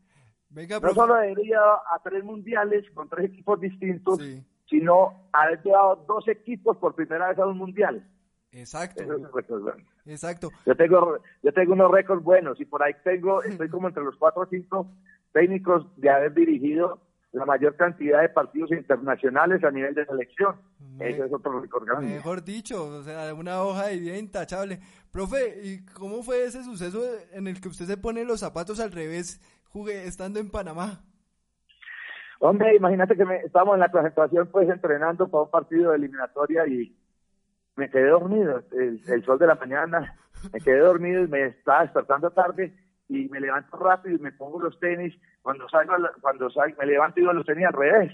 Venga, 0.52 0.80
no 0.80 0.94
solo 0.94 1.16
haber 1.16 1.38
llegado 1.38 1.80
a 1.90 2.00
tres 2.04 2.24
mundiales 2.24 2.86
con 2.94 3.08
tres 3.08 3.32
equipos 3.32 3.60
distintos, 3.60 4.20
sino 4.70 5.30
haber 5.32 5.62
llevado 5.64 6.04
dos 6.08 6.28
equipos 6.28 6.78
por 6.78 6.94
primera 6.94 7.30
vez 7.30 7.40
a 7.40 7.46
un 7.46 7.58
mundial. 7.58 8.06
Exacto. 8.52 9.04
Exacto. 10.06 10.50
Yo 10.66 10.76
tengo, 10.76 11.20
yo 11.42 11.54
tengo 11.54 11.74
unos 11.74 11.92
récords 11.92 12.24
buenos 12.24 12.60
y 12.60 12.66
por 12.66 12.84
ahí 12.84 12.94
tengo, 13.04 13.42
estoy 13.44 13.70
como 13.70 13.88
entre 13.88 14.04
los 14.04 14.18
cuatro 14.18 14.44
o 14.44 14.46
cinco 14.46 14.88
técnicos 15.32 15.86
de 15.96 16.10
haber 16.10 16.34
dirigido 16.34 17.00
la 17.32 17.46
mayor 17.46 17.78
cantidad 17.78 18.22
de 18.22 18.28
partidos 18.28 18.72
internacionales 18.72 19.64
a 19.64 19.72
nivel 19.72 19.96
de 19.96 20.06
selección. 20.06 20.56
Eso 21.00 21.24
es 21.24 21.34
otro 21.34 21.62
récord 21.62 21.86
grande. 21.86 22.08
Mejor 22.08 22.44
dicho, 22.44 22.84
o 22.84 23.04
sea, 23.04 23.34
una 23.34 23.64
hoja 23.64 23.88
de 23.88 23.98
vida 23.98 24.18
intachable. 24.18 24.82
Profe, 25.12 25.62
¿y 25.64 25.86
cómo 25.86 26.24
fue 26.24 26.44
ese 26.44 26.62
suceso 26.64 27.02
en 27.32 27.48
el 27.48 27.62
que 27.62 27.70
usted 27.70 27.86
se 27.86 27.96
pone 27.96 28.26
los 28.26 28.42
zapatos 28.42 28.82
al 28.82 28.92
revés 28.92 29.40
jugué, 29.72 30.06
estando 30.06 30.40
en 30.40 30.50
Panamá? 30.50 31.02
Hombre, 32.40 32.76
imagínate 32.76 33.16
que 33.16 33.26
me, 33.26 33.38
estábamos 33.38 33.76
en 33.76 33.82
la 33.82 33.92
concentración 33.92 34.50
pues 34.52 34.68
entrenando 34.70 35.30
para 35.30 35.44
un 35.44 35.52
partido 35.52 35.92
de 35.92 35.98
eliminatoria 35.98 36.66
y 36.68 36.96
me 37.76 37.90
quedé 37.90 38.08
dormido, 38.08 38.64
el, 38.72 39.24
sol 39.26 39.40
de 39.40 39.48
la 39.48 39.56
mañana, 39.56 40.18
me 40.52 40.60
quedé 40.60 40.80
dormido 40.80 41.24
y 41.24 41.28
me 41.28 41.46
estaba 41.46 41.84
despertando 41.84 42.32
tarde 42.32 42.76
y 43.08 43.30
me 43.30 43.40
levanto 43.40 43.78
rápido 43.78 44.16
y 44.16 44.20
me 44.20 44.32
pongo 44.32 44.60
los 44.60 44.80
tenis, 44.80 45.14
cuando 45.42 45.70
salgo, 45.70 45.94
cuando 46.20 46.50
salgo, 46.50 46.78
me 46.80 46.88
levanto 46.88 47.20
y 47.20 47.24
los 47.24 47.46
tenis 47.46 47.66
al 47.66 47.74
revés 47.74 48.12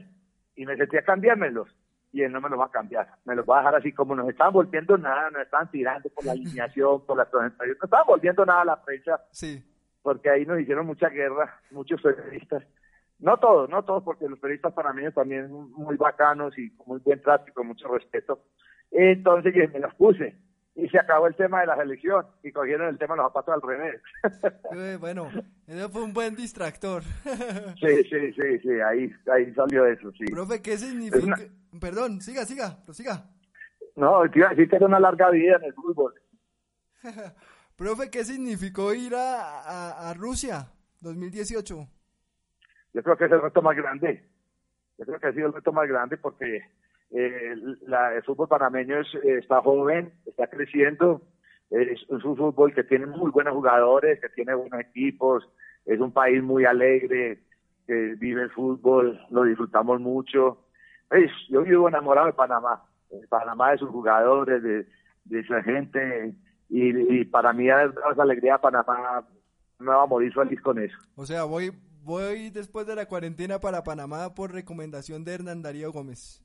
y 0.55 0.65
me 0.65 0.73
a 0.73 1.01
cambiármelos 1.03 1.69
y 2.11 2.21
él 2.21 2.31
no 2.31 2.41
me 2.41 2.49
los 2.49 2.59
va 2.59 2.65
a 2.65 2.71
cambiar, 2.71 3.07
me 3.25 3.35
los 3.35 3.45
va 3.45 3.57
a 3.57 3.59
dejar 3.59 3.75
así 3.75 3.93
como 3.93 4.15
nos 4.15 4.27
estaban 4.29 4.53
volviendo 4.53 4.97
nada, 4.97 5.29
nos 5.29 5.43
estaban 5.43 5.71
tirando 5.71 6.09
por 6.09 6.25
la 6.25 6.33
alineación, 6.33 7.05
por 7.05 7.17
la 7.17 7.29
presentación, 7.29 7.77
no 7.79 7.85
estaban 7.85 8.07
volviendo 8.07 8.45
nada 8.45 8.61
a 8.61 8.65
la 8.65 8.83
prensa, 8.83 9.21
sí. 9.31 9.63
Porque 10.07 10.29
ahí 10.29 10.45
nos 10.45 10.61
hicieron 10.61 10.85
mucha 10.85 11.09
guerra, 11.09 11.59
muchos 11.69 12.01
periodistas, 12.01 12.63
no 13.19 13.35
todos, 13.35 13.69
no 13.69 13.83
todos, 13.83 14.03
porque 14.05 14.29
los 14.29 14.39
periodistas 14.39 14.71
para 14.71 14.93
mí 14.93 15.03
también 15.13 15.51
muy 15.51 15.97
bacanos 15.97 16.57
y 16.57 16.69
con 16.77 16.87
muy 16.87 16.99
buen 16.99 17.21
trato 17.21 17.43
y 17.49 17.51
con 17.51 17.67
mucho 17.67 17.89
respeto, 17.89 18.45
entonces 18.89 19.53
me 19.73 19.79
las 19.79 19.93
puse 19.95 20.33
y 20.75 20.87
se 20.87 20.97
acabó 20.97 21.27
el 21.27 21.35
tema 21.35 21.59
de 21.59 21.67
la 21.67 21.75
selección 21.75 22.25
y 22.41 22.53
cogieron 22.53 22.87
el 22.87 22.97
tema 22.97 23.15
de 23.15 23.17
los 23.17 23.33
zapatos 23.33 23.55
al 23.55 23.61
revés. 23.61 24.01
Eh, 24.77 24.97
bueno, 24.97 25.29
eso 25.67 25.89
fue 25.89 26.03
un 26.03 26.13
buen 26.13 26.37
distractor. 26.37 27.03
sí, 27.81 28.03
sí, 28.09 28.31
sí, 28.31 28.59
sí, 28.61 28.69
ahí, 28.79 29.11
ahí 29.29 29.53
salió 29.55 29.87
eso, 29.87 30.09
sí. 30.13 30.23
Profe, 30.31 30.61
¿qué 30.61 30.77
significa? 30.77 31.35
Perdón, 31.81 32.21
siga, 32.21 32.45
siga, 32.45 32.77
siga. 32.93 33.25
No, 33.97 34.21
te 34.31 34.39
iba 34.39 34.47
a 34.47 34.51
decir 34.51 34.69
que 34.69 34.77
era 34.77 34.85
una 34.85 35.01
larga 35.01 35.31
vida 35.31 35.57
en 35.57 35.65
el 35.65 35.73
fútbol. 35.73 36.13
Profe, 37.77 38.09
¿qué 38.09 38.23
significó 38.23 38.91
ir 38.91 39.13
a, 39.13 39.61
a, 39.61 40.09
a 40.09 40.13
Rusia 40.15 40.65
2018? 41.01 41.87
Yo 42.93 43.03
creo 43.03 43.15
que 43.15 43.25
es 43.25 43.31
el 43.31 43.39
reto 43.39 43.61
más 43.61 43.77
grande. 43.77 44.23
Yo 44.97 45.05
creo 45.05 45.19
que 45.19 45.27
ha 45.27 45.31
sido 45.31 45.45
el 45.45 45.53
reto 45.53 45.71
más 45.71 45.87
grande 45.87 46.17
porque 46.17 46.63
eh, 47.11 47.53
el 47.53 48.23
fútbol 48.25 48.47
panameño 48.47 49.01
está 49.23 49.61
joven, 49.61 50.11
está 50.25 50.47
creciendo, 50.47 51.21
es, 51.69 52.03
un 52.09 52.35
fútbol 52.35 52.73
que 52.73 52.83
tiene 52.83 53.05
muy 53.05 53.29
buenos 53.29 53.53
jugadores, 53.53 54.19
que 54.19 54.29
tiene 54.29 54.55
buenos 54.55 54.79
equipos, 54.79 55.47
es 55.85 55.99
un 55.99 56.11
país 56.11 56.41
muy 56.41 56.65
alegre, 56.65 57.43
que 57.85 58.15
vive 58.17 58.41
el 58.41 58.49
fútbol, 58.49 59.21
lo 59.29 59.43
disfrutamos 59.43 60.01
mucho. 60.01 60.65
yo 61.49 61.61
vivo 61.61 61.87
enamorado 61.87 62.25
de 62.25 62.33
Panamá, 62.33 62.83
Panamá 63.29 63.73
de 63.73 63.77
sus 63.77 63.91
jugadores, 63.91 64.63
de, 64.63 64.87
de 65.25 65.39
esa 65.41 65.61
gente, 65.61 66.33
y, 66.69 67.25
para 67.25 67.53
mí 67.53 67.67
esa 67.69 68.21
alegría 68.21 68.53
de 68.53 68.59
Panamá 68.59 69.25
me 69.79 69.91
va 69.91 70.03
a 70.03 70.07
morir 70.07 70.33
feliz 70.33 70.61
con 70.61 70.79
eso. 70.79 70.97
O 71.15 71.25
sea, 71.25 71.43
voy, 71.43 71.71
voy 72.03 72.49
después 72.49 72.85
de 72.87 72.95
la 72.95 73.05
cuarentena 73.05 73.59
para 73.59 73.83
Panamá 73.83 74.33
por 74.33 74.51
recomendación 74.51 75.23
de 75.23 75.33
Hernán 75.35 75.61
Darío 75.61 75.91
Gómez. 75.91 76.43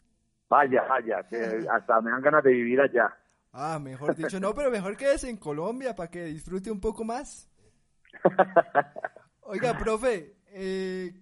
Vaya, 0.48 0.82
vaya, 0.88 1.26
que 1.28 1.36
hasta 1.70 2.00
me 2.00 2.10
dan 2.10 2.22
ganas 2.22 2.44
de 2.44 2.52
vivir 2.52 2.80
allá. 2.80 3.16
Ah, 3.52 3.78
mejor 3.78 4.14
dicho, 4.14 4.40
no, 4.40 4.54
pero 4.54 4.70
mejor 4.70 4.96
quédese 4.96 5.28
en 5.28 5.36
Colombia 5.36 5.94
para 5.94 6.10
que 6.10 6.24
disfrute 6.24 6.70
un 6.70 6.80
poco 6.80 7.04
más. 7.04 7.48
Oiga, 9.42 9.76
profe, 9.76 10.36
eh, 10.48 11.12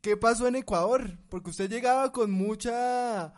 ¿qué 0.00 0.16
pasó 0.16 0.46
en 0.46 0.56
Ecuador? 0.56 1.02
Porque 1.28 1.50
usted 1.50 1.68
llegaba 1.68 2.12
con 2.12 2.30
mucha, 2.30 3.34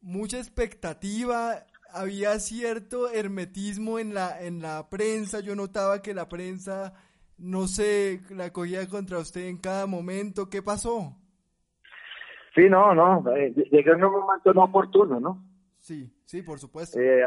mucha 0.00 0.38
expectativa, 0.38 1.66
había 1.92 2.38
cierto 2.38 3.10
hermetismo 3.10 3.98
en 3.98 4.14
la, 4.14 4.40
en 4.40 4.60
la 4.60 4.88
prensa, 4.88 5.40
yo 5.40 5.54
notaba 5.54 6.02
que 6.02 6.14
la 6.14 6.28
prensa, 6.28 6.94
no 7.38 7.66
sé, 7.66 8.20
la 8.30 8.52
cogía 8.52 8.86
contra 8.88 9.18
usted 9.18 9.46
en 9.46 9.58
cada 9.58 9.86
momento, 9.86 10.48
¿qué 10.48 10.62
pasó? 10.62 11.16
Sí, 12.54 12.68
no, 12.68 12.94
no, 12.94 13.24
eh, 13.36 13.52
llegué 13.70 13.90
en 13.92 14.04
un 14.04 14.12
momento 14.12 14.52
no 14.52 14.64
oportuno, 14.64 15.20
¿no? 15.20 15.44
Sí, 15.78 16.10
sí, 16.24 16.42
por 16.42 16.58
supuesto. 16.58 16.98
Eh, 17.00 17.22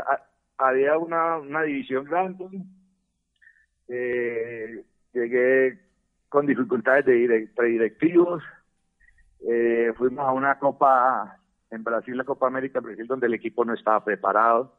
había 0.57 0.97
una, 0.97 1.37
una 1.37 1.63
división 1.63 2.03
grande, 2.05 2.47
eh, 3.87 4.83
llegué 5.13 5.79
con 6.29 6.45
dificultades 6.45 7.05
de 7.05 7.49
directivos, 7.65 8.43
eh, 9.47 9.91
fuimos 9.97 10.25
a 10.25 10.31
una 10.31 10.59
copa 10.59 11.40
en 11.71 11.83
Brasil, 11.83 12.17
la 12.17 12.23
Copa 12.23 12.47
América 12.47 12.79
en 12.79 12.85
Brasil, 12.85 13.07
donde 13.07 13.27
el 13.27 13.33
equipo 13.33 13.65
no 13.65 13.73
estaba 13.73 14.03
preparado, 14.03 14.75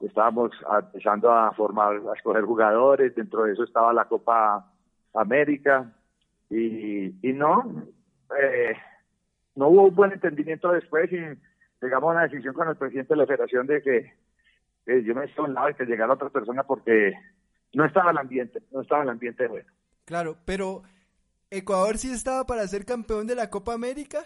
estábamos 0.00 0.52
empezando 0.80 1.30
a 1.30 1.52
formar, 1.52 1.96
a 1.96 2.16
escoger 2.16 2.44
jugadores, 2.44 3.14
dentro 3.14 3.44
de 3.44 3.52
eso 3.52 3.64
estaba 3.64 3.92
la 3.92 4.06
Copa 4.06 4.72
América, 5.14 5.92
Y, 6.50 7.14
y 7.28 7.32
no, 7.34 7.84
eh, 8.40 8.74
no 9.54 9.68
hubo 9.68 9.88
un 9.88 9.94
buen 9.94 10.12
entendimiento 10.12 10.72
después 10.72 11.12
y 11.12 11.18
llegamos 11.82 12.08
a 12.08 12.12
una 12.12 12.22
decisión 12.22 12.54
con 12.54 12.68
el 12.68 12.76
presidente 12.76 13.12
de 13.12 13.20
la 13.20 13.26
federación 13.26 13.66
de 13.66 13.82
que 13.82 14.14
yo 15.04 15.14
me 15.14 15.26
hice 15.26 15.42
un 15.42 15.52
lado 15.52 15.68
y 15.68 15.74
que 15.74 15.84
llegara 15.84 16.14
otra 16.14 16.30
persona 16.30 16.62
porque 16.62 17.12
no 17.74 17.84
estaba 17.84 18.12
el 18.12 18.18
ambiente, 18.18 18.62
no 18.72 18.80
estaba 18.80 19.02
el 19.02 19.10
ambiente 19.10 19.46
bueno. 19.46 19.68
Claro, 20.06 20.38
pero 20.46 20.84
¿Ecuador 21.50 21.96
sí 21.96 22.10
estaba 22.12 22.44
para 22.44 22.66
ser 22.66 22.84
campeón 22.84 23.26
de 23.26 23.34
la 23.34 23.48
Copa 23.48 23.72
América? 23.74 24.20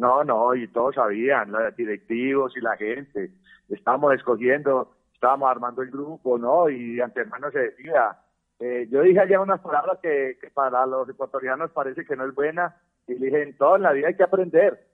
No, 0.00 0.24
no, 0.24 0.54
y 0.54 0.66
todos 0.68 0.94
sabían, 0.94 1.52
los 1.52 1.76
directivos 1.76 2.56
y 2.56 2.60
la 2.62 2.74
gente. 2.78 3.32
Estábamos 3.68 4.14
escogiendo, 4.14 4.94
estábamos 5.12 5.50
armando 5.50 5.82
el 5.82 5.90
grupo, 5.90 6.38
¿no? 6.38 6.70
Y 6.70 6.98
antemano 7.02 7.50
se 7.50 7.58
decía. 7.58 8.16
Eh, 8.60 8.88
yo 8.90 9.02
dije 9.02 9.20
allá 9.20 9.38
unas 9.40 9.60
palabras 9.60 9.98
que, 10.00 10.38
para 10.54 10.86
los 10.86 11.06
ecuatorianos 11.06 11.70
parece 11.72 12.06
que 12.06 12.16
no 12.16 12.24
es 12.24 12.34
buena, 12.34 12.80
y 13.06 13.12
dije, 13.12 13.42
en 13.42 13.58
toda 13.58 13.76
la 13.76 13.92
vida 13.92 14.08
hay 14.08 14.16
que 14.16 14.22
aprender. 14.22 14.86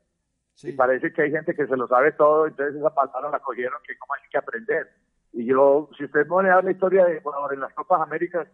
Y 0.65 0.73
parece 0.73 1.13
que 1.13 1.23
hay 1.23 1.31
gente 1.31 1.55
que 1.55 1.69
se 1.69 1.77
lo 1.77 1.87
sabe 1.87 2.11
todo, 2.11 2.49
entonces 2.49 2.75
esa 2.75 2.93
palabra 2.93 3.31
la 3.31 3.39
cogieron 3.39 3.79
que 3.87 3.97
como 3.99 4.13
hay 4.15 4.29
que 4.29 4.39
aprender. 4.39 4.89
Y 5.33 5.45
yo, 5.45 5.89
si 5.97 6.05
usted 6.05 6.27
pone 6.27 6.51
a 6.51 6.63
la 6.63 6.71
historia 6.73 7.05
de 7.05 7.19
Ecuador 7.19 7.55
en 7.55 7.61
las 7.61 7.73
Copas 7.75 8.01
Américas, 8.01 8.49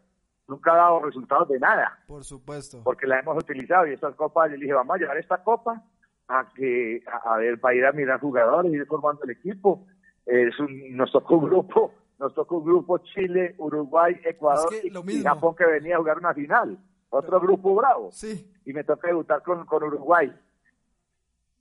nunca 0.49 0.74
ha 0.74 0.77
dado 0.77 1.01
resultados 1.01 1.49
de 1.49 1.59
nada. 1.59 1.99
Por 2.07 2.24
supuesto. 2.24 2.83
Porque 2.85 3.07
la 3.07 3.20
hemos 3.20 3.39
utilizado 3.43 3.87
y 3.87 3.95
estas 3.95 4.15
copas, 4.16 4.51
yo 4.51 4.59
dije, 4.59 4.74
vamos 4.74 4.97
a 4.97 4.99
llevar 4.99 5.16
esta 5.16 5.43
copa 5.43 5.83
a 6.28 6.49
que, 6.55 7.03
a, 7.07 7.36
ver, 7.36 7.61
para 7.61 7.74
ir 7.74 7.85
a 7.85 7.93
mirar 7.93 8.20
jugadores, 8.20 8.73
ir 8.73 8.86
formando 8.86 9.24
el 9.24 9.31
equipo. 9.31 9.86
Es 10.24 10.59
un, 10.59 10.97
nos 10.97 11.11
tocó 11.12 11.36
un 11.36 11.47
grupo, 11.47 11.94
nos 12.19 12.35
tocó 12.35 12.59
un 12.59 12.65
grupo 12.65 12.99
Chile, 12.99 13.55
Uruguay, 13.59 14.20
Ecuador 14.24 14.73
y, 14.82 15.23
Japón 15.23 15.55
que 15.57 15.66
venía 15.66 15.97
a 15.97 15.99
jugar 15.99 16.19
una 16.19 16.35
final. 16.35 16.78
Otro 17.11 17.40
grupo 17.40 17.74
bravo. 17.74 18.11
Sí. 18.12 18.51
Y 18.65 18.73
me 18.73 18.85
toca 18.85 19.09
debutar 19.09 19.43
con, 19.43 19.66
con 19.66 19.82
Uruguay. 19.82 20.32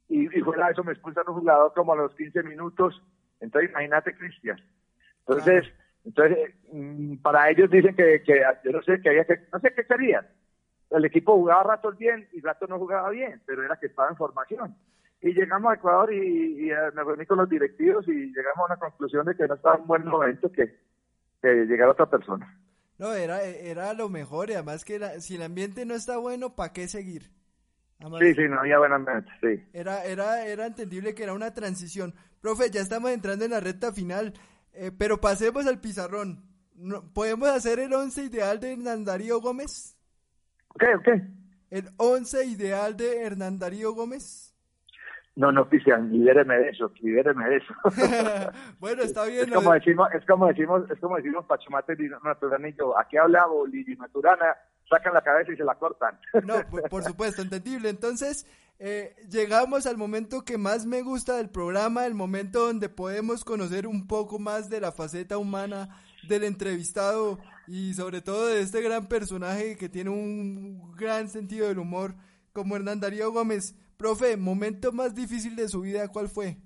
Y, 0.07 0.37
y 0.37 0.41
fuera 0.41 0.67
de 0.67 0.73
eso 0.73 0.83
me 0.83 0.91
expulsan 0.91 1.27
un 1.27 1.39
jugador 1.39 1.73
como 1.73 1.93
a 1.93 1.97
los 1.97 2.15
15 2.15 2.43
minutos. 2.43 3.01
Entonces 3.39 3.69
imagínate, 3.71 4.15
Cristian. 4.15 4.57
Entonces, 5.19 5.73
entonces 6.05 6.53
mm, 6.71 7.15
para 7.17 7.49
ellos 7.49 7.69
dicen 7.69 7.95
que, 7.95 8.21
que, 8.23 8.41
yo 8.63 8.71
no 8.71 8.81
sé, 8.83 9.01
que 9.01 9.09
había 9.09 9.25
que, 9.25 9.39
no 9.51 9.59
sé 9.59 9.73
qué 9.73 9.85
querían. 9.85 10.25
El 10.91 11.05
equipo 11.05 11.35
jugaba 11.35 11.63
ratos 11.63 11.97
bien 11.97 12.27
y 12.33 12.41
ratos 12.41 12.69
no 12.69 12.77
jugaba 12.77 13.09
bien, 13.09 13.41
pero 13.45 13.63
era 13.63 13.77
que 13.77 13.87
estaba 13.87 14.09
en 14.09 14.17
formación. 14.17 14.75
Y 15.21 15.33
llegamos 15.33 15.71
a 15.71 15.75
Ecuador 15.75 16.13
y, 16.13 16.65
y 16.65 16.71
eh, 16.71 16.75
me 16.93 17.03
reuní 17.03 17.25
con 17.25 17.37
los 17.37 17.49
directivos 17.49 18.07
y 18.07 18.11
llegamos 18.11 18.57
a 18.59 18.73
una 18.73 18.77
conclusión 18.77 19.25
de 19.25 19.35
que 19.35 19.47
no 19.47 19.53
estaba 19.53 19.77
en 19.77 19.87
buen 19.87 20.05
momento 20.05 20.51
que, 20.51 20.79
que 21.41 21.65
llegara 21.65 21.91
otra 21.91 22.09
persona. 22.09 22.57
No, 22.97 23.13
era, 23.13 23.41
era 23.43 23.93
lo 23.93 24.09
mejor 24.09 24.49
y 24.49 24.53
además 24.53 24.83
que 24.83 24.99
si 25.21 25.35
el 25.35 25.43
ambiente 25.43 25.85
no 25.85 25.95
está 25.95 26.17
bueno, 26.17 26.55
¿para 26.55 26.73
qué 26.73 26.87
seguir? 26.87 27.31
sí, 28.19 28.33
sí, 28.33 28.41
no 28.49 28.59
había 28.59 28.79
buen 28.79 28.93
ambiente, 28.93 29.31
sí. 29.41 29.63
Era, 29.73 30.03
era, 30.05 30.45
era 30.45 30.65
entendible 30.65 31.13
que 31.13 31.23
era 31.23 31.33
una 31.33 31.53
transición. 31.53 32.15
Profe, 32.41 32.71
ya 32.71 32.81
estamos 32.81 33.11
entrando 33.11 33.45
en 33.45 33.51
la 33.51 33.59
recta 33.59 33.93
final. 33.93 34.33
Eh, 34.73 34.91
pero 34.97 35.19
pasemos 35.19 35.67
al 35.67 35.79
pizarrón. 35.79 36.43
¿Podemos 37.13 37.49
hacer 37.49 37.79
el 37.79 37.93
once 37.93 38.23
ideal 38.23 38.59
de 38.59 38.73
Hernán 38.73 39.05
Darío 39.05 39.39
Gómez? 39.39 39.97
¿Qué? 40.79 40.87
¿Qué? 41.03 41.21
¿El 41.69 41.89
once 41.97 42.45
ideal 42.45 42.97
de 42.97 43.21
Hernán 43.21 43.57
Darío 43.57 43.93
Gómez? 43.93 44.51
No, 45.35 45.51
no, 45.51 45.67
Cristian, 45.69 46.11
libéreme 46.11 46.57
de 46.57 46.69
eso, 46.69 46.91
libéreme 47.01 47.47
de 47.47 47.57
eso. 47.57 47.73
bueno, 48.79 49.01
está 49.03 49.23
bien. 49.25 49.47
Es 49.47 49.53
como 49.53 49.73
decimos, 49.73 50.09
es 50.13 50.25
como 50.25 50.47
decimos, 50.47 50.91
es 50.91 50.99
como 50.99 51.15
decimos 51.15 51.45
Pachumate 51.45 51.95
Naturanillo, 52.23 52.97
aquí 52.99 53.15
habla 53.15 53.45
Bolivia 53.45 53.95
Maturana, 53.97 54.57
sacan 54.89 55.13
la 55.13 55.21
cabeza 55.21 55.53
y 55.53 55.55
se 55.55 55.63
la 55.63 55.75
cortan. 55.75 56.19
no, 56.43 56.55
por 56.89 57.03
supuesto, 57.03 57.41
entendible. 57.41 57.87
Entonces, 57.87 58.45
eh, 58.77 59.15
llegamos 59.29 59.85
al 59.85 59.95
momento 59.95 60.43
que 60.43 60.57
más 60.57 60.85
me 60.85 61.01
gusta 61.01 61.37
del 61.37 61.49
programa, 61.49 62.05
el 62.05 62.13
momento 62.13 62.67
donde 62.67 62.89
podemos 62.89 63.45
conocer 63.45 63.87
un 63.87 64.07
poco 64.07 64.37
más 64.37 64.69
de 64.69 64.81
la 64.81 64.91
faceta 64.91 65.37
humana 65.37 66.01
del 66.27 66.43
entrevistado 66.43 67.39
y 67.67 67.93
sobre 67.93 68.21
todo 68.21 68.47
de 68.47 68.61
este 68.61 68.81
gran 68.81 69.07
personaje 69.07 69.77
que 69.77 69.89
tiene 69.89 70.09
un 70.09 70.93
gran 70.95 71.29
sentido 71.29 71.67
del 71.67 71.79
humor 71.79 72.13
como 72.53 72.75
Hernán 72.75 72.99
Darío 72.99 73.31
Gómez. 73.31 73.75
Profe, 73.97 74.35
momento 74.35 74.91
más 74.91 75.13
difícil 75.13 75.55
de 75.55 75.67
su 75.67 75.81
vida, 75.81 76.07
¿cuál 76.07 76.27
fue? 76.27 76.57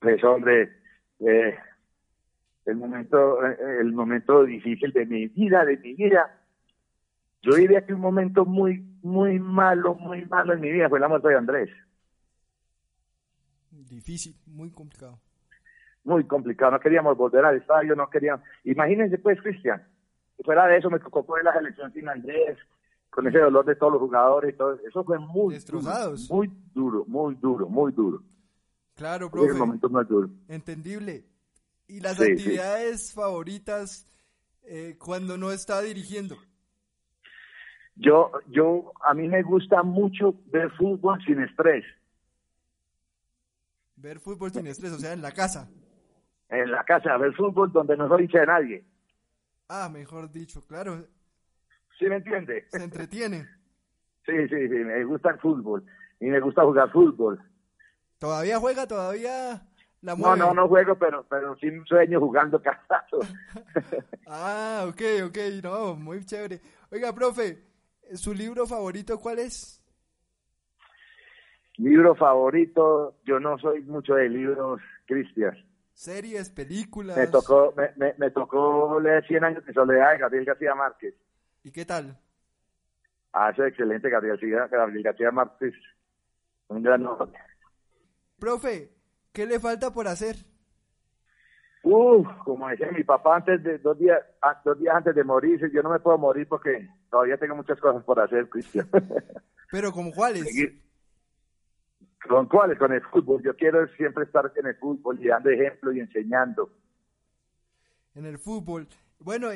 Pues 0.00 0.22
hombre, 0.24 0.72
eh, 1.20 1.54
el 2.64 2.76
momento, 2.76 3.44
eh, 3.46 3.56
el 3.80 3.92
momento 3.92 4.44
difícil 4.44 4.92
de 4.92 5.06
mi 5.06 5.26
vida, 5.26 5.64
de 5.64 5.76
mi 5.76 5.94
vida, 5.94 6.38
yo 7.42 7.54
diría 7.54 7.84
que 7.84 7.94
un 7.94 8.00
momento 8.00 8.44
muy, 8.44 8.78
muy 9.02 9.38
malo, 9.38 9.94
muy 9.94 10.24
malo 10.26 10.54
en 10.54 10.60
mi 10.60 10.70
vida 10.70 10.88
fue 10.88 11.00
la 11.00 11.08
muerte 11.08 11.28
de 11.28 11.36
Andrés. 11.36 11.70
Difícil, 13.70 14.34
muy 14.46 14.70
complicado. 14.70 15.20
Muy 16.08 16.24
complicado, 16.24 16.70
no 16.70 16.80
queríamos 16.80 17.18
volver 17.18 17.44
al 17.44 17.58
estadio, 17.58 17.94
no 17.94 18.08
queríamos. 18.08 18.42
Imagínense 18.64 19.18
pues, 19.18 19.38
Cristian, 19.42 19.86
fuera 20.42 20.66
de 20.66 20.78
eso 20.78 20.88
me 20.88 20.98
tocó 20.98 21.22
poner 21.26 21.44
la 21.44 21.52
selección 21.52 21.92
sin 21.92 22.08
Andrés, 22.08 22.56
con 23.10 23.26
ese 23.26 23.38
dolor 23.38 23.66
de 23.66 23.76
todos 23.76 23.92
los 23.92 24.00
jugadores 24.00 24.54
y 24.54 24.56
todo 24.56 24.72
eso 24.88 25.04
fue 25.04 25.18
muy 25.18 25.52
Destrozados. 25.52 26.30
muy 26.30 26.50
duro, 26.72 27.04
muy 27.06 27.34
duro, 27.34 27.68
muy 27.68 27.92
duro. 27.92 28.22
Claro, 28.94 29.30
profe. 29.30 29.52
más 29.90 30.08
duro. 30.08 30.30
Entendible. 30.48 31.26
¿Y 31.86 32.00
las 32.00 32.18
actividades 32.18 33.12
favoritas 33.12 34.06
eh, 34.62 34.96
cuando 34.98 35.36
no 35.36 35.50
está 35.52 35.82
dirigiendo? 35.82 36.38
Yo, 37.96 38.30
yo, 38.48 38.92
a 39.06 39.12
mí 39.12 39.28
me 39.28 39.42
gusta 39.42 39.82
mucho 39.82 40.36
ver 40.46 40.70
fútbol 40.70 41.22
sin 41.26 41.42
estrés. 41.42 41.84
Ver 43.96 44.20
fútbol 44.20 44.50
sin 44.50 44.66
estrés, 44.68 44.92
o 44.92 44.98
sea, 44.98 45.12
en 45.12 45.20
la 45.20 45.32
casa. 45.32 45.68
En 46.48 46.70
la 46.70 46.84
casa, 46.84 47.16
ver 47.16 47.34
fútbol 47.34 47.70
donde 47.72 47.96
no 47.96 48.08
soy 48.08 48.24
hincha 48.24 48.40
de 48.40 48.46
nadie. 48.46 48.84
Ah, 49.68 49.88
mejor 49.92 50.30
dicho, 50.30 50.62
claro. 50.66 51.04
¿Sí 51.98 52.06
me 52.06 52.16
entiende? 52.16 52.66
Se 52.70 52.82
entretiene. 52.82 53.46
sí, 54.24 54.48
sí, 54.48 54.68
sí, 54.68 54.74
me 54.74 55.04
gusta 55.04 55.30
el 55.30 55.38
fútbol 55.40 55.84
y 56.20 56.26
me 56.26 56.40
gusta 56.40 56.62
jugar 56.62 56.90
fútbol. 56.90 57.40
¿Todavía 58.18 58.58
juega? 58.58 58.86
¿Todavía 58.86 59.62
la 60.00 60.14
mueve? 60.14 60.38
No, 60.38 60.46
no, 60.46 60.54
no 60.54 60.68
juego, 60.68 60.96
pero, 60.96 61.24
pero 61.28 61.56
sí 61.56 61.68
sueño 61.86 62.20
jugando 62.20 62.62
casado. 62.62 63.20
ah, 64.26 64.86
ok, 64.88 65.02
ok, 65.26 65.38
no, 65.62 65.96
muy 65.96 66.24
chévere. 66.24 66.60
Oiga, 66.90 67.12
profe, 67.12 67.68
¿Su 68.14 68.32
libro 68.32 68.66
favorito 68.66 69.18
cuál 69.18 69.38
es? 69.38 69.84
Libro 71.76 72.14
favorito, 72.14 73.16
yo 73.24 73.38
no 73.38 73.58
soy 73.58 73.82
mucho 73.82 74.14
de 74.14 74.28
libros, 74.28 74.80
Cristian. 75.06 75.56
Series, 75.98 76.48
películas. 76.50 77.16
Me 77.16 77.26
tocó, 77.26 77.74
me, 77.76 78.14
me, 78.18 78.30
tocó 78.30 79.00
leer 79.00 79.26
Cien 79.26 79.42
años 79.42 79.66
de 79.66 79.72
soledad 79.72 80.12
de 80.12 80.18
Gabriel 80.18 80.44
García 80.44 80.72
Márquez. 80.72 81.12
¿Y 81.64 81.72
qué 81.72 81.84
tal? 81.84 82.16
Ah, 83.32 83.50
es 83.50 83.58
excelente, 83.58 84.08
Gabriel, 84.08 84.38
Gabriel 84.70 85.02
García 85.02 85.32
Márquez. 85.32 85.74
Un 86.68 86.84
gran 86.84 87.02
nombre. 87.02 87.36
Profe, 88.38 88.92
¿qué 89.32 89.44
le 89.44 89.58
falta 89.58 89.92
por 89.92 90.06
hacer? 90.06 90.36
Uf, 91.82 92.28
como 92.44 92.68
decía 92.68 92.92
mi 92.92 93.02
papá 93.02 93.38
antes 93.38 93.60
de 93.64 93.78
dos 93.78 93.98
días, 93.98 94.20
ah, 94.40 94.60
dos 94.64 94.78
días 94.78 94.94
antes 94.94 95.16
de 95.16 95.24
morir, 95.24 95.60
yo 95.74 95.82
no 95.82 95.90
me 95.90 95.98
puedo 95.98 96.16
morir 96.16 96.46
porque 96.46 96.88
todavía 97.10 97.38
tengo 97.38 97.56
muchas 97.56 97.80
cosas 97.80 98.04
por 98.04 98.20
hacer, 98.20 98.48
Cristian. 98.48 98.88
Pero 99.72 99.90
como 99.90 100.12
cuáles? 100.12 100.44
¿Con 100.44 100.87
cuáles? 102.48 102.78
Con 102.78 102.92
el 102.92 103.02
fútbol. 103.02 103.42
Yo 103.42 103.54
quiero 103.54 103.86
siempre 103.96 104.24
estar 104.24 104.50
en 104.56 104.66
el 104.66 104.76
fútbol 104.76 105.18
y 105.20 105.28
dando 105.28 105.50
ejemplo 105.50 105.92
y 105.92 106.00
enseñando. 106.00 106.70
En 108.14 108.24
el 108.26 108.38
fútbol. 108.38 108.88
Bueno, 109.18 109.48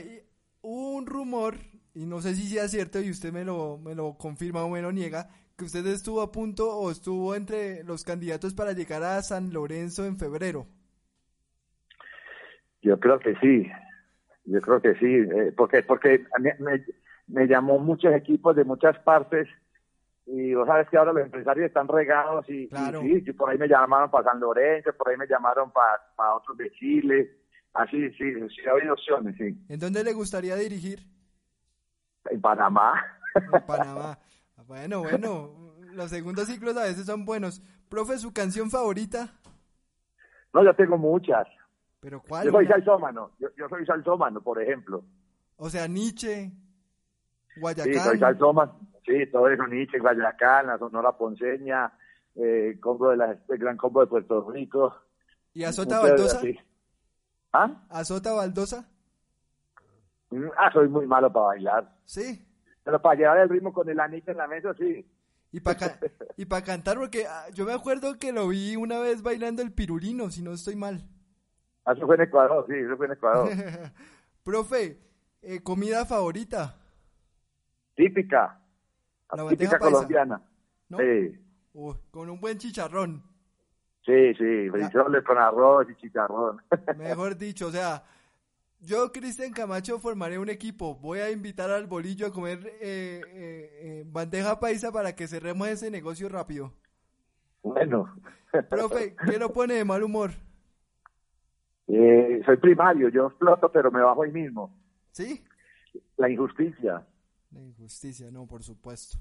hubo 0.61 0.97
un 0.97 1.07
rumor, 1.07 1.55
y 1.95 2.07
no 2.07 2.21
sé 2.21 2.35
si 2.35 2.49
sea 2.49 2.69
cierto, 2.69 3.01
y 3.01 3.11
usted 3.11 3.33
me 3.33 3.45
lo, 3.45 3.79
me 3.79 3.95
lo 3.95 4.17
confirma 4.17 4.65
o 4.65 4.71
me 4.71 4.83
lo 4.83 4.93
niega, 4.93 5.29
que 5.57 5.65
usted 5.65 5.87
estuvo 5.87 6.23
a 6.23 6.33
punto 6.33 6.71
o 6.71 6.91
estuvo 6.91 7.35
entre 7.35 7.85
los 7.85 8.05
candidatos 8.05 8.55
para 8.55 8.73
llegar 8.73 9.03
a 9.03 9.23
San 9.23 9.53
Lorenzo 9.53 10.05
en 10.07 10.17
febrero. 10.17 10.67
Yo 12.83 12.99
creo 12.99 13.21
que 13.21 13.37
sí, 13.37 13.71
yo 14.45 14.61
creo 14.61 14.81
que 14.81 14.95
sí, 14.97 15.07
eh, 15.07 15.53
porque 15.57 15.83
porque 15.83 16.25
me, 16.41 16.85
me, 17.29 17.47
llamó 17.47 17.79
muchos 17.79 18.13
equipos 18.13 18.57
de 18.57 18.65
muchas 18.65 18.99
partes 19.01 19.49
y 20.27 20.55
vos 20.55 20.67
sabes 20.67 20.89
que 20.89 20.97
ahora 20.97 21.13
los 21.13 21.25
empresarios 21.25 21.67
están 21.67 21.89
regados 21.89 22.49
y, 22.49 22.69
sí, 22.69 23.33
por 23.33 23.51
ahí 23.51 23.59
me 23.59 23.69
llamaron 23.69 24.11
para 24.11 24.31
San 24.31 24.41
Lorenzo, 24.41 24.93
por 24.97 25.09
ahí 25.09 25.17
me 25.17 25.27
llamaron 25.27 25.71
para, 25.73 26.01
para 26.17 26.35
otros 26.37 26.57
de 26.57 26.71
Chile, 26.73 27.39
así, 27.75 28.11
sí, 28.13 28.33
sí, 28.35 28.69
ha 28.69 28.73
habido 28.73 28.95
opciones, 28.95 29.37
sí. 29.37 29.57
¿En 29.69 29.81
dónde 29.81 30.05
le 30.05 30.13
gustaría 30.13 30.57
dirigir? 30.57 31.01
En 32.31 32.41
Panamá. 32.41 32.95
En 33.35 33.67
Panamá. 33.67 34.19
Bueno, 34.67 35.03
bueno, 35.03 35.51
los 35.93 36.11
segundos 36.11 36.47
ciclos 36.47 36.77
a 36.77 36.85
veces 36.85 37.07
son 37.07 37.25
buenos. 37.25 37.61
Profe, 37.89 38.17
¿su 38.19 38.33
canción 38.33 38.71
favorita? 38.71 39.29
No, 40.55 40.65
yo 40.65 40.75
tengo 40.75 40.97
muchas. 40.97 41.47
¿Pero 42.01 42.21
cuál? 42.21 42.47
Yo 42.47 42.53
soy 42.53 42.67
salsómano, 42.67 43.31
yo, 43.39 43.69
soy 43.69 43.85
salsómano, 43.87 44.41
por 44.41 44.61
ejemplo. 44.63 45.05
O 45.57 45.69
sea, 45.69 45.87
Nietzsche. 45.89 46.51
Guayacán. 47.57 47.93
Sí, 47.93 47.99
soy 48.01 48.19
salsómano. 48.19 48.79
Sí, 49.05 49.27
todo 49.33 49.49
eso, 49.49 49.67
Nietzsche, 49.67 49.99
Guayacán, 49.99 50.67
la 50.69 50.79
Sonora 50.79 51.13
Ponceña, 51.17 51.93
eh, 52.37 52.79
combo 52.81 53.11
de 53.11 53.17
la, 53.17 53.33
el 53.49 53.59
Gran 53.59 53.77
Combo 53.77 54.01
de 54.01 54.07
Puerto 54.07 54.51
Rico. 54.51 54.95
¿Y 55.53 55.65
Azota 55.65 56.01
Baldosa? 56.01 56.39
así. 56.39 56.59
¿Ah? 57.53 57.85
¿Azota 57.91 58.33
Baldosa? 58.33 58.89
Mm, 60.31 60.47
Ah, 60.57 60.71
soy 60.73 60.89
muy 60.89 61.07
malo 61.07 61.33
para 61.33 61.47
bailar. 61.47 61.93
Sí. 62.05 62.47
Pero 62.85 63.01
para 63.03 63.17
llevar 63.17 63.39
el 63.39 63.49
ritmo 63.49 63.73
con 63.73 63.89
el 63.89 64.01
anillo 64.01 64.31
en 64.33 64.37
la 64.39 64.47
mesa, 64.47 64.73
sí. 64.79 65.07
Y 65.53 65.61
para 65.61 65.77
y 66.37 66.47
para 66.47 66.65
cantar, 66.65 66.97
porque 66.99 67.27
ah, 67.27 67.47
yo 67.53 67.67
me 67.67 67.73
acuerdo 67.75 68.19
que 68.19 68.33
lo 68.33 68.49
vi 68.49 68.77
una 68.77 68.99
vez 68.99 69.23
bailando 69.23 69.61
el 69.63 69.73
pirulino, 69.73 70.31
si 70.31 70.43
no 70.43 70.53
estoy 70.53 70.77
mal. 70.77 71.07
Ah, 71.85 71.93
Eso 71.93 72.07
fue 72.07 72.15
en 72.17 72.23
Ecuador, 72.23 72.65
sí, 72.69 72.75
eso 72.77 72.97
fue 72.97 73.07
en 73.07 73.13
Ecuador. 73.13 73.49
Profe, 74.45 74.99
eh, 75.43 75.63
comida 75.63 76.07
favorita, 76.07 76.77
Típica. 77.95 78.59
La 79.33 79.49
típica 79.49 79.79
colombiana. 79.79 80.43
¿no? 80.89 80.99
Sí, 80.99 81.39
Uy, 81.75 81.95
con 82.11 82.29
un 82.29 82.41
buen 82.41 82.59
chicharrón. 82.59 83.23
sí, 84.05 84.35
sí. 84.35 84.69
Frijoles 84.71 85.25
con 85.25 85.39
arroz 85.39 85.87
y 85.91 85.97
chicharrón. 85.97 86.61
Mejor 86.99 87.37
dicho, 87.37 87.69
o 87.69 87.71
sea, 87.71 88.05
yo, 88.81 89.13
Cristian 89.13 89.53
Camacho, 89.53 89.99
formaré 89.99 90.39
un 90.39 90.49
equipo. 90.51 90.97
Voy 90.97 91.21
a 91.21 91.31
invitar 91.31 91.71
al 91.71 91.87
bolillo 91.87 92.27
a 92.27 92.33
comer 92.33 92.59
eh, 92.81 93.21
eh, 93.27 93.71
eh, 93.81 94.05
bandeja 94.07 94.59
paisa 94.59 94.91
para 94.93 95.15
que 95.15 95.29
cerremos 95.29 95.69
ese 95.69 95.91
negocio 95.91 96.29
rápido. 96.29 96.73
bueno. 97.63 98.13
Profe, 98.69 99.17
¿qué 99.25 99.39
lo 99.39 99.51
pone 99.51 99.75
de 99.75 99.85
mal 99.85 100.03
humor? 100.03 100.33
Eh, 101.89 102.43
soy 102.45 102.57
primario, 102.59 103.09
yo 103.09 103.29
exploto, 103.29 103.71
pero 103.71 103.91
me 103.91 104.03
bajo 104.03 104.23
ahí 104.23 104.31
mismo. 104.33 104.75
¿Sí? 105.11 105.43
La 106.17 106.29
injusticia. 106.29 107.07
La 107.53 107.61
injusticia, 107.63 108.31
no, 108.31 108.47
por 108.47 108.63
supuesto. 108.63 109.19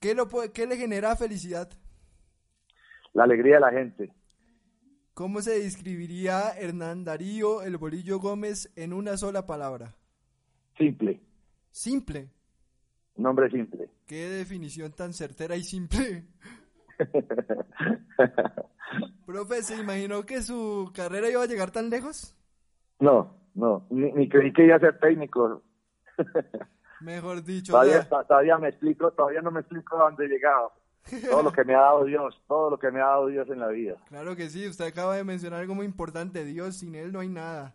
¿Qué, 0.00 0.14
lo, 0.14 0.28
puede- 0.28 0.52
qué 0.52 0.66
le 0.66 0.76
genera 0.76 1.14
felicidad? 1.16 1.68
La 3.12 3.24
alegría 3.24 3.56
de 3.56 3.60
la 3.60 3.70
gente. 3.70 4.12
¿Cómo 5.14 5.42
se 5.42 5.58
describiría 5.62 6.50
Hernán 6.56 7.04
Darío, 7.04 7.62
el 7.62 7.76
bolillo 7.76 8.18
Gómez, 8.20 8.72
en 8.76 8.92
una 8.94 9.16
sola 9.18 9.46
palabra? 9.46 9.94
Simple. 10.78 11.20
Simple. 11.70 12.30
Nombre 13.16 13.50
simple. 13.50 13.90
Qué 14.06 14.28
definición 14.30 14.92
tan 14.92 15.12
certera 15.12 15.56
y 15.56 15.62
simple. 15.62 16.24
Profe, 19.26 19.62
¿se 19.62 19.76
imaginó 19.76 20.24
que 20.24 20.42
su 20.42 20.90
carrera 20.94 21.28
iba 21.28 21.42
a 21.42 21.46
llegar 21.46 21.70
tan 21.70 21.90
lejos? 21.90 22.34
No, 22.98 23.36
no. 23.54 23.86
Ni, 23.90 24.10
ni 24.12 24.28
creí 24.28 24.52
que 24.52 24.64
iba 24.64 24.76
a 24.76 24.80
ser 24.80 24.98
técnico. 24.98 25.62
Mejor 27.00 27.42
dicho, 27.42 27.72
Todavía, 27.72 28.58
me 28.58 28.68
explico, 28.68 29.10
todavía 29.12 29.40
no 29.40 29.50
me 29.50 29.60
explico 29.60 29.96
a 29.96 30.04
dónde 30.04 30.26
he 30.26 30.28
llegado. 30.28 30.72
Todo 31.28 31.42
lo 31.42 31.52
que 31.52 31.64
me 31.64 31.74
ha 31.74 31.80
dado 31.80 32.04
Dios, 32.04 32.40
todo 32.46 32.70
lo 32.70 32.78
que 32.78 32.90
me 32.90 33.00
ha 33.00 33.06
dado 33.06 33.26
Dios 33.28 33.48
en 33.48 33.58
la 33.58 33.68
vida. 33.68 33.96
claro 34.08 34.36
que 34.36 34.48
sí, 34.48 34.68
usted 34.68 34.86
acaba 34.86 35.16
de 35.16 35.24
mencionar 35.24 35.60
algo 35.60 35.74
muy 35.74 35.86
importante, 35.86 36.44
Dios, 36.44 36.76
sin 36.76 36.94
él 36.94 37.12
no 37.12 37.20
hay 37.20 37.28
nada. 37.28 37.74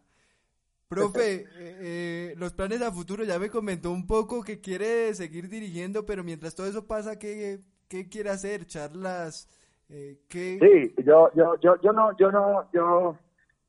Profe, 0.88 1.34
eh, 1.35 1.45
eh, 1.57 2.35
los 2.38 2.53
planes 2.53 2.81
a 2.81 2.91
futuro, 2.91 3.23
ya 3.23 3.39
me 3.39 3.49
comentó 3.49 3.91
un 3.91 4.06
poco 4.06 4.43
que 4.43 4.61
quiere 4.61 5.14
seguir 5.15 5.49
dirigiendo, 5.49 6.06
pero 6.06 6.23
mientras 6.23 6.56
todo 6.56 6.68
eso 6.68 6.85
pasa, 6.85 7.18
¿qué, 7.18 7.60
qué 7.89 8.07
quiere 8.07 8.30
hacer? 8.30 8.65
¿Charlas? 8.68 9.49
Eh, 9.89 10.19
¿qué? 10.30 10.60
Sí, 10.61 11.03
yo, 11.03 11.31
yo, 11.35 11.60
yo, 11.60 11.81
yo 11.81 11.91
no, 11.93 12.15
yo 12.18 12.31
no, 12.31 12.69
yo, 12.72 13.18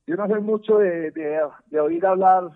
yo 0.06 0.16
no 0.16 0.28
soy 0.28 0.40
mucho 0.40 0.78
de, 0.78 1.10
de, 1.12 1.40
de 1.66 1.80
oír 1.80 2.04
hablar 2.04 2.50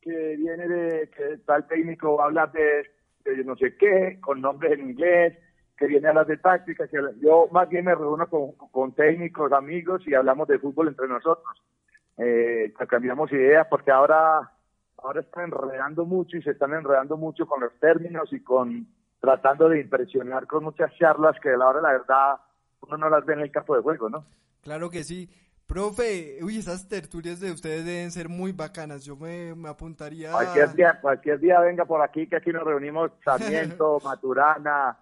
que 0.00 0.36
viene 0.36 0.66
de 0.68 1.10
que 1.10 1.38
tal 1.44 1.66
técnico 1.66 2.16
va 2.16 2.24
a 2.24 2.26
hablar 2.26 2.52
de, 2.52 2.86
no 3.44 3.56
sé 3.56 3.76
qué, 3.76 4.18
con 4.20 4.40
nombres 4.40 4.72
en 4.72 4.90
inglés, 4.90 5.38
que 5.76 5.86
viene 5.86 6.06
a 6.06 6.10
hablar 6.10 6.26
de 6.26 6.36
táctica, 6.36 6.88
que 6.88 6.98
yo 7.20 7.48
más 7.52 7.68
bien 7.68 7.84
me 7.84 7.94
reúno 7.94 8.28
con, 8.28 8.52
con 8.52 8.92
técnicos, 8.94 9.52
amigos 9.52 10.02
y 10.06 10.14
hablamos 10.14 10.48
de 10.48 10.58
fútbol 10.58 10.88
entre 10.88 11.08
nosotros. 11.08 11.62
Eh, 12.18 12.72
cambiamos 12.88 13.32
ideas 13.32 13.66
porque 13.70 13.90
ahora, 13.90 14.52
ahora 14.98 15.20
están 15.20 15.44
enredando 15.44 16.04
mucho 16.04 16.36
y 16.36 16.42
se 16.42 16.50
están 16.50 16.74
enredando 16.74 17.16
mucho 17.16 17.46
con 17.46 17.60
los 17.60 17.72
términos 17.78 18.30
y 18.32 18.40
con 18.40 18.86
tratando 19.20 19.68
de 19.68 19.80
impresionar 19.80 20.46
con 20.46 20.64
muchas 20.64 20.94
charlas 20.96 21.36
que 21.42 21.50
a 21.50 21.56
la 21.56 21.68
hora 21.68 21.80
la 21.80 21.92
verdad 21.92 22.36
uno 22.82 22.96
no 22.96 23.10
las 23.10 23.24
ve 23.24 23.34
en 23.34 23.40
el 23.40 23.50
campo 23.50 23.76
de 23.76 23.82
juego, 23.82 24.08
¿no? 24.08 24.24
Claro 24.62 24.90
que 24.90 25.04
sí. 25.04 25.28
Profe, 25.70 26.40
uy, 26.42 26.58
esas 26.58 26.88
tertulias 26.88 27.38
de 27.38 27.52
ustedes 27.52 27.84
deben 27.84 28.10
ser 28.10 28.28
muy 28.28 28.50
bacanas. 28.50 29.04
Yo 29.04 29.14
me, 29.14 29.54
me 29.54 29.68
apuntaría. 29.68 30.32
Cualquier 30.32 30.74
día, 30.74 30.98
cualquier 31.00 31.38
día 31.38 31.60
venga 31.60 31.84
por 31.84 32.02
aquí, 32.02 32.26
que 32.26 32.34
aquí 32.34 32.50
nos 32.50 32.64
reunimos 32.64 33.12
Sarmiento, 33.24 34.00
Maturana, 34.04 34.98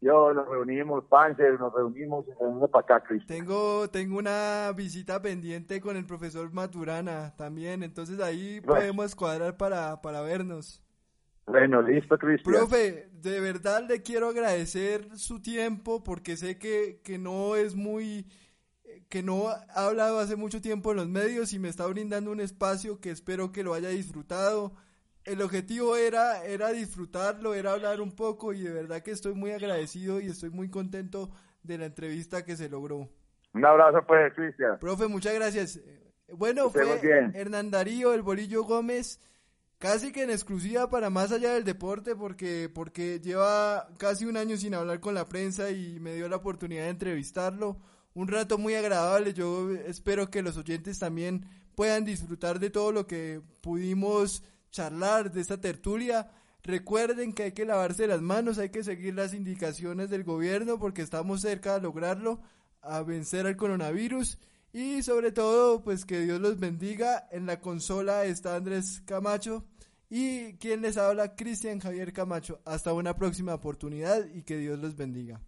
yo 0.00 0.32
nos 0.32 0.48
reunimos, 0.48 1.04
Panzer, 1.04 1.60
nos 1.60 1.70
reunimos, 1.70 2.26
nos 2.26 2.38
reunimos 2.38 2.70
para 2.70 2.84
acá, 2.84 3.06
Cristian. 3.06 3.40
Tengo, 3.40 3.90
tengo 3.90 4.18
una 4.18 4.72
visita 4.74 5.20
pendiente 5.20 5.82
con 5.82 5.98
el 5.98 6.06
profesor 6.06 6.50
Maturana 6.50 7.34
también, 7.36 7.82
entonces 7.82 8.18
ahí 8.18 8.60
Bueno. 8.60 8.80
podemos 8.80 9.14
cuadrar 9.14 9.58
para, 9.58 10.00
para 10.00 10.22
vernos. 10.22 10.82
Bueno, 11.44 11.82
listo, 11.82 12.16
Cristian. 12.16 12.54
Profe, 12.54 13.10
de 13.12 13.40
verdad 13.40 13.84
le 13.86 14.02
quiero 14.02 14.30
agradecer 14.30 15.14
su 15.18 15.42
tiempo 15.42 16.02
porque 16.02 16.38
sé 16.38 16.58
que, 16.58 17.02
que 17.04 17.18
no 17.18 17.54
es 17.54 17.74
muy, 17.74 18.26
que 19.08 19.22
no 19.22 19.48
ha 19.48 19.64
hablado 19.74 20.18
hace 20.18 20.36
mucho 20.36 20.60
tiempo 20.60 20.90
en 20.90 20.98
los 20.98 21.08
medios 21.08 21.52
y 21.52 21.58
me 21.58 21.68
está 21.68 21.86
brindando 21.86 22.30
un 22.30 22.40
espacio 22.40 23.00
que 23.00 23.10
espero 23.10 23.52
que 23.52 23.62
lo 23.62 23.74
haya 23.74 23.88
disfrutado. 23.88 24.74
El 25.24 25.42
objetivo 25.42 25.96
era, 25.96 26.44
era 26.44 26.70
disfrutarlo, 26.70 27.54
era 27.54 27.72
hablar 27.72 28.00
un 28.00 28.12
poco 28.14 28.52
y 28.52 28.62
de 28.62 28.72
verdad 28.72 29.02
que 29.02 29.10
estoy 29.10 29.34
muy 29.34 29.52
agradecido 29.52 30.20
y 30.20 30.26
estoy 30.26 30.50
muy 30.50 30.70
contento 30.70 31.30
de 31.62 31.78
la 31.78 31.86
entrevista 31.86 32.44
que 32.44 32.56
se 32.56 32.68
logró. 32.68 33.08
Un 33.54 33.64
abrazo, 33.64 34.04
pues, 34.06 34.32
Cristian. 34.34 34.78
Profe, 34.78 35.08
muchas 35.08 35.34
gracias. 35.34 35.80
Bueno, 36.32 36.70
fue 36.70 37.00
bien. 37.00 37.32
Hernán 37.34 37.70
Darío, 37.70 38.12
el 38.12 38.22
Bolillo 38.22 38.64
Gómez, 38.64 39.20
casi 39.78 40.12
que 40.12 40.24
en 40.24 40.30
exclusiva 40.30 40.90
para 40.90 41.10
más 41.10 41.32
allá 41.32 41.54
del 41.54 41.64
deporte, 41.64 42.14
porque, 42.16 42.70
porque 42.72 43.20
lleva 43.20 43.88
casi 43.98 44.26
un 44.26 44.36
año 44.36 44.56
sin 44.56 44.74
hablar 44.74 45.00
con 45.00 45.14
la 45.14 45.26
prensa 45.26 45.70
y 45.70 45.98
me 46.00 46.14
dio 46.14 46.28
la 46.28 46.36
oportunidad 46.36 46.84
de 46.84 46.90
entrevistarlo. 46.90 47.78
Un 48.16 48.28
rato 48.28 48.56
muy 48.56 48.74
agradable, 48.74 49.34
yo 49.34 49.70
espero 49.72 50.30
que 50.30 50.40
los 50.40 50.56
oyentes 50.56 50.98
también 50.98 51.44
puedan 51.74 52.06
disfrutar 52.06 52.58
de 52.58 52.70
todo 52.70 52.90
lo 52.90 53.06
que 53.06 53.42
pudimos 53.60 54.42
charlar 54.70 55.30
de 55.30 55.42
esta 55.42 55.60
tertulia. 55.60 56.30
Recuerden 56.62 57.34
que 57.34 57.42
hay 57.42 57.52
que 57.52 57.66
lavarse 57.66 58.06
las 58.06 58.22
manos, 58.22 58.56
hay 58.56 58.70
que 58.70 58.82
seguir 58.82 59.14
las 59.14 59.34
indicaciones 59.34 60.08
del 60.08 60.24
gobierno 60.24 60.78
porque 60.78 61.02
estamos 61.02 61.42
cerca 61.42 61.74
de 61.74 61.82
lograrlo, 61.82 62.40
a 62.80 63.02
vencer 63.02 63.46
al 63.46 63.58
coronavirus 63.58 64.38
y 64.72 65.02
sobre 65.02 65.30
todo 65.30 65.84
pues 65.84 66.06
que 66.06 66.20
Dios 66.20 66.40
los 66.40 66.58
bendiga. 66.58 67.28
En 67.30 67.44
la 67.44 67.60
consola 67.60 68.24
está 68.24 68.56
Andrés 68.56 69.02
Camacho 69.04 69.66
y 70.08 70.54
quien 70.54 70.80
les 70.80 70.96
habla 70.96 71.36
Cristian 71.36 71.80
Javier 71.80 72.14
Camacho. 72.14 72.62
Hasta 72.64 72.94
una 72.94 73.14
próxima 73.14 73.52
oportunidad 73.52 74.26
y 74.32 74.42
que 74.42 74.56
Dios 74.56 74.78
los 74.78 74.96
bendiga. 74.96 75.42